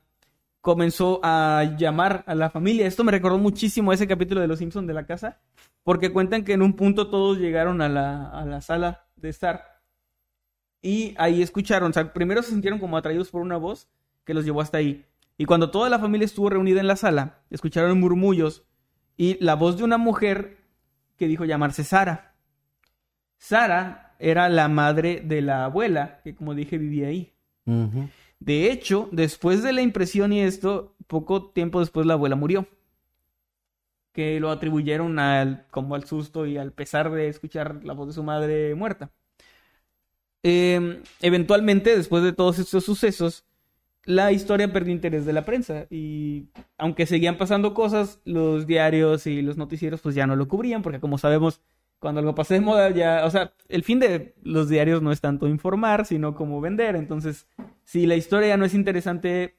comenzó 0.61 1.20
a 1.24 1.76
llamar 1.78 2.24
a 2.26 2.36
la 2.36 2.49
familia. 2.49 2.88
Esto 2.88 3.03
me 3.03 3.11
recordó 3.11 3.38
muchísimo 3.38 3.91
a 3.91 3.95
ese 3.95 4.07
capítulo 4.07 4.39
de 4.39 4.47
Los 4.47 4.59
Simpsons 4.59 4.88
de 4.88 4.93
la 4.93 5.05
casa, 5.05 5.41
porque 5.84 6.14
cuentan 6.14 6.43
que 6.43 6.53
en 6.53 6.61
un 6.61 6.74
punto 6.74 7.09
todos 7.09 7.38
llegaron 7.38 7.82
a 7.82 7.89
la, 7.89 8.30
a 8.30 8.45
la 8.45 8.61
sala 8.61 9.07
de 9.18 9.30
estar 9.30 9.74
y 10.84 11.16
ahí 11.18 11.41
escucharon, 11.41 11.91
o 11.91 11.93
sea, 11.93 12.11
primero 12.11 12.43
se 12.43 12.49
sintieron 12.49 12.78
como 12.78 12.97
atraídos 12.97 13.30
por 13.30 13.41
una 13.41 13.55
voz 13.55 13.88
que 14.26 14.34
los 14.34 14.43
llevó 14.43 14.59
hasta 14.59 14.80
ahí. 14.80 15.05
Y 15.38 15.45
cuando 15.45 15.72
toda 15.72 15.89
la 15.89 15.97
familia 15.97 16.26
estuvo 16.26 16.49
reunida 16.49 16.82
en 16.82 16.88
la 16.88 16.97
sala, 16.97 17.39
escucharon 17.49 17.99
murmullos 17.99 18.66
y 19.16 19.41
la 19.43 19.55
voz 19.55 19.78
de 19.78 19.86
una 19.86 19.97
mujer 19.97 20.57
que 21.16 21.28
dijo 21.28 21.45
llamarse 21.45 21.86
Sara. 21.86 22.36
Sara 23.38 24.03
era 24.20 24.49
la 24.49 24.68
madre 24.68 25.22
de 25.24 25.41
la 25.41 25.66
abuela, 25.66 26.20
que 26.24 26.36
como 26.36 26.55
dije 26.55 26.78
vivía 26.78 27.07
ahí. 27.07 27.34
De 28.39 28.72
hecho, 28.72 29.09
después 29.11 29.64
de 29.64 29.74
la 29.74 29.82
impresión 29.82 30.34
y 30.34 30.41
esto, 30.41 30.95
poco 31.07 31.51
tiempo 31.51 31.80
después 31.80 32.05
la 32.05 32.14
abuela 32.14 32.36
murió. 32.36 32.68
Que 34.11 34.39
lo 34.39 34.51
atribuyeron 34.51 35.18
al, 35.18 35.66
como 35.72 35.95
al 35.95 36.05
susto 36.05 36.45
y 36.45 36.57
al 36.57 36.72
pesar 36.72 37.11
de 37.11 37.30
escuchar 37.30 37.84
la 37.84 37.93
voz 37.93 38.07
de 38.07 38.14
su 38.14 38.24
madre 38.24 38.76
muerta. 38.76 39.11
Eh, 40.43 41.01
eventualmente, 41.22 41.95
después 41.95 42.24
de 42.24 42.34
todos 42.34 42.59
estos 42.59 42.84
sucesos, 42.84 43.45
la 44.05 44.32
historia 44.32 44.72
perdió 44.72 44.93
interés 44.93 45.26
de 45.26 45.34
la 45.34 45.45
prensa. 45.45 45.88
Y 45.89 46.49
aunque 46.78 47.05
seguían 47.05 47.38
pasando 47.38 47.74
cosas, 47.74 48.20
los 48.26 48.68
diarios 48.68 49.26
y 49.28 49.41
los 49.41 49.57
noticieros 49.57 50.01
pues 50.01 50.16
ya 50.16 50.28
no 50.28 50.36
lo 50.36 50.47
cubrían, 50.47 50.82
porque 50.82 50.99
como 50.99 51.18
sabemos, 51.18 51.61
cuando 52.04 52.20
algo 52.20 52.36
pasa 52.36 52.54
de 52.54 52.60
moda, 52.60 52.89
ya, 52.89 53.22
o 53.24 53.30
sea, 53.30 53.54
el 53.70 53.82
fin 53.86 53.97
de 53.97 54.36
los 54.43 54.68
diarios 54.68 55.01
no 55.01 55.14
es 55.14 55.22
tanto 55.22 55.47
informar, 55.47 56.06
sino 56.06 56.36
como 56.36 56.60
vender. 56.60 56.97
Entonces, 56.97 57.47
si 57.86 58.06
la 58.06 58.18
historia 58.18 58.49
ya 58.49 58.58
no 58.58 58.66
es 58.66 58.74
interesante 58.74 59.56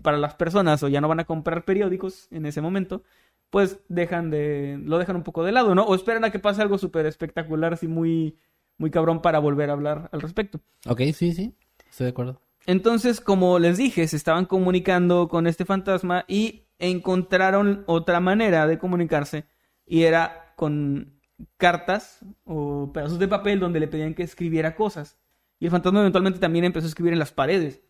para 0.00 0.16
las 0.16 0.36
personas 0.36 0.80
o 0.84 0.88
ya 0.88 1.00
no 1.00 1.08
van 1.08 1.18
a 1.18 1.24
comprar 1.24 1.64
periódicos 1.64 2.28
en 2.30 2.46
ese 2.46 2.60
momento, 2.60 3.02
pues 3.50 3.80
dejan 3.88 4.30
de, 4.30 4.78
lo 4.80 4.98
dejan 4.98 5.16
un 5.16 5.24
poco 5.24 5.42
de 5.42 5.50
lado, 5.50 5.74
¿no? 5.74 5.82
O 5.82 5.96
esperan 5.96 6.24
a 6.24 6.30
que 6.30 6.38
pase 6.38 6.62
algo 6.62 6.78
súper 6.78 7.04
espectacular, 7.04 7.72
así 7.72 7.88
muy, 7.88 8.38
muy 8.76 8.92
cabrón 8.92 9.20
para 9.20 9.40
volver 9.40 9.68
a 9.68 9.72
hablar 9.72 10.08
al 10.12 10.20
respecto. 10.20 10.60
Ok, 10.86 11.00
sí, 11.12 11.32
sí. 11.32 11.52
Estoy 11.90 12.04
de 12.04 12.10
acuerdo. 12.10 12.40
Entonces, 12.64 13.20
como 13.20 13.58
les 13.58 13.76
dije, 13.76 14.06
se 14.06 14.16
estaban 14.16 14.44
comunicando 14.44 15.26
con 15.26 15.48
este 15.48 15.64
fantasma 15.64 16.24
y 16.28 16.62
encontraron 16.78 17.82
otra 17.88 18.20
manera 18.20 18.68
de 18.68 18.78
comunicarse 18.78 19.46
y 19.84 20.04
era 20.04 20.54
con 20.54 21.17
cartas 21.56 22.20
o 22.44 22.90
pedazos 22.92 23.18
de 23.18 23.28
papel 23.28 23.60
donde 23.60 23.80
le 23.80 23.88
pedían 23.88 24.14
que 24.14 24.22
escribiera 24.22 24.74
cosas. 24.74 25.18
Y 25.60 25.66
el 25.66 25.70
fantasma 25.70 26.00
eventualmente 26.00 26.38
también 26.38 26.64
empezó 26.64 26.86
a 26.86 26.88
escribir 26.88 27.12
en 27.12 27.18
las 27.18 27.32
paredes. 27.32 27.82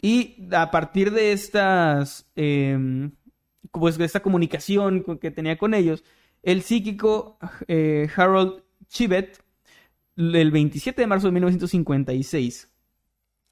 Y 0.00 0.48
a 0.52 0.70
partir 0.70 1.12
de 1.12 1.32
estas, 1.32 2.30
eh, 2.34 3.10
pues 3.70 3.98
de 3.98 4.04
esta 4.04 4.20
comunicación 4.20 5.04
que 5.20 5.30
tenía 5.30 5.56
con 5.56 5.74
ellos, 5.74 6.02
el 6.42 6.62
psíquico 6.62 7.38
eh, 7.68 8.08
Harold 8.16 8.62
Chivet, 8.88 9.42
el 10.16 10.50
27 10.50 11.00
de 11.00 11.06
marzo 11.06 11.28
de 11.28 11.32
1956, 11.32 12.70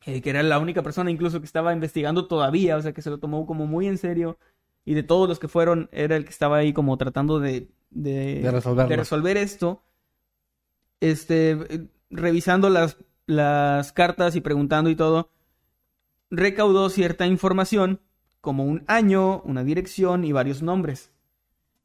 eh, 0.06 0.20
que 0.20 0.30
era 0.30 0.42
la 0.42 0.58
única 0.58 0.82
persona 0.82 1.10
incluso 1.10 1.40
que 1.40 1.46
estaba 1.46 1.72
investigando 1.72 2.26
todavía, 2.26 2.76
o 2.76 2.82
sea, 2.82 2.92
que 2.92 3.02
se 3.02 3.10
lo 3.10 3.18
tomó 3.18 3.46
como 3.46 3.66
muy 3.66 3.86
en 3.86 3.96
serio, 3.96 4.38
y 4.84 4.94
de 4.94 5.02
todos 5.04 5.28
los 5.28 5.38
que 5.38 5.48
fueron, 5.48 5.88
era 5.92 6.16
el 6.16 6.24
que 6.24 6.30
estaba 6.30 6.56
ahí 6.58 6.72
como 6.72 6.96
tratando 6.96 7.38
de, 7.38 7.68
de, 7.90 8.40
De 8.40 8.50
resolverlo. 8.50 8.90
de 8.90 8.96
resolver 8.96 9.36
esto, 9.36 9.82
este, 11.00 11.88
revisando 12.10 12.70
las, 12.70 12.96
las 13.26 13.92
cartas 13.92 14.36
y 14.36 14.40
preguntando 14.40 14.90
y 14.90 14.96
todo, 14.96 15.30
recaudó 16.30 16.88
cierta 16.90 17.26
información, 17.26 18.00
como 18.40 18.64
un 18.64 18.84
año, 18.86 19.42
una 19.42 19.64
dirección 19.64 20.24
y 20.24 20.32
varios 20.32 20.62
nombres. 20.62 21.12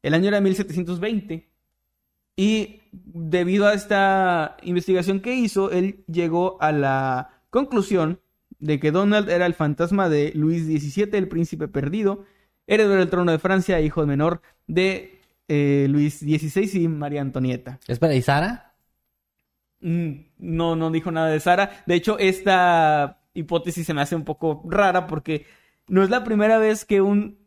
El 0.01 0.13
año 0.13 0.29
era 0.29 0.39
1720. 0.39 1.49
Y 2.37 2.81
debido 2.91 3.65
a 3.67 3.73
esta 3.73 4.57
investigación 4.61 5.19
que 5.19 5.35
hizo, 5.35 5.71
él 5.71 6.03
llegó 6.07 6.57
a 6.61 6.71
la 6.71 7.41
conclusión 7.49 8.19
de 8.59 8.79
que 8.79 8.91
Donald 8.91 9.29
era 9.29 9.45
el 9.45 9.53
fantasma 9.53 10.09
de 10.09 10.31
Luis 10.35 10.65
XVII, 10.65 11.09
el 11.13 11.27
príncipe 11.27 11.67
perdido, 11.67 12.25
heredero 12.67 12.99
del 12.99 13.09
trono 13.09 13.31
de 13.31 13.39
Francia, 13.39 13.81
hijo 13.81 14.05
menor 14.05 14.41
de 14.67 15.19
eh, 15.47 15.87
Luis 15.89 16.19
XVI 16.19 16.69
y 16.83 16.87
María 16.87 17.21
Antonieta. 17.21 17.79
Espera, 17.87 18.15
¿y 18.15 18.21
Sara? 18.21 18.73
Mm, 19.81 20.11
No, 20.39 20.75
no 20.75 20.91
dijo 20.91 21.11
nada 21.11 21.27
de 21.29 21.39
Sara. 21.39 21.83
De 21.85 21.95
hecho, 21.95 22.17
esta 22.19 23.21
hipótesis 23.33 23.85
se 23.85 23.93
me 23.93 24.01
hace 24.01 24.15
un 24.15 24.23
poco 24.23 24.63
rara 24.69 25.07
porque 25.07 25.45
no 25.87 26.03
es 26.03 26.09
la 26.09 26.23
primera 26.23 26.57
vez 26.57 26.85
que 26.85 27.01
un... 27.01 27.37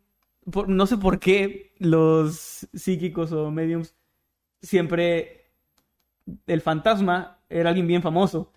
por- 0.51 0.69
no 0.69 0.85
sé 0.87 0.97
por 0.97 1.19
qué 1.19 1.73
los 1.79 2.67
psíquicos 2.73 3.31
o 3.31 3.51
mediums 3.51 3.95
siempre... 4.61 5.35
El 6.45 6.61
fantasma 6.61 7.39
era 7.49 7.69
alguien 7.69 7.87
bien 7.87 8.03
famoso. 8.03 8.53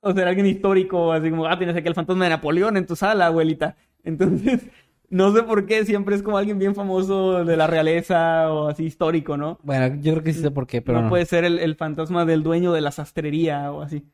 O 0.00 0.12
sea, 0.12 0.22
era 0.22 0.30
alguien 0.30 0.46
histórico, 0.46 1.12
así 1.12 1.30
como, 1.30 1.46
ah, 1.46 1.56
tienes 1.58 1.76
aquí 1.76 1.86
el 1.88 1.94
fantasma 1.94 2.24
de 2.24 2.30
Napoleón 2.30 2.76
en 2.76 2.86
tu 2.86 2.96
sala, 2.96 3.26
abuelita. 3.26 3.76
Entonces, 4.04 4.62
no 5.10 5.32
sé 5.34 5.42
por 5.42 5.66
qué 5.66 5.84
siempre 5.84 6.14
es 6.16 6.22
como 6.22 6.38
alguien 6.38 6.58
bien 6.58 6.74
famoso 6.74 7.44
de 7.44 7.56
la 7.56 7.66
realeza 7.66 8.52
o 8.52 8.68
así 8.68 8.84
histórico, 8.84 9.36
¿no? 9.36 9.58
Bueno, 9.62 9.96
yo 10.00 10.12
creo 10.12 10.24
que 10.24 10.32
sí 10.32 10.40
sé 10.40 10.50
por 10.50 10.66
qué, 10.66 10.82
pero 10.82 10.98
no, 10.98 11.04
no. 11.04 11.10
puede 11.10 11.24
ser 11.26 11.44
el, 11.44 11.58
el 11.58 11.76
fantasma 11.76 12.24
del 12.24 12.42
dueño 12.42 12.72
de 12.72 12.80
la 12.80 12.92
sastrería 12.92 13.72
o 13.72 13.82
así. 13.82 14.04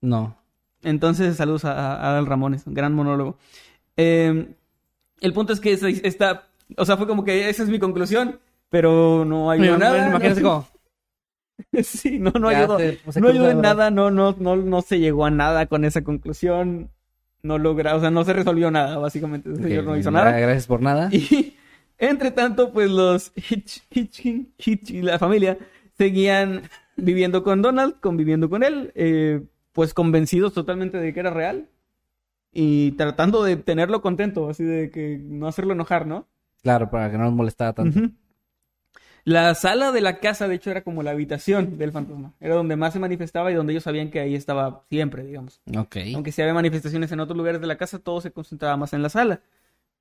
No. 0.00 0.36
Entonces, 0.82 1.36
saludos 1.36 1.64
a, 1.64 1.72
a 1.72 2.10
Adal 2.10 2.26
Ramones, 2.26 2.66
un 2.66 2.74
gran 2.74 2.92
monólogo. 2.94 3.38
Eh, 3.96 4.54
el 5.20 5.32
punto 5.32 5.52
es 5.52 5.60
que 5.60 5.72
esta, 5.72 6.48
o 6.76 6.84
sea, 6.84 6.96
fue 6.96 7.06
como 7.06 7.24
que 7.24 7.48
esa 7.48 7.62
es 7.62 7.68
mi 7.68 7.78
conclusión, 7.78 8.38
pero 8.68 9.24
no 9.24 9.50
ayudó 9.50 9.78
nada. 9.78 10.08
Imagínate 10.08 10.42
como... 10.42 10.68
sí, 11.82 12.18
no, 12.18 12.30
no 12.32 12.48
ayudó. 12.48 12.78
se 12.78 13.20
no 13.20 13.28
ayudó 13.28 13.50
en 13.50 13.60
nada, 13.60 13.90
no, 13.90 14.10
no, 14.10 14.34
no, 14.38 14.56
no 14.56 14.82
se 14.82 14.98
llegó 14.98 15.24
a 15.24 15.30
nada 15.30 15.66
con 15.66 15.84
esa 15.84 16.02
conclusión. 16.02 16.90
No 17.44 17.58
logra, 17.58 17.94
o 17.94 18.00
sea, 18.00 18.10
no 18.10 18.24
se 18.24 18.32
resolvió 18.32 18.70
nada, 18.70 18.98
básicamente. 18.98 19.52
Ese 19.52 19.62
señor 19.62 19.84
no 19.84 19.96
hizo 19.96 20.10
nada. 20.10 20.32
Gracias 20.32 20.66
por 20.66 20.82
nada. 20.82 21.08
Y 21.12 21.54
Entre 21.98 22.30
tanto, 22.30 22.72
pues 22.72 22.90
los 22.90 23.32
Hitch, 23.36 23.82
Hitch, 23.90 24.26
Hitch 24.58 24.90
y 24.90 25.02
la 25.02 25.18
familia 25.18 25.58
seguían 25.96 26.62
viviendo 26.96 27.42
con 27.42 27.62
Donald, 27.62 28.00
conviviendo 28.00 28.50
con 28.50 28.62
él, 28.62 28.92
eh, 28.94 29.42
pues 29.72 29.94
convencidos 29.94 30.52
totalmente 30.52 30.98
de 30.98 31.12
que 31.12 31.20
era 31.20 31.30
real 31.30 31.68
y 32.52 32.92
tratando 32.92 33.42
de 33.44 33.56
tenerlo 33.56 34.02
contento, 34.02 34.48
así 34.48 34.64
de 34.64 34.90
que 34.90 35.18
no 35.22 35.46
hacerlo 35.46 35.72
enojar, 35.72 36.06
¿no? 36.06 36.26
Claro, 36.62 36.90
para 36.90 37.10
que 37.10 37.18
no 37.18 37.24
nos 37.24 37.34
molestara 37.34 37.72
tanto. 37.72 37.98
Ujú. 37.98 38.10
La 39.24 39.54
sala 39.54 39.90
de 39.90 40.02
la 40.02 40.20
casa, 40.20 40.48
de 40.48 40.56
hecho, 40.56 40.70
era 40.70 40.82
como 40.82 41.02
la 41.02 41.12
habitación 41.12 41.78
del 41.78 41.92
fantasma. 41.92 42.34
Era 42.40 42.54
donde 42.54 42.76
más 42.76 42.92
se 42.92 42.98
manifestaba 42.98 43.50
y 43.50 43.54
donde 43.54 43.72
ellos 43.72 43.84
sabían 43.84 44.10
que 44.10 44.20
ahí 44.20 44.34
estaba 44.34 44.82
siempre, 44.90 45.24
digamos. 45.24 45.62
Ok. 45.74 45.96
Aunque 46.14 46.30
si 46.30 46.42
había 46.42 46.52
manifestaciones 46.52 47.10
en 47.10 47.20
otros 47.20 47.36
lugares 47.36 47.60
de 47.60 47.66
la 47.66 47.78
casa, 47.78 47.98
todo 47.98 48.20
se 48.20 48.32
concentraba 48.32 48.76
más 48.76 48.92
en 48.92 49.02
la 49.02 49.08
sala. 49.08 49.40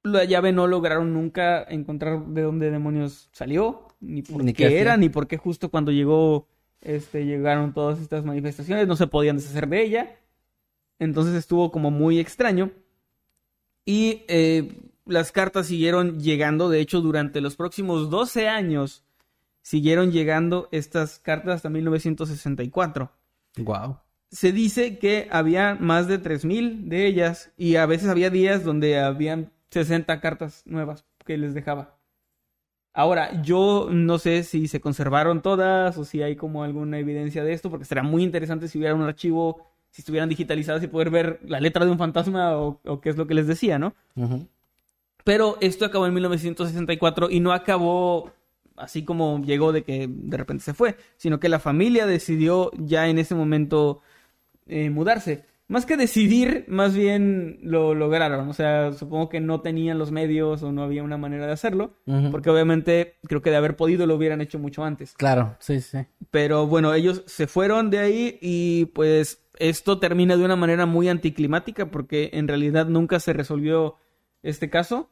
La 0.04 0.26
llave 0.26 0.52
no 0.52 0.68
lograron 0.68 1.14
nunca 1.14 1.64
encontrar 1.64 2.26
de 2.26 2.42
dónde 2.42 2.70
demonios 2.70 3.30
salió, 3.32 3.88
ni 4.02 4.22
por 4.24 4.44
Ni 4.44 4.52
qué 4.52 4.68
qué 4.68 4.80
era, 4.82 4.98
ni 4.98 5.08
por 5.08 5.28
qué 5.28 5.38
justo 5.38 5.70
cuando 5.70 5.94
llegó, 5.94 6.50
este, 6.82 7.26
llegaron 7.26 7.74
todas 7.74 8.02
estas 8.02 8.26
manifestaciones, 8.26 8.88
no 8.88 8.98
se 8.98 9.08
podían 9.08 9.38
deshacer 9.38 9.70
de 9.70 9.84
ella. 9.84 10.20
Entonces 11.00 11.34
estuvo 11.36 11.72
como 11.72 11.92
muy 11.92 12.20
extraño. 12.20 12.72
Y 13.86 14.24
eh, 14.28 14.70
las 15.06 15.32
cartas 15.32 15.68
siguieron 15.68 16.20
llegando, 16.20 16.70
de 16.70 16.82
hecho, 16.82 17.00
durante 17.00 17.40
los 17.40 17.56
próximos 17.56 18.10
12 18.10 18.50
años 18.50 19.06
siguieron 19.64 20.12
llegando 20.12 20.70
estas 20.72 21.18
cartas 21.18 21.56
hasta 21.56 21.70
1964 21.70 23.12
Wow. 23.58 23.98
se 24.30 24.52
dice 24.52 25.00
que 25.00 25.28
había 25.32 25.76
más 25.80 26.08
de 26.08 26.20
3000 26.20 26.90
de 26.90 27.08
ellas 27.08 27.52
y 27.58 27.78
a 27.78 27.86
veces 27.88 28.10
había 28.10 28.30
días 28.30 28.64
donde 28.64 29.00
habían 29.00 29.52
60 29.72 30.20
cartas 30.22 30.62
nuevas 30.66 31.06
que 31.26 31.38
les 31.38 31.56
dejaba. 31.56 31.98
Ahora, 32.96 33.42
yo 33.42 33.88
no 33.92 34.20
sé 34.20 34.44
si 34.44 34.68
se 34.68 34.80
conservaron 34.80 35.42
todas 35.42 35.98
o 35.98 36.06
si 36.06 36.22
hay 36.22 36.36
como 36.36 36.64
alguna 36.64 37.00
evidencia 37.00 37.44
de 37.44 37.54
esto, 37.54 37.72
porque 37.72 37.86
sería 37.86 38.04
muy 38.04 38.22
interesante 38.24 38.68
si 38.68 38.78
hubiera 38.78 38.94
un 38.94 39.02
archivo, 39.02 39.66
si 39.90 40.02
estuvieran 40.02 40.30
digitalizadas 40.30 40.84
y 40.84 40.88
poder 40.88 41.10
ver 41.10 41.40
la 41.44 41.60
letra 41.60 41.86
de 41.86 41.92
un 41.92 41.98
fantasma 41.98 42.56
o, 42.58 42.80
o 42.86 43.02
qué 43.02 43.10
es 43.10 43.18
lo 43.18 43.26
que 43.26 43.34
les 43.34 43.48
decía, 43.48 43.80
¿no? 43.80 43.96
Pero 45.24 45.58
esto 45.62 45.86
acabó 45.86 46.06
en 46.06 46.14
1964 46.14 47.30
y 47.32 47.40
no 47.40 47.52
acabó 47.52 48.32
así 48.78 49.04
como 49.04 49.42
llegó 49.44 49.72
de 49.72 49.84
que 49.84 50.08
de 50.10 50.38
repente 50.38 50.64
se 50.64 50.74
fue, 50.74 50.96
sino 51.18 51.40
que 51.40 51.50
la 51.50 51.60
familia 51.60 52.06
decidió 52.06 52.72
ya 52.78 53.08
en 53.08 53.20
ese 53.20 53.36
momento 53.36 54.02
eh, 54.68 54.90
mudarse. 54.90 55.46
Más 55.68 55.86
que 55.86 55.98
decidir, 55.98 56.66
más 56.68 56.94
bien 56.94 57.58
lo 57.64 57.96
lograron. 57.96 58.50
O 58.50 58.54
sea, 58.54 58.92
supongo 58.92 59.30
que 59.30 59.40
no 59.40 59.62
tenían 59.62 59.98
los 59.98 60.12
medios 60.12 60.62
o 60.62 60.72
no 60.72 60.84
había 60.84 61.04
una 61.04 61.18
manera 61.18 61.48
de 61.48 61.54
hacerlo, 61.54 61.96
porque 62.32 62.50
obviamente 62.50 63.16
creo 63.24 63.42
que 63.42 63.50
de 63.50 63.56
haber 63.56 63.76
podido 63.76 64.06
lo 64.06 64.16
hubieran 64.16 64.42
hecho 64.42 64.60
mucho 64.60 64.84
antes. 64.84 65.14
Claro, 65.14 65.56
sí, 65.60 65.80
sí. 65.80 66.00
Pero 66.32 66.68
bueno, 66.68 66.94
ellos 66.94 67.24
se 67.28 67.48
fueron 67.48 67.90
de 67.90 68.00
ahí 68.00 68.38
y 68.42 68.86
pues 68.88 69.42
esto 69.58 70.00
termina 70.00 70.36
de 70.36 70.44
una 70.44 70.58
manera 70.58 70.86
muy 70.86 71.08
anticlimática 71.08 71.88
porque 71.88 72.32
en 72.34 72.48
realidad 72.48 72.88
nunca 72.88 73.20
se 73.20 73.34
resolvió 73.34 73.96
este 74.44 74.70
caso. 74.70 75.10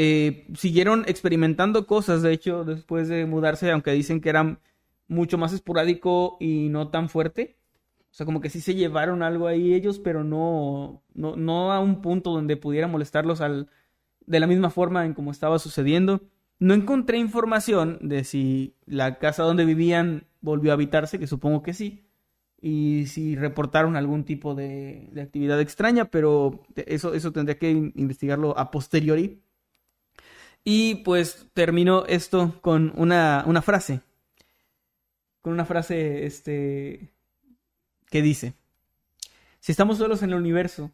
Eh, 0.00 0.46
siguieron 0.54 1.04
experimentando 1.08 1.86
cosas, 1.86 2.22
de 2.22 2.32
hecho, 2.32 2.64
después 2.64 3.08
de 3.08 3.26
mudarse, 3.26 3.70
aunque 3.72 3.90
dicen 3.92 4.20
que 4.20 4.28
era 4.28 4.60
mucho 5.08 5.38
más 5.38 5.52
esporádico 5.52 6.36
y 6.40 6.68
no 6.70 6.88
tan 6.90 7.08
fuerte. 7.08 7.56
O 8.10 8.14
sea, 8.14 8.24
como 8.26 8.40
que 8.40 8.48
sí 8.50 8.60
se 8.60 8.74
llevaron 8.74 9.22
algo 9.22 9.48
ahí 9.48 9.74
ellos, 9.74 9.98
pero 9.98 10.22
no, 10.24 11.02
no, 11.14 11.36
no 11.36 11.72
a 11.72 11.80
un 11.80 12.00
punto 12.00 12.30
donde 12.32 12.56
pudiera 12.56 12.86
molestarlos 12.86 13.40
al, 13.40 13.68
de 14.26 14.40
la 14.40 14.46
misma 14.46 14.70
forma 14.70 15.04
en 15.06 15.14
como 15.14 15.30
estaba 15.32 15.58
sucediendo. 15.58 16.22
No 16.60 16.74
encontré 16.74 17.18
información 17.18 17.98
de 18.00 18.24
si 18.24 18.74
la 18.86 19.18
casa 19.18 19.42
donde 19.44 19.64
vivían 19.64 20.26
volvió 20.40 20.70
a 20.72 20.74
habitarse, 20.74 21.18
que 21.18 21.26
supongo 21.26 21.62
que 21.62 21.74
sí, 21.74 22.04
y 22.60 23.06
si 23.06 23.36
reportaron 23.36 23.96
algún 23.96 24.24
tipo 24.24 24.54
de, 24.54 25.08
de 25.12 25.20
actividad 25.22 25.60
extraña, 25.60 26.06
pero 26.06 26.62
eso, 26.76 27.14
eso 27.14 27.32
tendría 27.32 27.58
que 27.58 27.70
in- 27.70 27.92
investigarlo 27.96 28.58
a 28.58 28.70
posteriori. 28.70 29.42
Y 30.70 30.96
pues 30.96 31.46
termino 31.54 32.04
esto 32.04 32.60
con 32.60 32.92
una, 32.94 33.42
una 33.46 33.62
frase. 33.62 34.02
Con 35.40 35.54
una 35.54 35.64
frase 35.64 36.26
este, 36.26 37.08
que 38.10 38.20
dice, 38.20 38.52
si 39.60 39.72
estamos 39.72 39.96
solos 39.96 40.22
en 40.22 40.28
el 40.28 40.36
universo... 40.36 40.90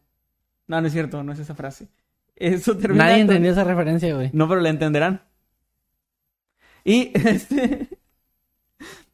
No, 0.67 0.79
no 0.79 0.87
es 0.87 0.93
cierto, 0.93 1.23
no 1.23 1.33
es 1.33 1.39
esa 1.39 1.55
frase. 1.55 1.89
Eso 2.37 2.77
termina 2.77 3.03
Nadie 3.03 3.19
entendió 3.23 3.51
esa 3.51 3.65
referencia, 3.65 4.15
güey. 4.15 4.29
no, 4.31 4.47
pero 4.47 4.61
la 4.61 4.69
entenderán. 4.69 5.21
Y 6.85 7.11
este. 7.27 7.89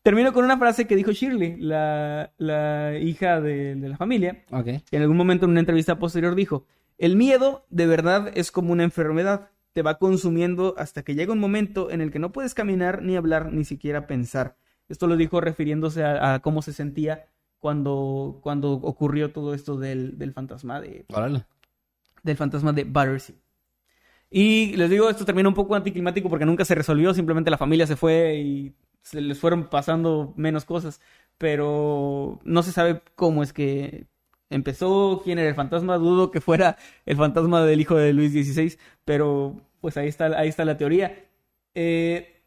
Termino 0.03 0.31
con 0.31 0.45
una 0.45 0.59
frase 0.59 0.85
que 0.85 0.95
dijo 0.95 1.11
Shirley, 1.11 1.57
la, 1.57 2.33
la 2.37 2.99
hija 2.99 3.41
de, 3.41 3.73
de 3.73 3.89
la 3.89 3.97
familia, 3.97 4.43
Ok. 4.51 4.65
que 4.65 4.95
en 4.97 5.01
algún 5.01 5.17
momento 5.17 5.45
en 5.45 5.51
una 5.51 5.59
entrevista 5.59 5.97
posterior 5.97 6.35
dijo: 6.35 6.67
El 6.99 7.15
miedo 7.15 7.65
de 7.71 7.87
verdad 7.87 8.31
es 8.35 8.51
como 8.51 8.71
una 8.71 8.83
enfermedad, 8.83 9.49
te 9.73 9.81
va 9.81 9.97
consumiendo 9.97 10.75
hasta 10.77 11.03
que 11.03 11.15
llega 11.15 11.33
un 11.33 11.39
momento 11.39 11.91
en 11.91 12.01
el 12.01 12.11
que 12.11 12.19
no 12.19 12.31
puedes 12.31 12.53
caminar, 12.53 13.01
ni 13.01 13.15
hablar, 13.15 13.53
ni 13.53 13.63
siquiera 13.65 14.07
pensar. 14.07 14.57
Esto 14.89 15.07
lo 15.07 15.15
dijo 15.15 15.39
refiriéndose 15.41 16.03
a, 16.03 16.33
a 16.33 16.39
cómo 16.41 16.61
se 16.61 16.73
sentía 16.73 17.25
cuando, 17.59 18.39
cuando 18.41 18.73
ocurrió 18.73 19.31
todo 19.31 19.53
esto 19.53 19.77
del, 19.77 20.17
del 20.17 20.33
fantasma 20.33 20.81
de, 20.81 21.05
Órale. 21.13 21.45
del 22.23 22.35
fantasma 22.35 22.73
de 22.73 22.83
Battersea. 22.83 23.35
Y 24.29 24.75
les 24.77 24.89
digo, 24.89 25.09
esto 25.09 25.25
terminó 25.25 25.49
un 25.49 25.55
poco 25.55 25.75
anticlimático 25.75 26.29
porque 26.29 26.45
nunca 26.45 26.65
se 26.65 26.75
resolvió, 26.75 27.13
simplemente 27.13 27.51
la 27.51 27.57
familia 27.57 27.85
se 27.85 27.95
fue 27.95 28.35
y 28.37 28.73
se 29.01 29.21
les 29.21 29.39
fueron 29.39 29.69
pasando 29.69 30.33
menos 30.37 30.65
cosas, 30.65 31.01
pero 31.37 32.39
no 32.43 32.63
se 32.63 32.71
sabe 32.71 33.01
cómo 33.15 33.43
es 33.43 33.53
que 33.53 34.07
empezó, 34.51 35.21
quién 35.23 35.39
era 35.39 35.49
el 35.49 35.55
fantasma, 35.55 35.97
dudo 35.97 36.31
que 36.31 36.41
fuera 36.41 36.77
el 37.05 37.17
fantasma 37.17 37.65
del 37.65 37.81
hijo 37.81 37.95
de 37.95 38.13
Luis 38.13 38.31
XVI, 38.31 38.77
pero 39.05 39.55
pues 39.81 39.97
ahí 39.97 40.07
está, 40.07 40.27
ahí 40.37 40.49
está 40.49 40.65
la 40.65 40.77
teoría. 40.77 41.17
Eh, 41.73 42.43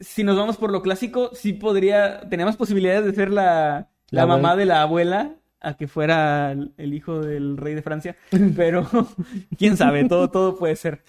si 0.00 0.24
nos 0.24 0.36
vamos 0.36 0.56
por 0.56 0.70
lo 0.70 0.82
clásico, 0.82 1.30
sí 1.34 1.52
podría, 1.54 2.28
tenía 2.28 2.44
más 2.46 2.56
posibilidades 2.56 3.04
de 3.06 3.14
ser 3.14 3.30
la, 3.30 3.88
la, 4.10 4.22
La 4.22 4.26
mamá 4.26 4.56
de 4.56 4.66
la 4.66 4.82
abuela 4.82 5.36
a 5.62 5.74
que 5.76 5.86
fuera 5.88 6.52
el, 6.52 6.94
hijo 6.94 7.20
del 7.20 7.56
rey 7.56 7.74
de 7.74 7.82
Francia, 7.82 8.16
pero 8.56 8.86
quién 9.58 9.76
sabe, 9.76 10.04
todo, 10.08 10.30
todo 10.30 10.56
puede 10.58 10.76
ser. 10.76 11.02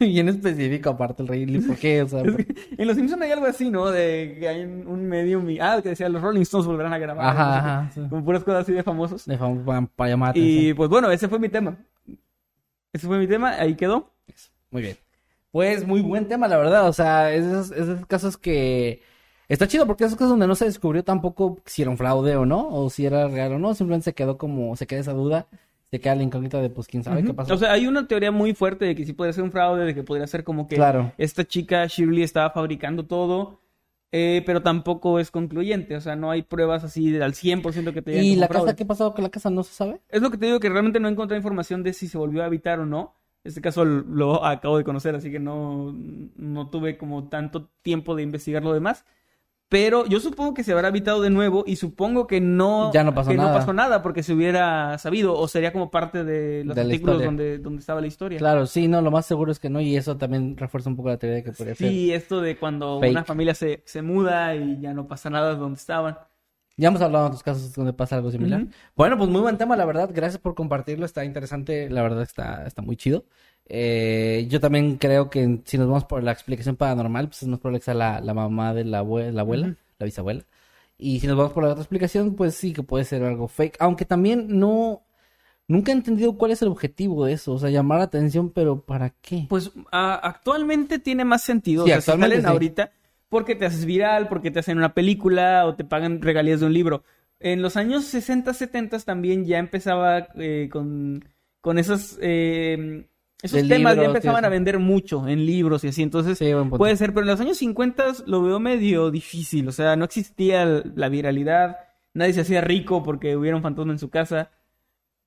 y 0.00 0.18
en 0.18 0.28
específico, 0.28 0.90
aparte 0.90 1.22
el 1.22 1.28
rey, 1.28 1.46
¿por 1.60 1.76
qué? 1.76 2.02
O 2.02 2.08
sea, 2.08 2.22
Es 2.22 2.36
que 2.36 2.54
en 2.76 2.86
Los 2.86 2.96
Simpsons 2.96 3.22
hay 3.22 3.30
algo 3.32 3.46
así, 3.46 3.70
¿no? 3.70 3.90
De 3.90 4.36
que 4.40 4.48
hay 4.48 4.62
un, 4.64 5.50
y... 5.50 5.58
Ah, 5.60 5.80
que 5.82 5.90
decía, 5.90 6.08
los 6.08 6.22
Rolling 6.22 6.42
Stones 6.42 6.66
volverán 6.66 6.92
a 6.92 6.98
grabar. 6.98 7.26
Ajá, 7.26 7.58
ajá, 7.58 7.90
sí. 7.92 8.00
Con 8.08 8.24
puras 8.24 8.42
cosas 8.44 8.62
así 8.62 8.72
de 8.72 8.82
famosos. 8.82 9.26
de 9.26 9.38
fam- 9.38 9.64
pa- 9.64 9.86
para 9.94 10.10
llamar 10.10 10.36
la 10.36 10.42
Y 10.42 10.74
pues 10.74 10.88
bueno, 10.88 11.10
ese 11.10 11.28
fue 11.28 11.38
mi 11.38 11.48
tema. 11.48 11.76
Ese 12.92 13.06
fue 13.06 13.18
mi 13.18 13.26
tema, 13.26 13.50
ahí 13.50 13.74
quedó. 13.74 14.12
Muy 14.70 14.82
bien. 14.82 14.96
Pues 15.50 15.86
muy 15.86 16.00
buen 16.00 16.28
tema, 16.28 16.48
la 16.48 16.56
verdad. 16.58 16.88
O 16.88 16.92
sea, 16.92 17.32
esos, 17.32 17.70
esos 17.70 18.04
casos 18.06 18.36
que. 18.36 19.02
Está 19.48 19.66
chido 19.66 19.86
porque 19.86 20.04
esos 20.04 20.16
casos 20.16 20.30
donde 20.30 20.46
no 20.46 20.54
se 20.54 20.66
descubrió 20.66 21.02
tampoco 21.02 21.58
si 21.64 21.82
era 21.82 21.90
un 21.90 21.96
fraude 21.96 22.36
o 22.36 22.44
no, 22.44 22.68
o 22.68 22.90
si 22.90 23.06
era 23.06 23.28
real 23.28 23.54
o 23.54 23.58
no. 23.58 23.74
Simplemente 23.74 24.04
se 24.04 24.14
quedó 24.14 24.36
como. 24.36 24.76
Se 24.76 24.86
queda 24.86 25.00
esa 25.00 25.12
duda. 25.14 25.46
Se 25.90 26.00
queda 26.00 26.14
la 26.16 26.22
incógnita 26.22 26.60
de, 26.60 26.68
pues, 26.68 26.86
quién 26.86 27.02
sabe 27.02 27.24
qué 27.24 27.32
pasó. 27.32 27.54
O 27.54 27.56
sea, 27.56 27.72
hay 27.72 27.86
una 27.86 28.06
teoría 28.06 28.30
muy 28.30 28.52
fuerte 28.54 28.84
de 28.84 28.94
que 28.94 29.06
sí 29.06 29.14
podría 29.14 29.32
ser 29.32 29.42
un 29.44 29.50
fraude, 29.50 29.86
de 29.86 29.94
que 29.94 30.02
podría 30.02 30.26
ser 30.26 30.44
como 30.44 30.68
que 30.68 30.76
Claro. 30.76 31.12
esta 31.16 31.46
chica 31.46 31.86
Shirley 31.86 32.22
estaba 32.24 32.50
fabricando 32.50 33.06
todo, 33.06 33.58
eh, 34.12 34.42
pero 34.44 34.60
tampoco 34.62 35.18
es 35.18 35.30
concluyente. 35.30 35.96
O 35.96 36.00
sea, 36.02 36.14
no 36.14 36.30
hay 36.30 36.42
pruebas 36.42 36.84
así 36.84 37.10
de- 37.10 37.24
al 37.24 37.32
100% 37.32 37.94
que 37.94 38.02
te 38.02 38.10
digan 38.10 38.26
¿Y 38.26 38.36
la 38.36 38.48
fraude. 38.48 38.66
casa? 38.66 38.76
¿Qué 38.76 38.84
pasó 38.84 39.14
con 39.14 39.22
la 39.24 39.30
casa? 39.30 39.48
¿No 39.48 39.62
se 39.62 39.72
sabe? 39.72 40.02
Es 40.10 40.20
lo 40.20 40.30
que 40.30 40.36
te 40.36 40.44
digo 40.44 40.60
que 40.60 40.68
realmente 40.68 41.00
no 41.00 41.08
encontré 41.08 41.38
información 41.38 41.82
de 41.82 41.94
si 41.94 42.06
se 42.06 42.18
volvió 42.18 42.42
a 42.42 42.46
habitar 42.46 42.80
o 42.80 42.84
no. 42.84 43.14
Este 43.42 43.62
caso 43.62 43.86
lo 43.86 44.44
acabo 44.44 44.76
de 44.76 44.84
conocer, 44.84 45.14
así 45.14 45.30
que 45.30 45.38
no, 45.40 45.94
no 46.36 46.68
tuve 46.68 46.98
como 46.98 47.28
tanto 47.28 47.70
tiempo 47.80 48.14
de 48.14 48.24
investigar 48.24 48.62
lo 48.62 48.74
demás. 48.74 49.06
Pero 49.70 50.06
yo 50.06 50.18
supongo 50.18 50.54
que 50.54 50.64
se 50.64 50.72
habrá 50.72 50.88
habitado 50.88 51.20
de 51.20 51.28
nuevo 51.28 51.62
y 51.66 51.76
supongo 51.76 52.26
que 52.26 52.40
no, 52.40 52.90
Ya 52.92 53.04
no 53.04 53.14
pasó 53.14 53.30
que 53.30 53.36
no 53.36 53.42
nada. 53.42 53.58
pasó 53.58 53.72
nada 53.74 54.02
porque 54.02 54.22
se 54.22 54.32
hubiera 54.32 54.96
sabido 54.96 55.34
o 55.38 55.46
sería 55.46 55.74
como 55.74 55.90
parte 55.90 56.24
de 56.24 56.64
los 56.64 56.74
De 56.74 56.80
artículos 56.82 57.22
donde, 57.22 57.58
donde 57.58 57.80
estaba 57.80 58.00
la 58.00 58.06
historia. 58.06 58.38
Claro, 58.38 58.64
sí, 58.66 58.88
no, 58.88 59.02
lo 59.02 59.10
más 59.10 59.26
seguro 59.26 59.52
es 59.52 59.58
que 59.58 59.68
no. 59.68 59.80
Y 59.82 59.94
eso 59.96 60.16
también 60.16 60.56
refuerza 60.56 60.88
un 60.88 60.96
poco 60.96 61.10
la 61.10 61.18
teoría 61.18 61.36
de 61.36 61.44
que 61.44 61.52
podría 61.52 61.74
ser. 61.74 61.88
Sí, 61.90 62.12
esto 62.14 62.40
de 62.40 62.56
cuando 62.56 62.98
Fake. 63.00 63.10
una 63.12 63.24
familia 63.24 63.54
se, 63.54 63.82
se 63.84 64.00
muda 64.00 64.54
y 64.56 64.80
ya 64.80 64.94
no 64.94 65.06
pasa 65.06 65.28
nada 65.28 65.50
de 65.50 65.56
donde 65.56 65.76
estaban. 65.78 66.16
Ya 66.78 66.88
hemos 66.88 67.02
hablado 67.02 67.24
de 67.24 67.28
otros 67.30 67.42
casos 67.42 67.74
donde 67.74 67.92
pasa 67.92 68.16
algo 68.16 68.30
similar. 68.30 68.64
Bueno, 68.96 69.18
pues 69.18 69.28
muy 69.28 69.40
buen 69.40 69.58
tema, 69.58 69.76
la 69.76 69.84
verdad. 69.84 70.10
Gracias 70.14 70.40
por 70.40 70.54
compartirlo. 70.54 71.04
Está 71.04 71.24
interesante. 71.24 71.90
La 71.90 72.02
verdad 72.02 72.22
está, 72.22 72.64
está 72.66 72.82
muy 72.82 72.96
chido. 72.96 73.24
Eh, 73.68 74.46
yo 74.50 74.60
también 74.60 74.96
creo 74.96 75.30
que 75.30 75.60
si 75.64 75.78
nos 75.78 75.88
vamos 75.88 76.04
por 76.04 76.22
la 76.22 76.32
explicación 76.32 76.76
paranormal, 76.76 77.28
pues 77.28 77.42
es 77.42 77.48
más 77.48 77.60
probable 77.60 77.80
que 77.80 77.84
sea 77.86 77.94
la, 77.94 78.20
la 78.20 78.34
mamá 78.34 78.74
de 78.74 78.84
la, 78.84 79.02
abue- 79.02 79.30
la 79.32 79.42
abuela, 79.42 79.68
Ujú. 79.68 79.76
la 79.98 80.06
bisabuela. 80.06 80.44
Y 80.98 81.20
si 81.20 81.26
nos 81.26 81.36
vamos 81.36 81.52
por 81.52 81.64
la 81.64 81.70
otra 81.70 81.82
explicación, 81.82 82.34
pues 82.34 82.54
sí 82.54 82.72
que 82.72 82.82
puede 82.82 83.04
ser 83.04 83.22
algo 83.24 83.48
fake. 83.48 83.76
Aunque 83.80 84.04
también 84.04 84.58
no... 84.58 85.02
Nunca 85.68 85.92
he 85.92 85.94
entendido 85.94 86.36
cuál 86.38 86.52
es 86.52 86.62
el 86.62 86.68
objetivo 86.68 87.26
de 87.26 87.34
eso. 87.34 87.52
O 87.52 87.58
sea, 87.58 87.70
llamar 87.70 87.98
la 87.98 88.04
atención, 88.04 88.50
pero 88.50 88.80
¿para 88.80 89.10
qué? 89.20 89.46
Pues 89.48 89.70
ah, 89.92 90.18
actualmente 90.22 90.98
tiene 90.98 91.24
más 91.24 91.42
sentido. 91.42 91.84
Sí, 91.84 91.90
o 91.90 91.92
sea, 91.92 92.00
si 92.00 92.06
actualmente 92.10 92.36
salen 92.36 92.46
sí. 92.46 92.52
ahorita 92.52 92.92
porque 93.28 93.54
te 93.54 93.66
haces 93.66 93.84
viral, 93.84 94.28
porque 94.28 94.50
te 94.50 94.58
hacen 94.60 94.78
una 94.78 94.94
película 94.94 95.66
o 95.66 95.74
te 95.74 95.84
pagan 95.84 96.22
regalías 96.22 96.60
de 96.60 96.66
un 96.66 96.72
libro. 96.72 97.02
En 97.40 97.62
los 97.62 97.76
años 97.76 98.04
60, 98.04 98.52
70 98.54 98.98
también 99.00 99.44
ya 99.44 99.58
empezaba 99.58 100.28
eh, 100.36 100.68
con, 100.72 101.24
con 101.60 101.78
esos, 101.78 102.18
eh, 102.20 103.06
esos 103.42 103.62
De 103.62 103.68
temas, 103.68 103.94
ya 103.94 104.04
empezaban 104.04 104.44
a 104.44 104.48
vender 104.48 104.78
mucho 104.78 105.28
en 105.28 105.46
libros 105.46 105.84
y 105.84 105.88
así. 105.88 106.02
Entonces, 106.02 106.38
Sí, 106.38 106.52
puede 106.76 106.96
ser, 106.96 107.10
pero 107.14 107.22
en 107.22 107.28
los 107.28 107.40
años 107.40 107.58
50 107.58 108.04
lo 108.26 108.42
veo 108.42 108.58
medio 108.58 109.10
difícil. 109.10 109.68
O 109.68 109.72
sea, 109.72 109.94
no 109.94 110.04
existía 110.04 110.64
la 110.64 111.08
viralidad, 111.08 111.78
nadie 112.14 112.32
se 112.32 112.40
hacía 112.40 112.60
rico 112.60 113.02
porque 113.02 113.36
hubiera 113.36 113.56
un 113.56 113.62
fantasma 113.62 113.92
en 113.92 113.98
su 113.98 114.10
casa. 114.10 114.50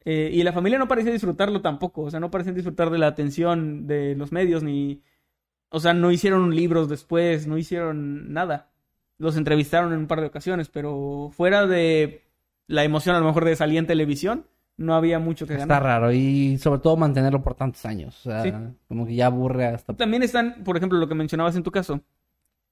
Eh, 0.03 0.31
y 0.33 0.43
la 0.43 0.51
familia 0.51 0.79
no 0.79 0.87
parecía 0.87 1.11
disfrutarlo 1.11 1.61
tampoco, 1.61 2.01
o 2.01 2.09
sea, 2.09 2.19
no 2.19 2.31
parecían 2.31 2.55
disfrutar 2.55 2.89
de 2.89 2.97
la 2.97 3.07
atención 3.07 3.87
de 3.87 4.15
los 4.15 4.31
medios, 4.31 4.63
ni... 4.63 5.03
O 5.69 5.79
sea, 5.79 5.93
no 5.93 6.11
hicieron 6.11 6.53
libros 6.53 6.89
después, 6.89 7.47
no 7.47 7.57
hicieron 7.57 8.33
nada. 8.33 8.71
Los 9.19 9.37
entrevistaron 9.37 9.93
en 9.93 9.99
un 9.99 10.07
par 10.07 10.19
de 10.19 10.27
ocasiones, 10.27 10.67
pero 10.69 11.29
fuera 11.31 11.65
de 11.65 12.23
la 12.67 12.83
emoción 12.83 13.15
a 13.15 13.19
lo 13.19 13.25
mejor 13.25 13.45
de 13.45 13.55
salir 13.55 13.77
en 13.77 13.87
televisión, 13.87 14.47
no 14.77 14.95
había 14.95 15.19
mucho 15.19 15.45
que 15.45 15.53
Está 15.53 15.65
ganar. 15.65 15.83
raro. 15.83 16.11
Y 16.11 16.57
sobre 16.57 16.79
todo 16.81 16.97
mantenerlo 16.97 17.41
por 17.43 17.55
tantos 17.55 17.85
años. 17.85 18.25
O 18.25 18.29
sea, 18.29 18.43
Sí. 18.43 18.51
como 18.87 19.05
que 19.05 19.15
ya 19.15 19.27
aburre 19.27 19.65
hasta... 19.67 19.93
También 19.95 20.23
están, 20.23 20.63
por 20.63 20.77
ejemplo, 20.77 20.97
lo 20.97 21.07
que 21.07 21.15
mencionabas 21.15 21.55
en 21.55 21.63
tu 21.63 21.71
caso. 21.71 22.01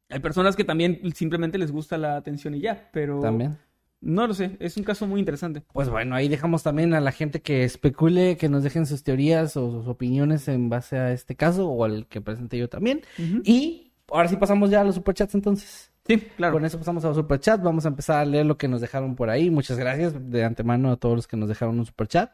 Hay 0.09 0.19
personas 0.19 0.55
que 0.55 0.63
también 0.63 0.99
simplemente 1.13 1.57
les 1.59 1.71
gusta 1.71 1.97
la 1.97 2.15
atención 2.15 2.55
y 2.55 2.61
ya, 2.61 2.89
pero... 2.91 3.19
También. 3.19 3.57
No 4.01 4.25
lo 4.27 4.33
sé, 4.33 4.55
es 4.61 4.77
un 4.77 4.83
caso 4.85 5.05
muy 5.05 5.19
interesante. 5.19 5.61
Pues 5.73 5.89
bueno, 5.89 6.15
ahí 6.15 6.29
dejamos 6.29 6.63
también 6.63 6.93
a 6.93 7.01
la 7.01 7.11
gente 7.11 7.41
que 7.41 7.65
especule, 7.65 8.37
que 8.37 8.47
nos 8.47 8.63
dejen 8.63 8.85
sus 8.85 9.03
teorías 9.03 9.57
o 9.57 9.69
sus 9.71 9.87
opiniones 9.87 10.47
en 10.47 10.69
base 10.69 10.97
a 10.97 11.11
este 11.11 11.35
caso 11.35 11.67
o 11.67 11.83
al 11.83 12.07
que 12.07 12.21
presenté 12.21 12.57
yo 12.57 12.69
también. 12.69 13.01
Y 13.43 13.91
ahora 14.09 14.29
sí 14.29 14.37
pasamos 14.37 14.69
ya 14.69 14.79
a 14.81 14.83
los 14.85 14.95
superchats 14.95 15.35
entonces. 15.35 15.88
Sí, 16.09 16.17
claro. 16.35 16.53
Con 16.53 16.65
eso 16.65 16.77
pasamos 16.79 17.05
a 17.05 17.09
los 17.09 17.17
superchats. 17.17 17.63
Vamos 17.63 17.85
a 17.85 17.89
empezar 17.89 18.17
a 18.19 18.25
leer 18.25 18.45
lo 18.45 18.57
que 18.57 18.67
nos 18.67 18.81
dejaron 18.81 19.15
por 19.15 19.29
ahí. 19.29 19.49
Muchas 19.51 19.77
gracias 19.77 20.13
de 20.31 20.43
antemano 20.43 20.91
a 20.91 20.97
todos 20.97 21.15
los 21.15 21.27
que 21.27 21.37
nos 21.37 21.47
dejaron 21.47 21.77
un 21.79 21.85
superchat. 21.85 22.31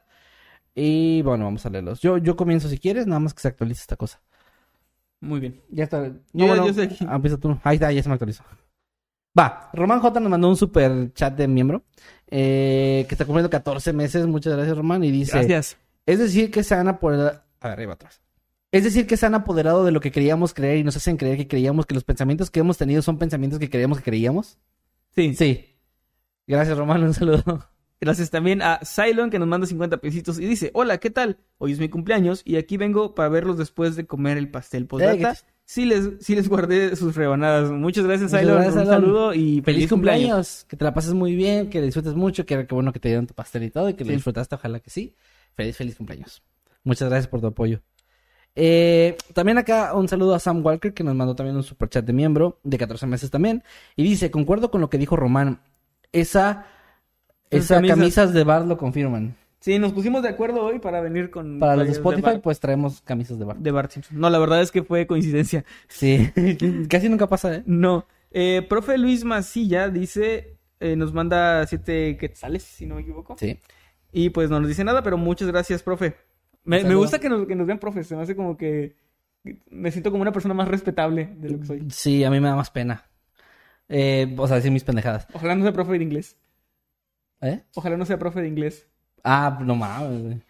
Y 0.73 1.21
bueno, 1.23 1.43
vamos 1.45 1.65
a 1.65 1.69
leerlos. 1.69 1.99
Yo, 1.99 2.17
yo 2.17 2.35
comienzo 2.35 2.69
si 2.69 2.77
quieres, 2.79 3.05
nada 3.05 3.19
más 3.19 3.33
que 3.33 3.41
se 3.41 3.49
actualice 3.49 3.81
esta 3.81 3.97
cosa. 3.97 4.21
Muy 5.19 5.39
bien. 5.41 5.61
Ya 5.69 5.83
está. 5.83 6.07
Yo 6.33 6.47
ya- 6.47 6.55
yo 6.55 6.65
estoy 6.67 6.85
aquí. 6.85 7.05
Ah, 7.07 7.15
empieza 7.15 7.37
tú. 7.37 7.57
Ahí 7.63 7.75
está, 7.75 7.91
ya 7.91 8.01
se 8.01 8.09
me 8.09 8.13
actualizó. 8.13 8.43
Va, 9.37 9.69
Román 9.73 9.99
J 9.99 10.19
nos 10.21 10.29
mandó 10.29 10.47
un 10.47 10.55
super 10.55 11.11
chat 11.13 11.35
de 11.35 11.47
miembro 11.47 11.83
eh, 12.27 13.05
que 13.09 13.13
está 13.15 13.25
cumpliendo 13.25 13.49
14 13.49 13.91
meses. 13.91 14.25
Muchas 14.25 14.53
gracias, 14.55 14.77
Román. 14.77 15.03
Y 15.03 15.11
dice: 15.11 15.33
Gracias. 15.37 15.77
Es 16.05 16.19
decir, 16.19 16.49
que 16.51 16.63
se 16.63 16.75
han 16.75 16.87
apoderado. 16.87 17.41
A 17.59 17.67
ver, 17.67 17.73
arriba 17.73 17.93
atrás. 17.93 18.21
Es 18.75 18.83
decir, 18.83 19.07
que 19.07 19.15
se 19.17 19.25
han 19.25 19.35
apoderado 19.35 19.85
de 19.85 19.91
lo 19.91 20.01
que 20.01 20.11
creíamos 20.11 20.53
creer 20.53 20.77
y 20.77 20.83
nos 20.83 20.97
hacen 20.97 21.17
creer 21.17 21.37
que 21.37 21.47
creíamos 21.47 21.85
que 21.85 21.93
los 21.95 22.03
pensamientos 22.03 22.49
que 22.51 22.59
hemos 22.59 22.77
tenido 22.77 23.01
son 23.01 23.17
pensamientos 23.17 23.59
que 23.59 23.69
creíamos 23.69 23.99
que 23.99 24.03
creíamos. 24.03 24.57
Sí. 25.15 25.33
Sí. 25.35 25.75
Gracias, 26.47 26.77
Román. 26.77 27.03
Un 27.03 27.13
saludo. 27.13 27.69
Gracias 28.01 28.29
también 28.29 28.61
a 28.61 28.81
Cylon 28.83 29.29
que 29.29 29.39
nos 29.39 29.47
manda 29.47 29.65
50 29.65 29.97
pesitos 29.97 30.37
y 30.39 30.45
dice, 30.45 30.69
hola, 30.73 30.97
¿qué 30.97 31.09
tal? 31.09 31.37
Hoy 31.57 31.71
es 31.71 31.79
mi 31.79 31.87
cumpleaños 31.87 32.41
y 32.43 32.57
aquí 32.57 32.75
vengo 32.75 33.15
para 33.15 33.29
verlos 33.29 33.57
después 33.57 33.95
de 33.95 34.05
comer 34.05 34.37
el 34.37 34.51
pastel. 34.51 34.85
Postdata, 34.85 35.13
Eh, 35.15 35.19
¿qué- 35.19 35.47
sí, 35.63 35.85
les, 35.85 36.09
sí 36.19 36.35
les 36.35 36.49
guardé 36.49 36.97
sus 36.97 37.15
rebanadas. 37.15 37.71
Muchas 37.71 38.03
gracias, 38.05 38.31
Cylon. 38.31 38.57
Un 38.57 38.71
Cylon. 38.71 38.85
saludo 38.87 39.33
y 39.33 39.61
Feliz 39.61 39.89
cumpleaños. 39.89 40.65
Que 40.67 40.75
te 40.75 40.83
la 40.83 40.93
pases 40.93 41.13
muy 41.13 41.33
bien, 41.35 41.69
que 41.69 41.81
disfrutes 41.81 42.13
mucho, 42.13 42.45
que, 42.45 42.67
que 42.67 42.75
bueno 42.75 42.91
que 42.91 42.99
te 42.99 43.07
dieron 43.07 43.25
tu 43.25 43.33
pastel 43.33 43.63
y 43.63 43.71
todo 43.71 43.87
y 43.89 43.93
que 43.93 44.03
lo 44.03 44.09
Sí. 44.09 44.15
disfrutaste, 44.15 44.53
ojalá 44.55 44.81
que 44.81 44.89
sí. 44.89 45.15
Feliz, 45.55 45.77
feliz 45.77 45.95
cumpleaños. 45.95 46.43
Muchas 46.83 47.07
gracias 47.09 47.27
por 47.29 47.39
tu 47.39 47.47
apoyo. 47.47 47.81
Eh, 48.55 49.17
también 49.33 49.57
acá 49.57 49.93
un 49.93 50.07
saludo 50.07 50.33
a 50.33 50.39
Sam 50.39 50.65
Walker 50.65 50.93
que 50.93 51.03
nos 51.03 51.15
mandó 51.15 51.35
también 51.35 51.55
un 51.57 51.63
super 51.63 51.89
chat 51.89 52.05
de 52.05 52.13
miembro 52.13 52.59
de 52.63 52.77
14 52.77 53.05
meses 53.05 53.29
también. 53.29 53.63
Y 53.95 54.03
dice, 54.03 54.31
concuerdo 54.31 54.71
con 54.71 54.81
lo 54.81 54.89
que 54.89 54.97
dijo 54.97 55.15
Román. 55.15 55.59
Esa, 56.11 56.65
esa 57.49 57.75
camisas. 57.75 57.97
camisas 57.97 58.33
de 58.33 58.43
bar 58.43 58.65
lo 58.65 58.77
confirman. 58.77 59.35
Sí, 59.59 59.79
nos 59.79 59.93
pusimos 59.93 60.21
de 60.21 60.29
acuerdo 60.29 60.63
hoy 60.63 60.79
para 60.79 61.01
venir 61.01 61.31
con... 61.31 61.59
Para 61.59 61.75
los 61.75 61.87
de 61.87 61.93
Spotify, 61.93 62.21
Bart- 62.21 62.41
pues 62.41 62.59
traemos 62.59 63.01
camisas 63.01 63.39
de 63.39 63.45
bar. 63.45 63.57
de 63.57 63.71
Bart 63.71 63.91
Simpson. 63.91 64.19
No, 64.19 64.29
la 64.29 64.37
verdad 64.37 64.61
es 64.61 64.71
que 64.71 64.83
fue 64.83 65.07
coincidencia. 65.07 65.65
Sí, 65.87 66.29
casi 66.89 67.09
nunca 67.09 67.27
pasa, 67.27 67.55
¿eh? 67.55 67.63
No. 67.65 68.05
Eh, 68.31 68.65
profe 68.69 68.97
Luis 68.97 69.23
Masilla 69.23 69.89
dice, 69.89 70.57
eh, 70.79 70.95
nos 70.95 71.13
manda 71.13 71.65
siete 71.67 72.15
quetzales, 72.17 72.61
si 72.63 72.85
no 72.85 72.95
me 72.95 73.01
equivoco. 73.01 73.35
Sí. 73.39 73.59
Y 74.11 74.29
pues 74.29 74.49
no 74.51 74.59
nos 74.59 74.69
dice 74.69 74.83
nada, 74.83 75.01
pero 75.01 75.17
muchas 75.17 75.47
gracias, 75.47 75.81
profe. 75.81 76.15
Me, 76.65 76.95
gusta 76.95 77.19
que 77.19 77.29
nos, 77.29 77.47
que 77.47 77.55
nos 77.55 77.67
vean 77.67 77.79
profes, 77.79 78.07
se 78.07 78.15
me 78.15 78.23
hace 78.23 78.35
como 78.35 78.57
que 78.57 78.95
me 79.69 79.91
siento 79.91 80.11
como 80.11 80.21
una 80.21 80.31
persona 80.31 80.53
más 80.53 80.67
respetable 80.67 81.29
de 81.37 81.49
lo 81.49 81.59
que 81.59 81.65
soy. 81.65 81.87
Sí, 81.89 82.23
a 82.23 82.31
mí 82.31 82.39
me 82.39 82.47
da 82.47 82.55
más 82.55 82.71
pena. 82.71 83.05
Eh, 83.87 84.33
o 84.37 84.47
sea, 84.47 84.55
decir 84.57 84.71
mis 84.71 84.83
pendejadas. 84.83 85.27
Ojalá 85.33 85.55
no 85.55 85.63
sea 85.63 85.73
profe 85.73 85.93
de 85.93 86.03
inglés. 86.03 86.37
¿Eh? 87.41 87.61
Ojalá 87.75 87.97
no 87.97 88.05
sea 88.05 88.17
profe 88.17 88.41
de 88.41 88.47
inglés. 88.47 88.87
Ah, 89.23 89.59
no 89.61 89.75
mames. 89.75 90.41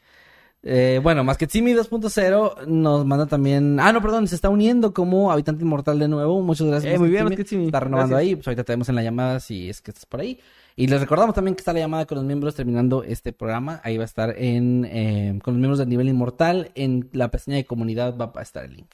Eh, 0.67 0.99
bueno, 1.03 1.23
más 1.23 1.37
que 1.37 1.47
Simi 1.47 1.73
2.0 1.73 2.65
nos 2.65 3.05
manda 3.05 3.27
también. 3.27 3.79
Ah, 3.79 3.91
no, 3.91 4.01
perdón, 4.01 4.27
se 4.27 4.35
está 4.35 4.49
uniendo 4.49 4.93
como 4.93 5.31
habitante 5.31 5.63
inmortal 5.63 5.99
de 5.99 6.07
nuevo. 6.07 6.41
Muchas 6.41 6.67
gracias. 6.67 6.95
Eh, 6.95 6.97
muy 6.97 7.09
bien, 7.09 7.25
Masketsimi. 7.25 7.65
Está 7.65 7.81
renovando 7.81 8.15
Gracias. 8.15 8.29
ahí. 8.29 8.35
Pues 8.35 8.47
ahorita 8.47 8.63
tenemos 8.63 8.89
en 8.89 8.95
la 8.95 9.03
llamada 9.03 9.39
si 9.39 9.69
es 9.69 9.81
que 9.81 9.91
estás 9.91 10.05
por 10.05 10.21
ahí. 10.21 10.39
Y 10.77 10.88
les 10.88 10.99
recordamos 10.99 11.34
también 11.34 11.56
que 11.56 11.61
está 11.61 11.72
la 11.72 11.80
llamada 11.80 12.06
con 12.06 12.18
los 12.18 12.26
miembros 12.26 12.56
terminando 12.56 13.03
este 13.03 13.31
programa. 13.31 13.80
Ahí 13.84 13.95
va 13.97 14.03
a 14.03 14.06
estar 14.06 14.35
en 14.38 14.85
eh, 14.85 15.39
con 15.41 15.53
los 15.53 15.60
miembros 15.60 15.80
del 15.80 15.88
nivel 15.89 16.10
inmortal. 16.10 16.72
En 16.76 17.10
la 17.14 17.31
pestaña 17.31 17.57
de 17.57 17.65
comunidad 17.65 18.18
va 18.18 18.31
a 18.35 18.41
estar 18.41 18.65
el 18.65 18.73
link. 18.76 18.91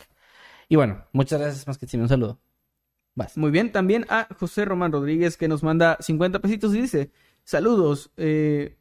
Y 0.70 0.76
bueno, 0.76 1.04
muchas 1.12 1.40
gracias, 1.42 1.66
Masketsimi. 1.68 2.04
Un 2.04 2.10
saludo. 2.10 2.40
Vas. 3.16 3.36
Muy 3.38 3.52
bien, 3.52 3.72
también 3.72 4.06
a 4.10 4.28
José 4.40 4.64
Román 4.64 4.92
Rodríguez 4.92 5.36
que 5.38 5.48
nos 5.50 5.64
manda 5.64 5.98
50 6.00 6.40
pesitos 6.40 6.74
y 6.74 6.82
dice, 6.82 7.12
saludos, 7.44 8.12
eh, 8.16 8.78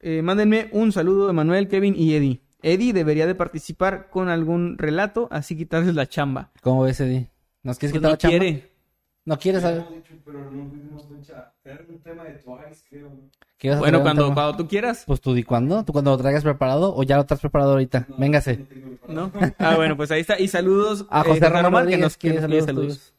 eh, 0.00 0.22
mándenme 0.22 0.68
un 0.72 0.92
saludo 0.92 1.26
de 1.26 1.32
Manuel, 1.32 1.66
Kevin 1.66 1.94
y 1.96 2.14
Eddie. 2.14 2.40
Eddie 2.62 2.92
debería 2.92 3.26
de 3.26 3.34
participar 3.34 4.10
con 4.10 4.28
algún 4.28 4.78
relato, 4.78 5.28
así 5.32 5.56
quitarles 5.56 5.94
la 5.94 6.06
chamba. 6.06 6.52
¿Cómo 6.62 6.82
ves, 6.82 7.00
Eddie? 7.00 7.30
¿Nos 7.64 7.78
quieres 7.78 7.92
Pues 7.92 8.00
quitar 8.00 8.10
no 8.10 8.10
la 8.10 8.18
chamba? 8.18 8.38
quiere. 8.38 8.73
¿No 9.26 9.38
quieres 9.38 9.62
saber? 9.62 9.84
pero 10.24 10.50
no 10.50 10.68
pudimos 10.68 11.08
fecha. 11.08 11.52
Era 11.64 11.84
un 11.88 11.98
tema 12.00 12.24
de 12.24 12.32
Twice, 12.32 12.84
creo. 12.88 13.10
¿Qué 13.56 13.68
ibas 13.68 13.78
a 13.78 13.80
Bueno, 13.80 14.02
cuando, 14.02 14.34
cuando 14.34 14.56
tú 14.56 14.68
quieras, 14.68 15.04
Pues 15.06 15.20
tú 15.20 15.32
di 15.32 15.42
cuándo, 15.42 15.82
tú 15.84 15.92
cuando 15.92 16.10
lo 16.10 16.18
traigas 16.18 16.42
preparado 16.42 16.94
o 16.94 17.02
ya 17.02 17.16
lo 17.16 17.24
traes 17.24 17.40
preparado 17.40 17.72
ahorita. 17.72 18.06
Véngase. 18.18 18.66
¿no? 19.08 19.32
Ah, 19.58 19.76
bueno, 19.76 19.96
pues 19.96 20.10
ahí 20.10 20.20
está. 20.20 20.38
Y 20.38 20.48
saludos 20.48 21.06
A 21.10 21.22
eh, 21.22 21.24
José 21.28 21.48
Román, 21.48 21.72
Rodríguez, 21.72 21.96
que 21.96 22.02
nos, 22.02 22.16
¿quiere 22.16 22.40
saludos? 22.62 23.14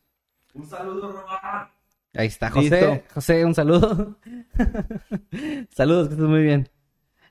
Un 0.54 0.70
saludo, 0.70 1.12
Román. 1.12 1.70
Ahí 2.14 2.28
está, 2.28 2.50
José. 2.50 2.70
Listo. 2.70 3.04
José, 3.14 3.46
un 3.46 3.56
saludo. 3.56 4.18
Saludos, 5.76 6.08
que 6.08 6.14
estés 6.14 6.30
muy 6.30 6.44
bien. 6.44 6.70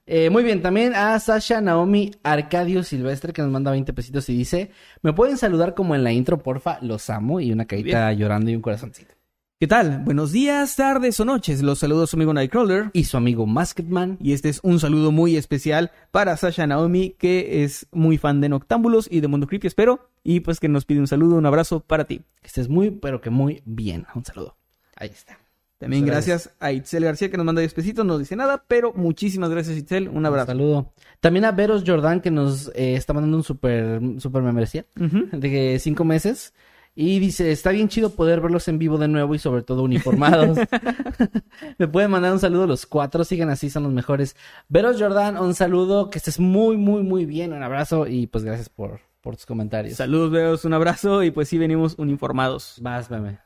Eh, 0.06 0.28
muy 0.28 0.44
bien, 0.44 0.60
también 0.60 0.94
a 0.94 1.18
Sasha 1.18 1.62
Naomi 1.62 2.10
Arcadio 2.22 2.82
Silvestre 2.82 3.32
que 3.32 3.40
nos 3.40 3.50
manda 3.50 3.70
20 3.70 3.92
pesitos 3.94 4.28
y 4.28 4.36
dice, 4.36 4.70
¿me 5.02 5.14
pueden 5.14 5.38
saludar 5.38 5.74
como 5.74 5.94
en 5.94 6.04
la 6.04 6.12
intro, 6.12 6.38
porfa? 6.38 6.78
Los 6.82 7.08
amo 7.08 7.40
y 7.40 7.52
una 7.52 7.64
carita 7.64 8.12
llorando 8.12 8.50
y 8.50 8.56
un 8.56 8.62
corazoncito. 8.62 9.14
¿Qué 9.58 9.68
tal? 9.68 10.00
Buenos 10.04 10.30
días, 10.30 10.76
tardes 10.76 11.18
o 11.20 11.24
noches. 11.24 11.62
Los 11.62 11.78
saludos 11.78 12.10
su 12.10 12.16
amigo 12.16 12.34
Nightcrawler. 12.34 12.90
Y 12.92 13.04
su 13.04 13.16
amigo 13.16 13.46
Masketman. 13.46 14.18
Y 14.20 14.32
este 14.34 14.50
es 14.50 14.60
un 14.62 14.78
saludo 14.78 15.10
muy 15.10 15.36
especial 15.36 15.90
para 16.10 16.36
Sasha 16.36 16.66
Naomi, 16.66 17.14
que 17.18 17.64
es 17.64 17.86
muy 17.90 18.18
fan 18.18 18.42
de 18.42 18.50
Noctámbulos 18.50 19.08
y 19.10 19.20
de 19.20 19.28
Mundo 19.28 19.46
Creepy, 19.46 19.68
espero. 19.68 20.10
Y 20.22 20.40
pues 20.40 20.60
que 20.60 20.68
nos 20.68 20.84
pide 20.84 21.00
un 21.00 21.06
saludo, 21.06 21.36
un 21.36 21.46
abrazo 21.46 21.80
para 21.80 22.04
ti. 22.04 22.22
Que 22.42 22.48
estés 22.48 22.68
muy, 22.68 22.90
pero 22.90 23.22
que 23.22 23.30
muy 23.30 23.62
bien. 23.64 24.06
Un 24.14 24.24
saludo. 24.24 24.56
Ahí 24.96 25.08
está. 25.08 25.38
También 25.84 26.02
Muchas 26.04 26.26
gracias, 26.26 26.50
a 26.60 26.72
Itzel 26.72 27.04
García 27.04 27.30
que 27.30 27.36
nos 27.36 27.46
manda 27.46 27.60
10 27.60 27.74
pesitos, 27.74 28.04
no 28.04 28.18
dice 28.18 28.36
nada, 28.36 28.64
pero 28.68 28.92
muchísimas 28.94 29.50
gracias 29.50 29.76
Itzel, 29.78 30.08
un 30.08 30.18
Un 30.18 30.26
abrazo. 30.26 30.46
saludo. 30.48 30.92
También 31.20 31.44
a 31.44 31.52
Veros 31.52 31.84
Jordan 31.86 32.20
que 32.20 32.30
nos 32.30 32.68
eh, 32.74 32.94
está 32.96 33.12
mandando 33.12 33.36
un 33.38 33.42
super, 33.44 34.00
super 34.18 34.42
membresía. 34.42 34.84
Ujú. 35.00 35.28
de 35.32 35.78
cinco 35.80 36.04
meses. 36.04 36.52
Y 36.96 37.18
dice, 37.18 37.50
está 37.50 37.70
bien 37.72 37.88
chido 37.88 38.10
poder 38.10 38.40
verlos 38.40 38.68
en 38.68 38.78
vivo 38.78 38.98
de 38.98 39.08
nuevo 39.08 39.34
y 39.34 39.40
sobre 39.40 39.62
todo 39.62 39.82
uniformados. 39.82 40.56
Me 41.78 41.88
pueden 41.88 42.10
mandar 42.10 42.32
un 42.32 42.38
saludo 42.38 42.68
los 42.68 42.86
cuatro, 42.86 43.24
sigan 43.24 43.50
así, 43.50 43.68
son 43.68 43.82
los 43.82 43.92
mejores. 43.92 44.36
Veros 44.68 44.96
Jordan, 45.00 45.36
un 45.38 45.54
saludo, 45.54 46.08
que 46.08 46.18
estés 46.18 46.38
muy, 46.38 46.76
muy, 46.76 47.02
muy 47.02 47.26
bien, 47.26 47.52
un 47.52 47.64
abrazo 47.64 48.06
y 48.06 48.28
pues 48.28 48.44
gracias 48.44 48.68
por, 48.68 49.00
por 49.20 49.34
tus 49.34 49.44
comentarios. 49.44 49.96
Saludos, 49.96 50.30
veos, 50.30 50.64
un 50.64 50.72
abrazo 50.74 51.24
y 51.24 51.32
pues 51.32 51.48
sí 51.48 51.58
venimos 51.58 51.96
uniformados. 51.98 52.76
Vas, 52.80 53.10
meme. 53.10 53.38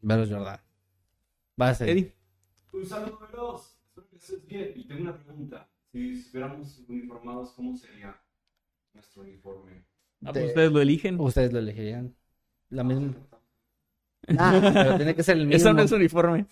Veros 0.00 0.30
Jordan. 0.30 0.60
Vas, 1.56 1.80
Eddie. 1.80 1.92
Eddie. 1.92 2.14
Un 2.72 2.86
saludo, 2.86 3.18
veloz. 3.30 3.78
Espero 3.86 4.08
que 4.08 4.16
estés 4.16 4.46
bien. 4.46 4.72
Y 4.74 4.86
tengo 4.86 5.02
una 5.02 5.16
pregunta. 5.16 5.68
Si 5.92 6.12
estuviéramos 6.12 6.78
uniformados, 6.88 7.52
¿cómo 7.52 7.76
sería 7.76 8.20
nuestro 8.92 9.22
uniforme? 9.22 9.84
Ah, 10.24 10.32
pues 10.32 10.46
ustedes 10.46 10.72
lo 10.72 10.80
eligen. 10.80 11.18
Ustedes 11.20 11.52
lo 11.52 11.58
elegirían. 11.58 12.14
La 12.70 12.84
misma. 12.84 13.14
Ah, 14.38 14.70
pero 14.74 14.96
tiene 14.96 15.14
que 15.14 15.22
ser 15.22 15.38
el 15.38 15.46
mismo. 15.46 15.56
Eso 15.56 15.72
no 15.72 15.82
es 15.82 15.92
uniforme. 15.92 16.46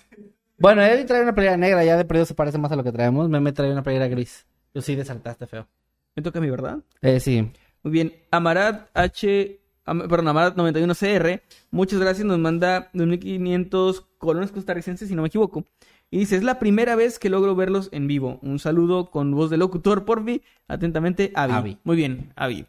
Bueno, 0.58 0.82
Eddie 0.82 1.04
trae 1.04 1.22
una 1.22 1.34
playera 1.34 1.56
negra, 1.56 1.84
ya 1.84 1.96
de 1.96 2.04
perdido 2.06 2.24
se 2.24 2.34
parece 2.34 2.56
más 2.56 2.72
a 2.72 2.76
lo 2.76 2.84
que 2.84 2.92
traemos. 2.92 3.28
Meme 3.28 3.52
trae 3.52 3.70
una 3.70 3.82
playera 3.82 4.08
gris. 4.08 4.46
Yo 4.72 4.80
sí 4.80 4.94
desaltaste 4.94 5.46
feo. 5.46 5.68
Me 6.14 6.22
toca 6.22 6.38
a 6.38 6.42
mí, 6.42 6.48
¿verdad? 6.48 6.78
Eh, 7.02 7.20
sí. 7.20 7.52
Muy 7.82 7.92
bien. 7.92 8.14
Amarat 8.30 8.88
H. 8.94 9.60
Perdón, 9.86 10.28
Amarat 10.28 10.56
91CR. 10.56 11.40
Muchas 11.70 12.00
gracias. 12.00 12.26
Nos 12.26 12.38
manda 12.38 12.90
2.500 12.92 14.04
colones 14.18 14.50
costarricenses, 14.50 15.08
si 15.08 15.14
no 15.14 15.22
me 15.22 15.28
equivoco. 15.28 15.64
Y 16.10 16.18
dice, 16.18 16.36
es 16.36 16.42
la 16.42 16.58
primera 16.58 16.96
vez 16.96 17.18
que 17.18 17.30
logro 17.30 17.56
verlos 17.56 17.88
en 17.92 18.06
vivo. 18.06 18.38
Un 18.42 18.58
saludo 18.58 19.10
con 19.10 19.32
voz 19.32 19.50
de 19.50 19.56
locutor, 19.56 20.04
por 20.04 20.22
mí. 20.22 20.42
Atentamente, 20.68 21.32
Avi. 21.34 21.52
Avi. 21.52 21.78
Muy 21.84 21.96
bien, 21.96 22.32
Avi. 22.36 22.66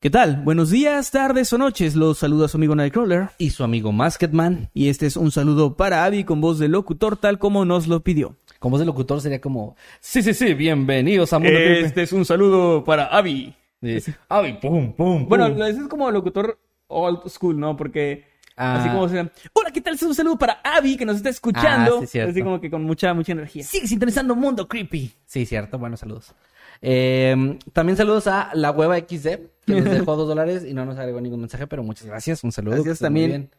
¿Qué 0.00 0.10
tal? 0.10 0.42
Buenos 0.44 0.70
días, 0.70 1.10
tardes 1.10 1.52
o 1.52 1.58
noches. 1.58 1.96
Los 1.96 2.18
saluda 2.18 2.46
su 2.46 2.58
amigo 2.58 2.74
Nightcrawler. 2.74 3.30
Y 3.38 3.50
su 3.50 3.64
amigo 3.64 3.90
Masketman. 3.90 4.68
Y 4.74 4.88
este 4.88 5.06
es 5.06 5.16
un 5.16 5.30
saludo 5.30 5.76
para 5.76 6.04
Avi 6.04 6.24
con 6.24 6.40
voz 6.40 6.58
de 6.58 6.68
locutor, 6.68 7.16
tal 7.16 7.38
como 7.38 7.64
nos 7.64 7.88
lo 7.88 8.00
pidió. 8.00 8.36
Como 8.58 8.72
voz 8.72 8.80
de 8.80 8.86
locutor 8.86 9.20
sería 9.20 9.40
como... 9.40 9.76
Sí, 10.00 10.22
sí, 10.22 10.34
sí, 10.34 10.52
bienvenidos 10.54 11.32
a 11.32 11.38
Mundo 11.38 11.54
Creepy". 11.54 11.86
Este 11.86 12.02
es 12.02 12.12
un 12.12 12.24
saludo 12.24 12.84
para 12.84 13.06
Avi. 13.06 13.54
Sí. 14.00 14.12
Ay, 14.28 14.58
pum, 14.60 14.92
pum, 14.94 15.26
Bueno, 15.28 15.48
lo- 15.48 15.66
ese 15.66 15.80
es 15.80 15.88
como 15.88 16.10
locutor 16.10 16.58
old 16.88 17.28
school, 17.28 17.58
¿no? 17.58 17.76
Porque 17.76 18.24
Ah. 18.56 18.76
así 18.80 18.88
como 18.88 19.08
se 19.08 19.18
hola, 19.18 19.70
¿qué 19.72 19.80
tal? 19.80 19.94
Es 19.94 20.02
un 20.02 20.14
saludo 20.14 20.38
para 20.38 20.60
Abby 20.62 20.96
que 20.96 21.04
nos 21.04 21.16
está 21.16 21.28
escuchando. 21.28 22.00
Ah, 22.02 22.06
sí, 22.06 22.20
así 22.20 22.42
como 22.42 22.60
que 22.60 22.70
con 22.70 22.84
mucha, 22.84 23.12
mucha 23.12 23.32
energía. 23.32 23.64
Sigue 23.64 23.86
sintonizando 23.88 24.34
Mundo 24.36 24.68
Creepy. 24.68 25.12
Sí, 25.26 25.44
cierto. 25.44 25.78
Bueno, 25.78 25.96
saludos. 25.96 26.34
Eh, 26.80 27.58
también 27.72 27.96
saludos 27.96 28.26
a 28.26 28.50
la 28.54 28.70
hueva 28.70 28.96
XD, 28.98 29.38
que 29.66 29.80
nos 29.80 29.84
dejó 29.84 30.14
dos 30.16 30.28
dólares 30.28 30.64
y 30.68 30.74
no 30.74 30.84
nos 30.84 30.98
agregó 30.98 31.20
ningún 31.20 31.40
mensaje, 31.40 31.66
pero 31.66 31.82
muchas 31.82 32.06
gracias. 32.06 32.44
Un 32.44 32.52
saludo. 32.52 32.74
Gracias 32.76 32.98
también. 33.00 33.50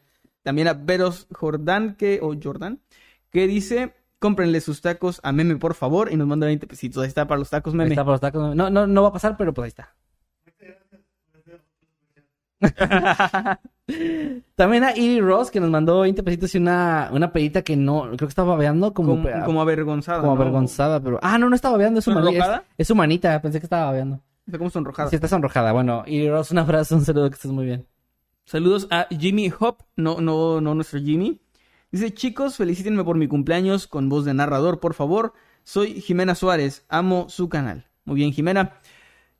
También 0.42 0.68
a 0.68 0.74
Veros 0.74 1.26
Jordán, 1.32 1.96
que, 1.96 2.20
o 2.22 2.34
Jordan, 2.40 2.78
que 3.30 3.46
dice, 3.48 3.92
cómprenle 4.20 4.60
sus 4.60 4.80
tacos 4.80 5.20
a 5.24 5.32
Meme, 5.32 5.56
por 5.56 5.74
favor, 5.74 6.10
y 6.12 6.16
nos 6.16 6.26
manda 6.28 6.46
20 6.46 6.66
pesitos. 6.68 7.02
Ahí 7.02 7.08
está 7.08 7.26
para 7.26 7.38
los 7.40 7.50
tacos, 7.50 7.72
Ahí 7.74 7.78
Meme. 7.78 7.90
está 7.90 8.04
para 8.04 8.12
los 8.12 8.20
tacos. 8.20 8.54
No, 8.54 8.70
no, 8.70 8.86
no 8.86 9.02
va 9.02 9.08
a 9.08 9.12
pasar, 9.12 9.36
pero 9.36 9.52
pues 9.52 9.64
ahí 9.64 9.68
está. 9.70 9.94
También 14.56 14.84
a 14.84 14.92
Edie 14.92 15.20
Ross, 15.20 15.50
que 15.50 15.60
nos 15.60 15.70
mandó 15.70 16.00
20 16.00 16.22
pesitos 16.22 16.54
y 16.54 16.58
una, 16.58 17.08
una 17.12 17.32
pedita 17.32 17.62
que 17.62 17.76
no, 17.76 18.02
creo 18.02 18.18
que 18.18 18.26
estaba 18.26 18.54
babeando 18.54 18.92
como, 18.94 19.22
como, 19.22 19.44
como 19.44 19.60
avergonzada. 19.60 20.20
como 20.20 20.34
¿no? 20.34 20.40
avergonzada, 20.40 21.00
pero... 21.00 21.18
Ah, 21.22 21.38
no, 21.38 21.48
no 21.48 21.54
estaba 21.56 21.72
babeando, 21.72 21.98
es 21.98 22.04
su 22.04 22.12
manita. 22.12 22.56
Es, 22.56 22.62
es 22.78 22.88
su 22.88 22.94
manita, 22.94 23.40
pensé 23.40 23.60
que 23.60 23.66
estaba 23.66 23.86
babeando. 23.86 24.20
Está 24.46 24.58
como 24.58 24.70
sonrojada. 24.70 25.10
Sí, 25.10 25.16
está 25.16 25.28
sonrojada. 25.28 25.72
Bueno, 25.72 26.04
Edie 26.06 26.30
Ross, 26.30 26.50
un 26.50 26.58
abrazo, 26.58 26.96
un 26.96 27.04
saludo, 27.04 27.28
que 27.28 27.34
estés 27.34 27.50
muy 27.50 27.66
bien. 27.66 27.86
Saludos 28.44 28.86
a 28.90 29.08
Jimmy 29.10 29.52
Hop, 29.58 29.82
no, 29.96 30.20
no, 30.20 30.60
no 30.60 30.74
nuestro 30.74 31.00
Jimmy. 31.00 31.40
Dice, 31.90 32.14
chicos, 32.14 32.56
felicítenme 32.56 33.02
por 33.02 33.16
mi 33.16 33.26
cumpleaños 33.26 33.88
con 33.88 34.08
voz 34.08 34.24
de 34.24 34.34
narrador, 34.34 34.78
por 34.78 34.94
favor. 34.94 35.32
Soy 35.64 36.00
Jimena 36.00 36.36
Suárez, 36.36 36.84
amo 36.88 37.28
su 37.28 37.48
canal. 37.48 37.86
Muy 38.04 38.16
bien, 38.16 38.32
Jimena. 38.32 38.78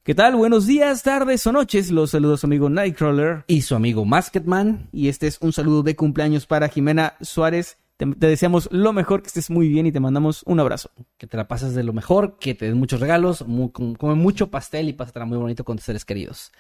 ¿Qué 0.07 0.15
tal? 0.15 0.37
Buenos 0.37 0.69
días, 0.69 1.03
tardes 1.03 1.45
o 1.49 1.53
noches. 1.53 1.91
Los 1.91 2.13
saludos 2.13 2.39
a 2.39 2.41
su 2.43 2.47
amigo 2.47 2.71
Nightcrawler. 2.71 3.43
Y 3.49 3.63
su 3.63 3.75
amigo 3.75 4.05
Masketman. 4.05 4.89
Y 4.93 5.09
este 5.09 5.27
es 5.27 5.39
un 5.41 5.53
saludo 5.53 5.83
de 5.83 5.97
cumpleaños 5.97 6.47
para 6.47 6.69
Jimena 6.69 7.15
Suárez. 7.21 7.79
Te, 7.97 8.07
te 8.07 8.29
deseamos 8.29 8.69
lo 8.71 8.93
mejor, 8.93 9.21
que 9.23 9.27
estés 9.27 9.51
muy 9.51 9.69
bien 9.69 9.85
y 9.85 9.91
te 9.91 9.99
mandamos 9.99 10.45
un 10.45 10.61
abrazo. 10.61 10.93
Que 11.19 11.27
te 11.27 11.37
la 11.37 11.49
pases 11.49 11.75
de 11.75 11.83
lo 11.83 11.93
mejor, 11.93 12.39
que 12.39 12.55
te 12.55 12.67
den 12.67 12.79
muchos 12.79 13.01
regalos, 13.01 13.45
mu- 13.49 13.73
com- 13.73 13.97
come 13.97 14.15
mucho 14.15 14.49
pastel 14.49 14.89
y 14.89 14.93
pásatela 14.93 15.25
muy 15.25 15.39
bonito 15.39 15.65
con 15.65 15.77
tus 15.77 15.87
seres 15.87 16.05
queridos. 16.05 16.53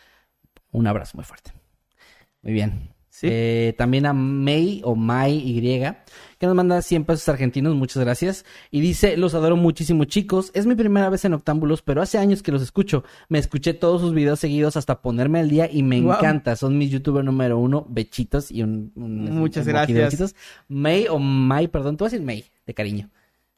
Un 0.73 0.89
abrazo 0.89 1.16
muy 1.16 1.24
fuerte. 1.24 1.52
Muy 2.43 2.52
bien. 2.52 2.90
Sí. 3.10 3.28
Eh, 3.31 3.74
también 3.78 4.06
a 4.06 4.12
May 4.12 4.81
o 4.85 4.97
May 4.97 5.36
Y, 5.39 5.60
que 6.39 6.47
nos 6.47 6.55
manda 6.55 6.83
100 6.83 7.05
pesos 7.05 7.29
argentinos, 7.29 7.75
muchas 7.75 8.03
gracias. 8.05 8.45
Y 8.71 8.81
dice, 8.81 9.17
los 9.17 9.35
adoro 9.35 9.57
muchísimo 9.57 10.05
chicos, 10.05 10.51
es 10.55 10.67
mi 10.67 10.75
primera 10.75 11.09
vez 11.09 11.25
en 11.25 11.33
Octámbulos, 11.35 11.83
pero 11.83 12.03
hace 12.03 12.19
años 12.19 12.43
que 12.43 12.53
los 12.53 12.63
escucho. 12.63 13.05
Me 13.29 13.39
escuché 13.39 13.73
todos 13.75 14.01
sus 14.01 14.13
videos 14.13 14.39
seguidos 14.41 14.77
hasta 14.77 15.01
ponerme 15.01 15.41
al 15.41 15.49
día 15.49 15.69
y 15.73 15.83
me 15.83 16.01
Wow. 16.01 16.15
encanta. 16.15 16.57
Son 16.57 16.77
mis 16.77 16.91
youtuber 16.91 17.25
número 17.25 17.59
uno, 17.59 17.87
bechitos 17.89 18.51
y 18.51 18.63
un... 18.63 18.93
un- 18.97 19.37
Muchas 19.39 19.67
un 19.67 19.73
gracias. 19.73 20.35
May 20.69 21.07
o 21.09 21.19
May, 21.19 21.69
perdón, 21.69 21.97
tú 21.97 22.05
vas 22.05 22.13
a 22.13 22.17
decir 22.17 22.27
May, 22.27 22.45
de 22.67 22.75
cariño. 22.75 23.11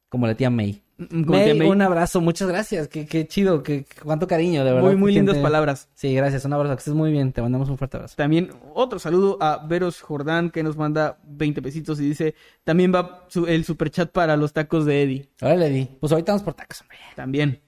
Como 0.09 0.27
la 0.27 0.35
tía 0.35 0.49
May. 0.51 0.83
Mm, 0.97 1.23
como 1.25 1.39
May, 1.39 1.61
un 1.61 1.83
abrazo, 1.83 2.21
muchas 2.21 2.49
gracias. 2.49 2.89
Qué, 2.89 3.07
qué 3.07 3.27
chido, 3.29 3.63
qué, 3.63 3.85
cuánto 4.03 4.27
cariño, 4.27 4.65
de 4.65 4.73
verdad. 4.73 4.87
Muy, 4.89 4.97
muy 4.97 5.13
lindas 5.13 5.37
palabras. 5.39 5.89
Sí, 5.95 6.15
gracias, 6.15 6.45
un 6.45 6.53
abrazo, 6.55 6.75
que 6.75 6.79
estés 6.81 6.95
muy 6.95 7.13
bien. 7.13 7.33
Te 7.33 7.41
mandamos 7.43 7.69
un 7.69 7.79
fuerte 7.79 7.99
abrazo. 7.99 8.15
También 8.17 8.51
otro 8.75 8.99
saludo 8.99 9.37
a 9.41 9.65
Veros 9.67 10.01
Jordán, 10.01 10.51
que 10.51 10.63
nos 10.63 10.77
manda 10.77 11.19
20 11.25 11.63
pesitos 11.63 12.01
y 12.01 12.09
dice, 12.09 12.35
también 12.65 12.93
va 12.93 13.27
su- 13.29 13.47
el 13.47 13.65
superchat 13.65 14.11
para 14.11 14.37
los 14.37 14.53
tacos 14.53 14.87
de 14.87 15.03
Eddie. 15.03 15.29
Órale, 15.43 15.69
Di. 15.71 15.89
Pues 16.01 16.11
ahorita 16.11 16.33
vamos 16.33 16.43
por 16.43 16.55
tacos, 16.55 16.81
hombre. 16.81 16.99
También. 17.15 17.61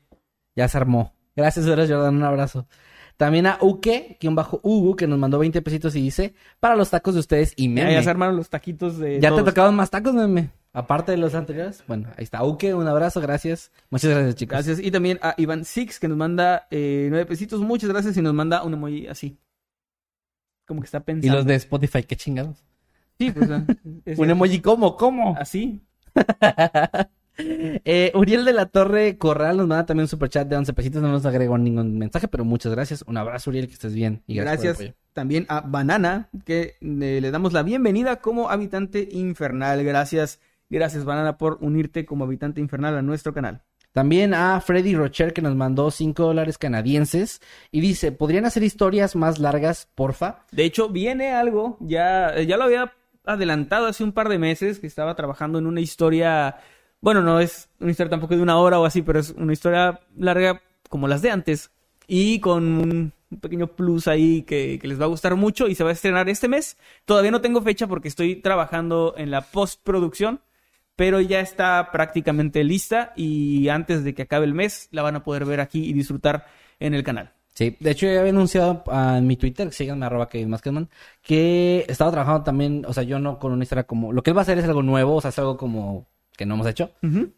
Ya 0.56 0.66
se 0.66 0.78
armó. 0.78 1.12
Gracias, 1.36 1.66
Veras 1.66 1.88
Jordan, 1.88 2.16
un 2.16 2.24
abrazo. 2.24 2.66
También 3.20 3.47
a 3.47 3.59
Uke, 3.60 4.16
quien 4.18 4.34
bajo 4.34 4.60
Hugo, 4.62 4.97
que 4.97 5.06
nos 5.06 5.18
mandó 5.18 5.38
20 5.38 5.60
pesitos 5.60 5.94
y 5.94 6.01
dice, 6.01 6.32
para 6.59 6.74
los 6.74 6.88
tacos 6.88 7.12
de 7.12 7.20
ustedes 7.20 7.52
y 7.55 7.64
Ya, 7.68 7.74
meme. 7.74 7.92
ya 7.92 8.02
se 8.02 8.09
armaron 8.09 8.34
los 8.34 8.48
taquitos 8.48 8.97
de 8.97 9.20
¿Ya 9.20 9.28
todos. 9.28 9.44
te 9.44 9.51
tocaban 9.51 9.74
más 9.76 9.90
tacos, 9.90 10.14
meme? 10.14 10.48
Aparte 10.72 11.12
de 11.12 11.18
los 11.18 11.34
anteriores. 11.34 11.84
Bueno, 11.86 12.09
ahí 12.16 12.24
está. 12.24 12.42
Uke, 12.42 12.72
un 12.72 12.88
abrazo, 12.88 13.20
gracias. 13.20 13.72
Muchas 13.90 14.09
gracias, 14.12 14.36
chicos. 14.36 14.52
Gracias. 14.55 14.78
Y 14.80 14.90
también 14.90 15.18
a 15.20 15.34
Iván 15.36 15.66
Six, 15.66 16.01
que 16.01 16.09
nos 16.09 16.16
manda 16.16 16.66
eh, 16.70 17.09
nueve 17.10 17.26
pesitos. 17.26 17.60
Muchas 17.60 17.90
gracias 17.90 18.16
y 18.16 18.22
nos 18.22 18.32
manda 18.32 18.62
un 18.62 18.72
emoji 18.72 19.06
así. 19.06 19.36
Como 20.66 20.80
que 20.80 20.86
está 20.86 20.98
Y 20.98 21.02
pensando. 21.02 21.36
los 21.36 21.44
de 21.44 21.56
Spotify, 21.56 22.02
qué 22.05 22.16
chingados. 22.16 22.64
Sí, 23.18 23.32
pues. 23.32 23.51
ah, 23.51 23.66
es- 24.06 24.18
Un 24.18 24.30
emoji, 24.30 24.60
¿cómo? 24.62 24.97
¿Cómo? 24.97 25.36
Así. 25.38 25.82
Eh, 27.39 28.12
Uriel 28.15 28.44
de 28.44 28.52
la 28.52 28.66
Torre 28.66 29.16
Corral 29.16 29.57
nos 29.57 29.66
manda 29.66 29.86
también 29.86 30.05
un 30.05 30.09
superchat 30.09 30.47
de 30.47 30.57
11 30.57 30.73
pesitos. 30.73 31.02
No 31.02 31.09
nos 31.09 31.24
agregó 31.27 31.57
ningún 31.59 31.98
mensaje, 31.98 32.28
pero 32.28 32.44
muchas 32.44 32.73
gracias. 32.73 33.02
Un 33.07 33.16
abrazo, 33.16 33.51
Uriel, 33.51 33.66
que 33.66 33.74
estés 33.74 33.94
bien. 33.94 34.23
Y 34.27 34.35
gracias. 34.35 34.62
Gracias 34.62 34.77
por 34.77 34.85
el 34.85 34.90
apoyo. 34.90 35.01
también 35.12 35.47
a 35.48 35.61
Banana, 35.62 36.28
que 36.44 36.77
eh, 36.81 37.19
le 37.20 37.31
damos 37.31 37.52
la 37.52 37.62
bienvenida 37.62 38.16
como 38.16 38.51
habitante 38.51 39.09
infernal. 39.11 39.82
Gracias. 39.85 40.40
Gracias, 40.69 41.05
Banana, 41.05 41.36
por 41.39 41.59
unirte 41.61 42.05
como 42.05 42.24
habitante 42.24 42.61
infernal 42.61 42.97
a 42.97 43.02
nuestro 43.02 43.32
canal. 43.35 43.62
También 43.93 44.35
a 44.35 44.61
Freddy 44.61 44.94
Rocher, 44.94 45.32
que 45.32 45.43
nos 45.43 45.57
mandó 45.57 45.90
5 45.90 46.23
dólares 46.23 46.59
canadienses. 46.59 47.40
Y 47.73 47.81
dice: 47.81 48.12
¿Podrían 48.12 48.44
hacer 48.44 48.62
historias 48.62 49.16
más 49.16 49.39
largas, 49.39 49.89
porfa? 49.94 50.44
De 50.52 50.65
hecho, 50.65 50.89
viene 50.89 51.32
algo, 51.32 51.77
ya, 51.81 52.40
ya 52.40 52.57
lo 52.57 52.65
había 52.65 52.93
adelantado 53.24 53.86
hace 53.86 54.05
un 54.05 54.12
par 54.12 54.28
de 54.28 54.39
meses, 54.39 54.78
que 54.78 54.86
estaba 54.86 55.15
trabajando 55.16 55.59
en 55.59 55.66
una 55.66 55.81
historia, 55.81 56.59
bueno, 57.01 57.22
no 57.22 57.40
es 57.40 57.68
una 57.81 57.90
historia 57.90 58.10
tampoco 58.10 58.36
de 58.36 58.43
una 58.43 58.59
hora 58.59 58.78
o 58.78 58.85
así, 58.85 59.02
pero 59.02 59.18
es 59.18 59.31
una 59.31 59.52
historia 59.52 60.01
larga 60.16 60.62
como 60.89 61.09
las 61.09 61.22
de 61.22 61.31
antes, 61.31 61.70
y 62.06 62.40
con 62.40 62.64
un 62.64 63.12
pequeño 63.40 63.68
plus 63.68 64.09
ahí 64.09 64.43
que, 64.43 64.81
les 64.82 65.01
va 65.01 65.05
a 65.05 65.09
gustar 65.09 65.36
mucho 65.36 65.68
y 65.68 65.77
se 65.77 65.85
va 65.85 65.90
a 65.90 65.93
estrenar 65.93 66.28
este 66.28 66.48
mes. 66.48 66.77
Todavía 67.05 67.31
no 67.31 67.40
tengo 67.40 67.62
fecha 67.62 67.86
porque 67.86 68.09
estoy 68.09 68.36
trabajando 68.36 69.14
en 69.16 69.31
la 69.31 69.43
postproducción, 69.43 70.40
pero 70.97 71.20
ya 71.20 71.40
está 71.40 71.90
prácticamente 71.93 72.64
lista 72.64 73.12
y 73.16 73.68
antes 73.68 74.02
de 74.02 74.14
que 74.14 74.22
acabe 74.22 74.47
el 74.47 74.55
mes 74.55 74.89
la 74.90 75.02
van 75.02 75.16
a 75.16 75.22
poder 75.22 75.44
ver 75.44 75.60
aquí 75.60 75.89
y 75.89 75.93
disfrutar 75.93 76.47
en 76.81 76.94
el 76.94 77.05
canal. 77.05 77.32
Sí, 77.55 77.77
de 77.78 77.90
hecho, 77.90 78.06
ya 78.06 78.20
había 78.20 78.32
anunciado 78.32 78.82
ah, 78.89 79.16
en 79.18 79.27
mi 79.27 79.36
Twitter, 79.36 79.72
síganme, 79.72 80.06
arroba 80.06 80.28
que 80.28 80.48
que 81.22 81.85
estaba 81.89 82.10
trabajando 82.10 82.43
también, 82.43 82.85
o 82.86 82.93
sea, 82.93 83.02
yo 83.02 83.18
no 83.18 83.39
con 83.39 83.52
una 83.52 83.64
historia 83.64 83.85
como. 83.85 84.12
Lo 84.12 84.22
que 84.22 84.31
él 84.31 84.36
va 84.36 84.40
a 84.40 84.43
hacer 84.43 84.59
es 84.59 84.64
algo 84.64 84.82
nuevo, 84.82 85.16
o 85.16 85.20
sea, 85.20 85.28
es 85.28 85.39
algo 85.39 85.56
como 85.56 86.09
que 86.40 86.46
no 86.46 86.54
hemos 86.54 86.66
hecho. 86.68 86.90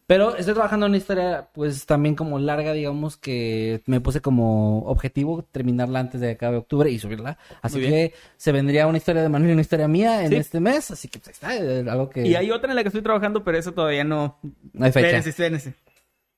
Pero 0.06 0.36
estoy 0.36 0.54
trabajando 0.54 0.86
en 0.86 0.90
una 0.90 0.96
historia, 0.96 1.48
pues 1.52 1.86
también 1.86 2.14
como 2.14 2.38
larga, 2.38 2.72
digamos, 2.72 3.16
que 3.16 3.82
me 3.86 4.00
puse 4.00 4.20
como 4.20 4.84
objetivo 4.84 5.42
terminarla 5.50 5.98
antes 5.98 6.20
de 6.20 6.28
que 6.28 6.32
acabe 6.34 6.58
octubre 6.58 6.88
y 6.88 7.00
subirla. 7.00 7.36
Así 7.62 7.80
que 7.80 8.14
se 8.36 8.52
vendría 8.52 8.86
una 8.86 8.98
historia 8.98 9.22
de 9.22 9.28
Manuel 9.28 9.50
y 9.50 9.52
una 9.54 9.62
historia 9.62 9.88
mía 9.88 10.22
en 10.22 10.28
Sí. 10.28 10.36
este 10.36 10.60
mes. 10.60 10.92
Así 10.92 11.08
que 11.08 11.18
pues 11.18 11.42
ahí 11.42 11.56
está, 11.58 11.64
eh, 11.64 11.84
algo 11.90 12.08
que. 12.10 12.24
Y 12.24 12.36
hay 12.36 12.52
otra 12.52 12.70
en 12.70 12.76
la 12.76 12.82
que 12.82 12.90
estoy 12.90 13.02
trabajando, 13.02 13.42
pero 13.42 13.58
eso 13.58 13.72
todavía 13.72 14.04
no. 14.04 14.38
No 14.72 14.84
hay 14.86 14.92
fecha. 14.92 15.06
Espérense, 15.18 15.30
espérense. 15.30 15.74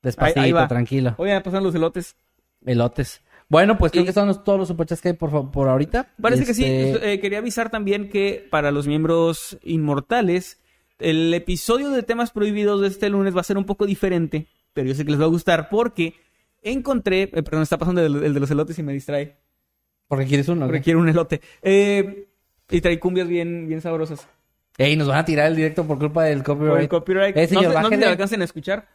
Despacito, 0.01 0.39
Ahí- 0.39 0.47
ahí 0.47 0.51
va. 0.51 0.67
tranquilo. 0.67 1.13
Hoy 1.19 1.29
ya 1.29 1.43
pasan 1.43 1.63
los 1.63 1.75
elotes. 1.75 2.15
Elotes. 2.65 3.21
Bueno, 3.47 3.77
pues 3.77 3.91
creo 3.91 4.01
Y- 4.03 4.07
que 4.07 4.13
son 4.13 4.27
los- 4.27 4.43
todos 4.43 4.57
los 4.57 4.67
superchats 4.67 5.01
que 5.03 5.09
hay 5.09 5.13
por, 5.13 5.51
por 5.51 5.69
ahorita. 5.69 6.07
Parece 6.19 6.45
que 6.47 6.55
sí. 6.55 6.65
Este, 6.65 7.13
Eh, 7.13 7.19
quería 7.19 7.37
avisar 7.37 7.69
también 7.69 8.09
que 8.09 8.47
para 8.49 8.71
los 8.71 8.87
miembros 8.87 9.59
inmortales, 9.63 10.59
el 10.99 11.33
episodio 11.33 11.89
de 11.89 12.03
temas 12.03 12.31
prohibidos 12.31 12.81
de 12.81 12.87
este 12.87 13.09
lunes 13.09 13.35
va 13.35 13.41
a 13.41 13.45
ser 13.45 13.57
un 13.57 13.65
poco 13.65 13.85
diferente, 13.85 14.47
pero 14.73 14.87
yo 14.87 14.95
sé 14.95 15.03
que 15.05 15.11
les 15.11 15.19
va 15.19 15.25
a 15.25 15.29
gustar 15.29 15.69
porque 15.69 16.13
encontré. 16.61 17.23
eh, 17.23 17.43
perdón, 17.43 17.63
está 17.63 17.77
pasando 17.77 18.01
el, 18.05 18.23
el 18.23 18.33
de 18.33 18.39
los 18.39 18.49
elotes 18.51 18.77
y 18.79 18.83
me 18.83 18.93
distrae. 18.93 19.35
Porque 20.07 20.25
quieres 20.25 20.47
uno. 20.47 20.65
Porque 20.65 20.81
quiero 20.81 20.99
un 20.99 21.09
elote. 21.09 21.41
Eh, 21.61 22.27
y 22.69 22.81
trae 22.81 22.99
cumbias 22.99 23.27
bien, 23.27 23.67
bien 23.67 23.81
sabrosas. 23.81 24.27
Ey, 24.77 24.95
nos 24.95 25.07
van 25.07 25.19
a 25.19 25.25
tirar 25.25 25.47
el 25.47 25.55
directo 25.55 25.85
por 25.85 25.97
culpa 25.97 26.25
del 26.25 26.43
Por 26.43 26.57
copyright. 26.57 26.81
el 26.81 26.89
copyright. 26.89 27.37
Eh, 27.37 27.41
no, 27.43 27.47
señor, 27.47 27.73
no 27.73 27.81
bájele. 27.83 28.05
lo 28.05 28.11
alcancen 28.11 28.41
a 28.41 28.45
escuchar. 28.45 28.87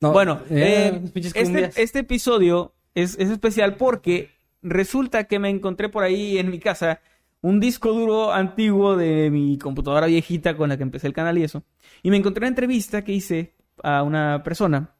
No, 0.00 0.12
Bueno, 0.12 0.40
eh, 0.50 1.00
este, 1.14 1.70
este 1.76 1.98
episodio 2.00 2.72
es, 2.94 3.16
es 3.18 3.30
especial 3.30 3.76
porque 3.76 4.30
resulta 4.62 5.24
que 5.24 5.38
me 5.38 5.48
encontré 5.50 5.88
por 5.88 6.02
ahí 6.02 6.38
en 6.38 6.50
mi 6.50 6.58
casa 6.58 7.00
un 7.42 7.60
disco 7.60 7.92
duro 7.92 8.32
antiguo 8.32 8.96
de 8.96 9.30
mi 9.30 9.58
computadora 9.58 10.06
viejita 10.06 10.56
con 10.56 10.68
la 10.70 10.76
que 10.76 10.82
empecé 10.84 11.06
el 11.08 11.12
canal 11.12 11.36
y 11.38 11.44
eso. 11.44 11.64
Y 12.02 12.10
me 12.10 12.16
encontré 12.16 12.42
una 12.42 12.48
entrevista 12.48 13.04
que 13.04 13.12
hice 13.12 13.54
a 13.82 14.02
una 14.02 14.42
persona 14.42 14.94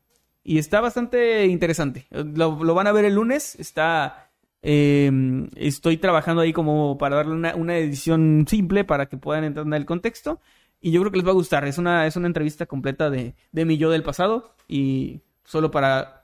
y 0.44 0.58
está 0.58 0.80
bastante 0.80 1.46
interesante. 1.46 2.06
Lo, 2.10 2.62
lo 2.64 2.74
van 2.74 2.86
a 2.88 2.92
ver 2.92 3.04
el 3.04 3.14
lunes. 3.14 3.54
Está. 3.58 4.30
eh, 4.62 5.10
estoy 5.56 5.96
trabajando 5.98 6.42
ahí 6.42 6.52
como 6.52 6.98
para 6.98 7.16
darle 7.16 7.34
una, 7.34 7.54
una 7.54 7.76
edición 7.78 8.44
simple 8.48 8.84
para 8.84 9.06
que 9.06 9.16
puedan 9.16 9.44
entender 9.44 9.80
el 9.80 9.86
contexto. 9.86 10.40
Y 10.80 10.90
yo 10.90 11.00
creo 11.00 11.12
que 11.12 11.18
les 11.18 11.26
va 11.26 11.30
a 11.30 11.34
gustar. 11.34 11.64
Es 11.66 11.78
una, 11.78 12.06
es 12.06 12.16
una 12.16 12.26
entrevista 12.26 12.66
completa 12.66 13.08
de, 13.10 13.34
de 13.52 13.64
mi 13.64 13.76
yo 13.78 13.90
del 13.90 14.02
pasado. 14.02 14.54
Y 14.68 15.20
solo 15.44 15.70
para, 15.70 16.21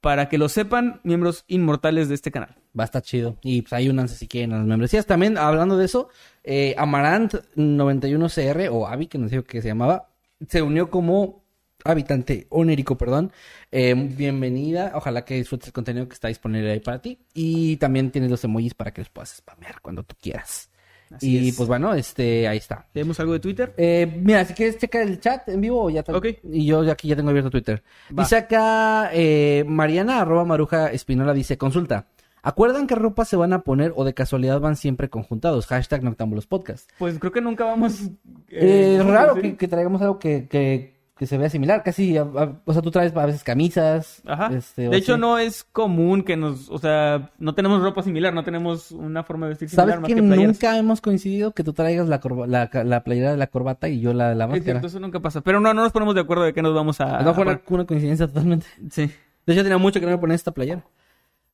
para 0.00 0.28
que 0.28 0.38
lo 0.38 0.48
sepan, 0.48 1.00
miembros 1.04 1.44
inmortales 1.48 2.08
de 2.08 2.14
este 2.14 2.30
canal. 2.30 2.56
Va 2.78 2.84
a 2.84 2.86
estar 2.86 3.02
chido. 3.02 3.38
Y 3.42 3.62
pues 3.62 3.72
ahí 3.72 3.88
únanse 3.88 4.16
si 4.16 4.28
quieren 4.28 4.52
a 4.52 4.58
las 4.58 4.66
membresías. 4.66 5.06
También, 5.06 5.38
hablando 5.38 5.76
de 5.76 5.86
eso, 5.86 6.08
eh, 6.44 6.74
Amarant91CR, 6.78 8.68
o 8.70 8.86
Avi, 8.86 9.06
que 9.06 9.18
no 9.18 9.28
sé 9.28 9.42
qué 9.44 9.62
se 9.62 9.68
llamaba, 9.68 10.10
se 10.48 10.62
unió 10.62 10.90
como 10.90 11.44
habitante 11.84 12.46
onérico, 12.50 12.96
perdón. 12.96 13.32
Eh, 13.70 13.94
bienvenida. 13.94 14.92
Ojalá 14.94 15.24
que 15.24 15.34
disfrutes 15.34 15.68
el 15.68 15.72
contenido 15.72 16.08
que 16.08 16.14
está 16.14 16.28
disponible 16.28 16.70
ahí 16.70 16.80
para 16.80 17.00
ti. 17.00 17.18
Y 17.34 17.76
también 17.76 18.10
tienes 18.10 18.30
los 18.30 18.44
emojis 18.44 18.74
para 18.74 18.92
que 18.92 19.00
los 19.00 19.10
puedas 19.10 19.36
spamear 19.36 19.80
cuando 19.80 20.02
tú 20.02 20.14
quieras. 20.20 20.70
Así 21.10 21.38
y 21.38 21.48
es. 21.48 21.56
pues 21.56 21.68
bueno, 21.68 21.94
este, 21.94 22.48
ahí 22.48 22.58
está. 22.58 22.86
¿Tenemos 22.92 23.18
algo 23.20 23.32
de 23.32 23.40
Twitter? 23.40 23.74
Eh, 23.76 24.20
mira, 24.22 24.44
si 24.44 24.54
quieres 24.54 24.78
checar 24.78 25.02
el 25.02 25.20
chat 25.20 25.48
en 25.48 25.60
vivo, 25.60 25.88
ya 25.90 26.00
está. 26.00 26.16
Ok. 26.16 26.26
Y 26.44 26.66
yo 26.66 26.90
aquí 26.90 27.08
ya 27.08 27.16
tengo 27.16 27.30
abierto 27.30 27.50
Twitter. 27.50 27.82
Va. 28.16 28.24
Dice 28.24 28.36
acá, 28.36 29.10
eh, 29.12 29.64
Mariana, 29.66 30.20
arroba 30.20 30.44
Maruja 30.44 30.90
Espinola, 30.90 31.32
dice, 31.32 31.56
consulta. 31.56 32.06
¿Acuerdan 32.46 32.86
qué 32.86 32.94
ropa 32.94 33.24
se 33.24 33.34
van 33.34 33.52
a 33.52 33.62
poner 33.62 33.92
o 33.96 34.04
de 34.04 34.14
casualidad 34.14 34.60
van 34.60 34.76
siempre 34.76 35.10
conjuntados? 35.10 35.66
Hashtag 35.66 36.04
Noctámbulos 36.04 36.46
Podcast. 36.46 36.88
Pues 36.96 37.18
creo 37.18 37.32
que 37.32 37.40
nunca 37.40 37.64
vamos. 37.64 38.02
Eh, 38.50 38.98
eh, 39.00 39.02
raro 39.02 39.34
que, 39.42 39.56
que 39.56 39.66
traigamos 39.66 40.00
algo 40.00 40.20
que, 40.20 40.46
que, 40.46 40.95
que 41.18 41.26
se 41.26 41.38
vea 41.38 41.48
similar, 41.48 41.82
casi. 41.82 42.16
a- 42.18 42.22
a- 42.22 42.60
o 42.64 42.72
sea, 42.72 42.82
tú 42.82 42.90
traes 42.90 43.16
a 43.16 43.24
veces 43.26 43.42
camisas. 43.42 44.20
Ajá. 44.26 44.48
este, 44.54 44.88
de 44.90 44.96
hecho, 44.98 45.14
así. 45.14 45.20
no 45.20 45.38
es 45.38 45.64
común 45.64 46.22
que 46.22 46.36
nos. 46.36 46.68
O 46.68 46.78
sea, 46.78 47.30
no 47.38 47.54
tenemos 47.54 47.80
ropa 47.82 48.02
similar, 48.02 48.34
no 48.34 48.44
tenemos 48.44 48.90
una 48.92 49.24
forma 49.24 49.46
de 49.46 49.50
vestir 49.50 49.68
similar 49.70 49.88
¿Sabes 49.88 50.00
más 50.02 50.08
que, 50.08 50.16
playeras. 50.22 50.46
nunca 50.46 50.76
hemos 50.78 51.00
coincidido 51.00 51.52
que 51.52 51.64
tú 51.64 51.72
traigas 51.72 52.06
la, 52.08 52.20
corba- 52.20 52.46
la, 52.46 52.68
la 52.84 53.02
playera 53.02 53.30
de 53.30 53.38
la 53.38 53.46
corbata 53.46 53.88
y 53.88 54.00
yo 54.00 54.12
la 54.12 54.28
de 54.28 54.34
la 54.34 54.46
máscara? 54.46 54.64
cierto, 54.64 54.86
eso 54.88 55.00
nunca 55.00 55.20
pasa. 55.20 55.40
Pero 55.40 55.58
no, 55.60 55.72
no 55.72 55.82
nos 55.82 55.92
ponemos 55.92 56.14
de 56.14 56.20
acuerdo 56.20 56.44
de 56.44 56.52
que 56.52 56.60
nos 56.62 56.74
vamos 56.74 57.00
a. 57.00 57.22
No 57.22 57.32
fue 57.34 57.44
una, 57.44 57.86
coincidencia 57.86 58.26
totalmente. 58.26 58.66
Sí. 58.90 59.10
De 59.46 59.52
hecho, 59.52 59.62
tenía 59.62 59.78
mucho 59.78 60.00
que 60.00 60.06
no 60.06 60.12
me 60.12 60.18
ponía 60.18 60.34
esta 60.36 60.50
playera. 60.52 60.84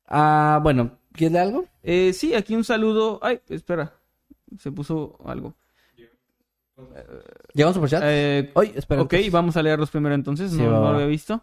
Ah, 0.08 0.58
bueno, 0.62 0.92
¿quieres 1.12 1.32
leer 1.32 1.44
algo? 1.46 1.64
Eh, 1.82 2.12
sí, 2.14 2.34
aquí 2.34 2.54
un 2.56 2.64
saludo. 2.64 3.20
Ay, 3.22 3.40
espera. 3.48 3.92
Se 4.58 4.72
puso 4.72 5.18
algo. 5.24 5.54
¿Llegamos 7.54 7.78
por 7.78 7.88
chat? 7.88 8.02
Eh, 8.04 8.50
Oye, 8.54 8.72
espera. 8.76 9.02
ok, 9.02 9.12
entonces. 9.12 9.32
vamos 9.32 9.56
a 9.56 9.62
leerlos 9.62 9.90
primero 9.90 10.14
entonces. 10.14 10.50
Sí, 10.50 10.58
no, 10.58 10.70
lo 10.70 10.88
había 10.88 11.06
visto. 11.06 11.42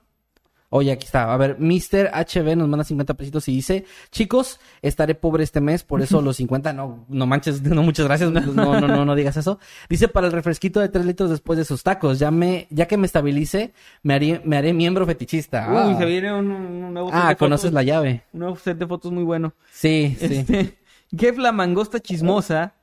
Oye, 0.71 0.91
aquí 0.91 1.05
está. 1.05 1.33
A 1.33 1.37
ver, 1.37 1.57
Mr. 1.59 2.11
HB 2.13 2.55
nos 2.55 2.67
manda 2.67 2.83
50 2.83 3.15
pesitos 3.15 3.47
y 3.47 3.53
dice, 3.55 3.85
chicos, 4.11 4.59
estaré 4.83 5.15
pobre 5.15 5.43
este 5.43 5.61
mes, 5.61 5.83
por 5.83 5.99
eso 6.03 6.21
los 6.21 6.37
50, 6.37 6.73
no, 6.73 7.05
no 7.09 7.25
manches, 7.25 7.61
no, 7.63 7.81
muchas 7.81 8.05
gracias, 8.05 8.31
no, 8.31 8.39
no, 8.41 8.79
no, 8.87 9.03
no 9.05 9.15
digas 9.15 9.35
eso. 9.37 9.57
Dice, 9.89 10.07
para 10.09 10.27
el 10.27 10.33
refresquito 10.33 10.79
de 10.79 10.89
3 10.89 11.05
litros 11.05 11.31
después 11.31 11.57
de 11.57 11.65
sus 11.65 11.81
tacos, 11.81 12.19
ya 12.19 12.29
me, 12.29 12.67
ya 12.69 12.87
que 12.87 12.97
me 12.97 13.07
estabilice, 13.07 13.73
me 14.03 14.13
haré, 14.13 14.41
me 14.45 14.57
haré 14.57 14.73
miembro 14.73 15.07
fetichista. 15.07 15.67
Uy, 15.69 15.93
Ah, 15.93 15.95
se 15.97 16.05
viene 16.05 16.31
un, 16.33 16.51
un 16.51 16.93
nuevo 16.93 17.09
set 17.09 17.19
Ah, 17.19 17.29
de 17.29 17.35
conoces 17.35 17.61
fotos. 17.71 17.73
la 17.73 17.83
llave. 17.83 18.23
Un 18.33 18.39
nuevo 18.41 18.55
set 18.55 18.77
de 18.77 18.85
fotos 18.85 19.11
muy 19.11 19.23
bueno. 19.23 19.53
Sí, 19.71 20.15
sí. 20.19 20.25
Este, 20.35 20.77
Jeff 21.17 21.37
la 21.39 21.51
mangosta 21.51 21.99
chismosa 21.99 22.75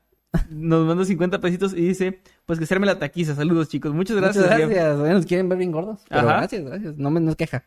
nos 0.50 0.86
manda 0.86 1.04
50 1.04 1.40
pesitos 1.40 1.72
y 1.72 1.82
dice, 1.88 2.20
pues 2.44 2.58
que 2.58 2.66
se 2.66 2.74
arme 2.74 2.86
la 2.86 2.98
taquiza. 2.98 3.34
Saludos, 3.34 3.68
chicos. 3.68 3.94
Muchas 3.94 4.16
gracias, 4.16 4.44
Muchas 4.44 4.58
gracias. 4.60 4.98
Bueno, 4.98 5.14
nos 5.14 5.26
quieren 5.26 5.48
ver 5.48 5.58
bien 5.58 5.72
gordos. 5.72 6.00
Pero 6.08 6.20
Ajá. 6.28 6.38
gracias, 6.38 6.64
gracias. 6.64 6.96
No 6.96 7.10
me 7.10 7.20
nos 7.20 7.36
queja. 7.36 7.64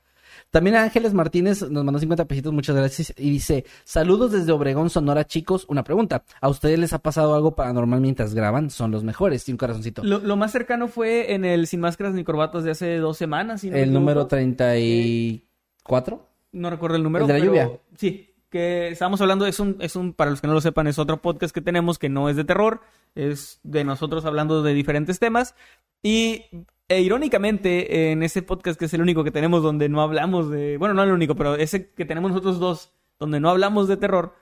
También 0.52 0.76
Ángeles 0.78 1.14
Martínez 1.14 1.62
nos 1.70 1.84
mandó 1.84 2.00
50 2.00 2.26
pesitos, 2.26 2.54
muchas 2.54 2.76
gracias. 2.76 3.14
Y 3.18 3.30
dice, 3.32 3.66
saludos 3.84 4.32
desde 4.32 4.52
Obregón, 4.52 4.90
Sonora, 4.90 5.26
chicos. 5.26 5.66
Una 5.70 5.84
pregunta. 5.84 6.24
¿A 6.40 6.50
ustedes 6.50 6.80
les 6.80 6.94
ha 6.94 7.00
pasado 7.00 7.36
algo 7.36 7.56
paranormal 7.56 8.00
mientras 8.00 8.34
graban? 8.34 8.70
Son 8.70 8.90
los 8.92 9.04
mejores. 9.04 9.48
Y 9.50 9.52
un 9.52 9.58
corazoncito. 9.58 10.04
Lo, 10.04 10.20
lo 10.20 10.38
más 10.38 10.52
cercano 10.52 10.88
fue 10.88 11.34
en 11.34 11.46
el 11.46 11.68
Sin 11.68 11.82
Máscaras 11.82 12.14
ni 12.14 12.24
Corbatas 12.24 12.64
de 12.64 12.72
hace 12.72 12.98
dos 12.98 13.18
semanas. 13.18 13.62
si 13.62 13.70
no 13.70 13.76
El 13.78 13.92
número 13.92 14.22
equivoco. 14.22 14.30
34. 14.30 16.26
No 16.54 16.70
recuerdo 16.70 16.96
el 16.96 17.04
número. 17.04 17.26
El 17.26 17.28
de 17.28 17.34
la 17.34 17.40
pero 17.40 17.52
lluvia. 17.52 17.80
Sí, 17.98 18.29
que 18.50 18.90
estábamos 18.90 19.22
hablando, 19.22 19.46
es 19.46 19.60
un, 19.60 19.78
es 19.80 19.96
un, 19.96 20.14
para 20.14 20.32
los 20.32 20.42
que 20.42 20.48
no 20.48 20.54
lo 20.54 20.62
sepan, 20.62 20.88
es 20.88 21.00
otro 21.00 21.22
podcast 21.22 21.54
que 21.54 21.62
tenemos 21.62 22.00
que 22.00 22.10
no 22.10 22.30
es 22.30 22.36
de 22.36 22.44
terror, 22.44 22.82
es 23.16 23.60
de 23.64 23.84
nosotros 23.84 24.26
hablando 24.26 24.64
de 24.64 24.74
diferentes 24.74 25.20
temas. 25.20 25.56
Y 26.02 26.46
e, 26.88 27.02
irónicamente, 27.02 28.12
en 28.12 28.24
ese 28.24 28.42
podcast 28.42 28.80
que 28.80 28.86
es 28.86 28.94
el 28.94 29.02
único 29.02 29.24
que 29.24 29.32
tenemos 29.32 29.62
donde 29.62 29.90
no 29.90 30.02
hablamos 30.02 30.50
de, 30.50 30.78
bueno, 30.78 30.94
no 30.94 31.04
el 31.04 31.12
único, 31.12 31.36
pero 31.36 31.56
ese 31.56 31.92
que 31.92 32.06
tenemos 32.06 32.32
nosotros 32.32 32.60
dos, 32.60 32.92
donde 33.20 33.40
no 33.40 33.50
hablamos 33.50 33.88
de 33.88 33.98
terror, 33.98 34.34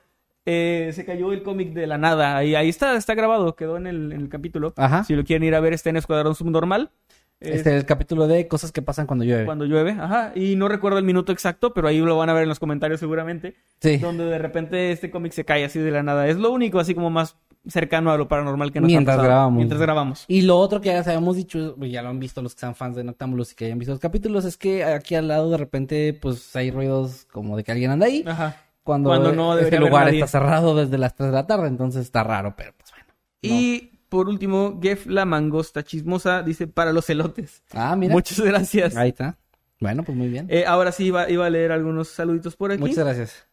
eh, 0.45 0.91
se 0.93 1.03
cayó 1.03 1.33
el 1.33 1.43
cómic 1.43 1.73
de 1.73 1.87
la 1.87 1.97
nada. 1.97 2.37
Ahí, 2.37 2.55
ahí 2.55 2.69
está, 2.69 2.95
está 2.95 3.15
grabado, 3.15 3.55
quedó 3.55 3.75
en 3.75 3.85
el, 3.85 4.13
en 4.13 4.21
el 4.21 4.29
capítulo. 4.29 4.73
Ajá. 4.77 5.03
Si 5.03 5.13
lo 5.13 5.25
quieren 5.25 5.45
ir 5.45 5.55
a 5.55 5.59
ver, 5.59 5.73
está 5.73 5.89
en 5.89 5.97
Escuadrón 5.97 6.35
Subnormal. 6.35 6.91
Es- 7.39 7.57
Este, 7.57 7.75
el 7.77 7.85
capítulo 7.85 8.27
de 8.27 8.47
cosas 8.47 8.71
que 8.71 8.81
pasan 8.81 9.05
cuando 9.05 9.23
llueve. 9.23 9.45
cuando 9.45 9.65
llueve, 9.65 9.91
ajá. 9.91 10.31
Y 10.35 10.55
no 10.55 10.67
recuerdo 10.67 10.97
el 10.97 11.05
minuto 11.05 11.31
exacto, 11.31 11.73
pero 11.73 11.87
ahí 11.87 11.99
lo 11.99 12.17
van 12.17 12.29
a 12.29 12.33
ver 12.33 12.43
en 12.43 12.49
los 12.49 12.59
comentarios 12.59 12.99
seguramente. 12.99 13.55
Sí. 13.79 13.97
Donde 13.97 14.25
de 14.25 14.37
repente 14.39 14.91
este 14.91 15.11
cómic 15.11 15.33
se 15.33 15.45
cae 15.45 15.63
así 15.63 15.77
de 15.79 15.91
la 15.91 16.01
nada. 16.03 16.27
Es 16.27 16.37
lo 16.37 16.51
único 16.51 16.79
así 16.79 16.95
como 16.95 17.09
más 17.11 17.37
cercano 17.67 18.11
a 18.11 18.17
lo 18.17 18.27
paranormal 18.27 18.71
que 18.71 18.79
nos 18.79 18.87
Mientras 18.87 19.21
grabamos. 19.21 19.57
Mientras 19.57 19.79
grabamos. 19.81 20.25
Y 20.27 20.41
lo 20.43 20.57
otro 20.57 20.79
que 20.81 20.87
ya 20.89 20.99
habíamos 20.99 21.35
dicho, 21.35 21.75
ya 21.81 22.01
lo 22.01 22.09
han 22.09 22.19
visto 22.19 22.41
los 22.41 22.55
que 22.55 22.61
sean 22.61 22.73
fans 22.75 22.95
de 22.95 23.03
Noctámbulos 23.03 23.51
y 23.51 23.55
que 23.55 23.65
hayan 23.65 23.77
visto 23.77 23.91
los 23.91 23.99
capítulos, 23.99 24.45
es 24.45 24.57
que 24.57 24.83
aquí 24.85 25.15
al 25.15 25.27
lado 25.27 25.49
de 25.51 25.57
repente, 25.57 26.13
pues 26.19 26.55
hay 26.55 26.71
ruidos 26.71 27.27
como 27.31 27.55
de 27.57 27.63
que 27.63 27.71
alguien 27.71 27.91
anda 27.91 28.05
ahí. 28.07 28.23
Ajá. 28.25 28.55
Cuando, 28.83 29.09
Cuando 29.09 29.33
no 29.33 29.57
este 29.57 29.79
lugar 29.79 30.05
nadie. 30.05 30.19
está 30.23 30.39
cerrado 30.39 30.73
desde 30.75 30.97
las 30.97 31.13
3 31.13 31.29
de 31.29 31.35
la 31.35 31.45
tarde, 31.45 31.67
entonces 31.67 32.03
está 32.03 32.23
raro, 32.23 32.55
pero 32.55 32.71
pues 32.77 32.89
bueno. 32.91 33.13
Y 33.41 33.96
por 34.09 34.27
último, 34.29 34.79
Jeff 34.81 35.05
la 35.07 35.25
mangosta 35.25 35.83
chismosa 35.83 36.41
dice 36.43 36.67
para 36.67 36.93
los 36.93 37.09
elotes. 37.09 37.63
Ah, 37.71 37.95
mira. 37.95 38.13
Muchas 38.13 38.39
gracias. 38.39 38.95
Ahí 38.95 39.09
está. 39.09 39.37
Bueno, 39.79 40.03
pues 40.03 40.17
muy 40.17 40.27
bien. 40.29 40.47
Eh, 40.49 40.65
ahora 40.65 40.91
sí 40.91 41.05
iba, 41.05 41.29
iba 41.29 41.45
a 41.45 41.49
leer 41.49 41.71
algunos 41.71 42.07
saluditos 42.07 42.55
por 42.55 42.71
aquí. 42.71 42.79
Muchas 42.81 43.05
gracias. 43.05 43.47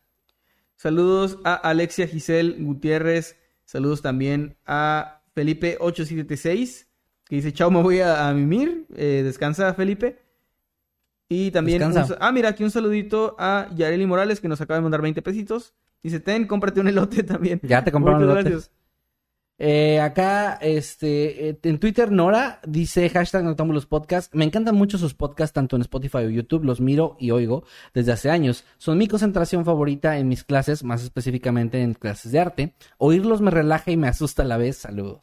Saludos 0.76 1.38
a 1.44 1.54
Alexia 1.54 2.06
Giselle 2.06 2.56
Gutiérrez. 2.64 3.36
Saludos 3.64 4.02
también 4.02 4.56
a 4.66 5.22
Felipe876, 5.36 6.86
que 7.26 7.36
dice, 7.36 7.52
chao, 7.52 7.70
me 7.70 7.82
voy 7.82 8.00
a, 8.00 8.28
a 8.28 8.34
mimir. 8.34 8.86
Eh, 8.96 9.22
descansa, 9.24 9.72
Felipe. 9.74 10.18
Y 11.28 11.50
también... 11.50 11.82
un 11.82 11.88
Descansa. 11.92 12.14
sa- 12.18 12.26
ah, 12.26 12.32
mira, 12.32 12.50
aquí 12.50 12.64
un 12.64 12.70
saludito 12.70 13.34
a 13.38 13.68
Yareli 13.74 14.06
Morales, 14.06 14.40
que 14.40 14.48
nos 14.48 14.60
acaba 14.60 14.76
de 14.78 14.82
mandar 14.82 15.00
20 15.02 15.22
pesitos. 15.22 15.74
Dice, 16.02 16.20
ten, 16.20 16.46
cómprate 16.46 16.80
un 16.80 16.88
elote 16.88 17.22
también. 17.22 17.60
Ya 17.62 17.82
te 17.82 17.90
compraron 17.90 18.20
Muchas 18.22 18.34
elotes. 18.44 18.52
gracias. 18.52 18.70
Eh, 19.56 20.00
acá, 20.00 20.54
este, 20.60 21.50
eh, 21.50 21.58
en 21.62 21.78
Twitter, 21.78 22.10
Nora 22.10 22.60
dice 22.66 23.08
hashtag 23.08 23.44
Noctámbulos 23.44 23.86
Podcast. 23.86 24.34
Me 24.34 24.44
encantan 24.44 24.74
mucho 24.74 24.98
sus 24.98 25.14
podcasts, 25.14 25.54
tanto 25.54 25.76
en 25.76 25.82
Spotify 25.82 26.18
o 26.18 26.28
YouTube. 26.30 26.64
Los 26.64 26.80
miro 26.80 27.16
y 27.20 27.30
oigo 27.30 27.62
desde 27.94 28.10
hace 28.12 28.30
años. 28.30 28.64
Son 28.78 28.98
mi 28.98 29.06
concentración 29.06 29.64
favorita 29.64 30.18
en 30.18 30.26
mis 30.28 30.42
clases, 30.42 30.82
más 30.82 31.04
específicamente 31.04 31.80
en 31.82 31.94
clases 31.94 32.32
de 32.32 32.40
arte. 32.40 32.74
Oírlos 32.98 33.40
me 33.40 33.52
relaja 33.52 33.92
y 33.92 33.96
me 33.96 34.08
asusta 34.08 34.42
a 34.42 34.46
la 34.46 34.56
vez. 34.56 34.76
Saludos. 34.78 35.20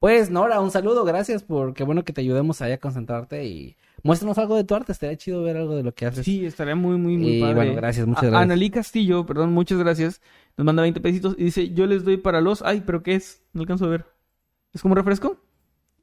Pues, 0.00 0.30
Nora, 0.30 0.60
un 0.60 0.70
saludo. 0.72 1.04
Gracias 1.04 1.44
por 1.44 1.72
qué 1.74 1.84
bueno 1.84 2.04
que 2.04 2.12
te 2.12 2.20
ayudemos 2.20 2.60
ahí 2.62 2.72
a 2.72 2.78
concentrarte 2.78 3.44
y 3.46 3.76
muéstranos 4.04 4.38
algo 4.38 4.56
de 4.56 4.64
tu 4.64 4.74
arte. 4.74 4.90
Estaría 4.92 5.16
chido 5.16 5.42
ver 5.44 5.56
algo 5.56 5.76
de 5.76 5.82
lo 5.84 5.92
que 5.94 6.06
haces. 6.06 6.24
Sí, 6.24 6.44
estaría 6.46 6.74
muy, 6.76 6.96
muy, 6.96 7.16
muy 7.16 7.36
Y 7.38 7.40
padre. 7.40 7.54
bueno, 7.54 7.74
gracias, 7.74 8.06
muchas 8.08 8.24
A- 8.24 8.26
gracias. 8.26 8.42
Analí 8.42 8.70
Castillo, 8.70 9.24
perdón, 9.26 9.52
muchas 9.52 9.78
gracias. 9.78 10.20
Nos 10.58 10.64
manda 10.64 10.82
20 10.82 11.00
pesitos 11.00 11.36
y 11.38 11.44
dice, 11.44 11.70
yo 11.70 11.86
les 11.86 12.04
doy 12.04 12.16
para 12.16 12.40
los... 12.40 12.62
Ay, 12.62 12.82
¿pero 12.84 13.02
qué 13.04 13.14
es? 13.14 13.42
No 13.52 13.62
alcanzo 13.62 13.84
a 13.84 13.88
ver. 13.88 14.06
¿Es 14.74 14.82
como 14.82 14.92
un 14.92 14.96
refresco? 14.96 15.40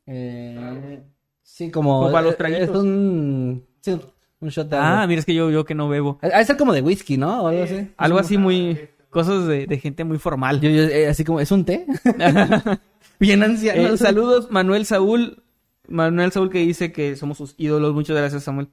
Eh, 0.08 1.04
sí, 1.44 1.70
como. 1.72 2.00
Como 2.00 2.12
para 2.12 2.26
los 2.26 2.38
traguitos. 2.38 2.70
Es 2.70 2.76
un. 2.76 3.66
Sí, 3.82 4.00
un 4.40 4.50
shot 4.50 4.70
de 4.70 4.78
Ah, 4.78 5.06
mira, 5.08 5.20
es 5.20 5.26
que 5.26 5.34
yo, 5.34 5.50
yo 5.50 5.66
que 5.66 5.76
no 5.76 5.90
bebo. 5.90 6.20
Ha 6.22 6.40
de 6.40 6.46
ser 6.46 6.56
como 6.56 6.72
de 6.72 6.82
whisky, 6.82 7.18
¿no? 7.18 7.44
O 7.44 7.48
algo 7.48 7.64
así. 7.64 7.92
Algo 7.98 8.18
así 8.18 8.38
muy... 8.38 8.90
Cosas 9.10 9.46
de, 9.46 9.66
de 9.66 9.78
gente 9.78 10.04
muy 10.04 10.20
formal. 10.20 10.60
Yo, 10.62 10.70
yo, 10.70 10.84
eh, 10.84 11.08
así 11.08 11.24
como, 11.24 11.40
¿es 11.40 11.52
un 11.52 11.66
té? 11.66 11.86
Bien 13.20 13.44
anciano. 13.44 13.82
Eh, 13.82 13.98
saludos, 13.98 14.52
Manuel 14.52 14.86
Saúl. 14.86 15.44
Manuel 15.88 16.32
Saúl 16.32 16.50
que 16.50 16.60
dice 16.60 16.92
que 16.92 17.16
somos 17.16 17.38
sus 17.38 17.56
ídolos. 17.58 17.94
Muchas 17.94 18.16
gracias, 18.16 18.44
Samuel. 18.44 18.70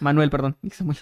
Manuel, 0.00 0.30
perdón. 0.30 0.56
Samuel. 0.72 0.98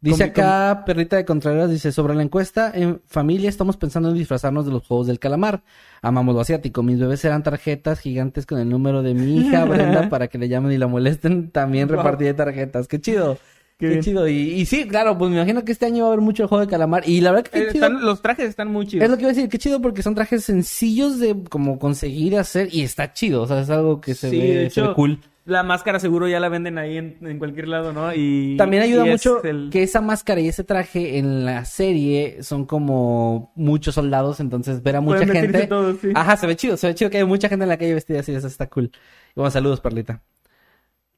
Dice 0.00 0.24
acá, 0.24 0.84
Perrita 0.86 1.16
de 1.16 1.24
Contreras, 1.24 1.70
dice, 1.70 1.90
sobre 1.90 2.14
la 2.14 2.22
encuesta, 2.22 2.70
en 2.74 3.00
familia 3.06 3.48
estamos 3.48 3.76
pensando 3.76 4.10
en 4.10 4.14
disfrazarnos 4.14 4.64
de 4.66 4.70
los 4.70 4.86
juegos 4.86 5.06
del 5.06 5.18
calamar. 5.18 5.62
Amamos 6.02 6.34
lo 6.34 6.42
asiático. 6.42 6.82
Mis 6.82 6.98
bebés 7.00 7.20
serán 7.20 7.42
tarjetas 7.42 7.98
gigantes 8.00 8.46
con 8.46 8.58
el 8.58 8.68
número 8.68 9.02
de 9.02 9.14
mi 9.14 9.38
hija 9.38 9.64
Brenda 9.64 10.08
para 10.08 10.28
que 10.28 10.38
le 10.38 10.48
llamen 10.48 10.70
y 10.72 10.78
la 10.78 10.86
molesten. 10.86 11.50
También 11.50 11.88
Wow. 11.88 11.96
repartiré 11.96 12.34
tarjetas. 12.34 12.86
¡Qué 12.88 13.00
chido! 13.00 13.38
Qué 13.78 14.00
chido. 14.00 14.26
Y, 14.26 14.32
y 14.52 14.64
sí, 14.66 14.86
claro, 14.88 15.18
pues 15.18 15.30
me 15.30 15.36
imagino 15.36 15.62
que 15.64 15.72
este 15.72 15.84
año 15.86 16.04
va 16.04 16.10
a 16.10 16.12
haber 16.12 16.22
mucho 16.24 16.42
el 16.44 16.48
juego 16.48 16.64
de 16.64 16.70
calamar. 16.70 17.06
Y 17.06 17.20
la 17.20 17.32
verdad 17.32 17.44
que 17.44 17.50
qué 17.50 17.58
Eh, 17.68 17.72
chido. 17.72 17.86
están- 17.86 18.04
los 18.04 18.22
trajes 18.22 18.48
están 18.48 18.68
muy 18.72 18.86
chidos. 18.86 19.04
Es 19.04 19.10
lo 19.10 19.16
que 19.16 19.22
iba 19.24 19.30
a 19.30 19.34
decir, 19.34 19.50
qué 19.50 19.58
chido 19.58 19.82
porque 19.82 20.02
son 20.02 20.14
trajes 20.14 20.44
sencillos 20.44 21.18
de 21.18 21.36
como 21.50 21.78
conseguir 21.78 22.38
hacer 22.38 22.68
y 22.72 22.82
está 22.82 23.12
chido, 23.12 23.42
o 23.42 23.46
sea, 23.46 23.60
es 23.60 23.68
algo 23.70 24.00
que 24.00 24.14
se, 24.14 24.30
Sí, 24.30 24.38
ve, 24.38 24.42
de 24.46 24.70
se 24.70 24.80
ve 24.80 24.86
hecho, 24.86 24.94
cool. 24.94 25.20
La 25.46 25.62
máscara 25.62 26.00
seguro 26.00 26.26
ya 26.26 26.40
la 26.40 26.48
venden 26.48 26.76
ahí 26.76 26.96
en, 26.98 27.18
en 27.22 27.38
cualquier 27.38 27.68
lado, 27.68 27.92
¿no? 27.92 28.12
Y 28.12 28.56
También 28.58 28.82
ayuda 28.82 29.06
y 29.06 29.10
es 29.10 29.12
mucho 29.12 29.42
el- 29.44 29.70
que 29.70 29.82
esa 29.84 30.00
máscara 30.00 30.40
y 30.40 30.48
ese 30.48 30.64
traje 30.64 31.18
en 31.18 31.44
la 31.44 31.64
serie 31.64 32.42
son 32.42 32.66
como 32.66 33.52
muchos 33.54 33.94
soldados, 33.94 34.40
entonces 34.40 34.82
ver 34.82 34.96
a 34.96 35.00
mucha 35.00 35.18
Pueden 35.24 35.32
gente. 35.52 35.66
todos, 35.68 35.98
sí. 36.00 36.08
Ajá, 36.14 36.36
se 36.36 36.48
ve 36.48 36.56
chido, 36.56 36.76
se 36.76 36.88
ve 36.88 36.94
chido 36.96 37.10
que 37.10 37.18
hay 37.18 37.24
mucha 37.24 37.48
gente 37.48 37.62
en 37.62 37.68
la 37.68 37.76
calle 37.78 37.94
vestida 37.94 38.20
así, 38.20 38.32
eso 38.34 38.48
está 38.48 38.68
cool. 38.68 38.86
Y 38.86 39.34
bueno, 39.36 39.50
saludos, 39.52 39.80
Perlita. 39.80 40.20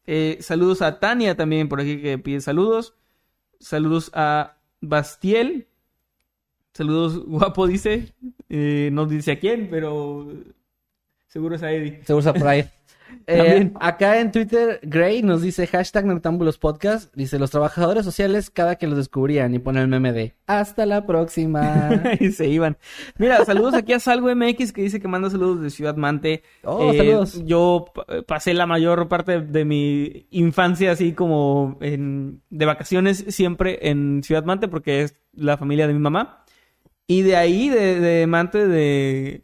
Eh, 0.06 0.36
saludos 0.40 0.82
a 0.82 1.00
Tania 1.00 1.34
también 1.36 1.68
por 1.68 1.80
aquí 1.80 2.00
que 2.00 2.18
pide 2.18 2.40
saludos. 2.42 2.94
Saludos 3.60 4.10
a 4.14 4.58
Bastiel. 4.82 5.68
Saludos, 6.74 7.18
guapo, 7.26 7.66
dice. 7.66 8.12
Eh, 8.50 8.90
no 8.92 9.06
dice 9.06 9.32
a 9.32 9.38
quién, 9.38 9.68
pero 9.70 10.30
seguro 11.28 11.56
es 11.56 11.62
a 11.62 11.72
Eddie. 11.72 12.02
Seguro 12.04 12.20
está 12.20 12.34
por 12.38 12.46
ahí. 12.48 12.64
Eh, 13.26 13.70
acá 13.80 14.20
en 14.20 14.32
Twitter, 14.32 14.80
Gray 14.82 15.22
nos 15.22 15.42
dice 15.42 15.66
hashtag 15.66 16.06
Noctámbulos 16.06 16.58
Podcast. 16.58 17.14
Dice 17.14 17.38
los 17.38 17.50
trabajadores 17.50 18.04
sociales 18.04 18.50
cada 18.50 18.76
que 18.76 18.86
los 18.86 18.96
descubrían 18.96 19.54
y 19.54 19.58
pone 19.58 19.80
el 19.80 19.88
meme 19.88 20.12
de 20.12 20.34
hasta 20.46 20.86
la 20.86 21.04
próxima. 21.06 22.02
y 22.20 22.32
se 22.32 22.48
iban. 22.48 22.78
Mira, 23.18 23.44
saludos 23.44 23.74
aquí 23.74 23.92
a 23.92 24.00
Salvo 24.00 24.34
MX 24.34 24.72
que 24.72 24.82
dice 24.82 25.00
que 25.00 25.08
manda 25.08 25.28
saludos 25.30 25.60
de 25.62 25.70
Ciudad 25.70 25.96
Mante. 25.96 26.42
Oh, 26.64 26.92
Eh, 26.92 26.96
saludos. 26.98 27.42
Yo 27.44 27.84
pa- 27.94 28.06
pasé 28.26 28.54
la 28.54 28.66
mayor 28.66 29.08
parte 29.08 29.40
de 29.40 29.64
mi 29.64 30.26
infancia 30.30 30.92
así 30.92 31.12
como 31.12 31.76
en- 31.80 32.40
de 32.50 32.64
vacaciones 32.66 33.24
siempre 33.28 33.88
en 33.90 34.22
Ciudad 34.22 34.44
Mante 34.44 34.68
porque 34.68 35.02
es 35.02 35.16
la 35.32 35.56
familia 35.58 35.86
de 35.86 35.92
mi 35.94 36.00
mamá. 36.00 36.44
Y 37.06 37.22
de 37.22 37.36
ahí, 37.36 37.70
de, 37.70 38.00
de 38.00 38.26
Mante, 38.26 38.66
de, 38.68 39.42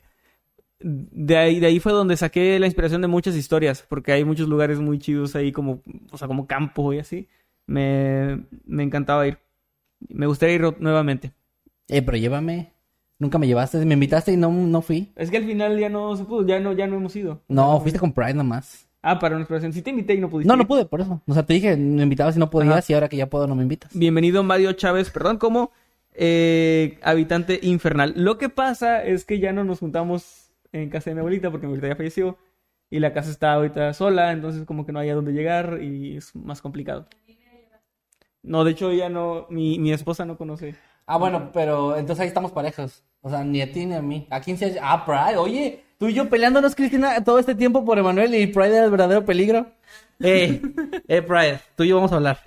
de 0.87 1.37
ahí, 1.39 1.61
de 1.61 1.67
ahí 1.67 1.81
fue 1.81 1.93
donde 1.93 2.17
saqué 2.17 2.59
la 2.59 2.67
inspiración 2.67 3.01
de 3.01 3.09
muchas 3.09 3.35
historias, 3.37 3.85
porque 3.89 4.13
hay 4.13 4.25
muchos 4.25 4.49
lugares 4.49 4.79
muy 4.81 4.99
chidos 4.99 5.35
ahí 5.35 5.51
como, 5.51 5.81
o 6.11 6.19
sea, 6.19 6.29
como 6.29 6.47
campo 6.47 6.93
y 6.93 6.99
así. 6.99 7.27
Me, 7.67 8.43
me 8.67 8.83
encantaba 8.83 9.27
ir. 9.27 9.39
Me 10.09 10.27
gustaría 10.27 10.57
ir 10.57 10.77
nuevamente. 10.81 11.33
eh, 11.89 12.03
pero 12.03 12.19
llévame. 12.19 12.71
Nunca 13.19 13.39
me 13.39 13.47
llevaste, 13.47 13.79
me 13.87 13.95
invitaste 13.95 14.33
y 14.33 14.37
no, 14.37 14.51
no 14.51 14.83
fui. 14.83 15.13
Es 15.17 15.31
que 15.31 15.39
al 15.39 15.45
final 15.45 15.79
ya 15.79 15.89
no 15.89 16.15
se 16.17 16.25
pudo, 16.25 16.45
ya 16.47 16.61
no, 16.61 16.73
ya 16.73 16.87
no 16.87 16.97
hemos 16.97 17.15
ido. 17.17 17.41
No, 17.49 17.81
fuiste 17.81 17.99
con 17.99 18.13
Pride 18.13 18.35
nomás. 18.35 18.87
Ah, 19.01 19.19
para 19.19 19.37
nuestra 19.37 19.55
presentación. 19.55 19.73
Sí 19.73 19.83
te 19.83 19.91
invité 19.91 20.15
y 20.15 20.19
no 20.21 20.29
pudiste. 20.29 20.49
No, 20.49 20.57
no 20.57 20.67
pude, 20.67 20.85
por 20.85 21.01
eso. 21.01 21.23
O 21.27 21.33
sea, 21.33 21.45
te 21.47 21.55
dije, 21.55 21.77
me 21.77 22.03
invitabas 22.03 22.37
y 22.37 22.41
no 22.41 22.51
podías 22.51 22.75
Ajá. 22.79 22.85
y 22.89 22.95
ahora 22.95 23.09
que 23.09 23.17
ya 23.17 23.31
puedo 23.31 23.47
no 23.47 23.55
me 23.55 23.63
invitas. 23.63 23.97
Bienvenido 23.97 24.43
Mario 24.43 24.73
Chávez, 24.73 25.11
perdón, 25.11 25.39
como 25.39 25.71
eh, 26.13 26.99
habitante 27.03 27.61
infernal. 27.63 28.13
Lo 28.17 28.37
que 28.37 28.49
pasa 28.49 29.03
es 29.05 29.25
que 29.25 29.39
ya 29.39 29.53
no 29.53 29.63
nos 29.65 29.79
juntamos 29.79 30.44
en 30.83 30.91
casa 30.91 31.11
de 31.11 31.15
mi 31.15 31.21
abuelita 31.21 31.51
porque 31.51 31.67
mi 31.67 31.71
abuelita 31.71 31.89
ya 31.89 31.97
falleció 31.97 32.39
y 32.91 32.99
la 33.01 33.13
casa 33.13 33.31
está 33.31 33.55
ahorita 33.55 33.93
sola, 33.95 34.33
entonces 34.33 34.65
como 34.65 34.85
que 34.85 34.93
no 34.93 34.99
hay 34.99 35.11
a 35.11 35.15
dónde 35.15 35.33
llegar 35.33 35.81
y 35.83 36.17
es 36.17 36.35
más 36.35 36.61
complicado. 36.61 37.09
No, 38.43 38.63
de 38.65 38.73
hecho 38.73 38.93
ya 38.93 39.09
no, 39.09 39.47
mi, 39.49 39.79
mi 39.79 39.93
esposa 39.93 40.25
no 40.25 40.37
conoce. 40.37 40.75
Ah, 41.07 41.17
bueno, 41.17 41.51
pero 41.53 41.97
entonces 41.97 42.23
ahí 42.23 42.29
estamos 42.29 42.53
parejos. 42.53 43.03
O 43.21 43.31
sea, 43.31 43.43
ni 43.43 43.61
a 43.63 43.73
ti 43.73 43.87
ni 43.87 43.95
a 43.95 44.03
mí. 44.03 44.27
¿A 44.31 44.41
quién 44.41 44.59
se 44.59 44.79
Ah, 44.83 45.05
Pride. 45.05 45.39
Oye, 45.39 45.83
tú 45.99 46.09
y 46.09 46.15
yo 46.15 46.29
peleándonos, 46.29 46.75
Cristina, 46.75 47.25
todo 47.25 47.39
este 47.39 47.55
tiempo 47.55 47.85
por 47.85 47.99
Emanuel 47.99 48.35
y 48.35 48.47
Pride 48.47 48.77
era 48.77 48.85
el 48.85 48.91
verdadero 48.91 49.25
peligro. 49.25 49.67
Eh, 50.21 50.61
eh, 51.09 51.23
Pride, 51.23 51.61
tú 51.75 51.85
y 51.85 51.89
yo 51.89 51.97
vamos 51.97 52.13
a 52.13 52.17
hablar. 52.17 52.39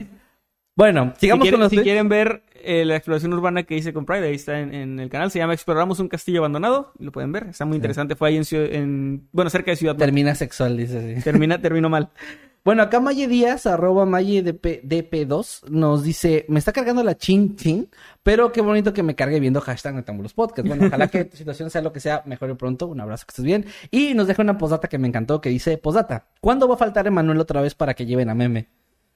Bueno, 0.78 1.14
Si, 1.16 1.22
sigamos 1.22 1.44
quieren, 1.44 1.60
con 1.60 1.64
los 1.64 1.72
si 1.72 1.80
quieren 1.80 2.08
ver 2.08 2.44
eh, 2.54 2.86
la 2.86 2.96
exploración 2.96 3.34
urbana 3.34 3.64
que 3.64 3.76
hice 3.76 3.94
con 3.94 4.06
Pride, 4.06 4.28
ahí 4.28 4.36
está 4.36 4.60
en, 4.60 4.74
en 4.76 5.00
el 5.00 5.10
canal, 5.10 5.32
se 5.32 5.40
llama 5.40 5.54
Exploramos 5.54 6.00
un 6.00 6.08
castillo 6.08 6.40
abandonado, 6.42 6.94
lo 7.00 7.12
pueden 7.12 7.32
ver, 7.32 7.48
está 7.50 7.66
muy 7.66 7.78
interesante, 7.78 8.16
fue 8.16 8.30
ahí 8.30 8.38
en, 8.38 8.46
en 8.52 9.28
bueno, 9.32 9.50
cerca 9.50 9.72
de 9.72 9.78
Ciudad. 9.78 9.96
Termina 9.96 10.36
sexual, 10.36 10.78
dice 10.78 11.00
así. 11.00 11.24
Termina, 11.24 11.60
terminó 11.60 11.90
mal. 11.90 12.10
Bueno, 12.68 12.84
acá 12.84 13.00
Maye 13.00 13.30
Díaz, 13.30 13.66
arroba 13.66 14.06
Maye 14.06 14.44
DP, 14.44 14.84
DP2, 14.84 15.70
nos 15.70 16.04
dice, 16.04 16.46
me 16.50 16.60
está 16.60 16.74
cargando 16.74 17.02
la 17.02 17.16
chin 17.16 17.56
chin, 17.56 17.90
pero 18.24 18.52
qué 18.52 18.60
bonito 18.60 18.92
que 18.92 19.04
me 19.04 19.16
cargue 19.16 19.40
viendo 19.40 19.62
hashtag 19.62 19.96
Netambulos 19.96 20.34
Podcast. 20.34 20.68
Bueno, 20.68 20.88
ojalá 20.88 21.08
que 21.08 21.24
tu 21.24 21.38
situación 21.38 21.70
sea 21.70 21.82
lo 21.82 21.94
que 21.94 22.02
sea, 22.02 22.24
mejor 22.26 22.50
y 22.50 22.56
pronto. 22.56 22.88
Un 22.88 23.00
abrazo, 23.00 23.26
que 23.26 23.32
estés 23.32 23.46
bien. 23.46 23.66
Y 23.90 24.16
nos 24.16 24.28
deja 24.28 24.42
una 24.42 24.58
posdata 24.58 24.90
que 24.90 24.98
me 24.98 25.08
encantó, 25.08 25.40
que 25.40 25.48
dice, 25.48 25.78
posdata, 25.78 26.26
¿cuándo 26.42 26.68
va 26.68 26.76
a 26.76 26.78
faltar 26.78 27.08
Emanuel 27.08 27.40
otra 27.40 27.62
vez 27.62 27.74
para 27.74 27.94
que 27.94 28.06
lleven 28.06 28.30
a 28.30 28.36
meme? 28.36 28.68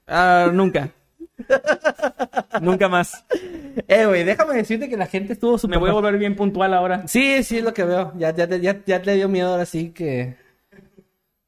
Ah, 0.07 0.49
nunca. 0.53 0.93
nunca 2.61 2.87
más. 2.89 3.25
Eh, 3.87 4.05
güey, 4.05 4.23
déjame 4.23 4.55
decirte 4.55 4.89
que 4.89 4.97
la 4.97 5.05
gente 5.07 5.33
estuvo 5.33 5.57
súper... 5.57 5.77
Me 5.77 5.81
voy 5.81 5.89
a 5.89 5.93
volver 5.93 6.17
bien 6.17 6.35
puntual 6.35 6.73
ahora. 6.73 7.07
Sí, 7.07 7.43
sí, 7.43 7.57
es 7.59 7.63
lo 7.63 7.73
que 7.73 7.83
veo. 7.83 8.13
Ya, 8.17 8.33
ya, 8.35 8.47
ya, 8.47 8.83
ya 8.85 9.01
te 9.01 9.13
dio 9.15 9.29
miedo 9.29 9.49
ahora 9.51 9.65
sí 9.65 9.89
que... 9.91 10.35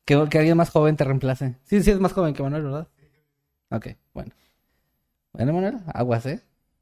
Que, 0.05 0.27
que 0.29 0.37
alguien 0.37 0.57
más 0.57 0.69
joven 0.69 0.97
te 0.97 1.03
reemplace. 1.05 1.55
Sí, 1.63 1.81
sí, 1.81 1.91
es 1.91 1.99
más 1.99 2.11
joven 2.13 2.33
que 2.33 2.43
Manuel, 2.43 2.63
¿verdad? 2.63 2.87
Ok, 3.69 3.87
bueno. 4.13 4.31
Bueno, 5.31 5.53
Manuel, 5.53 5.77
aguas, 5.93 6.25
¿eh? 6.25 6.41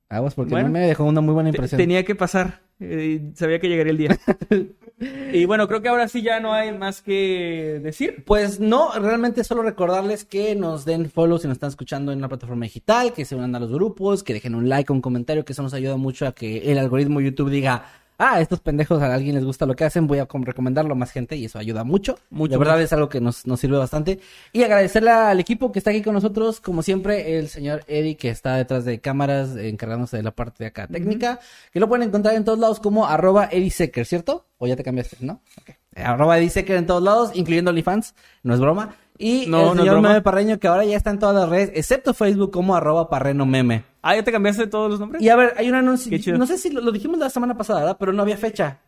Aguas 0.10 0.34
porque 0.35 0.52
Bueno. 0.52 0.68
no 0.68 0.73
me 0.73 0.80
dejó 0.88 1.06
una 1.06 1.22
muy 1.22 1.34
buena 1.34 1.49
impresión. 1.49 1.77
Tenía 1.77 2.03
que 2.03 2.15
pasar. 2.15 2.61
eh, 2.80 3.31
sabía 3.35 3.60
que 3.60 3.69
llegaría 3.69 3.91
el 3.91 3.98
día. 3.98 4.18
y 5.34 5.45
bueno, 5.45 5.68
creo 5.68 5.82
que 5.82 5.90
ahora 5.90 6.07
sí 6.07 6.22
ya 6.22 6.40
no 6.40 6.53
hay 6.53 6.72
más 6.78 7.02
que 7.02 7.80
decir. 7.84 8.23
Pues 8.26 8.60
no, 8.60 8.91
realmente 8.99 9.44
solo 9.44 9.64
recordarles 9.64 10.26
que 10.26 10.56
nos 10.56 10.86
den 10.86 11.10
follow 11.10 11.40
si 11.40 11.48
nos 11.48 11.56
están 11.56 11.69
escuchando 11.69 12.11
en 12.11 12.19
una 12.19 12.30
plataforma 12.30 12.65
digital, 12.65 13.14
que 13.14 13.26
se 13.26 13.36
unan 13.36 13.56
a 13.56 13.60
los 13.60 13.72
grupos, 13.72 14.23
que 14.23 14.34
dejen 14.34 14.56
un 14.56 14.69
like 14.69 14.91
un 14.91 15.02
comentario, 15.02 15.44
que 15.44 15.53
eso 15.53 15.64
nos 15.64 15.73
ayuda 15.73 15.98
mucho 15.98 16.28
a 16.28 16.34
que 16.34 16.72
el 16.72 16.78
algoritmo 16.78 17.19
YouTube 17.22 17.49
diga, 17.49 17.86
ah, 18.23 18.39
estos 18.39 18.60
pendejos 18.60 19.02
a 19.02 19.14
alguien 19.14 19.35
les 19.35 19.43
gusta 19.43 19.65
lo 19.65 19.76
que 19.76 19.84
hacen, 19.84 20.06
voy 20.07 20.19
a 20.19 20.26
com- 20.27 20.43
recomendarlo 20.43 20.93
a 20.93 20.95
más 20.95 21.11
gente 21.11 21.35
y 21.35 21.45
eso 21.45 21.57
ayuda 21.60 21.84
mucho. 21.84 22.18
Mucho, 22.30 22.52
De 22.52 22.57
verdad 22.57 22.73
mucho. 22.76 22.84
es 22.85 22.93
algo 22.93 23.10
que 23.10 23.19
nos, 23.19 23.48
nos 23.48 23.60
sirve 23.60 23.77
bastante. 23.77 24.19
Y 24.53 24.64
agradecerle 24.64 25.10
al 25.11 25.39
equipo 25.39 25.72
que 25.72 25.80
está 25.80 25.89
aquí 25.91 26.02
con 26.02 26.14
nosotros, 26.14 26.61
como 26.61 26.84
siempre, 26.84 27.38
el 27.39 27.49
señor 27.49 27.84
Eddie, 27.88 28.15
que 28.18 28.30
está 28.30 28.56
detrás 28.56 28.85
de 28.85 28.99
cámaras, 29.02 29.56
encargándose 29.57 30.18
de 30.18 30.23
la 30.23 30.31
parte 30.31 30.64
de 30.64 30.68
acá 30.68 30.88
técnica, 30.88 31.39
que 31.72 31.80
lo 31.80 31.88
pueden 31.89 32.07
encontrar 32.07 32.35
en 32.35 32.45
todos 32.45 32.60
lados 32.60 32.80
como 32.80 33.07
arroba 33.07 33.49
Eddie 33.52 33.72
Secker, 33.72 34.06
¿cierto? 34.06 34.45
O 34.57 34.68
ya 34.68 34.76
te 34.76 34.84
cambiaste, 34.84 35.18
¿no? 35.22 35.41
Ok. 35.60 35.69
Eh, 35.95 36.03
Arroba 36.03 36.38
Eddie 36.38 36.49
Secker 36.49 36.77
en 36.77 36.85
todos 36.85 37.03
lados, 37.03 37.31
incluyendo 37.34 37.72
OnlyFans, 37.72 38.15
no 38.43 38.53
es 38.53 38.60
broma. 38.61 38.95
Y 39.18 39.45
No, 39.48 39.73
el 39.73 39.80
señor. 39.80 39.99
Meme 40.02 40.22
Parreño, 40.22 40.57
que 40.57 40.68
ahora 40.68 40.85
ya 40.85 40.95
está 40.95 41.10
en 41.10 41.19
todas 41.19 41.35
las 41.35 41.49
redes, 41.49 41.72
excepto 41.76 42.14
Facebook, 42.14 42.52
como 42.52 42.76
arroba 42.76 43.10
Parreno 43.10 43.45
Meme. 43.45 43.84
Ah, 44.02 44.15
¿ya 44.15 44.23
te 44.23 44.32
cambiaste 44.32 44.68
todos 44.68 44.90
los 44.90 44.99
nombres? 44.99 45.22
Y 45.22 45.30
a 45.30 45.36
ver, 45.36 45.53
hay 45.57 45.69
un 45.69 45.76
anuncio. 45.76 46.10
Qué 46.10 46.19
chido. 46.19 46.38
No 46.38 46.48
sé 46.48 46.57
si 46.57 46.72
lo, 46.72 46.82
lo 46.82 46.91
dijimos 46.91 47.19
la 47.19 47.30
semana 47.30 47.56
pasada, 47.56 47.82
¿verdad? 47.82 47.98
Pero 47.99 48.14
no 48.14 48.22
había 48.23 48.38
fecha. 48.38 48.80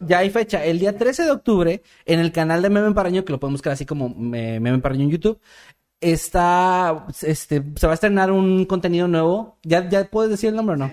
Ya 0.00 0.18
hay 0.18 0.30
fecha. 0.30 0.64
El 0.64 0.78
día 0.78 0.96
13 0.96 1.24
de 1.24 1.30
octubre, 1.30 1.82
en 2.06 2.20
el 2.20 2.32
canal 2.32 2.62
de 2.62 2.70
Meme 2.70 2.92
Paraño, 2.92 3.24
que 3.24 3.32
lo 3.32 3.40
pueden 3.40 3.54
buscar 3.54 3.72
así 3.74 3.84
como 3.84 4.06
eh, 4.34 4.58
Meme 4.60 4.78
Paraño 4.78 5.04
en 5.04 5.10
YouTube, 5.10 5.40
está. 6.00 7.06
Este, 7.22 7.62
se 7.76 7.86
va 7.86 7.92
a 7.92 7.94
estrenar 7.94 8.30
un 8.30 8.64
contenido 8.64 9.08
nuevo. 9.08 9.58
¿Ya, 9.62 9.88
ya 9.88 10.04
puedes 10.04 10.30
decir 10.30 10.50
el 10.50 10.56
nombre 10.56 10.74
o 10.74 10.78
no? 10.78 10.90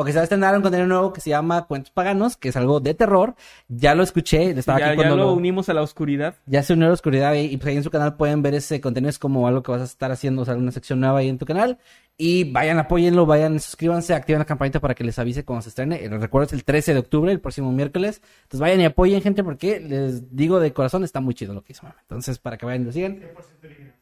Ok, 0.00 0.06
se 0.10 0.14
va 0.14 0.20
a 0.20 0.22
estrenar 0.22 0.54
un 0.54 0.62
contenido 0.62 0.86
nuevo 0.86 1.12
que 1.12 1.20
se 1.20 1.30
llama 1.30 1.66
Cuentos 1.66 1.90
Paganos, 1.90 2.36
que 2.36 2.50
es 2.50 2.56
algo 2.56 2.78
de 2.78 2.94
terror. 2.94 3.34
Ya 3.66 3.96
lo 3.96 4.04
escuché, 4.04 4.50
estaba 4.50 4.78
ya, 4.78 4.86
aquí 4.86 4.92
ya 4.92 4.96
cuando 4.96 5.16
lo 5.16 5.24
lo- 5.24 5.32
unimos 5.32 5.68
a 5.68 5.74
la 5.74 5.82
oscuridad. 5.82 6.36
ya 6.46 6.62
se 6.62 6.74
unió 6.74 6.84
a 6.86 6.88
la 6.90 6.94
oscuridad 6.94 7.34
y, 7.34 7.40
y, 7.46 7.56
pues 7.56 7.66
ahí 7.70 7.76
en 7.78 7.82
su 7.82 7.90
canal 7.90 8.16
pueden 8.16 8.40
ver 8.40 8.54
ese 8.54 8.80
contenido. 8.80 9.10
Es 9.10 9.18
como 9.18 9.48
algo 9.48 9.60
que 9.64 9.72
vas 9.72 9.80
a 9.80 9.84
estar 9.84 10.12
haciendo, 10.12 10.42
o 10.42 10.44
sea, 10.44 10.54
una 10.54 10.70
sección 10.70 11.00
nueva 11.00 11.18
ahí 11.18 11.28
en 11.28 11.38
tu 11.38 11.46
canal. 11.46 11.78
Y 12.16 12.44
vayan, 12.52 12.78
apóyenlo, 12.78 13.26
vayan, 13.26 13.58
suscríbanse, 13.58 14.14
activen 14.14 14.38
la 14.38 14.44
campanita 14.44 14.78
para 14.78 14.94
que 14.94 15.02
les 15.02 15.18
avise 15.18 15.44
cuando 15.44 15.62
se 15.62 15.70
estrene. 15.70 16.04
Eh, 16.04 16.08
Recuerda, 16.08 16.46
es 16.46 16.52
el 16.52 16.62
13 16.64 16.92
de 16.94 17.00
octubre, 17.00 17.32
el 17.32 17.40
próximo 17.40 17.72
miércoles. 17.72 18.22
Entonces 18.42 18.60
vayan 18.60 18.80
y 18.80 18.84
apoyen, 18.84 19.20
gente, 19.20 19.42
porque 19.42 19.80
les 19.80 20.34
digo 20.36 20.60
de 20.60 20.72
corazón, 20.72 21.02
está 21.02 21.20
muy 21.20 21.34
chido 21.34 21.54
lo 21.54 21.62
que 21.64 21.72
hizo. 21.72 21.82
mami. 21.82 21.96
Entonces, 22.02 22.38
para 22.38 22.56
que 22.56 22.66
vayan 22.66 22.82
y 22.82 22.84
lo 22.84 22.92
sigan. 22.92 23.16
100% 23.18 23.97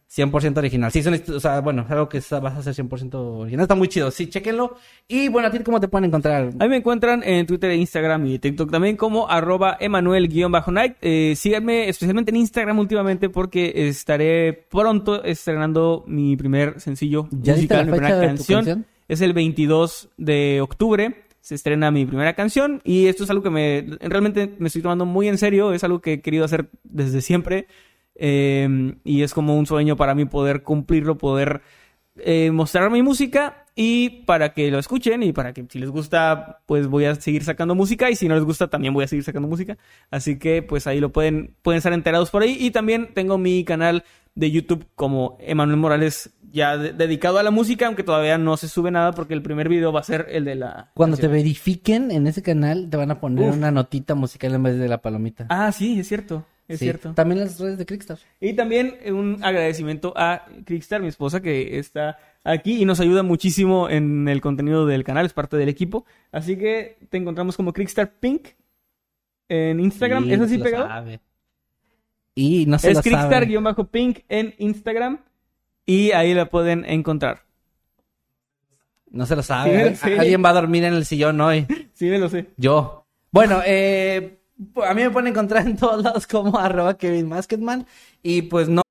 original. 0.57 0.93
Sí, 0.93 1.03
son, 1.03 1.15
o 1.35 1.41
sea, 1.41 1.61
bueno, 1.61 1.83
es 1.83 1.91
algo 1.91 2.09
que 2.09 2.19
vas 2.31 2.55
a 2.55 2.59
hacer 2.59 2.75
100% 2.75 3.15
original. 3.15 3.65
Está 3.65 3.75
muy 3.75 3.89
chido. 3.89 4.11
Sí, 4.11 4.29
chequenlo. 4.29 4.77
Y 5.09 5.29
bueno, 5.29 5.49
a 5.49 5.51
ti, 5.51 5.59
¿cómo 5.61 5.81
te 5.81 5.89
pueden 5.89 6.07
encontrar? 6.07 6.51
Ahí 6.59 6.69
me 6.69 6.77
encuentran 6.77 7.23
en 7.23 7.47
Twitter, 7.47 7.73
Instagram 7.73 8.27
y 8.27 8.39
TikTok 8.39 8.71
también 8.71 8.97
como 8.97 9.29
arroba 9.29 9.77
Emanuel-Night. 9.79 10.97
Eh, 11.03 11.35
síganme 11.37 11.89
especialmente 11.89 12.31
en 12.31 12.37
Instagram 12.37 12.79
últimamente 12.79 13.29
porque 13.29 13.89
estaré 13.89 14.53
pronto 14.71 15.23
estrenando 15.25 16.05
mi 16.07 16.37
primer 16.37 16.81
sencillo 16.81 17.29
¿Ya 17.31 17.55
musical, 17.55 17.79
la 17.79 17.85
mi 17.85 17.93
primera 17.93 18.17
de 18.17 18.21
tu 18.23 18.27
canción. 18.37 18.59
canción? 18.59 18.87
Es 19.09 19.21
el 19.21 19.33
22 19.33 20.11
de 20.17 20.61
octubre. 20.63 21.23
Se 21.41 21.55
estrena 21.55 21.93
mi 21.93 22.07
primera 22.07 22.35
canción 22.35 22.81
y 22.83 23.07
esto 23.07 23.23
es 23.23 23.31
algo 23.31 23.45
que 23.45 23.51
me 23.51 23.87
realmente 24.01 24.57
me 24.59 24.67
estoy 24.67 24.83
tomando 24.83 25.07
muy 25.07 25.29
en 25.29 25.39
serio. 25.39 25.73
Es 25.73 25.85
algo 25.85 26.01
que 26.01 26.15
he 26.15 26.21
querido 26.21 26.45
hacer 26.45 26.71
desde 26.83 27.21
siempre. 27.21 27.69
Eh, 28.19 28.95
y 29.05 29.23
es 29.23 29.35
como 29.35 29.57
un 29.59 29.67
sueño 29.67 29.97
para 29.97 30.15
mí 30.15 30.25
poder 30.25 30.63
cumplirlo, 30.63 31.19
poder 31.19 31.61
eh, 32.19 32.51
mostrar 32.51 32.91
mi 32.91 33.03
música 33.03 33.65
y 33.75 34.23
para 34.25 34.55
que 34.55 34.71
lo 34.71 34.79
escuchen 34.79 35.23
y 35.23 35.35
para 35.35 35.53
que 35.53 35.67
si 35.69 35.79
les 35.79 35.91
gusta 35.91 36.61
pues 36.65 36.87
voy 36.87 37.05
a 37.05 37.15
seguir 37.15 37.45
sacando 37.45 37.75
música 37.75 38.11
y 38.11 38.17
si 38.17 38.27
no 38.27 38.35
les 38.35 38.45
gusta 38.45 38.69
también 38.69 38.95
voy 38.95 39.05
a 39.05 39.07
seguir 39.07 39.23
sacando 39.23 39.49
música 39.49 39.77
así 40.11 40.39
que 40.39 40.63
pues 40.63 40.87
ahí 40.87 40.99
lo 40.99 41.13
pueden 41.13 41.55
pueden 41.61 41.77
estar 41.77 41.93
enterados 41.93 42.31
por 42.31 42.41
ahí 42.43 42.57
y 42.59 42.71
también 42.71 43.11
tengo 43.13 43.37
mi 43.37 43.65
canal 43.65 44.03
de 44.35 44.51
YouTube 44.51 44.87
como 44.95 45.37
Emanuel 45.41 45.77
Morales 45.77 46.31
ya 46.53 46.79
de- 46.79 46.95
dedicado 46.95 47.39
a 47.39 47.43
la 47.43 47.51
música, 47.51 47.87
aunque 47.87 48.03
todavía 48.03 48.39
no 48.39 48.57
se 48.57 48.69
sube 48.69 48.91
nada 48.91 49.13
porque 49.13 49.35
el 49.35 49.43
primer 49.43 49.69
video 49.69 49.93
va 49.93 50.01
a 50.01 50.05
ser 50.05 50.27
el 50.31 50.47
de 50.47 50.55
la... 50.55 50.91
Cuando 50.95 51.19
te 51.19 51.29
verifiquen 51.29 52.11
en 52.11 52.27
ese 52.27 52.43
canal, 52.43 52.89
te 52.89 52.97
van 52.97 53.11
a 53.11 53.21
poner 53.21 53.51
Uf. 53.51 53.57
una 53.57 53.71
notita 53.71 54.15
musical 54.15 54.55
en 54.55 54.63
vez 54.63 54.79
de 54.79 54.89
la 54.89 55.03
palomita. 55.03 55.47
Ah, 55.51 55.71
sí, 55.73 56.01
es 56.01 56.09
cierto, 56.09 56.47
es 56.69 56.79
Sí. 56.79 56.85
cierto. 56.87 57.13
También 57.15 57.41
las 57.41 57.59
redes 57.61 57.79
de 57.79 57.87
Crickstar. 57.87 58.19
Y 58.41 58.53
también 58.55 58.97
un 59.13 59.39
agradecimiento 59.43 60.13
a 60.17 60.47
Crickstar, 60.65 61.01
mi 61.01 61.09
esposa, 61.09 61.41
que 61.41 61.79
está 61.79 62.19
aquí 62.45 62.81
y 62.81 62.85
nos 62.85 63.01
ayuda 63.01 63.23
muchísimo 63.23 63.89
en 63.91 64.29
el 64.29 64.41
contenido 64.41 64.87
del 64.87 65.05
canal, 65.05 65.27
es 65.27 65.33
parte 65.33 65.57
del 65.57 65.69
equipo. 65.69 66.05
Así 66.33 66.57
que 66.57 66.99
te 67.09 67.17
encontramos 67.19 67.57
como 67.57 67.73
Crickstar 67.73 68.13
Pink 68.21 68.49
en 69.49 69.81
Instagram. 69.81 70.25
Sí, 70.25 70.33
¿Es 70.33 70.41
así 70.41 70.59
pegado? 70.59 70.87
sabe. 70.89 71.21
Y 72.35 72.67
no 72.67 72.79
se 72.79 72.91
Es 72.91 72.97
lo 72.97 73.03
sabe. 73.03 73.47
Crickstar-Pink 73.47 74.25
en 74.29 74.55
Instagram 74.59 75.21
y 75.87 76.11
ahí 76.13 76.35
la 76.35 76.51
pueden 76.51 76.85
encontrar. 76.85 77.43
No 79.11 79.25
se 79.25 79.37
lo 79.37 79.43
sabe. 79.43 79.95
Sí. 79.97 80.13
Alguien 80.13 80.45
va 80.45 80.51
a 80.51 80.55
dormir 80.55 80.85
en 80.85 80.95
el 80.95 81.05
sillón 81.07 81.41
hoy. 81.41 81.67
Sí, 81.95 82.07
me 82.11 82.19
lo 82.19 82.29
sé. 82.29 82.49
Yo. 82.59 83.07
Bueno, 83.31 83.61
eh, 83.65 84.39
a 84.59 84.95
mí 84.95 85.03
me 85.03 85.11
pueden 85.11 85.29
encontrar 85.29 85.67
en 85.67 85.77
todos 85.77 86.03
lados 86.03 86.27
como 86.27 86.59
arroba 86.59 86.97
Kevin 86.97 87.29
Masketman. 87.29 87.87
Y 88.23 88.43
pues 88.43 88.69
no 88.69 88.83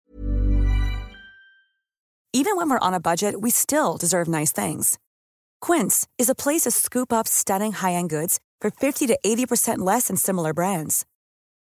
Even 2.34 2.58
when 2.58 2.70
we're 2.70 2.80
on 2.80 2.94
a 2.94 3.00
budget, 3.00 3.40
we 3.40 3.50
still 3.50 3.96
deserve 3.98 4.28
nice 4.28 4.52
things. 4.52 5.00
Quince 5.62 6.06
is 6.18 6.30
a 6.30 6.36
place 6.36 6.64
to 6.64 6.72
scoop 6.72 7.14
up 7.14 7.28
stunning 7.28 7.72
high-end 7.72 8.10
goods 8.10 8.40
for 8.60 8.70
50 8.70 9.08
to 9.08 9.18
80% 9.26 9.80
less 9.80 10.08
than 10.10 10.18
similar 10.18 10.54
brands. 10.54 11.06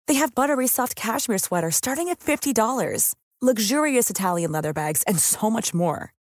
They 0.09 0.15
have 0.15 0.35
buttery 0.35 0.67
soft 0.67 0.97
cashmere 0.97 1.39
sweaters 1.39 1.77
starting 1.77 2.09
at 2.09 2.21
$50, 2.21 3.15
luxurious 3.43 4.09
Italian 4.09 4.51
leather 4.51 4.73
bags, 4.73 5.03
and 5.03 5.19
so 5.19 5.51
much 5.51 5.75
more. 5.75 6.15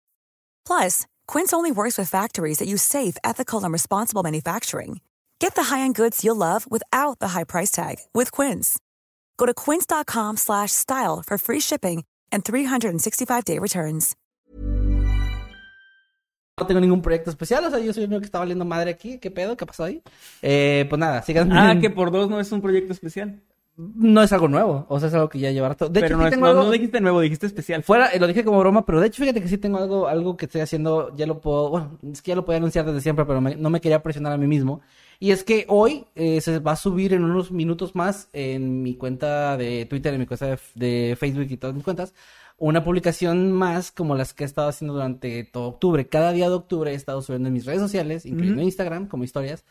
Plus, 0.68 1.06
Quince 1.28 1.54
only 1.54 1.72
works 1.72 1.98
with 1.98 2.10
factories 2.10 2.58
that 2.58 2.68
use 2.68 2.84
safe, 2.84 3.16
ethical, 3.24 3.64
and 3.64 3.72
responsible 3.72 4.22
manufacturing. 4.22 5.00
Get 5.42 5.56
the 5.56 5.64
high-end 5.64 5.96
goods 5.96 6.24
you'll 6.24 6.38
love 6.38 6.66
without 6.70 7.20
the 7.20 7.30
high 7.30 7.44
price 7.46 7.72
tag 7.72 7.98
with 8.14 8.32
Quince. 8.32 8.80
Go 9.38 9.46
to 9.46 9.54
quince.com 9.54 10.38
slash 10.38 10.72
style 10.72 11.22
for 11.26 11.38
free 11.38 11.60
shipping 11.60 12.04
and 12.32 12.44
365-day 12.44 13.60
returns. 13.60 14.16
no 16.58 16.66
tengo 16.66 16.80
ningún 16.80 17.02
proyecto 17.02 17.30
especial. 17.30 17.66
O 17.66 17.70
sea, 17.70 17.80
yo 17.80 17.92
soy 17.92 18.04
el 18.04 18.10
único 18.10 18.22
que 18.22 18.28
está 18.28 18.40
valiendo 18.40 18.64
madre 18.64 18.90
aquí. 18.92 19.18
¿Qué 19.20 19.30
pedo? 19.30 19.58
¿Qué 19.58 19.66
pasó 19.66 19.84
ahí? 19.84 20.02
Eh, 20.42 20.86
pues 20.90 20.98
nada, 20.98 21.22
sigan. 21.22 21.52
Ah, 21.52 21.78
que 21.82 21.90
por 21.90 22.12
dos 22.12 22.30
no 22.30 22.40
es 22.40 22.50
un 22.54 22.62
proyecto 22.62 22.94
especial. 22.94 23.42
No 23.76 24.24
es 24.24 24.32
algo 24.32 24.48
nuevo. 24.48 24.86
O 24.88 24.98
sea, 24.98 25.10
es 25.10 25.14
algo 25.16 25.28
que 25.28 25.38
ya 25.40 25.52
llevará 25.52 25.76
todo. 25.76 25.90
De 25.90 26.00
Pero 26.00 26.16
hecho, 26.16 26.18
no, 26.18 26.24
sí 26.24 26.28
es- 26.28 26.32
tengo 26.32 26.46
no- 26.46 26.52
algo... 26.52 26.64
no 26.64 26.72
dijiste 26.72 27.02
nuevo, 27.02 27.20
dijiste 27.20 27.46
especial. 27.46 27.84
Fuera, 27.84 28.08
eh, 28.14 28.20
lo 28.22 28.28
dije 28.28 28.46
como 28.46 28.58
broma, 28.60 28.86
pero 28.86 29.02
de 29.02 29.08
hecho 29.08 29.22
fíjate 29.22 29.42
que 29.42 29.50
sí 29.50 29.58
tengo 29.58 29.80
algo, 29.80 30.08
algo 30.08 30.38
que 30.38 30.46
estoy 30.46 30.62
haciendo, 30.62 31.14
ya 31.18 31.28
lo 31.28 31.42
puedo, 31.42 31.70
bueno, 31.72 32.00
es 32.10 32.22
que 32.22 32.30
ya 32.32 32.36
lo 32.36 32.46
podía 32.46 32.60
anunciar 32.60 32.86
desde 32.86 33.02
siempre, 33.02 33.26
pero 33.26 33.42
me- 33.42 33.58
no 33.58 33.70
me 33.70 33.82
quería 33.82 34.02
presionar 34.02 34.32
a 34.32 34.38
mí 34.38 34.48
mismo. 34.48 34.80
Y 35.20 35.32
es 35.32 35.44
que 35.44 35.66
hoy 35.70 36.06
eh, 36.16 36.42
se 36.42 36.60
va 36.60 36.74
a 36.74 36.76
subir 36.76 37.14
en 37.14 37.24
unos 37.24 37.52
minutos 37.52 37.96
más 37.96 38.30
en 38.34 38.84
mi 38.84 38.96
cuenta 38.96 39.58
de 39.58 39.86
Twitter, 39.86 40.14
en 40.14 40.20
mi 40.20 40.26
cuenta 40.26 40.48
de, 40.48 40.60
de 40.76 41.16
Facebook 41.16 41.48
y 41.50 41.58
todas 41.58 41.76
mis 41.76 41.84
cuentas, 41.84 42.14
una 42.58 42.84
publicación 42.84 43.52
más 43.52 43.92
como 43.92 44.16
las 44.16 44.34
que 44.34 44.44
he 44.44 44.48
estado 44.48 44.70
haciendo 44.70 44.94
durante 44.94 45.44
todo 45.44 45.68
octubre. 45.68 46.08
Cada 46.08 46.32
día 46.32 46.48
de 46.48 46.56
octubre 46.56 46.92
he 46.92 46.96
estado 46.96 47.22
subiendo 47.22 47.48
en 47.48 47.54
mis 47.54 47.66
redes 47.66 47.82
sociales, 47.82 48.26
incluyendo. 48.26 48.62
Instagram, 48.62 49.08
como 49.08 49.24
historias, 49.24 49.66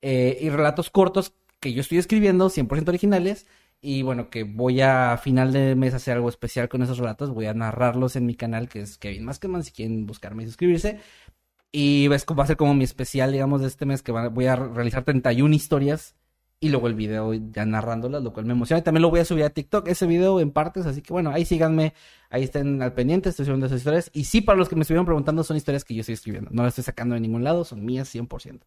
eh, 0.00 0.38
y 0.40 0.48
relatos 0.48 0.90
cortos 0.90 1.34
que 1.60 1.72
yo 1.72 1.82
estoy 1.82 1.98
escribiendo, 1.98 2.48
100% 2.48 2.88
originales. 2.88 3.46
Y 3.82 4.02
bueno, 4.02 4.28
que 4.28 4.44
voy 4.44 4.82
a 4.82 5.18
final 5.22 5.52
de 5.52 5.74
mes 5.74 5.94
hacer 5.94 6.14
algo 6.14 6.28
especial 6.28 6.68
con 6.68 6.82
esos 6.82 6.98
relatos. 6.98 7.30
Voy 7.30 7.46
a 7.46 7.54
narrarlos 7.54 8.14
en 8.16 8.26
mi 8.26 8.34
canal, 8.34 8.68
que 8.68 8.80
es 8.80 8.98
Kevin 8.98 9.24
Maskerman, 9.24 9.62
si 9.62 9.72
quieren 9.72 10.06
buscarme 10.06 10.42
y 10.42 10.46
suscribirse. 10.46 11.00
Y 11.72 12.08
ves 12.08 12.26
va 12.26 12.44
a 12.44 12.46
ser 12.46 12.56
como 12.56 12.74
mi 12.74 12.84
especial, 12.84 13.32
digamos, 13.32 13.60
de 13.60 13.68
este 13.68 13.86
mes, 13.86 14.02
que 14.02 14.12
voy 14.12 14.46
a 14.46 14.56
realizar 14.56 15.04
31 15.04 15.54
historias. 15.54 16.16
Y 16.62 16.68
luego 16.68 16.88
el 16.88 16.94
video 16.94 17.32
ya 17.32 17.64
narrándolas, 17.64 18.22
lo 18.22 18.34
cual 18.34 18.44
me 18.44 18.52
emociona. 18.52 18.80
Y 18.80 18.82
también 18.82 19.00
lo 19.00 19.08
voy 19.08 19.20
a 19.20 19.24
subir 19.24 19.44
a 19.44 19.50
TikTok, 19.50 19.88
ese 19.88 20.06
video 20.06 20.40
en 20.40 20.50
partes. 20.50 20.84
Así 20.84 21.00
que 21.00 21.10
bueno, 21.10 21.30
ahí 21.30 21.46
síganme, 21.46 21.94
ahí 22.28 22.42
estén 22.42 22.82
al 22.82 22.92
pendiente, 22.92 23.30
estoy 23.30 23.46
subiendo 23.46 23.64
esas 23.66 23.78
historias. 23.78 24.10
Y 24.12 24.24
sí, 24.24 24.42
para 24.42 24.58
los 24.58 24.68
que 24.68 24.76
me 24.76 24.82
estuvieron 24.82 25.06
preguntando, 25.06 25.42
son 25.42 25.56
historias 25.56 25.84
que 25.84 25.94
yo 25.94 26.00
estoy 26.00 26.14
escribiendo. 26.14 26.50
No 26.52 26.62
las 26.62 26.72
estoy 26.72 26.84
sacando 26.84 27.14
de 27.14 27.20
ningún 27.22 27.44
lado, 27.44 27.64
son 27.64 27.84
mías 27.84 28.14
100%. 28.14 28.60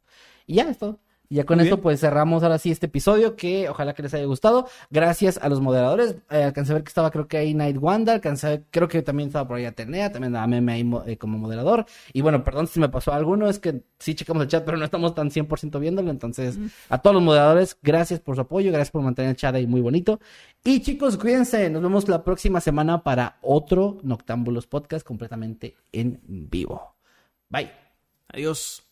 Y 0.47 0.55
ya, 0.55 0.63
es. 0.63 0.79
Y 1.29 1.35
ya 1.37 1.45
con 1.45 1.57
Muy 1.57 1.65
esto, 1.65 1.77
bien. 1.77 1.83
pues 1.83 1.99
cerramos 2.01 2.43
ahora 2.43 2.59
sí 2.59 2.69
este 2.69 2.85
episodio, 2.85 3.35
que 3.35 3.67
ojalá 3.69 3.93
que 3.93 4.03
les 4.03 4.13
haya 4.13 4.25
gustado. 4.25 4.67
Gracias 4.91 5.39
a 5.41 5.49
los 5.49 5.61
moderadores. 5.61 6.17
Eh, 6.29 6.43
alcancé 6.43 6.73
a 6.73 6.75
ver 6.75 6.83
que 6.83 6.89
estaba, 6.89 7.09
creo 7.09 7.27
que 7.27 7.37
ahí 7.37 7.53
Night 7.55 7.77
Wanda. 7.79 8.13
Alcancé 8.13 8.45
a 8.47 8.49
ver- 8.51 8.63
creo 8.69 8.87
que 8.87 9.01
también 9.01 9.27
estaba 9.27 9.47
por 9.47 9.57
ahí 9.57 9.65
Atenea. 9.65 10.11
También 10.11 10.35
a 10.35 10.45
Meme 10.45 10.73
ahí 10.73 10.83
mo- 10.83 11.03
eh, 11.07 11.17
como 11.17 11.37
moderador. 11.39 11.85
Y 12.11 12.21
bueno, 12.21 12.43
perdón 12.43 12.67
si 12.67 12.79
me 12.79 12.89
pasó 12.89 13.13
alguno. 13.13 13.49
Es 13.49 13.57
que 13.57 13.81
sí 13.97 14.13
checamos 14.13 14.43
el 14.43 14.49
chat, 14.49 14.63
pero 14.63 14.77
no 14.77 14.85
estamos 14.85 15.15
tan 15.15 15.31
100% 15.31 15.79
viéndolo. 15.79 16.11
Entonces, 16.11 16.59
a 16.89 16.99
todos 17.01 17.15
los 17.15 17.23
moderadores, 17.23 17.77
gracias 17.81 18.19
por 18.19 18.35
su 18.35 18.41
apoyo. 18.41 18.69
Gracias 18.71 18.91
por 18.91 19.01
mantener 19.01 19.31
el 19.31 19.37
chat 19.37 19.55
ahí 19.55 19.65
muy 19.65 19.81
bonito. 19.81 20.19
Y 20.63 20.81
chicos, 20.81 21.17
cuídense. 21.17 21.69
Nos 21.69 21.81
vemos 21.81 22.07
la 22.09 22.23
próxima 22.23 22.61
semana 22.61 23.01
para 23.01 23.37
otro 23.41 23.97
Noctámbulos 24.03 24.67
Podcast 24.67 25.05
completamente 25.07 25.75
en 25.91 26.19
vivo. 26.25 26.95
Bye. 27.49 27.71
Adiós. 28.27 28.83